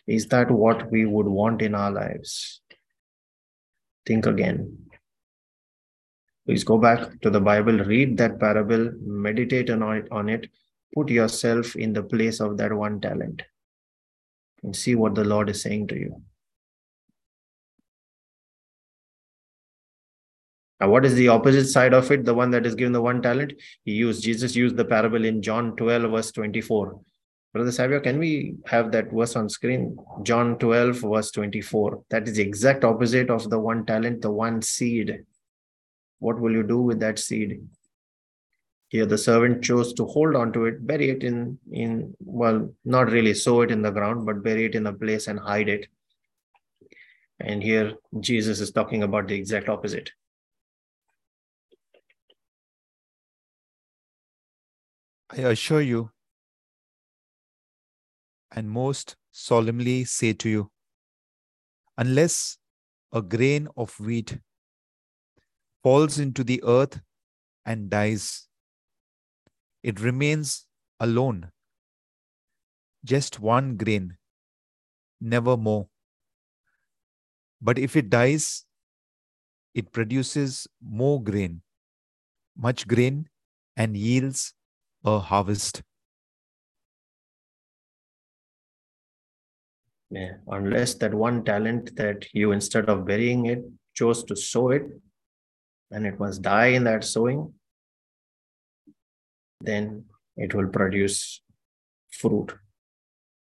Is 0.07 0.27
that 0.27 0.49
what 0.49 0.91
we 0.91 1.05
would 1.05 1.27
want 1.27 1.61
in 1.61 1.75
our 1.75 1.91
lives? 1.91 2.61
Think 4.05 4.25
again. 4.25 4.77
Please 6.45 6.63
go 6.63 6.79
back 6.79 7.21
to 7.21 7.29
the 7.29 7.39
Bible, 7.39 7.77
read 7.77 8.17
that 8.17 8.39
parable, 8.39 8.91
meditate 9.01 9.69
on 9.69 9.83
it, 9.97 10.07
on 10.11 10.29
it, 10.29 10.49
put 10.95 11.09
yourself 11.09 11.75
in 11.75 11.93
the 11.93 12.01
place 12.01 12.39
of 12.39 12.57
that 12.57 12.73
one 12.73 12.99
talent 12.99 13.43
and 14.63 14.75
see 14.75 14.95
what 14.95 15.13
the 15.13 15.23
Lord 15.23 15.49
is 15.49 15.61
saying 15.61 15.87
to 15.89 15.95
you. 15.95 16.21
Now, 20.79 20.89
what 20.89 21.05
is 21.05 21.15
the 21.15 21.27
opposite 21.27 21.67
side 21.67 21.93
of 21.93 22.09
it? 22.11 22.23
The 22.23 22.33
one 22.33 22.51
that 22.51 22.65
is 22.65 22.75
given 22.75 22.93
the 22.93 23.01
one 23.01 23.21
talent? 23.21 23.53
He 23.83 23.91
used, 23.91 24.23
Jesus 24.23 24.55
used 24.55 24.77
the 24.77 24.85
parable 24.85 25.25
in 25.25 25.41
John 25.41 25.75
12, 25.75 26.11
verse 26.11 26.31
24. 26.31 26.99
Brother 27.51 27.71
Savio, 27.71 27.99
can 27.99 28.19
we 28.19 28.55
have 28.67 28.91
that 28.91 29.11
verse 29.11 29.35
on 29.35 29.49
screen? 29.49 29.97
John 30.23 30.57
12, 30.59 30.97
verse 30.97 31.31
24. 31.31 32.03
That 32.09 32.27
is 32.27 32.35
the 32.35 32.43
exact 32.43 32.83
opposite 32.83 33.29
of 33.29 33.49
the 33.49 33.59
one 33.59 33.85
talent, 33.85 34.21
the 34.21 34.31
one 34.31 34.61
seed. 34.61 35.25
What 36.19 36.39
will 36.39 36.51
you 36.51 36.63
do 36.63 36.79
with 36.79 36.99
that 36.99 37.19
seed? 37.19 37.61
Here, 38.89 39.05
the 39.05 39.17
servant 39.17 39.63
chose 39.63 39.93
to 39.93 40.05
hold 40.05 40.35
on 40.35 40.53
to 40.53 40.65
it, 40.65 40.85
bury 40.85 41.09
it 41.09 41.23
in, 41.23 41.59
in 41.71 42.15
well, 42.19 42.73
not 42.85 43.11
really 43.11 43.33
sow 43.33 43.61
it 43.61 43.71
in 43.71 43.81
the 43.81 43.91
ground, 43.91 44.25
but 44.25 44.43
bury 44.43 44.65
it 44.65 44.75
in 44.75 44.87
a 44.87 44.93
place 44.93 45.27
and 45.27 45.39
hide 45.39 45.69
it. 45.69 45.87
And 47.39 47.61
here, 47.61 47.93
Jesus 48.19 48.59
is 48.59 48.71
talking 48.71 49.03
about 49.03 49.27
the 49.27 49.35
exact 49.35 49.69
opposite. 49.69 50.11
I 55.31 55.41
assure 55.41 55.81
you, 55.81 56.11
and 58.51 58.69
most 58.69 59.15
solemnly 59.31 60.03
say 60.03 60.33
to 60.33 60.49
you, 60.49 60.71
unless 61.97 62.57
a 63.13 63.21
grain 63.21 63.67
of 63.77 63.99
wheat 63.99 64.39
falls 65.83 66.17
into 66.17 66.43
the 66.43 66.63
earth 66.63 67.01
and 67.63 67.91
dies, 67.91 68.47
it 69.83 69.99
remains 69.99 70.65
alone. 70.99 71.51
Just 73.05 73.39
one 73.39 73.77
grain, 73.77 74.17
never 75.21 75.55
more. 75.55 75.89
But 77.61 77.77
if 77.77 77.95
it 77.95 78.09
dies, 78.09 78.65
it 79.75 79.91
produces 79.91 80.67
more 80.81 81.21
grain, 81.21 81.61
much 82.57 82.87
grain, 82.87 83.29
and 83.77 83.95
yields 83.95 84.55
a 85.03 85.19
harvest. 85.19 85.81
Yeah, 90.11 90.33
unless 90.47 90.95
that 90.95 91.13
one 91.13 91.43
talent 91.43 91.95
that 91.95 92.25
you, 92.33 92.51
instead 92.51 92.89
of 92.89 93.05
burying 93.05 93.45
it, 93.45 93.63
chose 93.93 94.23
to 94.25 94.35
sow 94.35 94.71
it, 94.71 94.83
and 95.91 96.05
it 96.07 96.19
must 96.19 96.41
die 96.41 96.67
in 96.67 96.83
that 96.85 97.03
sowing, 97.03 97.53
then 99.61 100.05
it 100.35 100.53
will 100.53 100.67
produce 100.67 101.41
fruit. 102.09 102.53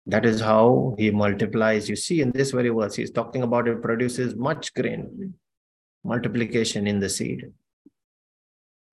That 0.07 0.25
is 0.25 0.41
how 0.41 0.95
he 0.97 1.11
multiplies. 1.11 1.87
You 1.87 1.95
see, 1.95 2.21
in 2.21 2.31
this 2.31 2.51
very 2.51 2.69
verse, 2.69 2.95
he's 2.95 3.11
talking 3.11 3.43
about 3.43 3.67
it 3.67 3.81
produces 3.81 4.35
much 4.35 4.73
grain, 4.73 5.35
multiplication 6.03 6.87
in 6.87 6.99
the 6.99 7.09
seed. 7.09 7.51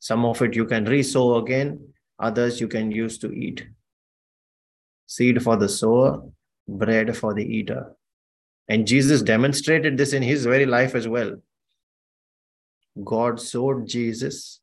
Some 0.00 0.24
of 0.24 0.40
it 0.42 0.54
you 0.54 0.64
can 0.64 0.84
resow 0.84 1.42
again, 1.42 1.92
others 2.18 2.60
you 2.60 2.68
can 2.68 2.90
use 2.90 3.18
to 3.18 3.32
eat. 3.32 3.66
Seed 5.06 5.42
for 5.42 5.56
the 5.56 5.68
sower, 5.68 6.22
bread 6.66 7.16
for 7.16 7.34
the 7.34 7.44
eater. 7.44 7.94
And 8.68 8.86
Jesus 8.86 9.22
demonstrated 9.22 9.96
this 9.96 10.12
in 10.12 10.22
his 10.22 10.44
very 10.44 10.66
life 10.66 10.94
as 10.94 11.08
well. 11.08 11.36
God 13.02 13.40
sowed 13.40 13.86
Jesus, 13.86 14.60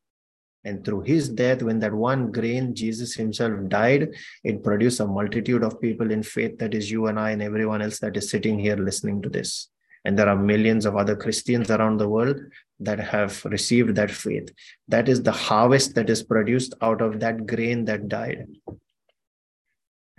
and 0.64 0.84
through 0.84 1.02
his 1.02 1.28
death, 1.28 1.62
when 1.62 1.78
that 1.80 1.94
one 1.94 2.30
grain, 2.30 2.74
Jesus 2.74 3.14
himself 3.14 3.68
died, 3.68 4.14
it 4.44 4.62
produced 4.62 5.00
a 5.00 5.06
multitude 5.06 5.62
of 5.62 5.80
people 5.80 6.10
in 6.10 6.22
faith 6.22 6.58
that 6.58 6.74
is 6.74 6.90
you 6.90 7.06
and 7.06 7.18
I 7.18 7.30
and 7.30 7.42
everyone 7.42 7.82
else 7.82 7.98
that 8.00 8.16
is 8.16 8.30
sitting 8.30 8.58
here 8.58 8.76
listening 8.76 9.22
to 9.22 9.28
this. 9.28 9.68
And 10.04 10.18
there 10.18 10.28
are 10.28 10.36
millions 10.36 10.86
of 10.86 10.96
other 10.96 11.16
Christians 11.16 11.70
around 11.70 11.98
the 11.98 12.08
world 12.08 12.38
that 12.80 13.00
have 13.00 13.44
received 13.46 13.94
that 13.96 14.10
faith. 14.10 14.50
That 14.88 15.08
is 15.08 15.22
the 15.22 15.32
harvest 15.32 15.94
that 15.94 16.10
is 16.10 16.22
produced 16.22 16.74
out 16.82 17.00
of 17.00 17.20
that 17.20 17.46
grain 17.46 17.84
that 17.86 18.08
died. 18.08 18.46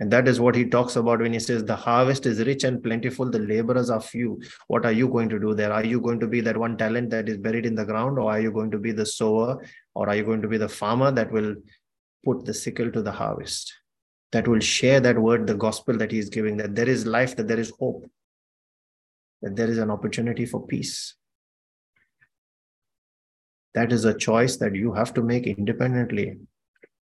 And 0.00 0.12
that 0.12 0.28
is 0.28 0.38
what 0.38 0.54
he 0.54 0.64
talks 0.64 0.94
about 0.94 1.20
when 1.20 1.32
he 1.32 1.40
says, 1.40 1.64
The 1.64 1.74
harvest 1.74 2.24
is 2.26 2.44
rich 2.44 2.62
and 2.62 2.82
plentiful, 2.82 3.30
the 3.30 3.40
laborers 3.40 3.90
are 3.90 4.00
few. 4.00 4.40
What 4.68 4.86
are 4.86 4.92
you 4.92 5.08
going 5.08 5.28
to 5.30 5.40
do 5.40 5.54
there? 5.54 5.72
Are 5.72 5.84
you 5.84 6.00
going 6.00 6.20
to 6.20 6.28
be 6.28 6.40
that 6.42 6.56
one 6.56 6.76
talent 6.76 7.10
that 7.10 7.28
is 7.28 7.36
buried 7.36 7.66
in 7.66 7.74
the 7.74 7.84
ground, 7.84 8.18
or 8.18 8.30
are 8.30 8.40
you 8.40 8.52
going 8.52 8.70
to 8.70 8.78
be 8.78 8.92
the 8.92 9.06
sower, 9.06 9.60
or 9.94 10.08
are 10.08 10.14
you 10.14 10.24
going 10.24 10.42
to 10.42 10.48
be 10.48 10.56
the 10.56 10.68
farmer 10.68 11.10
that 11.10 11.32
will 11.32 11.56
put 12.24 12.44
the 12.44 12.54
sickle 12.54 12.92
to 12.92 13.02
the 13.02 13.10
harvest? 13.10 13.74
That 14.30 14.46
will 14.46 14.60
share 14.60 15.00
that 15.00 15.18
word, 15.18 15.46
the 15.46 15.54
gospel 15.54 15.96
that 15.98 16.12
he 16.12 16.18
is 16.18 16.28
giving, 16.28 16.56
that 16.58 16.76
there 16.76 16.88
is 16.88 17.04
life, 17.04 17.34
that 17.34 17.48
there 17.48 17.58
is 17.58 17.72
hope, 17.80 18.08
that 19.42 19.56
there 19.56 19.68
is 19.68 19.78
an 19.78 19.90
opportunity 19.90 20.46
for 20.46 20.64
peace. 20.64 21.17
That 23.74 23.92
is 23.92 24.04
a 24.04 24.14
choice 24.14 24.56
that 24.56 24.74
you 24.74 24.92
have 24.92 25.14
to 25.14 25.22
make 25.22 25.46
independently. 25.46 26.38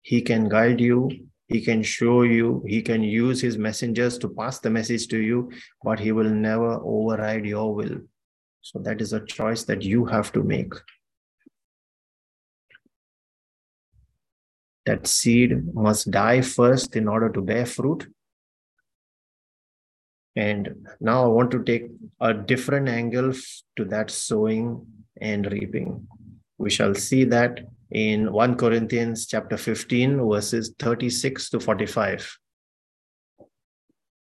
He 0.01 0.21
can 0.21 0.49
guide 0.49 0.80
you, 0.80 1.09
he 1.47 1.61
can 1.61 1.84
show 1.84 2.23
you, 2.23 2.63
he 2.67 2.81
can 2.81 3.03
use 3.03 3.41
his 3.41 3.57
messengers 3.57 4.17
to 4.19 4.30
pass 4.30 4.59
the 4.59 4.69
message 4.69 5.07
to 5.09 5.17
you, 5.17 5.51
but 5.84 5.99
he 5.99 6.11
will 6.11 6.30
never 6.30 6.80
override 6.84 7.45
your 7.45 7.73
will. 7.73 7.97
So 8.61 8.80
that 8.80 9.01
is 9.01 9.13
a 9.13 9.25
choice 9.25 9.63
that 9.63 9.81
you 9.81 10.05
have 10.05 10.31
to 10.34 10.43
make. 10.43 10.73
That 14.85 15.07
seed 15.07 15.73
must 15.73 16.11
die 16.11 16.41
first 16.41 16.95
in 16.95 17.07
order 17.07 17.30
to 17.30 17.41
bear 17.41 17.65
fruit. 17.65 18.07
And 20.35 20.88
now 20.99 21.23
I 21.23 21.27
want 21.27 21.51
to 21.51 21.63
take 21.63 21.88
a 22.19 22.34
different 22.34 22.89
angle 22.89 23.34
to 23.77 23.85
that 23.85 24.09
sowing 24.09 24.85
and 25.21 25.49
reaping. 25.51 26.07
We 26.64 26.69
shall 26.69 26.95
see 26.95 27.26
that 27.26 27.60
in 27.91 28.31
1 28.31 28.56
Corinthians 28.56 29.27
chapter 29.27 29.57
15, 29.57 30.30
verses 30.30 30.73
36 30.80 31.49
to 31.49 31.60
45. 31.60 32.38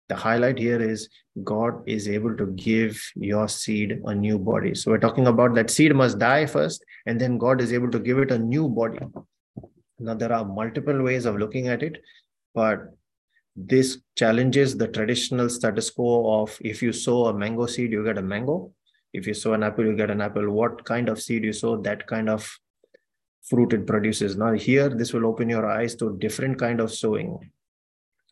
The 0.10 0.16
highlight 0.16 0.58
here 0.58 0.82
is 0.82 1.08
God 1.44 1.84
is 1.86 2.08
able 2.08 2.36
to 2.38 2.48
give 2.48 3.00
your 3.16 3.48
seed 3.48 4.02
a 4.06 4.16
new 4.16 4.40
body. 4.40 4.74
So 4.74 4.90
we're 4.90 4.98
talking 4.98 5.28
about 5.28 5.54
that 5.54 5.70
seed 5.70 5.96
must 5.96 6.18
die 6.18 6.48
first, 6.48 6.84
and 7.06 7.22
then 7.22 7.38
God 7.38 7.62
is 7.62 7.72
able 7.72 7.92
to 7.92 8.00
give 8.00 8.18
it 8.18 8.32
a 8.32 8.40
new 8.40 8.68
body. 8.68 8.98
Now, 10.00 10.16
there 10.16 10.34
are 10.34 10.44
multiple 10.44 11.00
ways 11.04 11.26
of 11.26 11.38
looking 11.38 11.68
at 11.68 11.84
it, 11.84 12.02
but 12.56 12.80
this 13.56 14.00
challenges 14.16 14.76
the 14.76 14.88
traditional 14.88 15.48
status 15.48 15.92
quo 15.92 16.42
of 16.42 16.58
if 16.62 16.82
you 16.82 16.92
sow 16.92 17.28
a 17.28 17.38
mango 17.38 17.68
seed, 17.68 17.92
you 17.92 18.04
get 18.04 18.18
a 18.18 18.24
mango. 18.24 18.74
If 19.14 19.28
you 19.28 19.34
sow 19.34 19.54
an 19.54 19.64
apple, 19.64 19.86
you 19.86 19.96
get 19.96 20.10
an 20.10 20.22
apple. 20.22 20.50
What 20.50 20.86
kind 20.86 21.10
of 21.10 21.22
seed 21.22 21.44
you 21.44 21.54
sow, 21.54 21.78
that 21.82 22.08
kind 22.08 22.30
of 22.30 22.50
fruit 23.44 23.74
it 23.74 23.86
produces. 23.86 24.38
Now 24.38 24.54
here, 24.54 24.90
this 24.90 25.14
will 25.14 25.26
open 25.26 25.50
your 25.50 25.66
eyes 25.70 25.96
to 25.96 26.18
different 26.20 26.58
kind 26.58 26.80
of 26.80 26.92
sowing 26.92 27.52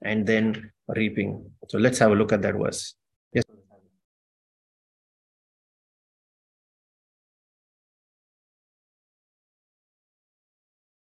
and 0.01 0.25
then 0.25 0.71
reaping. 0.87 1.51
So 1.67 1.77
let's 1.77 1.99
have 1.99 2.11
a 2.11 2.15
look 2.15 2.31
at 2.31 2.41
that 2.43 2.55
verse. 2.55 2.95
Yes. 3.33 3.43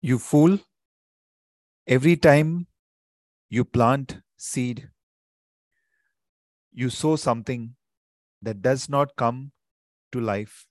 You 0.02 0.20
fool, 0.20 0.60
every 1.86 2.16
time 2.16 2.68
you 3.50 3.66
plant 3.66 4.22
seed, 4.38 4.90
you 6.72 6.90
sow 6.90 7.16
something 7.16 7.76
that 8.42 8.62
does 8.62 8.88
not 8.88 9.16
come 9.18 9.52
to 10.12 10.20
life, 10.20 10.66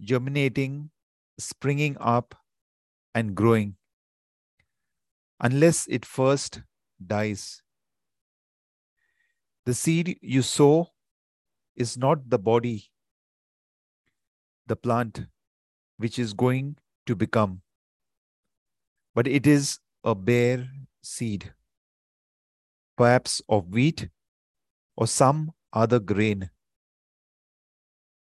germinating 0.00 0.90
springing 1.38 1.96
up 2.00 2.34
and 3.14 3.34
growing 3.34 3.76
unless 5.40 5.86
it 5.86 6.04
first 6.04 6.62
dies. 7.04 7.62
The 9.66 9.74
seed 9.74 10.18
you 10.20 10.42
sow 10.42 10.90
is 11.76 11.96
not 11.96 12.28
the 12.28 12.38
body, 12.38 12.90
the 14.66 14.76
plant 14.76 15.26
which 15.96 16.18
is 16.18 16.32
going 16.32 16.76
to 17.06 17.14
become, 17.14 17.62
but 19.14 19.26
it 19.26 19.46
is 19.46 19.78
a 20.04 20.14
bare 20.14 20.68
seed, 21.02 21.52
perhaps 22.96 23.42
of 23.48 23.68
wheat 23.68 24.08
or 24.96 25.06
some 25.06 25.52
other 25.72 26.00
grain. 26.00 26.50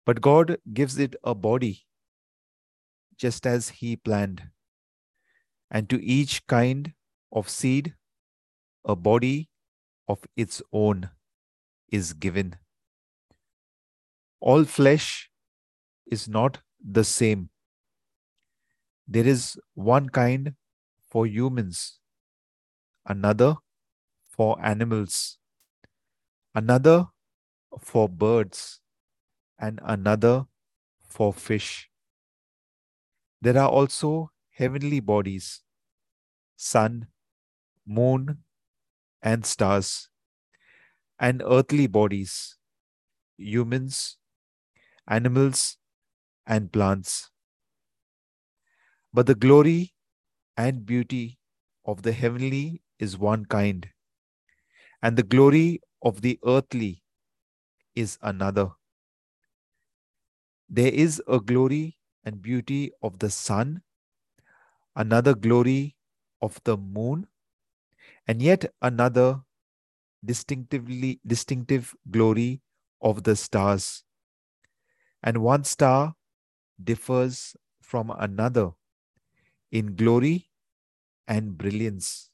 But 0.04 0.20
God 0.20 0.58
gives 0.72 0.98
it 0.98 1.16
a 1.24 1.34
body 1.34 1.86
just 3.16 3.46
as 3.46 3.68
he 3.70 3.96
planned. 3.96 4.42
And 5.70 5.88
to 5.90 6.02
each 6.04 6.46
kind 6.46 6.92
of 7.32 7.48
seed, 7.48 7.94
a 8.84 8.94
body 8.94 9.48
of 10.08 10.24
its 10.36 10.60
own 10.72 11.10
is 11.90 12.12
given. 12.12 12.56
All 14.40 14.64
flesh 14.64 15.30
is 16.06 16.28
not 16.28 16.60
the 16.84 17.04
same. 17.04 17.48
There 19.08 19.26
is 19.26 19.58
one 19.74 20.08
kind 20.10 20.54
for 21.10 21.26
humans, 21.26 21.98
another 23.06 23.56
for 24.28 24.58
animals, 24.62 25.38
another 26.54 27.06
for 27.80 28.08
birds, 28.08 28.80
and 29.58 29.80
another 29.84 30.46
for 31.02 31.32
fish. 31.32 31.90
There 33.40 33.56
are 33.56 33.68
also 33.68 34.32
heavenly 34.50 34.98
bodies, 34.98 35.62
sun, 36.56 37.08
moon, 37.86 38.44
and 39.22 39.46
stars, 39.46 40.10
and 41.18 41.42
earthly 41.44 41.86
bodies, 41.88 42.56
humans, 43.36 44.18
animals, 45.08 45.78
and 46.46 46.72
plants. 46.72 47.30
But 49.14 49.24
the 49.26 49.34
glory 49.34 49.94
and 50.56 50.86
beauty 50.86 51.38
of 51.84 52.02
the 52.02 52.12
heavenly 52.12 52.82
is 52.98 53.18
one 53.18 53.46
kind, 53.46 53.90
and 55.02 55.16
the 55.16 55.22
glory 55.22 55.80
of 56.02 56.20
the 56.22 56.38
earthly 56.44 57.02
is 57.94 58.18
another. 58.22 58.72
There 60.68 60.92
is 60.92 61.22
a 61.28 61.40
glory 61.40 61.98
and 62.24 62.42
beauty 62.42 62.92
of 63.02 63.18
the 63.18 63.30
sun, 63.30 63.82
another 64.96 65.34
glory 65.34 65.96
of 66.40 66.60
the 66.64 66.76
moon, 66.76 67.26
and 68.26 68.40
yet 68.42 68.72
another 68.82 69.42
distinctively 70.24 71.20
distinctive 71.26 71.94
glory 72.10 72.62
of 73.00 73.22
the 73.24 73.36
stars. 73.36 74.04
And 75.22 75.38
one 75.38 75.64
star 75.64 76.14
differs 76.82 77.56
from 77.82 78.10
another 78.18 78.72
in 79.70 79.96
glory 79.96 80.50
and 81.28 81.56
brilliance. 81.56 82.30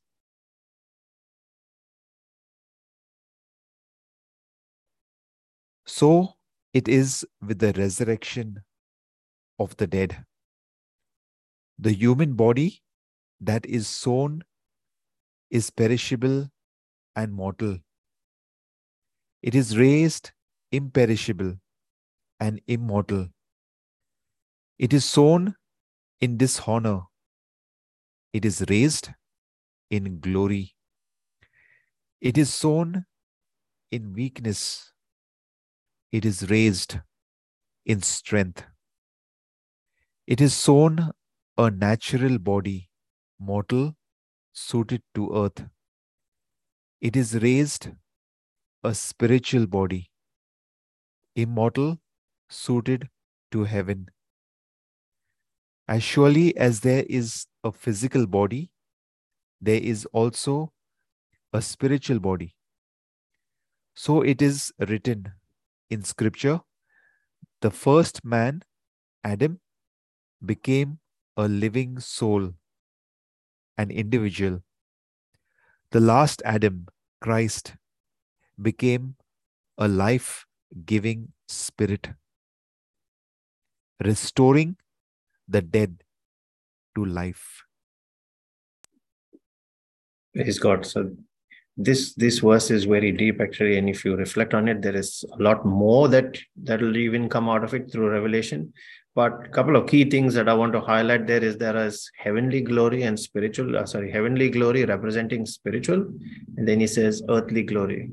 So 5.86 6.36
it 6.72 6.88
is 6.88 7.24
with 7.40 7.60
the 7.60 7.72
resurrection 7.74 8.64
of 9.58 9.76
the 9.76 9.86
dead. 9.86 10.24
The 11.80 11.92
human 11.92 12.34
body 12.34 12.82
that 13.40 13.66
is 13.66 13.88
sown 13.88 14.44
is 15.48 15.70
perishable 15.70 16.50
and 17.16 17.32
mortal, 17.32 17.78
It 19.42 19.54
is 19.54 19.76
raised 19.76 20.32
imperishable 20.72 21.60
and 22.40 22.60
immortal. 22.66 23.28
It 24.80 24.92
is 24.92 25.04
sown 25.04 25.54
in 26.20 26.36
dishonor. 26.38 27.02
It 28.32 28.44
is 28.44 28.64
raised 28.68 29.10
in 29.90 30.18
glory. 30.20 30.74
It 32.20 32.38
is 32.38 32.52
sown 32.54 33.04
in 33.90 34.14
weakness. 34.14 34.92
It 36.12 36.24
is 36.24 36.48
raised 36.48 37.00
in 37.86 38.02
strength. 38.02 38.64
It 40.26 40.40
is 40.40 40.54
sown 40.54 41.10
a 41.58 41.70
natural 41.70 42.38
body, 42.38 42.88
mortal, 43.38 43.96
suited 44.52 45.02
to 45.14 45.34
earth. 45.34 45.68
It 47.02 47.14
is 47.14 47.34
raised 47.42 47.90
a 48.84 48.94
spiritual 48.94 49.66
body, 49.66 50.10
immortal, 51.34 51.98
suited 52.48 53.08
to 53.50 53.64
heaven. 53.64 54.08
As 55.86 56.02
surely 56.02 56.56
as 56.56 56.80
there 56.80 57.04
is 57.06 57.46
a 57.62 57.70
physical 57.70 58.26
body, 58.26 58.70
there 59.60 59.80
is 59.80 60.06
also 60.06 60.72
a 61.52 61.62
spiritual 61.62 62.20
body. 62.20 62.54
So 63.94 64.22
it 64.22 64.42
is 64.42 64.72
written 64.80 65.32
in 65.90 66.04
scripture 66.04 66.60
the 67.60 67.70
first 67.70 68.24
man, 68.24 68.62
Adam, 69.22 69.60
became 70.44 70.98
a 71.36 71.46
living 71.46 72.00
soul, 72.00 72.54
an 73.76 73.90
individual. 73.90 74.62
The 75.90 76.00
last 76.00 76.40
Adam, 76.44 76.86
Christ, 77.20 77.74
became 78.60 79.16
a 79.76 79.88
life 79.88 80.46
giving 80.86 81.32
spirit, 81.48 82.08
restoring 84.02 84.76
the 85.48 85.60
dead 85.60 86.02
to 86.94 87.04
life. 87.04 87.64
Praise 90.34 90.58
God. 90.58 90.86
So 90.86 91.10
this 91.84 92.14
this 92.14 92.38
verse 92.40 92.70
is 92.70 92.84
very 92.84 93.12
deep 93.12 93.40
actually, 93.40 93.78
and 93.78 93.88
if 93.88 94.04
you 94.04 94.16
reflect 94.16 94.54
on 94.54 94.68
it, 94.68 94.82
there 94.82 94.96
is 94.96 95.24
a 95.38 95.42
lot 95.42 95.64
more 95.64 96.08
that 96.08 96.38
that 96.64 96.80
will 96.80 96.96
even 96.96 97.28
come 97.28 97.48
out 97.48 97.64
of 97.64 97.74
it 97.74 97.90
through 97.90 98.10
revelation. 98.10 98.72
But 99.14 99.46
a 99.46 99.48
couple 99.48 99.76
of 99.76 99.88
key 99.88 100.08
things 100.08 100.34
that 100.34 100.48
I 100.48 100.54
want 100.54 100.72
to 100.74 100.80
highlight 100.80 101.26
there 101.26 101.42
is 101.42 101.56
there 101.58 101.76
is 101.76 102.08
heavenly 102.16 102.60
glory 102.60 103.02
and 103.02 103.18
spiritual, 103.18 103.76
uh, 103.76 103.84
sorry, 103.84 104.10
heavenly 104.10 104.50
glory 104.50 104.84
representing 104.84 105.46
spiritual, 105.46 106.06
and 106.56 106.68
then 106.68 106.78
he 106.80 106.86
says 106.86 107.22
earthly 107.28 107.62
glory. 107.62 108.12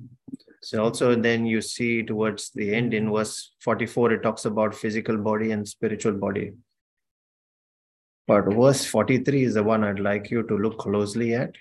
So 0.61 0.84
also 0.84 1.15
then 1.15 1.45
you 1.45 1.61
see 1.61 2.03
towards 2.03 2.49
the 2.52 2.73
end 2.73 2.94
in 2.94 3.11
verse 3.11 3.52
44, 3.61 4.14
it 4.14 4.23
talks 4.23 4.45
about 4.45 4.73
physical 4.73 5.18
body 5.18 5.52
and 5.52 5.68
spiritual 5.68 6.14
body. 6.14 6.53
But 8.27 8.53
verse 8.53 8.84
43 8.84 9.44
is 9.44 9.53
the 9.53 9.64
one 9.64 9.84
I'd 9.84 9.99
like 9.99 10.31
you 10.31 10.44
to 10.44 10.57
look 10.57 10.80
closely 10.80 11.35
at. 11.35 11.52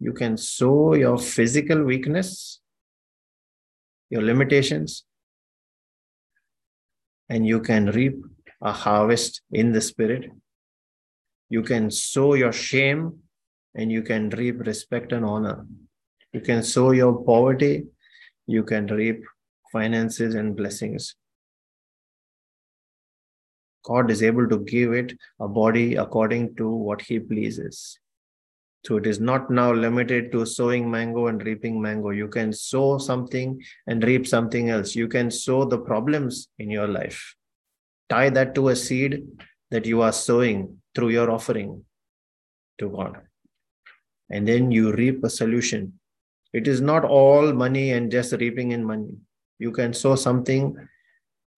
You 0.00 0.12
can 0.12 0.36
sow 0.36 0.94
your 0.94 1.18
physical 1.18 1.82
weakness, 1.82 2.60
your 4.10 4.22
limitations, 4.22 5.04
and 7.28 7.46
you 7.46 7.60
can 7.60 7.86
reap 7.86 8.16
a 8.62 8.72
harvest 8.72 9.42
in 9.50 9.72
the 9.72 9.80
spirit. 9.80 10.30
You 11.48 11.62
can 11.62 11.90
sow 11.90 12.34
your 12.34 12.52
shame 12.52 13.18
and 13.74 13.90
you 13.90 14.02
can 14.02 14.30
reap 14.30 14.60
respect 14.60 15.12
and 15.12 15.24
honor. 15.24 15.66
You 16.32 16.40
can 16.40 16.62
sow 16.62 16.92
your 16.92 17.24
poverty, 17.24 17.86
you 18.46 18.62
can 18.62 18.86
reap 18.86 19.22
finances 19.72 20.34
and 20.34 20.56
blessings. 20.56 21.14
God 23.84 24.10
is 24.10 24.22
able 24.22 24.48
to 24.48 24.58
give 24.58 24.92
it 24.92 25.14
a 25.40 25.48
body 25.48 25.96
according 25.96 26.56
to 26.56 26.68
what 26.68 27.00
He 27.00 27.18
pleases. 27.18 27.98
So 28.84 28.96
it 28.96 29.06
is 29.06 29.20
not 29.20 29.50
now 29.50 29.72
limited 29.72 30.32
to 30.32 30.46
sowing 30.46 30.90
mango 30.90 31.26
and 31.26 31.44
reaping 31.44 31.80
mango. 31.80 32.10
You 32.10 32.28
can 32.28 32.52
sow 32.52 32.98
something 32.98 33.60
and 33.86 34.02
reap 34.04 34.26
something 34.26 34.70
else. 34.70 34.94
You 34.94 35.08
can 35.08 35.30
sow 35.30 35.64
the 35.64 35.78
problems 35.78 36.48
in 36.58 36.70
your 36.70 36.86
life. 36.86 37.34
Tie 38.08 38.30
that 38.30 38.54
to 38.54 38.68
a 38.68 38.76
seed 38.76 39.26
that 39.70 39.84
you 39.84 40.00
are 40.00 40.12
sowing 40.12 40.78
through 40.94 41.10
your 41.10 41.30
offering 41.30 41.84
to 42.78 42.88
God. 42.88 43.20
And 44.30 44.46
then 44.46 44.70
you 44.70 44.92
reap 44.92 45.24
a 45.24 45.30
solution. 45.30 45.98
It 46.52 46.66
is 46.66 46.80
not 46.80 47.04
all 47.04 47.52
money 47.52 47.92
and 47.92 48.10
just 48.10 48.32
reaping 48.32 48.72
in 48.72 48.84
money. 48.84 49.16
You 49.58 49.72
can 49.72 49.92
sow 49.92 50.14
something, 50.14 50.76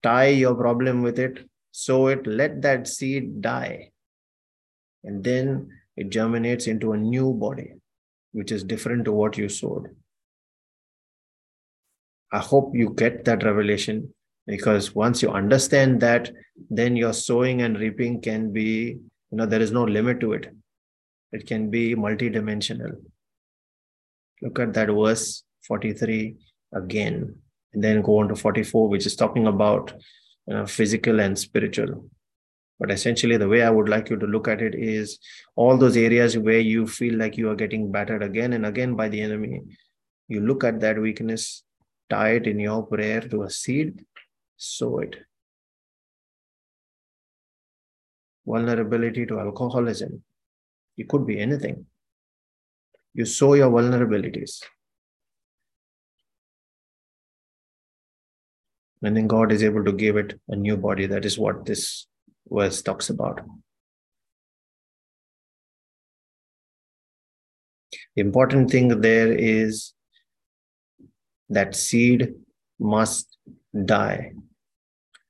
tie 0.03 0.27
your 0.27 0.55
problem 0.55 1.01
with 1.01 1.19
it, 1.19 1.47
sow 1.71 2.07
it, 2.07 2.25
let 2.27 2.61
that 2.63 2.87
seed 2.87 3.41
die. 3.41 3.91
And 5.03 5.23
then 5.23 5.69
it 5.97 6.09
germinates 6.09 6.67
into 6.67 6.93
a 6.93 6.97
new 6.97 7.33
body, 7.33 7.73
which 8.31 8.51
is 8.51 8.63
different 8.63 9.05
to 9.05 9.11
what 9.11 9.37
you 9.37 9.49
sowed. 9.49 9.95
I 12.31 12.39
hope 12.39 12.71
you 12.73 12.93
get 12.95 13.25
that 13.25 13.43
revelation 13.43 14.13
because 14.47 14.95
once 14.95 15.21
you 15.21 15.29
understand 15.29 16.01
that, 16.01 16.31
then 16.69 16.95
your 16.95 17.13
sowing 17.13 17.61
and 17.61 17.77
reaping 17.77 18.21
can 18.21 18.51
be, 18.53 18.97
you 19.31 19.37
know, 19.37 19.45
there 19.45 19.61
is 19.61 19.71
no 19.71 19.83
limit 19.83 20.19
to 20.21 20.33
it. 20.33 20.53
It 21.31 21.45
can 21.47 21.69
be 21.69 21.95
multidimensional. 21.95 22.95
Look 24.41 24.59
at 24.59 24.73
that 24.73 24.89
verse 24.89 25.43
43 25.67 26.35
again, 26.73 27.35
and 27.73 27.83
then 27.83 28.01
go 28.01 28.19
on 28.19 28.29
to 28.29 28.35
44, 28.35 28.89
which 28.89 29.05
is 29.05 29.15
talking 29.15 29.47
about 29.47 29.93
you 30.47 30.55
know, 30.55 30.65
physical 30.65 31.19
and 31.19 31.37
spiritual. 31.37 32.05
But 32.81 32.89
essentially, 32.89 33.37
the 33.37 33.47
way 33.47 33.61
I 33.61 33.69
would 33.69 33.87
like 33.87 34.09
you 34.09 34.17
to 34.17 34.25
look 34.25 34.47
at 34.47 34.59
it 34.59 34.73
is 34.73 35.19
all 35.55 35.77
those 35.77 35.95
areas 35.95 36.35
where 36.35 36.57
you 36.59 36.87
feel 36.87 37.15
like 37.15 37.37
you 37.37 37.47
are 37.51 37.55
getting 37.55 37.91
battered 37.91 38.23
again 38.23 38.53
and 38.53 38.65
again 38.65 38.95
by 38.95 39.07
the 39.07 39.21
enemy. 39.21 39.61
You 40.27 40.41
look 40.41 40.63
at 40.63 40.79
that 40.79 40.99
weakness, 40.99 41.63
tie 42.09 42.31
it 42.31 42.47
in 42.47 42.59
your 42.59 42.81
prayer 42.81 43.21
to 43.21 43.43
a 43.43 43.51
seed, 43.51 44.03
sow 44.57 44.97
it. 44.97 45.15
Vulnerability 48.47 49.27
to 49.27 49.39
alcoholism. 49.39 50.23
It 50.97 51.07
could 51.07 51.27
be 51.27 51.39
anything. 51.39 51.85
You 53.13 53.25
sow 53.25 53.53
your 53.53 53.69
vulnerabilities. 53.69 54.63
And 59.03 59.15
then 59.15 59.27
God 59.27 59.51
is 59.51 59.61
able 59.61 59.85
to 59.85 59.91
give 59.91 60.17
it 60.17 60.39
a 60.47 60.55
new 60.55 60.77
body. 60.77 61.05
That 61.05 61.25
is 61.25 61.37
what 61.37 61.63
this 61.67 62.07
verse 62.51 62.81
talks 62.81 63.09
about. 63.09 63.41
The 68.15 68.21
important 68.21 68.69
thing 68.69 69.01
there 69.01 69.31
is 69.31 69.93
that 71.49 71.75
seed 71.75 72.33
must 72.79 73.37
die. 73.85 74.33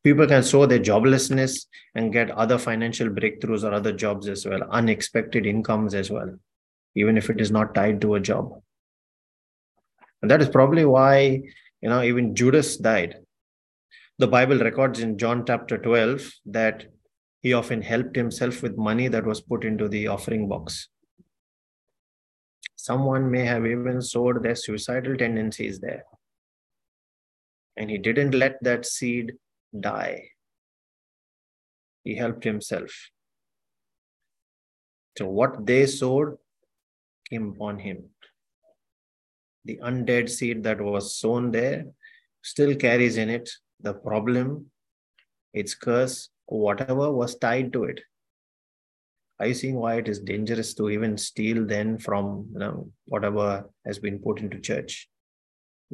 People 0.04 0.26
can 0.26 0.42
sow 0.42 0.66
their 0.66 0.80
joblessness 0.80 1.68
and 1.94 2.12
get 2.12 2.32
other 2.32 2.58
financial 2.58 3.10
breakthroughs 3.10 3.64
or 3.64 3.72
other 3.72 3.92
jobs 3.92 4.28
as 4.28 4.46
well, 4.46 4.64
unexpected 4.72 5.46
incomes 5.46 5.94
as 5.94 6.10
well, 6.10 6.36
even 6.96 7.18
if 7.18 7.30
it 7.30 7.40
is 7.40 7.52
not 7.52 7.76
tied 7.76 8.02
to 8.02 8.16
a 8.16 8.20
job. 8.20 8.62
And 10.22 10.32
that 10.32 10.42
is 10.42 10.50
probably 10.50 10.86
why, 10.86 11.42
you 11.82 11.90
know, 11.90 12.02
even 12.02 12.36
Judas 12.36 12.78
died. 12.78 13.18
The 14.18 14.28
Bible 14.28 14.58
records 14.58 15.00
in 15.00 15.18
John 15.20 15.46
chapter 15.46 15.78
12 15.78 16.32
that 16.48 16.86
he 17.42 17.54
often 17.54 17.82
helped 17.82 18.16
himself 18.16 18.62
with 18.62 18.78
money 18.78 19.08
that 19.08 19.26
was 19.26 19.42
put 19.42 19.66
into 19.66 19.88
the 19.88 20.08
offering 20.08 20.48
box. 20.48 20.90
Someone 22.76 23.30
may 23.30 23.46
have 23.46 23.66
even 23.66 24.02
sowed 24.02 24.44
their 24.44 24.56
suicidal 24.56 25.18
tendencies 25.18 25.80
there. 25.80 26.04
And 27.78 27.90
he 27.90 27.98
didn't 27.98 28.34
let 28.34 28.62
that 28.64 28.86
seed 28.86 29.34
die. 29.80 30.30
He 32.04 32.16
helped 32.16 32.44
himself. 32.44 32.92
So, 35.18 35.28
what 35.28 35.66
they 35.66 35.86
sowed 35.86 36.38
came 37.30 37.52
upon 37.52 37.80
him. 37.80 38.10
The 39.66 39.78
undead 39.84 40.30
seed 40.30 40.64
that 40.64 40.82
was 40.82 41.16
sown 41.16 41.52
there 41.52 41.86
still 42.42 42.76
carries 42.76 43.18
in 43.18 43.30
it 43.30 43.50
the 43.80 43.94
problem, 43.94 44.72
its 45.54 45.76
curse, 45.76 46.31
whatever 46.60 47.12
was 47.12 47.36
tied 47.36 47.72
to 47.74 47.86
it. 47.86 48.02
Are 49.40 49.48
you 49.48 49.54
seeing 49.54 49.76
why 49.76 49.96
it 49.96 50.08
is 50.08 50.20
dangerous 50.20 50.74
to 50.76 50.90
even 50.90 51.18
steal 51.18 51.66
then 51.66 51.98
from 51.98 52.48
you 52.54 52.60
know, 52.60 52.92
whatever 53.06 53.70
has 53.86 54.00
been 54.00 54.20
put 54.20 54.40
into 54.40 54.60
church, 54.60 55.10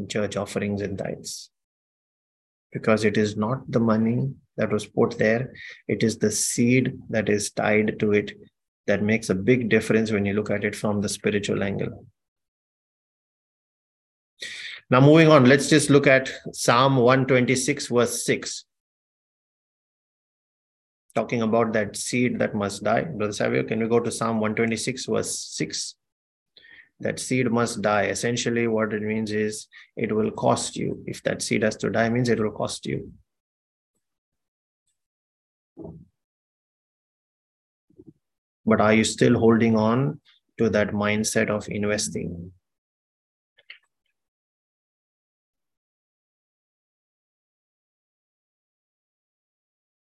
church 0.10 0.36
offerings 0.36 0.82
and 0.82 0.98
tithes? 0.98 1.50
Because 2.74 3.06
it 3.06 3.18
is 3.18 3.38
not 3.38 3.72
the 3.72 3.80
money 3.80 4.34
that 4.58 4.72
was 4.72 4.86
put 4.86 5.18
there, 5.18 5.54
it 5.88 6.04
is 6.04 6.18
the 6.18 6.32
seed 6.32 7.00
that 7.10 7.30
is 7.30 7.52
tied 7.52 8.00
to 8.00 8.12
it 8.12 8.34
that 8.88 9.04
makes 9.04 9.30
a 9.30 9.36
big 9.36 9.70
difference 9.70 10.12
when 10.12 10.26
you 10.26 10.34
look 10.34 10.50
at 10.50 10.64
it 10.64 10.76
from 10.76 11.02
the 11.02 11.10
spiritual 11.10 11.64
angle. 11.64 12.06
Now, 14.90 15.02
moving 15.02 15.28
on, 15.28 15.46
let's 15.46 15.70
just 15.70 15.90
look 15.90 16.08
at 16.08 16.32
Psalm 16.54 16.96
126, 16.96 17.88
verse 17.88 18.26
6. 18.26 18.66
Talking 21.18 21.42
about 21.42 21.74
that 21.74 21.98
seed 21.98 22.38
that 22.38 22.54
must 22.54 22.84
die. 22.84 23.02
Brother 23.06 23.34
Savio, 23.34 23.64
can 23.64 23.80
we 23.80 23.88
go 23.88 24.00
to 24.00 24.12
Psalm 24.12 24.40
126, 24.40 25.06
verse 25.08 25.36
6? 25.56 25.96
That 27.00 27.20
seed 27.20 27.50
must 27.50 27.82
die. 27.82 28.04
Essentially, 28.04 28.68
what 28.68 28.94
it 28.94 29.02
means 29.02 29.32
is 29.32 29.68
it 29.96 30.16
will 30.16 30.30
cost 30.30 30.76
you. 30.76 31.04
If 31.08 31.24
that 31.24 31.42
seed 31.42 31.64
has 31.64 31.76
to 31.78 31.90
die, 31.90 32.08
means 32.10 32.30
it 32.30 32.40
will 32.40 32.52
cost 32.52 32.86
you. 32.86 33.12
But 38.64 38.80
are 38.80 38.94
you 38.94 39.04
still 39.04 39.40
holding 39.40 39.76
on 39.76 40.20
to 40.60 40.70
that 40.70 40.90
mindset 40.90 41.50
of 41.50 41.68
investing? 41.68 42.52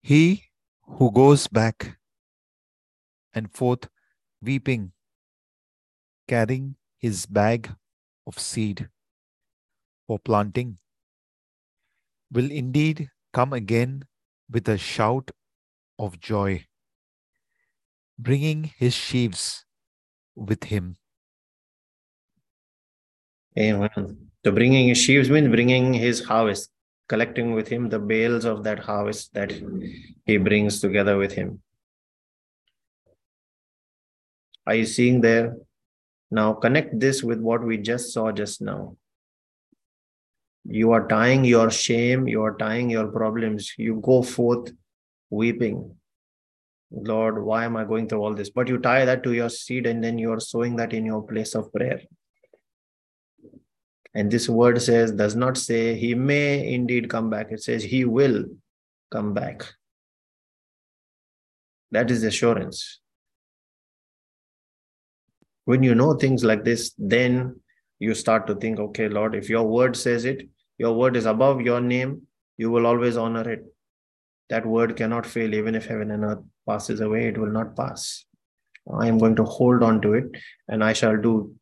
He 0.03 0.44
who 0.87 1.11
goes 1.11 1.47
back 1.47 1.99
and 3.33 3.51
forth 3.51 3.89
weeping, 4.43 4.93
carrying 6.29 6.77
his 6.99 7.27
bag 7.27 7.75
of 8.27 8.39
seed 8.39 8.89
for 10.07 10.19
planting, 10.19 10.79
will 12.31 12.51
indeed 12.51 13.11
come 13.33 13.53
again 13.53 14.05
with 14.51 14.69
a 14.69 14.79
shout 14.79 15.31
of 15.99 16.21
joy, 16.21 16.65
bringing 18.19 18.71
his 18.79 18.95
sheaves 18.95 19.65
with 20.37 20.65
him. 20.65 20.97
Amen. 23.59 24.31
So 24.45 24.53
bringing 24.53 24.89
his 24.89 24.99
sheaves 24.99 25.31
means 25.31 25.49
bringing 25.49 25.95
his 25.95 26.25
harvest 26.25 26.71
collecting 27.09 27.53
with 27.53 27.69
him 27.69 27.89
the 27.89 27.99
bales 27.99 28.45
of 28.45 28.65
that 28.65 28.79
harvest 28.79 29.35
that 29.35 29.53
he 30.25 30.37
brings 30.37 30.81
together 30.81 31.17
with 31.17 31.33
him. 31.33 31.61
Are 34.67 34.75
you 34.75 34.87
seeing 34.87 35.21
there? 35.21 35.57
Now 36.31 36.55
connect 36.55 36.99
this 36.99 37.23
with 37.23 37.41
what 37.41 37.63
we 37.63 37.77
just 37.77 38.13
saw 38.13 38.33
just 38.33 38.63
now. 38.63 38.97
You 40.65 40.93
are 40.93 41.07
tying 41.07 41.45
your 41.45 41.71
shame, 41.71 42.27
you 42.27 42.43
are 42.43 42.57
tying 42.57 42.89
your 42.89 43.09
problems. 43.09 43.75
You 43.77 44.01
go 44.03 44.23
forth 44.23 44.73
weeping. 45.29 45.95
Lord, 46.91 47.43
why 47.43 47.65
am 47.65 47.77
I 47.77 47.85
going 47.85 48.09
through 48.09 48.23
all 48.23 48.35
this? 48.35 48.51
But 48.51 48.69
you 48.69 48.79
tie 48.79 49.05
that 49.05 49.23
to 49.25 49.33
your 49.33 49.51
seed 49.51 49.87
and 49.87 50.03
then 50.03 50.17
you 50.17 50.33
are 50.33 50.41
sowing 50.41 50.77
that 50.77 50.95
in 50.95 51.05
your 51.05 51.23
place 51.27 51.55
of 51.55 51.73
prayer. 51.73 52.01
And 54.15 54.31
this 54.31 54.49
word 54.49 54.81
says, 54.81 55.13
does 55.13 55.35
not 55.35 55.57
say 55.57 55.97
he 55.97 56.15
may 56.15 56.73
indeed 56.73 57.11
come 57.11 57.31
back. 57.31 57.51
It 57.51 57.63
says 57.63 57.83
he 57.83 58.05
will 58.05 58.45
come 59.11 59.35
back. 59.35 59.65
That 61.91 62.11
is 62.11 62.23
assurance. 62.23 63.01
When 65.65 65.83
you 65.83 65.95
know 65.95 66.15
things 66.15 66.45
like 66.45 66.65
this, 66.65 66.93
then 66.99 67.61
you 67.99 68.15
start 68.15 68.47
to 68.49 68.55
think, 68.55 68.79
okay, 68.79 69.09
Lord, 69.09 69.35
if 69.35 69.49
your 69.49 69.65
word 69.65 69.97
says 69.97 70.25
it, 70.25 70.49
your 70.79 70.95
word 70.95 71.17
is 71.17 71.27
above 71.27 71.61
your 71.63 71.81
name, 71.81 72.23
you 72.57 72.71
will 72.71 72.87
always 72.87 73.17
honor 73.17 73.49
it. 73.51 73.65
That 74.51 74.67
word 74.67 74.97
cannot 74.97 75.25
fail, 75.25 75.55
even 75.55 75.75
if 75.75 75.87
heaven 75.87 76.11
and 76.11 76.25
earth 76.25 76.43
passes 76.69 77.01
away, 77.01 77.29
it 77.29 77.39
will 77.39 77.51
not 77.51 77.77
pass. 77.77 78.27
I 78.93 79.07
am 79.07 79.19
going 79.19 79.37
to 79.37 79.45
hold 79.45 79.83
on 79.83 80.03
to 80.03 80.13
it 80.15 80.27
and 80.69 80.85
I 80.85 80.93
shall 80.93 81.17
do. 81.17 81.55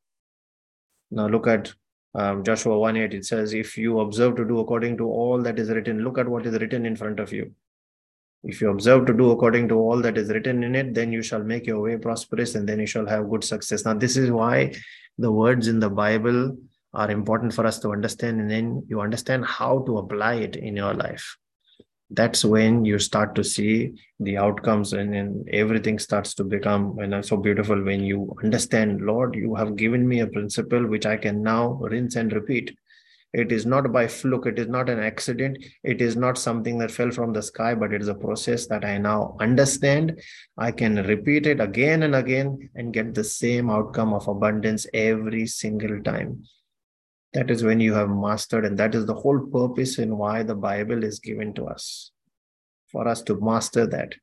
Now 1.11 1.29
look 1.29 1.47
at 1.47 1.73
um, 2.15 2.45
Joshua 2.45 2.79
1 2.79 2.97
8, 2.97 3.15
it 3.15 3.25
says, 3.25 3.55
If 3.55 3.79
you 3.79 4.01
observe 4.01 4.37
to 4.37 4.45
do 4.45 4.59
according 4.59 4.99
to 4.99 5.05
all 5.05 5.41
that 5.43 5.59
is 5.59 5.71
written, 5.71 6.05
look 6.05 6.19
at 6.19 6.29
what 6.29 6.47
is 6.47 6.61
written 6.61 6.85
in 6.85 6.97
front 6.97 7.21
of 7.21 7.33
you. 7.33 7.53
If 8.45 8.61
you 8.61 8.71
observe 8.71 9.07
to 9.07 9.15
do 9.15 9.31
according 9.31 9.69
to 9.69 9.75
all 9.77 10.03
that 10.03 10.19
is 10.19 10.29
written 10.29 10.65
in 10.65 10.75
it, 10.75 10.95
then 10.95 11.13
you 11.13 11.23
shall 11.23 11.43
make 11.43 11.67
your 11.67 11.81
way 11.81 11.97
prosperous 11.97 12.55
and 12.55 12.69
then 12.69 12.81
you 12.81 12.87
shall 12.87 13.07
have 13.07 13.31
good 13.31 13.45
success. 13.45 13.85
Now, 13.85 13.95
this 13.95 14.17
is 14.17 14.31
why 14.31 14.75
the 15.17 15.31
words 15.31 15.69
in 15.69 15.79
the 15.79 15.89
Bible 15.89 16.57
are 16.93 17.11
important 17.11 17.55
for 17.55 17.65
us 17.67 17.79
to 17.79 17.91
understand, 17.91 18.41
and 18.41 18.51
then 18.51 18.85
you 18.89 19.01
understand 19.01 19.47
how 19.47 19.83
to 19.85 19.99
apply 19.99 20.35
it 20.35 20.57
in 20.57 20.77
your 20.77 20.93
life 20.93 21.39
that's 22.15 22.45
when 22.45 22.85
you 22.85 22.99
start 22.99 23.35
to 23.35 23.45
see 23.45 23.93
the 24.21 24.37
outcomes 24.37 24.93
and, 24.93 25.15
and 25.15 25.49
everything 25.51 25.99
starts 25.99 26.35
to 26.35 26.45
become 26.45 26.99
and 26.99 27.25
so 27.25 27.37
beautiful 27.37 27.83
when 27.83 28.01
you 28.01 28.35
understand 28.43 29.01
lord 29.01 29.35
you 29.35 29.55
have 29.55 29.77
given 29.77 30.07
me 30.07 30.21
a 30.21 30.27
principle 30.27 30.87
which 30.87 31.07
i 31.07 31.17
can 31.17 31.43
now 31.43 31.73
rinse 31.83 32.17
and 32.17 32.33
repeat. 32.33 32.77
It 33.35 33.51
is 33.51 33.65
not 33.65 33.91
by 33.93 34.09
fluke 34.09 34.45
it 34.45 34.59
is 34.59 34.69
not 34.69 34.91
an 34.91 34.99
accident 35.01 35.57
it 35.83 36.03
is 36.03 36.17
not 36.17 36.37
something 36.37 36.77
that 36.79 36.91
fell 36.91 37.11
from 37.11 37.33
the 37.33 37.43
sky 37.43 37.75
but 37.75 37.95
it 37.95 38.03
is 38.03 38.09
a 38.09 38.15
process 38.15 38.67
that 38.67 38.85
i 38.85 38.99
now 38.99 39.37
understand. 39.41 40.21
I 40.59 40.71
can 40.71 40.97
repeat 40.97 41.47
it 41.47 41.59
again 41.59 42.03
and 42.03 42.15
again 42.15 42.69
and 42.75 42.93
get 42.93 43.15
the 43.15 43.25
same 43.25 43.71
outcome 43.71 44.13
of 44.13 44.29
abundance 44.29 44.87
every 44.93 45.47
single 45.47 46.03
time 46.03 46.43
that 47.35 47.51
is 47.51 47.63
when 47.63 47.81
you 47.81 47.95
have 47.95 48.11
mastered, 48.11 48.65
and 48.65 48.79
that 48.79 48.95
is 48.95 49.07
the 49.07 49.15
whole 49.15 49.41
purpose 49.41 49.99
in 49.99 50.17
why 50.17 50.43
the 50.43 50.55
Bible 50.55 51.03
is 51.03 51.19
given 51.19 51.55
to 51.55 51.67
us 51.67 52.13
for 52.93 53.09
us 53.09 53.23
to 53.23 53.41
master 53.41 53.87
that. 53.87 54.15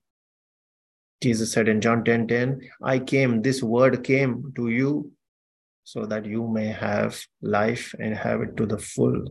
Jesus 1.21 1.51
said 1.51 1.67
in 1.67 1.81
John 1.81 2.05
10 2.05 2.27
10, 2.27 2.61
I 2.81 2.99
came, 2.99 3.41
this 3.41 3.61
word 3.61 4.03
came 4.03 4.53
to 4.55 4.69
you 4.69 5.11
so 5.83 6.05
that 6.05 6.25
you 6.25 6.47
may 6.47 6.67
have 6.67 7.19
life 7.41 7.93
and 7.99 8.15
have 8.15 8.41
it 8.41 8.55
to 8.57 8.65
the 8.65 8.77
full. 8.77 9.25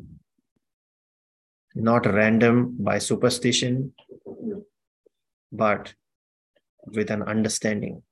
Not 1.75 2.05
random 2.05 2.77
by 2.81 2.99
superstition, 2.99 3.95
but 5.53 5.95
with 6.85 7.11
an 7.11 7.23
understanding. 7.23 8.03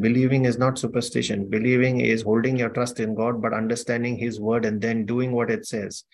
Believing 0.00 0.44
is 0.44 0.58
not 0.58 0.78
superstition. 0.78 1.48
Believing 1.48 2.00
is 2.00 2.22
holding 2.22 2.56
your 2.56 2.68
trust 2.68 3.00
in 3.00 3.14
God, 3.14 3.42
but 3.42 3.52
understanding 3.52 4.16
His 4.16 4.40
word 4.40 4.64
and 4.64 4.80
then 4.80 5.06
doing 5.06 5.32
what 5.32 5.50
it 5.50 5.66
says. 5.66 6.04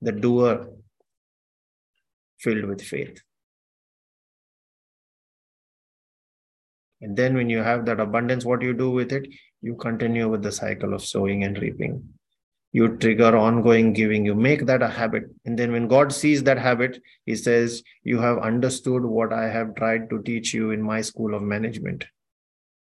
The 0.00 0.12
doer 0.12 0.68
filled 2.38 2.64
with 2.66 2.82
faith. 2.82 3.20
And 7.00 7.16
then 7.16 7.34
when 7.34 7.50
you 7.50 7.58
have 7.58 7.84
that 7.86 7.98
abundance, 7.98 8.44
what 8.44 8.62
you 8.62 8.72
do 8.72 8.90
with 8.90 9.12
it? 9.12 9.26
You 9.60 9.74
continue 9.74 10.28
with 10.28 10.42
the 10.42 10.52
cycle 10.52 10.94
of 10.94 11.04
sowing 11.04 11.42
and 11.42 11.58
reaping. 11.58 12.10
You 12.70 12.96
trigger 12.96 13.36
ongoing 13.36 13.92
giving. 13.92 14.24
You 14.24 14.36
make 14.36 14.66
that 14.66 14.82
a 14.82 14.88
habit. 14.88 15.24
And 15.44 15.58
then 15.58 15.72
when 15.72 15.88
God 15.88 16.12
sees 16.12 16.44
that 16.44 16.58
habit, 16.58 17.02
He 17.26 17.34
says, 17.34 17.82
You 18.04 18.20
have 18.20 18.38
understood 18.38 19.04
what 19.04 19.32
I 19.32 19.48
have 19.48 19.74
tried 19.74 20.10
to 20.10 20.22
teach 20.22 20.54
you 20.54 20.70
in 20.70 20.80
my 20.80 21.00
school 21.00 21.34
of 21.34 21.42
management. 21.42 22.04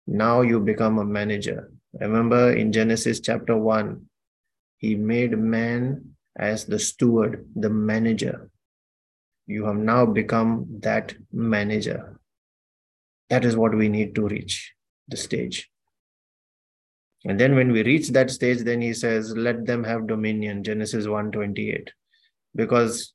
Now 0.06 0.40
you 0.42 0.60
become 0.60 0.98
a 0.98 1.04
manager. 1.04 1.70
Remember 2.00 2.52
in 2.52 2.72
Genesis 2.72 3.20
chapter 3.20 3.56
1, 3.56 4.06
he 4.78 4.94
made 4.94 5.38
man 5.38 6.16
as 6.36 6.64
the 6.64 6.78
steward, 6.78 7.46
the 7.54 7.70
manager. 7.70 8.50
You 9.46 9.66
have 9.66 9.76
now 9.76 10.06
become 10.06 10.66
that 10.80 11.14
manager. 11.32 12.18
That 13.28 13.44
is 13.44 13.56
what 13.56 13.74
we 13.74 13.88
need 13.88 14.14
to 14.14 14.26
reach 14.26 14.74
the 15.08 15.16
stage. 15.16 15.70
And 17.24 17.38
then 17.38 17.54
when 17.54 17.70
we 17.70 17.82
reach 17.82 18.08
that 18.10 18.30
stage, 18.30 18.60
then 18.60 18.80
he 18.80 18.92
says, 18.94 19.36
let 19.36 19.64
them 19.64 19.84
have 19.84 20.08
dominion, 20.08 20.64
Genesis 20.64 21.06
1:28. 21.06 21.88
Because 22.54 23.14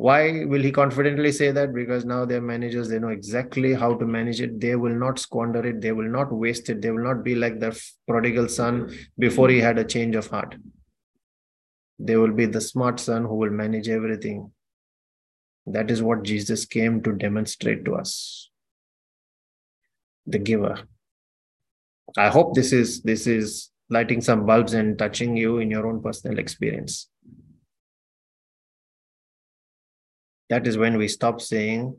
why 0.00 0.46
will 0.46 0.62
he 0.62 0.72
confidently 0.72 1.30
say 1.30 1.50
that? 1.50 1.74
Because 1.74 2.06
now 2.06 2.24
they're 2.24 2.40
managers, 2.40 2.88
they 2.88 2.98
know 2.98 3.08
exactly 3.08 3.74
how 3.74 3.92
to 3.92 4.06
manage 4.06 4.40
it. 4.40 4.58
They 4.58 4.74
will 4.74 4.94
not 4.94 5.18
squander 5.18 5.66
it, 5.66 5.82
they 5.82 5.92
will 5.92 6.08
not 6.08 6.32
waste 6.32 6.70
it, 6.70 6.80
they 6.80 6.90
will 6.90 7.04
not 7.04 7.22
be 7.22 7.34
like 7.34 7.60
the 7.60 7.78
prodigal 8.08 8.48
son 8.48 8.96
before 9.18 9.50
he 9.50 9.58
had 9.60 9.76
a 9.76 9.84
change 9.84 10.16
of 10.16 10.26
heart. 10.28 10.56
They 11.98 12.16
will 12.16 12.32
be 12.32 12.46
the 12.46 12.62
smart 12.62 12.98
son 12.98 13.26
who 13.26 13.34
will 13.34 13.50
manage 13.50 13.90
everything. 13.90 14.50
That 15.66 15.90
is 15.90 16.02
what 16.02 16.22
Jesus 16.22 16.64
came 16.64 17.02
to 17.02 17.12
demonstrate 17.12 17.84
to 17.84 17.96
us. 17.96 18.48
The 20.26 20.38
giver. 20.38 20.78
I 22.16 22.28
hope 22.28 22.54
this 22.54 22.72
is 22.72 23.02
this 23.02 23.26
is 23.26 23.68
lighting 23.90 24.22
some 24.22 24.46
bulbs 24.46 24.72
and 24.72 24.98
touching 24.98 25.36
you 25.36 25.58
in 25.58 25.70
your 25.70 25.86
own 25.86 26.02
personal 26.02 26.38
experience. 26.38 27.09
That 30.50 30.66
is 30.66 30.76
when 30.76 30.98
we 30.98 31.08
stop 31.08 31.40
saying, 31.40 31.96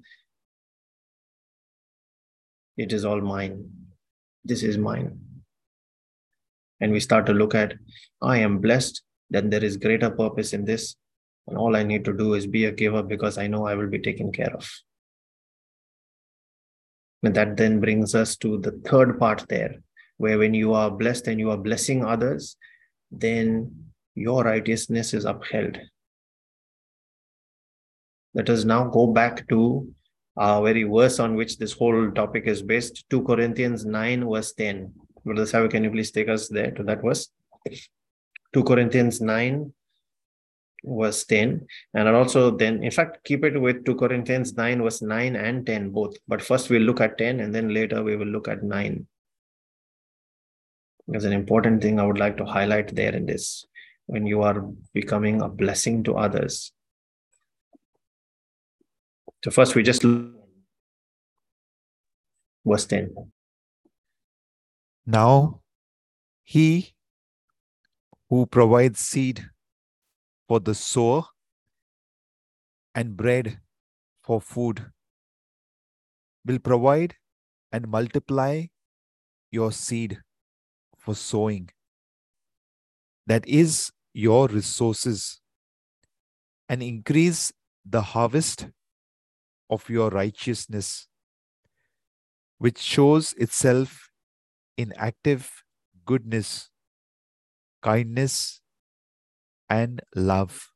It 2.78 2.94
is 2.94 3.06
all 3.06 3.22
mine. 3.22 3.70
This 4.44 4.64
is 4.64 4.78
mine. 4.78 5.20
And 6.80 6.92
we 6.92 7.00
start 7.00 7.26
to 7.28 7.34
look 7.34 7.54
at, 7.54 7.76
I 8.22 8.38
am 8.40 8.58
blessed, 8.60 9.02
then 9.30 9.50
there 9.50 9.64
is 9.64 9.78
greater 9.78 10.10
purpose 10.10 10.54
in 10.54 10.66
this. 10.66 10.96
And 11.48 11.58
all 11.58 11.76
I 11.76 11.84
need 11.84 12.06
to 12.06 12.14
do 12.14 12.34
is 12.34 12.48
be 12.48 12.66
a 12.66 12.72
giver 12.72 13.04
because 13.04 13.38
I 13.38 13.48
know 13.48 13.68
I 13.68 13.76
will 13.76 13.88
be 13.88 14.00
taken 14.00 14.32
care 14.32 14.54
of. 14.56 14.70
And 17.24 17.36
that 17.36 17.56
then 17.56 17.80
brings 17.80 18.16
us 18.16 18.36
to 18.38 18.58
the 18.58 18.72
third 18.84 19.20
part 19.20 19.46
there, 19.48 19.76
where 20.18 20.40
when 20.40 20.54
you 20.56 20.74
are 20.74 20.90
blessed 20.90 21.28
and 21.28 21.40
you 21.40 21.52
are 21.52 21.58
blessing 21.58 22.04
others, 22.04 22.58
then 23.12 23.92
your 24.16 24.44
righteousness 24.44 25.14
is 25.14 25.26
upheld. 25.26 25.78
Let 28.34 28.50
us 28.50 28.64
now 28.64 28.88
go 28.88 29.08
back 29.08 29.48
to 29.50 29.94
our 30.38 30.64
very 30.64 30.84
verse 30.84 31.20
on 31.20 31.36
which 31.36 31.58
this 31.58 31.74
whole 31.74 32.12
topic 32.12 32.44
is 32.46 32.62
based 32.62 33.06
2 33.10 33.24
Corinthians 33.24 33.86
9, 33.86 34.30
verse 34.30 34.54
10. 34.54 34.94
Brother 35.26 35.44
Savi, 35.44 35.70
can 35.70 35.84
you 35.84 35.92
please 35.92 36.12
take 36.12 36.30
us 36.30 36.48
there 36.48 36.72
to 36.72 36.84
that 36.84 37.02
verse? 37.02 37.30
2 38.54 38.64
Corinthians 38.64 39.20
9, 39.20 39.74
verse 40.84 41.26
10. 41.26 41.68
And 41.94 42.08
I'll 42.08 42.16
also 42.16 42.52
then, 42.52 42.84
in 42.84 42.92
fact, 42.92 43.24
keep 43.26 43.44
it 43.44 43.60
with 43.60 43.84
2 43.86 43.96
Corinthians 43.96 44.54
9, 44.54 44.82
verse 44.82 45.02
9 45.02 45.36
and 45.36 45.66
10, 45.66 45.90
both. 45.90 46.16
But 46.28 46.42
first 46.42 46.70
we'll 46.70 46.82
look 46.84 47.02
at 47.02 47.18
10 47.18 47.42
and 47.42 47.54
then 47.54 47.74
later 47.74 48.02
we 48.02 48.16
will 48.16 48.28
look 48.28 48.48
at 48.48 48.64
9. 48.64 49.06
There's 51.08 51.26
an 51.26 51.34
important 51.34 51.82
thing 51.82 52.00
I 52.00 52.06
would 52.06 52.20
like 52.20 52.38
to 52.38 52.46
highlight 52.46 52.96
there 52.96 53.14
in 53.14 53.26
this. 53.26 53.66
When 54.06 54.26
you 54.26 54.42
are 54.42 54.66
becoming 54.94 55.42
a 55.42 55.50
blessing 55.50 56.04
to 56.06 56.16
others, 56.16 56.72
so 59.44 59.52
first 59.52 59.76
we 59.76 59.84
just 59.84 60.04
verse 62.66 62.86
10. 62.86 63.14
Now 65.06 65.62
he 66.44 66.94
who 68.30 68.46
provides 68.46 69.00
seed 69.00 69.46
for 70.48 70.60
the 70.60 70.76
sower 70.76 71.24
and 72.94 73.18
bread 73.18 73.60
for 74.22 74.40
food 74.42 74.86
will 76.46 76.60
provide 76.60 77.16
and 77.72 77.88
multiply 77.88 78.66
your 79.50 79.72
seed 79.72 80.20
for 80.98 81.16
sowing. 81.16 81.70
That 83.28 83.48
is 83.48 83.92
your 84.14 84.48
resources 84.48 85.42
and 86.70 86.84
increase 86.84 87.52
the 87.86 88.02
harvest 88.02 88.68
of 89.72 89.90
your 89.90 90.10
righteousness, 90.10 91.08
which 92.60 92.78
shows 92.78 93.34
itself 93.34 94.10
in 94.78 94.94
active 94.98 95.64
goodness, 96.06 96.70
kindness, 97.82 98.62
and 99.70 100.02
love. 100.16 100.68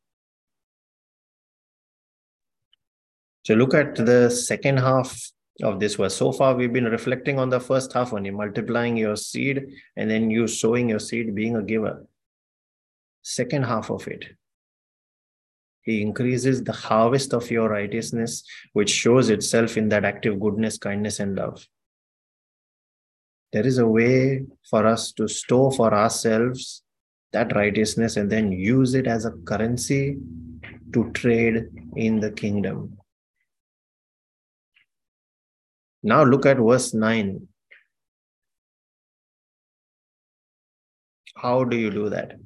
So 3.43 3.53
look 3.53 3.75
at 3.75 3.95
the 3.95 4.29
second 4.29 4.77
half 4.77 5.31
of 5.61 5.79
this 5.79 5.95
verse. 5.95 6.15
So 6.15 6.31
far, 6.31 6.55
we've 6.55 6.73
been 6.73 6.85
reflecting 6.85 7.37
on 7.37 7.49
the 7.49 7.59
first 7.59 7.93
half 7.93 8.13
only, 8.13 8.31
multiplying 8.31 8.97
your 8.97 9.15
seed 9.15 9.67
and 9.95 10.09
then 10.09 10.31
you 10.31 10.47
sowing 10.47 10.89
your 10.89 10.99
seed, 10.99 11.35
being 11.35 11.55
a 11.55 11.61
giver. 11.61 12.07
Second 13.21 13.63
half 13.63 13.91
of 13.91 14.07
it. 14.07 14.25
He 15.85 16.01
increases 16.01 16.63
the 16.63 16.73
harvest 16.73 17.31
of 17.33 17.49
your 17.51 17.69
righteousness, 17.69 18.43
which 18.73 18.89
shows 18.89 19.29
itself 19.29 19.77
in 19.77 19.89
that 19.89 20.03
active 20.03 20.39
goodness, 20.39 20.79
kindness, 20.79 21.19
and 21.19 21.35
love. 21.35 21.65
There 23.53 23.65
is 23.65 23.77
a 23.77 23.87
way 23.87 24.45
for 24.67 24.85
us 24.87 25.11
to 25.13 25.27
store 25.27 25.71
for 25.71 25.93
ourselves 25.93 26.81
that 27.33 27.55
righteousness 27.55 28.17
and 28.17 28.31
then 28.31 28.51
use 28.51 28.95
it 28.95 29.05
as 29.05 29.25
a 29.25 29.31
currency 29.31 30.17
to 30.93 31.11
trade 31.11 31.67
in 31.95 32.19
the 32.19 32.31
kingdom. 32.31 32.97
Now 36.01 36.23
look 36.23 36.47
at 36.47 36.57
verse 36.57 36.93
9. 36.93 37.47
How 41.35 41.63
do 41.63 41.77
you 41.77 41.91
do 41.91 42.09
that? 42.09 42.39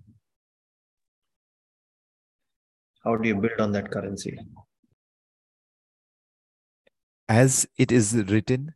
How 3.04 3.16
do 3.18 3.28
you 3.28 3.36
build 3.36 3.60
on 3.60 3.72
that 3.74 3.92
currency? 3.92 4.38
As 7.30 7.68
it 7.78 7.92
is 7.92 8.14
written, 8.14 8.76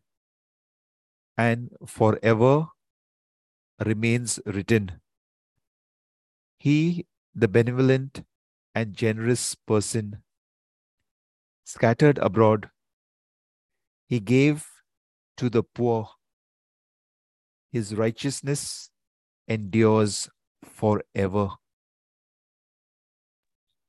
and 1.38 1.72
forever 1.86 2.68
remains 3.86 4.40
written. 4.46 5.00
He, 6.58 7.08
the 7.36 7.48
benevolent 7.48 8.24
and 8.74 8.96
generous 8.96 9.56
person, 9.56 10.24
scattered 11.66 12.18
abroad, 12.20 12.70
he 14.08 14.20
gave 14.20 14.68
to 15.38 15.50
the 15.50 15.64
poor. 15.64 16.10
His 17.72 17.96
righteousness 17.96 18.92
endures 19.48 20.30
forever. 20.64 21.50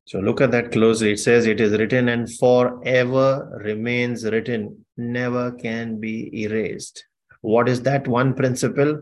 So 0.06 0.20
look 0.20 0.40
at 0.40 0.51
that 0.51 0.70
closely. 0.72 1.12
It 1.12 1.20
says 1.20 1.47
it 1.47 1.60
is 1.60 1.72
written 1.72 2.09
and 2.09 2.31
forever 2.31 3.60
remains 3.64 4.24
written, 4.24 4.85
never 4.97 5.52
can 5.52 5.98
be 5.98 6.43
erased. 6.43 7.05
What 7.40 7.68
is 7.68 7.82
that 7.82 8.06
one 8.06 8.35
principle? 8.35 9.01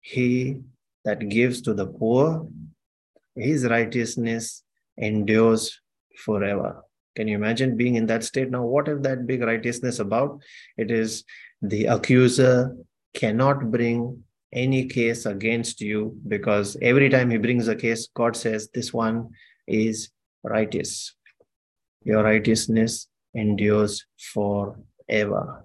He 0.00 0.60
that 1.04 1.28
gives 1.28 1.60
to 1.62 1.74
the 1.74 1.86
poor, 1.86 2.48
his 3.34 3.64
righteousness 3.64 4.62
endures 4.96 5.80
forever. 6.16 6.82
Can 7.16 7.28
you 7.28 7.36
imagine 7.36 7.76
being 7.76 7.94
in 7.94 8.06
that 8.06 8.24
state? 8.24 8.50
Now, 8.50 8.64
what 8.64 8.88
is 8.88 9.00
that 9.02 9.26
big 9.26 9.42
righteousness 9.42 9.98
about? 9.98 10.40
It 10.76 10.90
is 10.90 11.24
the 11.62 11.86
accuser 11.86 12.76
cannot 13.14 13.70
bring 13.70 14.22
any 14.52 14.86
case 14.86 15.26
against 15.26 15.80
you 15.80 16.16
because 16.26 16.76
every 16.80 17.08
time 17.08 17.30
he 17.30 17.38
brings 17.38 17.68
a 17.68 17.76
case, 17.76 18.08
God 18.14 18.36
says, 18.36 18.68
This 18.72 18.92
one 18.92 19.30
is 19.68 20.10
righteous. 20.42 21.14
Your 22.02 22.22
righteousness 22.22 23.08
endures 23.34 24.06
forever. 24.16 25.64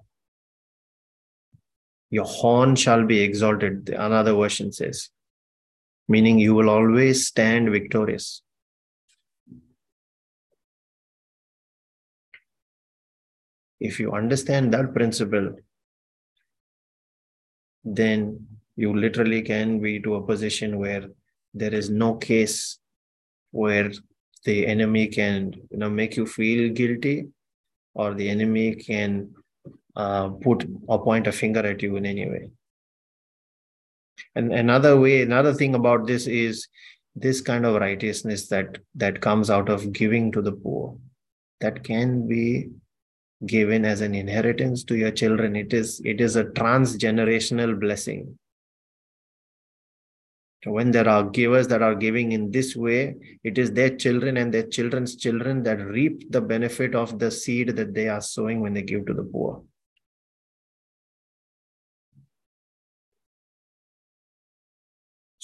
Your 2.10 2.24
horn 2.24 2.76
shall 2.76 3.04
be 3.04 3.20
exalted, 3.20 3.88
another 3.88 4.34
version 4.34 4.72
says, 4.72 5.08
meaning 6.08 6.38
you 6.38 6.54
will 6.54 6.70
always 6.70 7.26
stand 7.26 7.70
victorious. 7.70 8.42
If 13.80 13.98
you 13.98 14.12
understand 14.12 14.72
that 14.72 14.94
principle, 14.94 15.56
then 17.84 18.46
you 18.76 18.96
literally 18.96 19.42
can 19.42 19.80
be 19.80 20.00
to 20.00 20.14
a 20.14 20.22
position 20.22 20.78
where 20.78 21.08
there 21.52 21.74
is 21.74 21.90
no 21.90 22.14
case 22.14 22.78
where 23.54 23.92
the 24.44 24.66
enemy 24.66 25.06
can 25.06 25.54
you 25.70 25.78
know 25.78 25.88
make 25.88 26.16
you 26.16 26.26
feel 26.26 26.72
guilty 26.72 27.26
or 27.94 28.12
the 28.14 28.28
enemy 28.28 28.74
can 28.74 29.30
uh, 29.96 30.28
put 30.28 30.66
or 30.88 31.02
point 31.02 31.26
a 31.28 31.32
finger 31.32 31.64
at 31.64 31.82
you 31.82 31.96
in 31.96 32.04
any 32.04 32.28
way. 32.28 32.50
And 34.34 34.52
another 34.52 34.98
way 34.98 35.22
another 35.22 35.54
thing 35.54 35.74
about 35.74 36.06
this 36.06 36.26
is 36.26 36.68
this 37.14 37.40
kind 37.40 37.64
of 37.64 37.80
righteousness 37.80 38.48
that 38.48 38.78
that 38.96 39.20
comes 39.20 39.50
out 39.50 39.68
of 39.68 39.92
giving 39.92 40.32
to 40.32 40.42
the 40.42 40.52
poor 40.52 40.96
that 41.60 41.84
can 41.84 42.26
be 42.26 42.70
given 43.46 43.84
as 43.84 44.00
an 44.00 44.14
inheritance 44.14 44.82
to 44.84 44.96
your 44.96 45.12
children. 45.12 45.54
It 45.54 45.72
is 45.72 46.00
it 46.04 46.20
is 46.20 46.34
a 46.34 46.44
transgenerational 46.44 47.78
blessing 47.78 48.36
when 50.64 50.90
there 50.90 51.08
are 51.08 51.24
givers 51.24 51.68
that 51.68 51.82
are 51.82 51.94
giving 51.94 52.32
in 52.32 52.50
this 52.50 52.74
way, 52.74 53.16
it 53.42 53.58
is 53.58 53.72
their 53.72 53.96
children 53.96 54.36
and 54.36 54.52
their 54.52 54.66
children's 54.66 55.16
children 55.16 55.62
that 55.64 55.84
reap 55.84 56.30
the 56.30 56.40
benefit 56.40 56.94
of 56.94 57.18
the 57.18 57.30
seed 57.30 57.76
that 57.76 57.94
they 57.94 58.08
are 58.08 58.20
sowing 58.20 58.60
when 58.60 58.74
they 58.74 58.82
give 58.82 59.06
to 59.06 59.14
the 59.14 59.22
poor. 59.22 59.62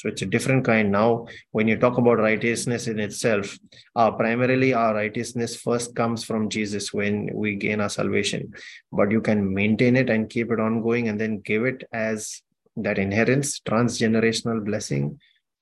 So 0.01 0.09
it's 0.09 0.23
a 0.23 0.27
different 0.27 0.65
kind. 0.65 0.91
Now, 0.91 1.27
when 1.51 1.69
you 1.69 1.77
talk 1.77 1.99
about 1.99 2.19
righteousness 2.19 2.87
in 2.87 2.99
itself, 2.99 3.59
uh, 3.95 4.11
primarily 4.11 4.73
our 4.73 4.95
righteousness 4.95 5.57
first 5.57 5.95
comes 5.95 6.25
from 6.25 6.49
Jesus 6.49 6.91
when 6.91 7.29
we 7.35 7.55
gain 7.57 7.83
our 7.83 7.91
salvation. 7.91 8.55
But 8.91 9.11
you 9.11 9.21
can 9.21 9.53
maintain 9.53 9.97
it 9.97 10.09
and 10.09 10.31
keep 10.31 10.51
it 10.51 10.59
ongoing 10.59 11.09
and 11.09 11.21
then 11.21 11.41
give 11.41 11.67
it 11.67 11.85
as 11.93 12.41
that 12.77 12.99
inherits 12.99 13.61
transgenerational 13.61 14.65
blessing 14.65 15.19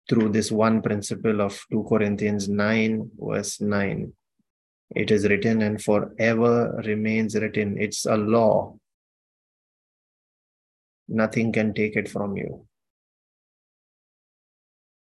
through 0.09 0.30
this 0.30 0.51
one 0.51 0.80
principle 0.80 1.40
of 1.40 1.60
2 1.70 1.86
Corinthians 1.89 2.48
9, 2.48 3.10
verse 3.18 3.60
9. 3.60 4.12
It 4.97 5.10
is 5.10 5.28
written 5.28 5.62
and 5.62 5.82
forever 5.82 6.80
remains 6.85 7.35
written. 7.35 7.76
It's 7.78 8.06
a 8.06 8.16
law. 8.16 8.78
Nothing 11.09 11.52
can 11.52 11.74
take 11.74 11.97
it 11.97 12.09
from 12.09 12.36
you. 12.36 12.66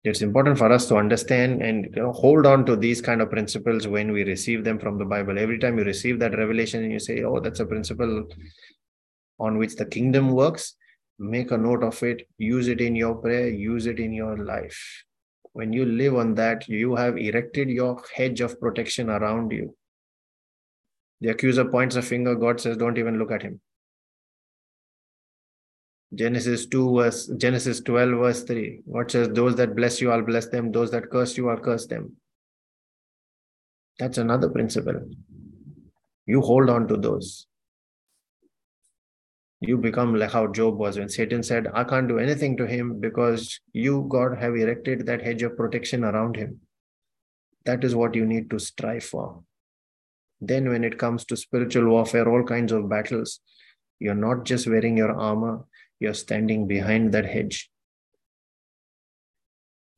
It's 0.03 0.23
important 0.23 0.57
for 0.57 0.73
us 0.73 0.87
to 0.87 0.97
understand 0.97 1.63
and 1.63 1.85
you 1.95 2.03
know, 2.03 2.13
hold 2.13 2.47
on 2.47 2.65
to 2.67 2.75
these 2.75 3.03
kind 3.03 3.21
of 3.21 3.31
principles 3.31 3.87
when 3.87 4.13
we 4.13 4.25
receive 4.25 4.65
them 4.65 4.79
from 4.79 4.99
the 4.99 5.05
Bible. 5.05 5.39
Every 5.39 5.59
time 5.59 5.79
you 5.79 5.85
receive 5.85 6.19
that 6.21 6.37
revelation 6.37 6.83
and 6.83 6.93
you 6.93 6.99
say, 6.99 7.23
Oh, 7.23 7.39
that's 7.39 7.61
a 7.61 7.67
principle 7.67 8.27
on 9.39 9.59
which 9.59 9.77
the 9.77 9.85
kingdom 9.85 10.31
works, 10.31 10.75
make 11.21 11.51
a 11.51 11.59
note 11.59 11.85
of 11.85 12.03
it, 12.03 12.27
use 12.39 12.67
it 12.67 12.81
in 12.81 12.97
your 12.97 13.15
prayer, 13.15 13.49
use 13.49 13.87
it 13.87 14.01
in 14.01 14.13
your 14.13 14.39
life. 14.39 15.05
When 15.53 15.73
you 15.73 15.85
live 15.85 16.17
on 16.17 16.35
that, 16.37 16.67
you 16.67 16.97
have 16.97 17.19
erected 17.19 17.69
your 17.69 18.03
hedge 18.15 18.41
of 18.41 18.59
protection 18.59 19.11
around 19.11 19.53
you. 19.53 19.77
The 21.21 21.29
accuser 21.29 21.67
points 21.67 21.97
a 21.97 22.03
finger, 22.03 22.35
God 22.35 22.61
says, 22.61 22.79
Don't 22.79 22.97
even 22.97 23.19
look 23.19 23.31
at 23.31 23.43
him. 23.43 23.61
Genesis 26.15 26.67
2 26.67 26.97
verse 26.97 27.31
Genesis 27.37 27.81
12 27.81 28.19
verse 28.19 28.43
3. 28.45 28.81
What 28.87 29.11
says, 29.11 29.29
Those 29.29 29.57
that 29.57 29.77
bless 29.77 30.01
you, 30.01 30.11
I'll 30.11 30.23
bless 30.23 30.47
them. 30.47 30.73
Those 30.73 30.91
that 30.93 31.11
curse 31.11 31.37
you, 31.37 31.51
I'll 31.51 31.59
curse 31.59 31.87
them. 31.87 32.17
That's 33.99 34.17
another 34.17 34.49
principle. 34.49 35.11
You 36.25 36.41
hold 36.41 36.71
on 36.71 36.89
to 36.89 36.97
those. 36.97 37.47
You 39.61 39.77
become 39.77 40.15
like 40.15 40.33
how 40.33 40.47
Job 40.47 40.79
was 40.79 40.99
when 40.99 41.11
Satan 41.11 41.43
said, 41.43 41.69
I 41.75 41.85
can't 41.85 42.09
do 42.09 42.19
anything 42.19 42.57
to 42.57 42.67
him 42.67 42.99
because 42.99 43.61
you, 43.73 44.07
God, 44.09 44.39
have 44.39 44.57
erected 44.57 45.05
that 45.07 45.23
hedge 45.23 45.43
of 45.43 45.57
protection 45.57 46.03
around 46.03 46.37
him. 46.37 46.61
That 47.67 47.85
is 47.85 47.95
what 47.95 48.15
you 48.15 48.25
need 48.25 48.49
to 48.51 48.59
strive 48.59 49.05
for. 49.05 49.43
Then, 50.41 50.71
when 50.71 50.83
it 50.83 50.99
comes 50.99 51.27
to 51.27 51.37
spiritual 51.37 51.91
warfare, 51.91 52.27
all 52.27 52.43
kinds 52.43 52.73
of 52.73 52.89
battles, 52.89 53.41
you're 53.99 54.15
not 54.15 54.45
just 54.45 54.67
wearing 54.67 54.97
your 54.97 55.13
armor, 55.13 55.67
you're 55.99 56.15
standing 56.15 56.67
behind 56.67 57.13
that 57.13 57.27
hedge. 57.27 57.71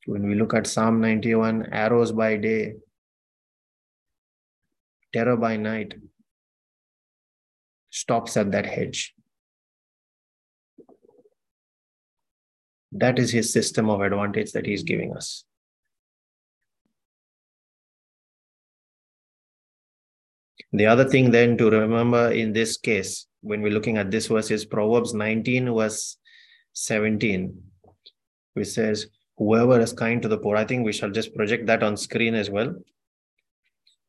When 0.05 0.27
we 0.27 0.35
look 0.35 0.53
at 0.53 0.67
Psalm 0.67 0.99
91, 0.99 1.69
arrows 1.71 2.11
by 2.11 2.35
day, 2.35 2.75
terror 5.13 5.37
by 5.37 5.55
night, 5.55 5.93
stops 7.89 8.35
at 8.35 8.51
that 8.51 8.65
hedge. 8.65 9.13
That 12.95 13.17
is 13.17 13.31
his 13.31 13.51
system 13.51 13.89
of 13.89 14.01
advantage 14.01 14.51
that 14.51 14.65
he's 14.65 14.83
giving 14.83 15.15
us. 15.15 15.43
The 20.71 20.85
other 20.85 21.05
thing 21.05 21.31
then 21.31 21.57
to 21.57 21.69
remember 21.69 22.31
in 22.31 22.53
this 22.53 22.77
case, 22.77 23.27
when 23.41 23.61
we're 23.61 23.71
looking 23.71 23.97
at 23.97 24.11
this 24.11 24.27
verse, 24.27 24.49
is 24.51 24.65
Proverbs 24.65 25.13
19, 25.13 25.73
verse 25.73 26.17
17, 26.73 27.61
which 28.53 28.67
says, 28.67 29.07
Whoever 29.37 29.79
is 29.79 29.93
kind 29.93 30.21
to 30.21 30.27
the 30.27 30.37
poor. 30.37 30.55
I 30.55 30.65
think 30.65 30.85
we 30.85 30.93
shall 30.93 31.09
just 31.09 31.35
project 31.35 31.65
that 31.65 31.81
on 31.81 31.97
screen 31.97 32.35
as 32.35 32.49
well. 32.49 32.75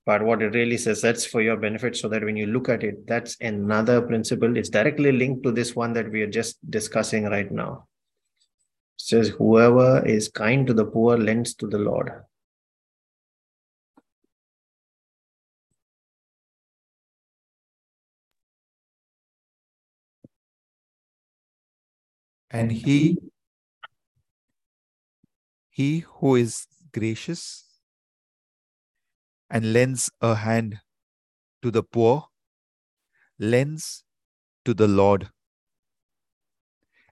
But 0.07 0.23
what 0.23 0.43
it 0.43 0.55
really 0.55 0.77
says, 0.77 1.01
that's 1.01 1.25
for 1.25 1.41
your 1.41 1.57
benefit, 1.57 1.97
so 1.97 2.09
that 2.09 2.23
when 2.23 2.37
you 2.37 2.47
look 2.47 2.69
at 2.69 2.85
it, 2.85 3.07
that's 3.07 3.37
another 3.41 4.03
principle. 4.03 4.55
It's 4.57 4.69
directly 4.69 5.13
linked 5.13 5.43
to 5.45 5.53
this 5.53 5.75
one 5.75 5.95
that 5.95 6.11
we 6.11 6.21
are 6.21 6.31
just 6.31 6.59
discussing 6.71 7.25
right 7.25 7.51
now. 7.51 7.89
Says, 8.97 9.29
Whoever 9.29 10.07
is 10.07 10.29
kind 10.29 10.67
to 10.67 10.75
the 10.75 10.85
poor 10.85 11.19
lends 11.19 11.55
to 11.57 11.67
the 11.67 11.79
Lord. 11.79 12.11
And 22.51 22.71
he, 22.71 23.19
he 25.71 26.05
who 26.07 26.37
is 26.37 26.69
gracious 26.93 27.65
and 29.51 29.73
lends 29.73 30.11
a 30.21 30.37
hand 30.37 30.79
to 31.63 31.73
the 31.73 31.83
poor, 31.83 32.27
lends 33.41 34.05
to 34.65 34.73
the 34.73 34.87
Lord. 34.87 35.31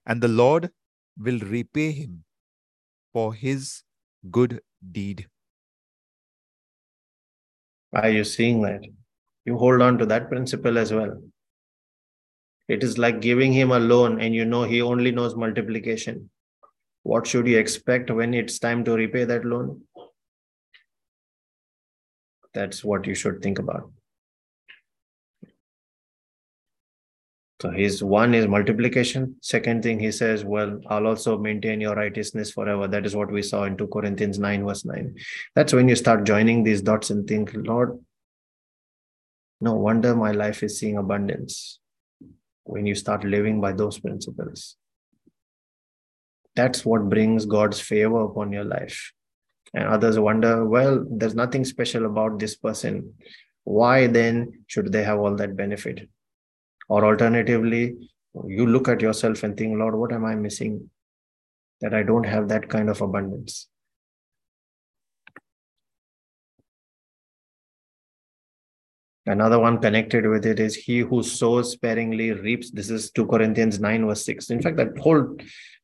And 0.05 0.21
the 0.21 0.29
Lord 0.29 0.71
will 1.17 1.39
repay 1.39 1.91
him 1.91 2.23
for 3.11 3.33
his 3.33 3.83
good 4.31 4.61
deed. 4.91 5.27
Are 7.93 8.09
you 8.09 8.23
seeing 8.23 8.61
that? 8.61 8.81
You 9.45 9.57
hold 9.57 9.81
on 9.81 9.97
to 9.99 10.05
that 10.07 10.29
principle 10.29 10.77
as 10.77 10.91
well. 10.91 11.21
It 12.67 12.83
is 12.83 12.97
like 12.97 13.21
giving 13.21 13.53
him 13.53 13.71
a 13.71 13.79
loan 13.79 14.19
and 14.21 14.33
you 14.33 14.45
know 14.45 14.63
he 14.63 14.81
only 14.81 15.11
knows 15.11 15.35
multiplication. 15.35 16.29
What 17.03 17.27
should 17.27 17.47
you 17.47 17.59
expect 17.59 18.09
when 18.09 18.33
it's 18.33 18.57
time 18.57 18.83
to 18.85 18.93
repay 18.93 19.25
that 19.25 19.43
loan? 19.43 19.81
That's 22.53 22.83
what 22.83 23.05
you 23.05 23.15
should 23.15 23.41
think 23.41 23.59
about. 23.59 23.91
So 27.63 27.71
his 27.71 28.03
one 28.03 28.33
is 28.35 28.45
multiplication. 28.45 29.37
Second 29.41 29.83
thing 29.83 29.97
he 29.97 30.11
says, 30.11 30.43
well, 30.43 30.81
I'll 30.87 31.07
also 31.07 31.37
maintain 31.37 31.79
your 31.79 31.95
righteousness 31.95 32.51
forever. 32.51 32.89
That 32.89 33.05
is 33.05 33.15
what 33.15 33.31
we 33.31 33.41
saw 33.41 33.63
in 33.63 33.77
2 33.77 33.87
Corinthians 33.87 34.37
9, 34.37 34.65
verse 34.65 34.83
9. 34.83 35.15
That's 35.55 35.71
when 35.71 35.87
you 35.87 35.95
start 35.95 36.25
joining 36.25 36.65
these 36.65 36.81
dots 36.81 37.09
and 37.09 37.25
think, 37.25 37.51
Lord, 37.53 37.97
no 39.61 39.75
wonder 39.75 40.13
my 40.13 40.31
life 40.31 40.61
is 40.61 40.77
seeing 40.77 40.97
abundance 40.97 41.79
when 42.65 42.85
you 42.85 42.95
start 42.95 43.23
living 43.23 43.61
by 43.61 43.71
those 43.71 43.97
principles. 43.97 44.75
That's 46.57 46.83
what 46.83 47.07
brings 47.07 47.45
God's 47.45 47.79
favor 47.79 48.25
upon 48.25 48.51
your 48.51 48.65
life. 48.65 49.13
And 49.73 49.87
others 49.87 50.19
wonder, 50.19 50.65
well, 50.65 51.07
there's 51.09 51.33
nothing 51.33 51.63
special 51.63 52.07
about 52.07 52.39
this 52.39 52.57
person. 52.57 53.13
Why 53.63 54.07
then 54.07 54.65
should 54.67 54.91
they 54.91 55.03
have 55.03 55.19
all 55.19 55.37
that 55.37 55.55
benefit? 55.55 56.09
Or 56.89 57.05
alternatively, 57.05 57.95
you 58.45 58.65
look 58.65 58.87
at 58.87 59.01
yourself 59.01 59.43
and 59.43 59.55
think, 59.57 59.77
Lord, 59.77 59.95
what 59.95 60.11
am 60.11 60.25
I 60.25 60.35
missing 60.35 60.89
that 61.81 61.93
I 61.93 62.03
don't 62.03 62.25
have 62.25 62.49
that 62.49 62.69
kind 62.69 62.89
of 62.89 63.01
abundance? 63.01 63.67
Another 69.25 69.57
one 69.57 69.79
connected 69.79 70.27
with 70.27 70.45
it 70.45 70.59
is 70.59 70.75
he 70.75 70.99
who 70.99 71.23
sows 71.23 71.71
sparingly 71.71 72.33
reaps. 72.33 72.71
This 72.71 72.89
is 72.89 73.09
2 73.11 73.25
Corinthians 73.27 73.79
9, 73.79 74.05
verse 74.05 74.25
6. 74.25 74.49
In 74.49 74.61
fact, 74.61 74.75
that 74.77 74.97
whole 74.97 75.37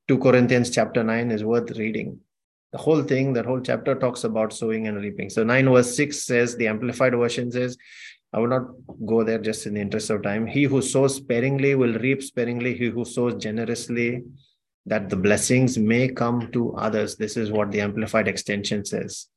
2 0.10 0.18
Corinthians 0.18 0.70
chapter 0.70 1.06
9 1.06 1.32
is 1.32 1.46
worth 1.46 1.72
reading. 1.78 2.20
The 2.74 2.80
whole 2.80 3.02
thing, 3.02 3.34
that 3.34 3.46
whole 3.46 3.62
chapter 3.62 3.96
talks 3.96 4.26
about 4.26 4.52
sowing 4.52 4.88
and 4.88 4.98
reaping. 4.98 5.30
So 5.30 5.44
9 5.44 5.70
verse 5.70 5.96
6 5.96 6.22
says, 6.22 6.58
the 6.58 6.68
Amplified 6.68 7.16
Version 7.16 7.50
says, 7.50 7.78
I 8.32 8.40
will 8.40 8.48
not 8.48 8.68
go 9.06 9.24
there 9.24 9.40
just 9.40 9.66
in 9.66 9.74
the 9.74 9.82
interest 9.82 10.10
of 10.10 10.22
time. 10.22 10.46
He 10.46 10.64
who 10.64 10.82
sows 10.82 11.16
sparingly 11.16 11.76
will 11.76 11.94
reap 11.94 12.22
sparingly. 12.22 12.78
He 12.78 12.86
who 12.90 13.06
sows 13.06 13.36
generously, 13.36 14.24
that 14.86 15.10
the 15.10 15.16
blessings 15.16 15.78
may 15.78 16.08
come 16.10 16.52
to 16.52 16.76
others. 16.76 17.16
This 17.16 17.38
is 17.38 17.52
what 17.52 17.72
the 17.72 17.82
Amplified 17.82 18.28
Extension 18.28 18.86
says 18.86 19.28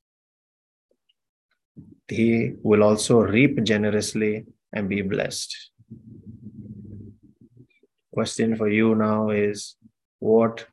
he 2.12 2.52
will 2.62 2.82
also 2.82 3.20
reap 3.20 3.62
generously 3.62 4.44
and 4.72 4.88
be 4.88 5.02
blessed. 5.02 5.70
Question 8.12 8.56
for 8.56 8.68
you 8.68 8.94
now 8.94 9.30
is 9.30 9.76
what 10.18 10.66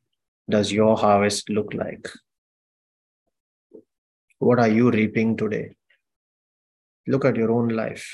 does 0.49 0.71
your 0.71 0.97
harvest 0.97 1.49
look 1.49 1.73
like? 1.73 2.07
What 4.39 4.59
are 4.59 4.67
you 4.67 4.91
reaping 4.91 5.37
today? 5.37 5.75
Look 7.09 7.25
at 7.25 7.35
your 7.35 7.51
own 7.51 7.69
life. 7.69 8.07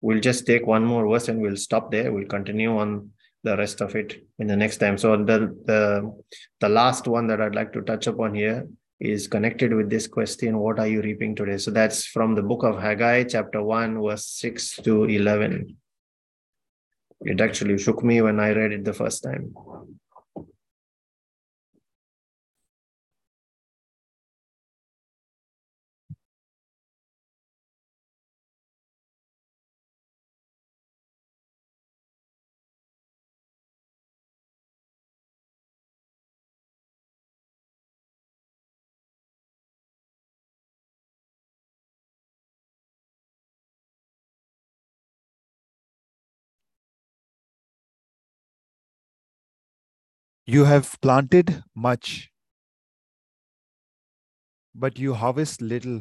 We'll 0.00 0.20
just 0.20 0.46
take 0.46 0.64
one 0.64 0.84
more 0.84 1.08
verse 1.08 1.26
and 1.28 1.40
we'll 1.40 1.56
stop 1.56 1.90
there. 1.90 2.12
We'll 2.12 2.28
continue 2.28 2.78
on 2.78 3.10
the 3.42 3.56
rest 3.56 3.80
of 3.80 3.96
it 3.96 4.24
in 4.38 4.46
the 4.46 4.56
next 4.56 4.76
time. 4.76 4.98
So 4.98 5.16
the 5.16 5.38
the 5.70 5.82
the 6.60 6.68
last 6.68 7.08
one 7.08 7.26
that 7.26 7.40
I'd 7.40 7.56
like 7.56 7.72
to 7.72 7.82
touch 7.82 8.06
upon 8.06 8.34
here 8.34 8.68
is 9.00 9.26
connected 9.26 9.74
with 9.74 9.90
this 9.90 10.06
question: 10.06 10.58
What 10.58 10.78
are 10.78 10.86
you 10.86 11.02
reaping 11.02 11.34
today? 11.34 11.58
So 11.58 11.72
that's 11.72 12.06
from 12.06 12.36
the 12.36 12.42
book 12.42 12.62
of 12.62 12.80
Haggai, 12.80 13.24
chapter 13.24 13.62
one, 13.62 14.00
verse 14.00 14.26
six 14.26 14.76
to 14.84 15.04
eleven. 15.04 15.76
It 17.22 17.40
actually 17.40 17.78
shook 17.78 18.04
me 18.04 18.22
when 18.22 18.38
I 18.38 18.52
read 18.52 18.72
it 18.72 18.84
the 18.84 18.92
first 18.92 19.24
time. 19.24 19.52
You 50.50 50.64
have 50.64 50.98
planted 51.02 51.62
much, 51.74 52.30
but 54.74 54.98
you 54.98 55.12
harvest 55.12 55.60
little. 55.60 56.00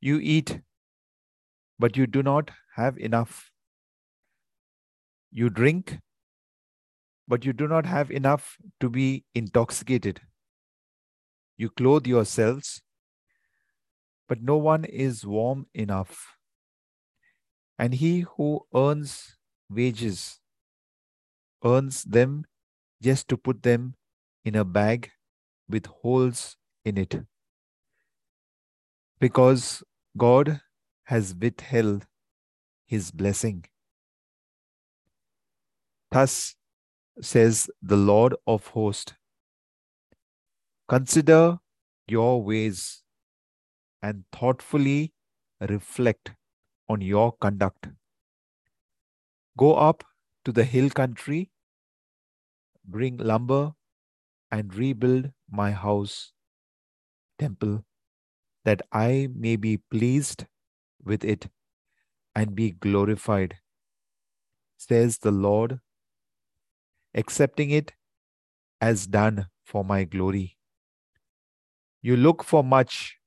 You 0.00 0.18
eat, 0.18 0.62
but 1.78 1.98
you 1.98 2.06
do 2.06 2.22
not 2.22 2.52
have 2.76 2.96
enough. 2.96 3.50
You 5.30 5.50
drink, 5.50 5.98
but 7.28 7.44
you 7.44 7.52
do 7.52 7.68
not 7.68 7.84
have 7.84 8.10
enough 8.10 8.56
to 8.80 8.88
be 8.88 9.26
intoxicated. 9.34 10.22
You 11.58 11.68
clothe 11.68 12.06
yourselves, 12.06 12.80
but 14.26 14.42
no 14.42 14.56
one 14.56 14.86
is 14.86 15.26
warm 15.26 15.66
enough. 15.74 16.28
And 17.78 17.92
he 17.92 18.20
who 18.20 18.62
earns 18.74 19.36
wages 19.68 20.40
earns 21.62 22.04
them 22.04 22.46
just 23.02 23.28
to 23.28 23.36
put 23.36 23.62
them 23.62 23.94
in 24.44 24.54
a 24.54 24.64
bag 24.64 25.10
with 25.68 25.86
holes 25.86 26.56
in 26.84 26.98
it. 26.98 27.14
Because 29.20 29.82
God 30.16 30.60
has 31.04 31.34
withheld 31.34 32.06
his 32.86 33.10
blessing. 33.10 33.64
Thus 36.10 36.56
says 37.20 37.70
the 37.82 37.96
Lord 37.96 38.34
of 38.46 38.66
hosts 38.68 39.14
Consider 40.88 41.60
your 42.08 42.42
ways 42.42 43.02
and 44.02 44.24
thoughtfully 44.32 45.12
reflect 45.60 46.32
on 46.88 47.00
your 47.00 47.32
conduct. 47.40 47.88
Go 49.56 49.74
up 49.74 50.02
to 50.44 50.50
the 50.50 50.64
hill 50.64 50.90
country, 50.90 51.49
bring 52.90 53.16
lumber, 53.18 53.72
and 54.50 54.74
rebuild 54.74 55.32
my 55.50 55.70
house, 55.72 56.32
temple, 57.38 57.84
that 58.64 58.82
I 58.92 59.28
may 59.34 59.56
be 59.56 59.78
pleased 59.78 60.46
with 61.04 61.24
it 61.24 61.48
and 62.34 62.54
be 62.54 62.72
glorified, 62.72 63.56
says 64.76 65.18
the 65.18 65.30
Lord, 65.30 65.80
accepting 67.14 67.70
it 67.70 67.92
as 68.80 69.06
done 69.06 69.46
for 69.64 69.84
my 69.84 70.04
glory. 70.04 70.56
You 72.02 72.16
look 72.16 72.44
for 72.44 72.64
much 72.64 73.18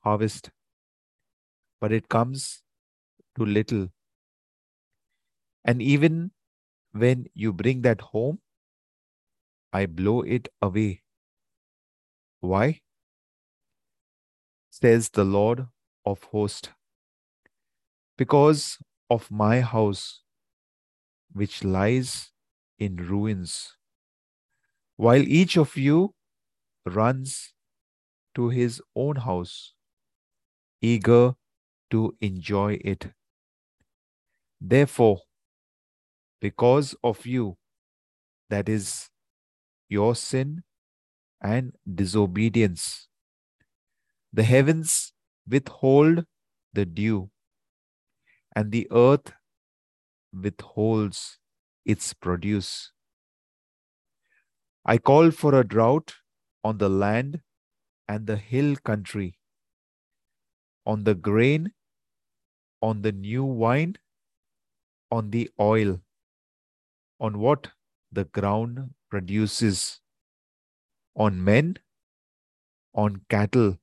harvest, 0.00 0.50
but 1.80 1.92
it 1.92 2.08
comes 2.08 2.62
to 3.36 3.44
little. 3.44 3.88
And 5.64 5.82
even 5.82 6.32
when 6.92 7.26
you 7.34 7.52
bring 7.52 7.82
that 7.82 8.00
home, 8.00 8.40
I 9.72 9.86
blow 9.86 10.22
it 10.22 10.48
away. 10.60 11.02
Why? 12.40 12.82
Says 14.70 15.10
the 15.10 15.24
Lord 15.24 15.68
of 16.04 16.22
hosts. 16.24 16.68
Because 18.16 18.78
of 19.10 19.30
my 19.30 19.60
house, 19.60 20.22
which 21.32 21.64
lies 21.64 22.32
in 22.78 22.96
ruins, 22.96 23.76
while 24.96 25.22
each 25.22 25.56
of 25.56 25.76
you 25.76 26.14
runs 26.86 27.54
to 28.34 28.48
his 28.50 28.82
own 28.96 29.16
house, 29.16 29.74
eager 30.80 31.34
to 31.90 32.16
enjoy 32.20 32.78
it. 32.84 33.12
Therefore, 34.60 35.20
because 36.40 36.94
of 37.02 37.26
you, 37.26 37.56
that 38.50 38.68
is, 38.68 39.11
your 39.96 40.14
sin 40.14 40.62
and 41.52 41.72
disobedience, 42.02 43.08
the 44.32 44.44
heavens 44.44 45.12
withhold 45.46 46.24
the 46.72 46.86
dew, 46.86 47.30
and 48.56 48.72
the 48.72 48.86
earth 48.90 49.32
withholds 50.32 51.38
its 51.84 52.12
produce. 52.14 52.92
I 54.84 54.98
call 54.98 55.30
for 55.30 55.54
a 55.54 55.64
drought 55.64 56.14
on 56.64 56.78
the 56.78 56.88
land 56.88 57.40
and 58.08 58.26
the 58.26 58.36
hill 58.36 58.76
country, 58.76 59.28
on 60.86 61.04
the 61.04 61.14
grain, 61.14 61.72
on 62.80 63.02
the 63.02 63.12
new 63.12 63.44
wine, 63.44 63.96
on 65.10 65.30
the 65.30 65.50
oil, 65.60 66.00
on 67.20 67.38
what 67.38 67.70
the 68.10 68.24
ground 68.24 68.94
produces, 69.12 70.00
on 71.16 71.42
men, 71.42 71.78
on 72.94 73.20
cattle, 73.28 73.78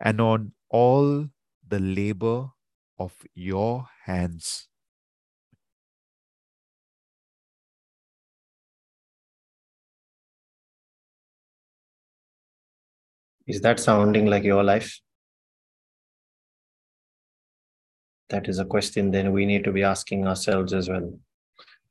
and 0.00 0.20
on 0.20 0.52
all 0.70 1.28
the 1.66 1.78
labor 1.78 2.50
of 2.98 3.24
your 3.34 3.88
hands. 4.04 4.68
Is 13.48 13.62
that 13.62 13.80
sounding 13.80 14.26
like 14.26 14.44
your 14.44 14.62
life? 14.62 15.00
That 18.30 18.48
is 18.48 18.58
a 18.58 18.64
question 18.64 19.10
then 19.10 19.32
we 19.32 19.44
need 19.44 19.64
to 19.64 19.72
be 19.72 19.82
asking 19.82 20.26
ourselves 20.26 20.72
as 20.72 20.88
well. 20.88 21.12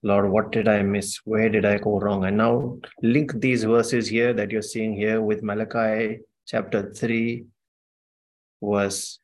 Lord, 0.04 0.30
what 0.30 0.52
did 0.52 0.68
I 0.68 0.84
miss? 0.84 1.18
Where 1.26 1.50
did 1.50 1.66
I 1.66 1.78
go 1.78 2.00
wrong? 2.00 2.26
And 2.26 2.38
now 2.38 2.78
link 3.02 3.34
these 3.40 3.64
verses 3.64 4.08
here 4.08 4.34
that 4.34 4.52
you're 4.52 4.62
seeing 4.62 4.96
here 4.96 5.22
with 5.22 5.44
Malachi 5.44 6.20
chapter 6.46 6.94
3, 6.94 7.46
verse 8.62 9.20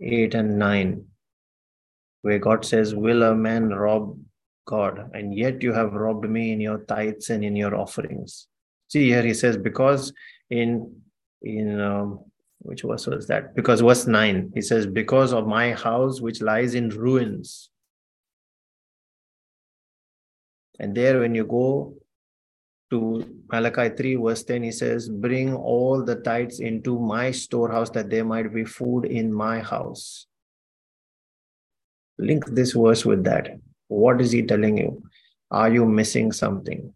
8 0.00 0.34
and 0.34 0.58
9, 0.58 1.04
where 2.22 2.38
God 2.38 2.64
says, 2.64 2.94
Will 2.94 3.24
a 3.24 3.34
man 3.34 3.70
rob 3.70 4.18
God? 4.66 5.10
And 5.14 5.34
yet 5.34 5.62
you 5.62 5.72
have 5.72 5.92
robbed 5.92 6.28
me 6.28 6.52
in 6.52 6.60
your 6.60 6.78
tithes 6.78 7.30
and 7.30 7.44
in 7.44 7.56
your 7.56 7.74
offerings. 7.74 8.46
See 8.88 9.08
here, 9.08 9.22
he 9.22 9.34
says, 9.34 9.56
Because 9.56 10.12
in 10.48 11.00
in 11.42 11.80
um, 11.80 12.20
which 12.60 12.82
verse 12.82 13.06
was 13.06 13.26
that? 13.26 13.54
Because 13.54 13.80
verse 13.80 14.06
9, 14.06 14.52
he 14.54 14.62
says, 14.62 14.86
Because 14.86 15.32
of 15.32 15.46
my 15.46 15.72
house 15.72 16.20
which 16.20 16.40
lies 16.40 16.74
in 16.74 16.88
ruins. 16.88 17.68
And 20.80 20.94
there, 20.94 21.20
when 21.20 21.34
you 21.34 21.44
go 21.44 21.94
to 22.90 23.42
Malachi 23.50 23.94
3, 23.94 24.16
verse 24.16 24.42
10, 24.44 24.62
he 24.62 24.72
says, 24.72 25.08
Bring 25.08 25.54
all 25.54 26.04
the 26.04 26.16
tithes 26.16 26.60
into 26.60 26.98
my 26.98 27.30
storehouse 27.30 27.90
that 27.90 28.10
there 28.10 28.24
might 28.24 28.52
be 28.52 28.64
food 28.64 29.04
in 29.04 29.32
my 29.32 29.60
house. 29.60 30.26
Link 32.18 32.44
this 32.46 32.72
verse 32.72 33.04
with 33.04 33.24
that. 33.24 33.58
What 33.88 34.20
is 34.20 34.32
he 34.32 34.42
telling 34.42 34.78
you? 34.78 35.02
Are 35.50 35.72
you 35.72 35.84
missing 35.84 36.32
something? 36.32 36.92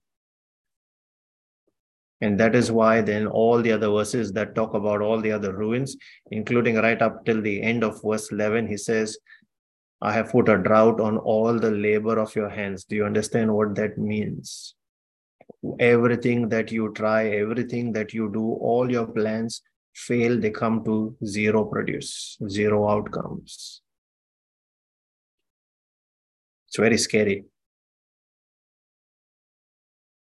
And 2.21 2.39
that 2.41 2.57
is 2.57 2.73
why 2.73 3.01
then 3.01 3.29
all 3.29 3.63
the 3.63 3.73
other 3.73 3.91
verses 3.91 4.33
that 4.33 4.55
talk 4.55 4.75
about 4.75 5.01
all 5.01 5.21
the 5.21 5.31
other 5.31 5.53
ruins, 5.53 5.97
including 6.33 6.75
right 6.77 7.01
up 7.01 7.25
till 7.25 7.41
the 7.41 7.63
end 7.63 7.85
of 7.85 8.01
verse 8.05 8.33
11, 8.33 8.67
he 8.67 8.77
says, 8.77 9.17
I 10.01 10.13
have 10.13 10.31
put 10.31 10.49
a 10.49 10.59
drought 10.59 11.01
on 11.01 11.19
all 11.19 11.59
the 11.59 11.71
labor 11.71 12.19
of 12.19 12.35
your 12.37 12.49
hands. 12.49 12.85
Do 12.85 12.95
you 12.95 13.05
understand 13.05 13.53
what 13.53 13.75
that 13.75 13.99
means? 13.99 14.75
Everything 15.81 16.49
that 16.51 16.71
you 16.71 16.93
try, 16.93 17.31
everything 17.31 17.93
that 17.93 18.15
you 18.15 18.31
do, 18.33 18.43
all 18.43 18.91
your 18.91 19.07
plans 19.07 19.63
fail, 19.95 20.39
they 20.39 20.51
come 20.51 20.85
to 20.85 21.17
zero 21.25 21.65
produce, 21.65 22.39
zero 22.49 22.89
outcomes. 22.89 23.83
It's 26.69 26.77
very 26.77 26.99
scary. 26.99 27.45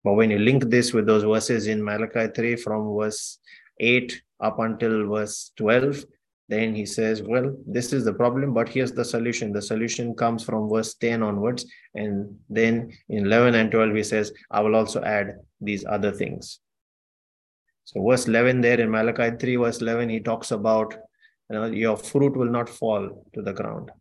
But 0.03 0.13
when 0.13 0.29
you 0.29 0.39
link 0.39 0.69
this 0.69 0.93
with 0.93 1.05
those 1.05 1.23
verses 1.23 1.67
in 1.67 1.83
Malachi 1.83 2.27
3 2.33 2.55
from 2.55 2.95
verse 2.95 3.39
8 3.79 4.21
up 4.39 4.59
until 4.59 5.09
verse 5.09 5.51
12, 5.57 6.05
then 6.49 6.73
he 6.75 6.85
says, 6.85 7.21
Well, 7.21 7.55
this 7.65 7.93
is 7.93 8.03
the 8.03 8.13
problem, 8.13 8.53
but 8.53 8.67
here's 8.67 8.91
the 8.91 9.05
solution. 9.05 9.53
The 9.53 9.61
solution 9.61 10.15
comes 10.15 10.43
from 10.43 10.67
verse 10.67 10.95
10 10.95 11.21
onwards. 11.21 11.65
And 11.93 12.35
then 12.49 12.91
in 13.07 13.27
11 13.27 13.53
and 13.53 13.71
12, 13.71 13.95
he 13.95 14.03
says, 14.03 14.33
I 14.49 14.61
will 14.61 14.75
also 14.75 15.01
add 15.03 15.37
these 15.61 15.85
other 15.85 16.11
things. 16.11 16.59
So, 17.85 18.03
verse 18.03 18.27
11 18.27 18.61
there 18.61 18.79
in 18.81 18.89
Malachi 18.89 19.37
3, 19.37 19.55
verse 19.57 19.79
11, 19.79 20.09
he 20.09 20.19
talks 20.19 20.51
about 20.51 20.93
you 21.49 21.55
know, 21.55 21.65
your 21.65 21.97
fruit 21.97 22.35
will 22.35 22.51
not 22.51 22.67
fall 22.67 23.25
to 23.33 23.41
the 23.41 23.53
ground. 23.53 23.91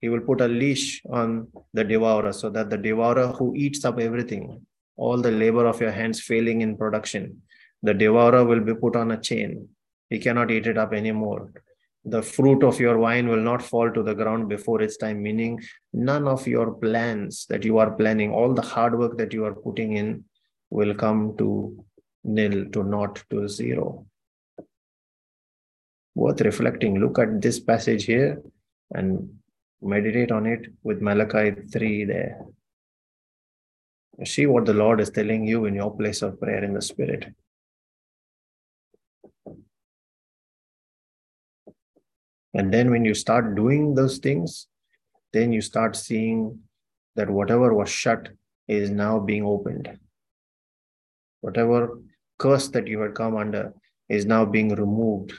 He 0.00 0.08
will 0.08 0.20
put 0.20 0.40
a 0.40 0.48
leash 0.48 1.00
on 1.08 1.48
the 1.72 1.84
devourer 1.84 2.32
so 2.32 2.50
that 2.50 2.68
the 2.68 2.76
devourer 2.76 3.28
who 3.28 3.54
eats 3.54 3.84
up 3.84 4.00
everything 4.00 4.66
all 4.96 5.18
the 5.20 5.30
labor 5.30 5.66
of 5.66 5.80
your 5.80 5.90
hands 5.90 6.20
failing 6.20 6.60
in 6.60 6.76
production. 6.76 7.42
The 7.82 7.94
devourer 7.94 8.44
will 8.44 8.60
be 8.60 8.74
put 8.74 8.94
on 8.96 9.12
a 9.12 9.16
chain. 9.16 9.68
He 10.10 10.18
cannot 10.18 10.50
eat 10.50 10.66
it 10.66 10.78
up 10.78 10.92
anymore. 10.92 11.52
The 12.04 12.22
fruit 12.22 12.64
of 12.64 12.80
your 12.80 12.98
vine 12.98 13.28
will 13.28 13.42
not 13.42 13.62
fall 13.62 13.90
to 13.90 14.02
the 14.02 14.14
ground 14.14 14.48
before 14.48 14.82
its 14.82 14.96
time, 14.96 15.22
meaning 15.22 15.60
none 15.92 16.26
of 16.26 16.46
your 16.46 16.72
plans 16.74 17.46
that 17.48 17.64
you 17.64 17.78
are 17.78 17.92
planning, 17.92 18.32
all 18.32 18.54
the 18.54 18.62
hard 18.62 18.98
work 18.98 19.16
that 19.18 19.32
you 19.32 19.44
are 19.44 19.54
putting 19.54 19.96
in 19.96 20.24
will 20.70 20.94
come 20.94 21.36
to 21.38 21.84
nil, 22.24 22.66
to 22.70 22.82
not 22.82 23.22
to 23.30 23.48
zero. 23.48 24.06
Worth 26.14 26.40
reflecting. 26.40 26.98
Look 26.98 27.18
at 27.18 27.40
this 27.40 27.60
passage 27.60 28.04
here 28.04 28.42
and 28.92 29.38
meditate 29.80 30.32
on 30.32 30.46
it 30.46 30.66
with 30.82 31.00
Malachi 31.00 31.52
3 31.52 32.04
there. 32.04 32.44
See 34.24 34.46
what 34.46 34.66
the 34.66 34.74
Lord 34.74 35.00
is 35.00 35.10
telling 35.10 35.46
you 35.46 35.64
in 35.64 35.74
your 35.74 35.96
place 35.96 36.22
of 36.22 36.38
prayer 36.38 36.62
in 36.62 36.74
the 36.74 36.82
Spirit. 36.82 37.32
And 42.54 42.72
then 42.72 42.90
when 42.90 43.04
you 43.04 43.14
start 43.14 43.54
doing 43.54 43.94
those 43.94 44.18
things, 44.18 44.66
then 45.32 45.52
you 45.52 45.60
start 45.60 45.96
seeing 45.96 46.60
that 47.16 47.30
whatever 47.30 47.72
was 47.74 47.90
shut 47.90 48.28
is 48.68 48.90
now 48.90 49.18
being 49.18 49.44
opened. 49.44 49.98
Whatever 51.40 51.98
curse 52.38 52.68
that 52.68 52.86
you 52.86 53.00
had 53.00 53.14
come 53.14 53.36
under 53.36 53.72
is 54.08 54.26
now 54.26 54.44
being 54.44 54.74
removed. 54.74 55.32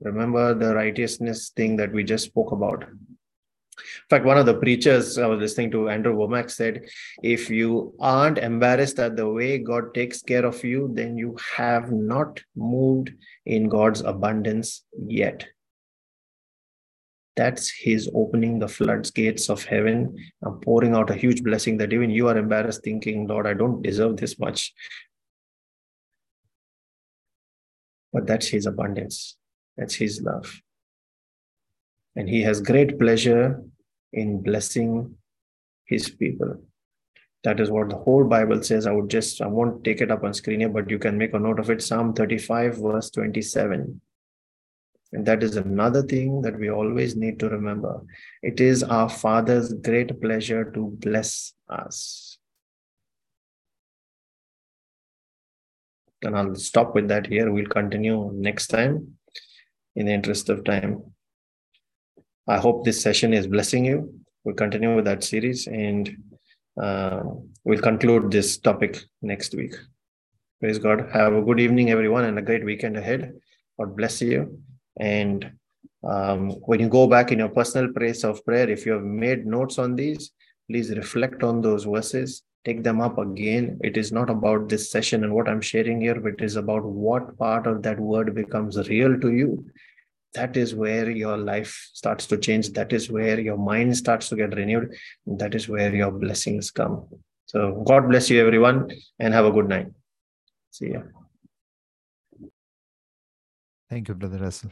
Remember 0.00 0.54
the 0.54 0.74
righteousness 0.74 1.50
thing 1.50 1.76
that 1.76 1.92
we 1.92 2.04
just 2.04 2.24
spoke 2.24 2.52
about. 2.52 2.84
In 2.84 4.08
fact, 4.10 4.24
one 4.24 4.38
of 4.38 4.46
the 4.46 4.54
preachers 4.54 5.16
I 5.18 5.26
was 5.26 5.40
listening 5.40 5.70
to, 5.72 5.88
Andrew 5.88 6.14
Wommack, 6.14 6.50
said, 6.50 6.86
If 7.22 7.48
you 7.48 7.94
aren't 8.00 8.38
embarrassed 8.38 8.98
at 8.98 9.16
the 9.16 9.28
way 9.28 9.58
God 9.58 9.94
takes 9.94 10.22
care 10.22 10.44
of 10.44 10.62
you, 10.64 10.90
then 10.92 11.16
you 11.16 11.36
have 11.56 11.90
not 11.90 12.42
moved 12.54 13.12
in 13.46 13.68
God's 13.68 14.00
abundance 14.02 14.84
yet. 15.06 15.46
That's 17.36 17.70
His 17.70 18.10
opening 18.14 18.58
the 18.58 18.68
floodgates 18.68 19.48
of 19.48 19.64
heaven 19.64 20.16
and 20.42 20.62
pouring 20.62 20.94
out 20.94 21.10
a 21.10 21.14
huge 21.14 21.42
blessing 21.42 21.78
that 21.78 21.92
even 21.92 22.10
you 22.10 22.28
are 22.28 22.36
embarrassed 22.36 22.82
thinking, 22.82 23.26
Lord, 23.26 23.46
I 23.46 23.54
don't 23.54 23.82
deserve 23.82 24.16
this 24.16 24.38
much. 24.38 24.72
But 28.12 28.26
that's 28.26 28.48
His 28.48 28.66
abundance, 28.66 29.36
that's 29.76 29.94
His 29.94 30.20
love. 30.20 30.60
And 32.16 32.28
He 32.28 32.42
has 32.42 32.60
great 32.60 32.98
pleasure 32.98 33.62
in 34.12 34.42
blessing 34.42 35.14
His 35.84 36.10
people. 36.10 36.60
That 37.42 37.58
is 37.58 37.70
what 37.70 37.88
the 37.88 37.96
whole 37.96 38.24
Bible 38.24 38.62
says. 38.62 38.86
I 38.86 38.92
would 38.92 39.08
just, 39.08 39.40
I 39.40 39.46
won't 39.46 39.82
take 39.82 40.02
it 40.02 40.10
up 40.10 40.24
on 40.24 40.34
screen 40.34 40.60
here, 40.60 40.68
but 40.68 40.90
you 40.90 40.98
can 40.98 41.16
make 41.16 41.32
a 41.32 41.38
note 41.38 41.58
of 41.58 41.70
it. 41.70 41.82
Psalm 41.82 42.12
35, 42.12 42.76
verse 42.76 43.10
27. 43.10 44.00
And 45.12 45.26
that 45.26 45.42
is 45.42 45.56
another 45.56 46.02
thing 46.02 46.40
that 46.42 46.58
we 46.58 46.70
always 46.70 47.16
need 47.16 47.40
to 47.40 47.48
remember. 47.48 48.00
It 48.42 48.60
is 48.60 48.82
our 48.82 49.08
Father's 49.08 49.72
great 49.72 50.20
pleasure 50.20 50.70
to 50.72 50.96
bless 51.00 51.52
us. 51.68 52.38
And 56.22 56.36
I'll 56.36 56.54
stop 56.54 56.94
with 56.94 57.08
that 57.08 57.26
here. 57.26 57.50
We'll 57.50 57.66
continue 57.66 58.30
next 58.34 58.68
time 58.68 59.16
in 59.96 60.06
the 60.06 60.12
interest 60.12 60.48
of 60.48 60.64
time. 60.64 61.02
I 62.46 62.58
hope 62.58 62.84
this 62.84 63.02
session 63.02 63.32
is 63.32 63.46
blessing 63.46 63.84
you. 63.84 64.14
We'll 64.44 64.54
continue 64.54 64.94
with 64.94 65.06
that 65.06 65.24
series 65.24 65.66
and 65.66 66.16
uh, 66.80 67.22
we'll 67.64 67.80
conclude 67.80 68.30
this 68.30 68.58
topic 68.58 68.98
next 69.22 69.54
week. 69.54 69.74
Praise 70.60 70.78
God. 70.78 71.08
Have 71.12 71.34
a 71.34 71.42
good 71.42 71.58
evening, 71.58 71.90
everyone, 71.90 72.24
and 72.24 72.38
a 72.38 72.42
great 72.42 72.64
weekend 72.64 72.96
ahead. 72.96 73.32
God 73.78 73.96
bless 73.96 74.20
you. 74.20 74.60
And 74.98 75.52
um, 76.02 76.50
when 76.50 76.80
you 76.80 76.88
go 76.88 77.06
back 77.06 77.32
in 77.32 77.38
your 77.38 77.48
personal 77.48 77.92
place 77.92 78.24
of 78.24 78.44
prayer, 78.44 78.68
if 78.68 78.86
you 78.86 78.92
have 78.92 79.02
made 79.02 79.46
notes 79.46 79.78
on 79.78 79.96
these, 79.96 80.30
please 80.70 80.90
reflect 80.90 81.42
on 81.42 81.60
those 81.60 81.84
verses, 81.84 82.42
take 82.64 82.82
them 82.82 83.00
up 83.00 83.18
again. 83.18 83.78
It 83.82 83.96
is 83.96 84.12
not 84.12 84.30
about 84.30 84.68
this 84.68 84.90
session 84.90 85.24
and 85.24 85.34
what 85.34 85.48
I'm 85.48 85.60
sharing 85.60 86.00
here, 86.00 86.18
but 86.20 86.34
it 86.34 86.42
is 86.42 86.56
about 86.56 86.84
what 86.84 87.38
part 87.38 87.66
of 87.66 87.82
that 87.82 87.98
word 87.98 88.34
becomes 88.34 88.88
real 88.88 89.18
to 89.20 89.32
you. 89.32 89.66
That 90.34 90.56
is 90.56 90.74
where 90.74 91.10
your 91.10 91.36
life 91.36 91.90
starts 91.92 92.26
to 92.26 92.38
change. 92.38 92.70
That 92.70 92.92
is 92.92 93.10
where 93.10 93.40
your 93.40 93.58
mind 93.58 93.96
starts 93.96 94.28
to 94.28 94.36
get 94.36 94.54
renewed. 94.54 94.94
That 95.26 95.54
is 95.54 95.68
where 95.68 95.94
your 95.94 96.12
blessings 96.12 96.70
come. 96.70 97.08
So, 97.46 97.82
God 97.84 98.08
bless 98.08 98.30
you, 98.30 98.40
everyone, 98.40 98.92
and 99.18 99.34
have 99.34 99.44
a 99.44 99.50
good 99.50 99.68
night. 99.68 99.88
See 100.70 100.86
you. 100.86 101.19
Thank 103.90 104.08
you, 104.08 104.14
Brother 104.14 104.38
Russell. 104.38 104.70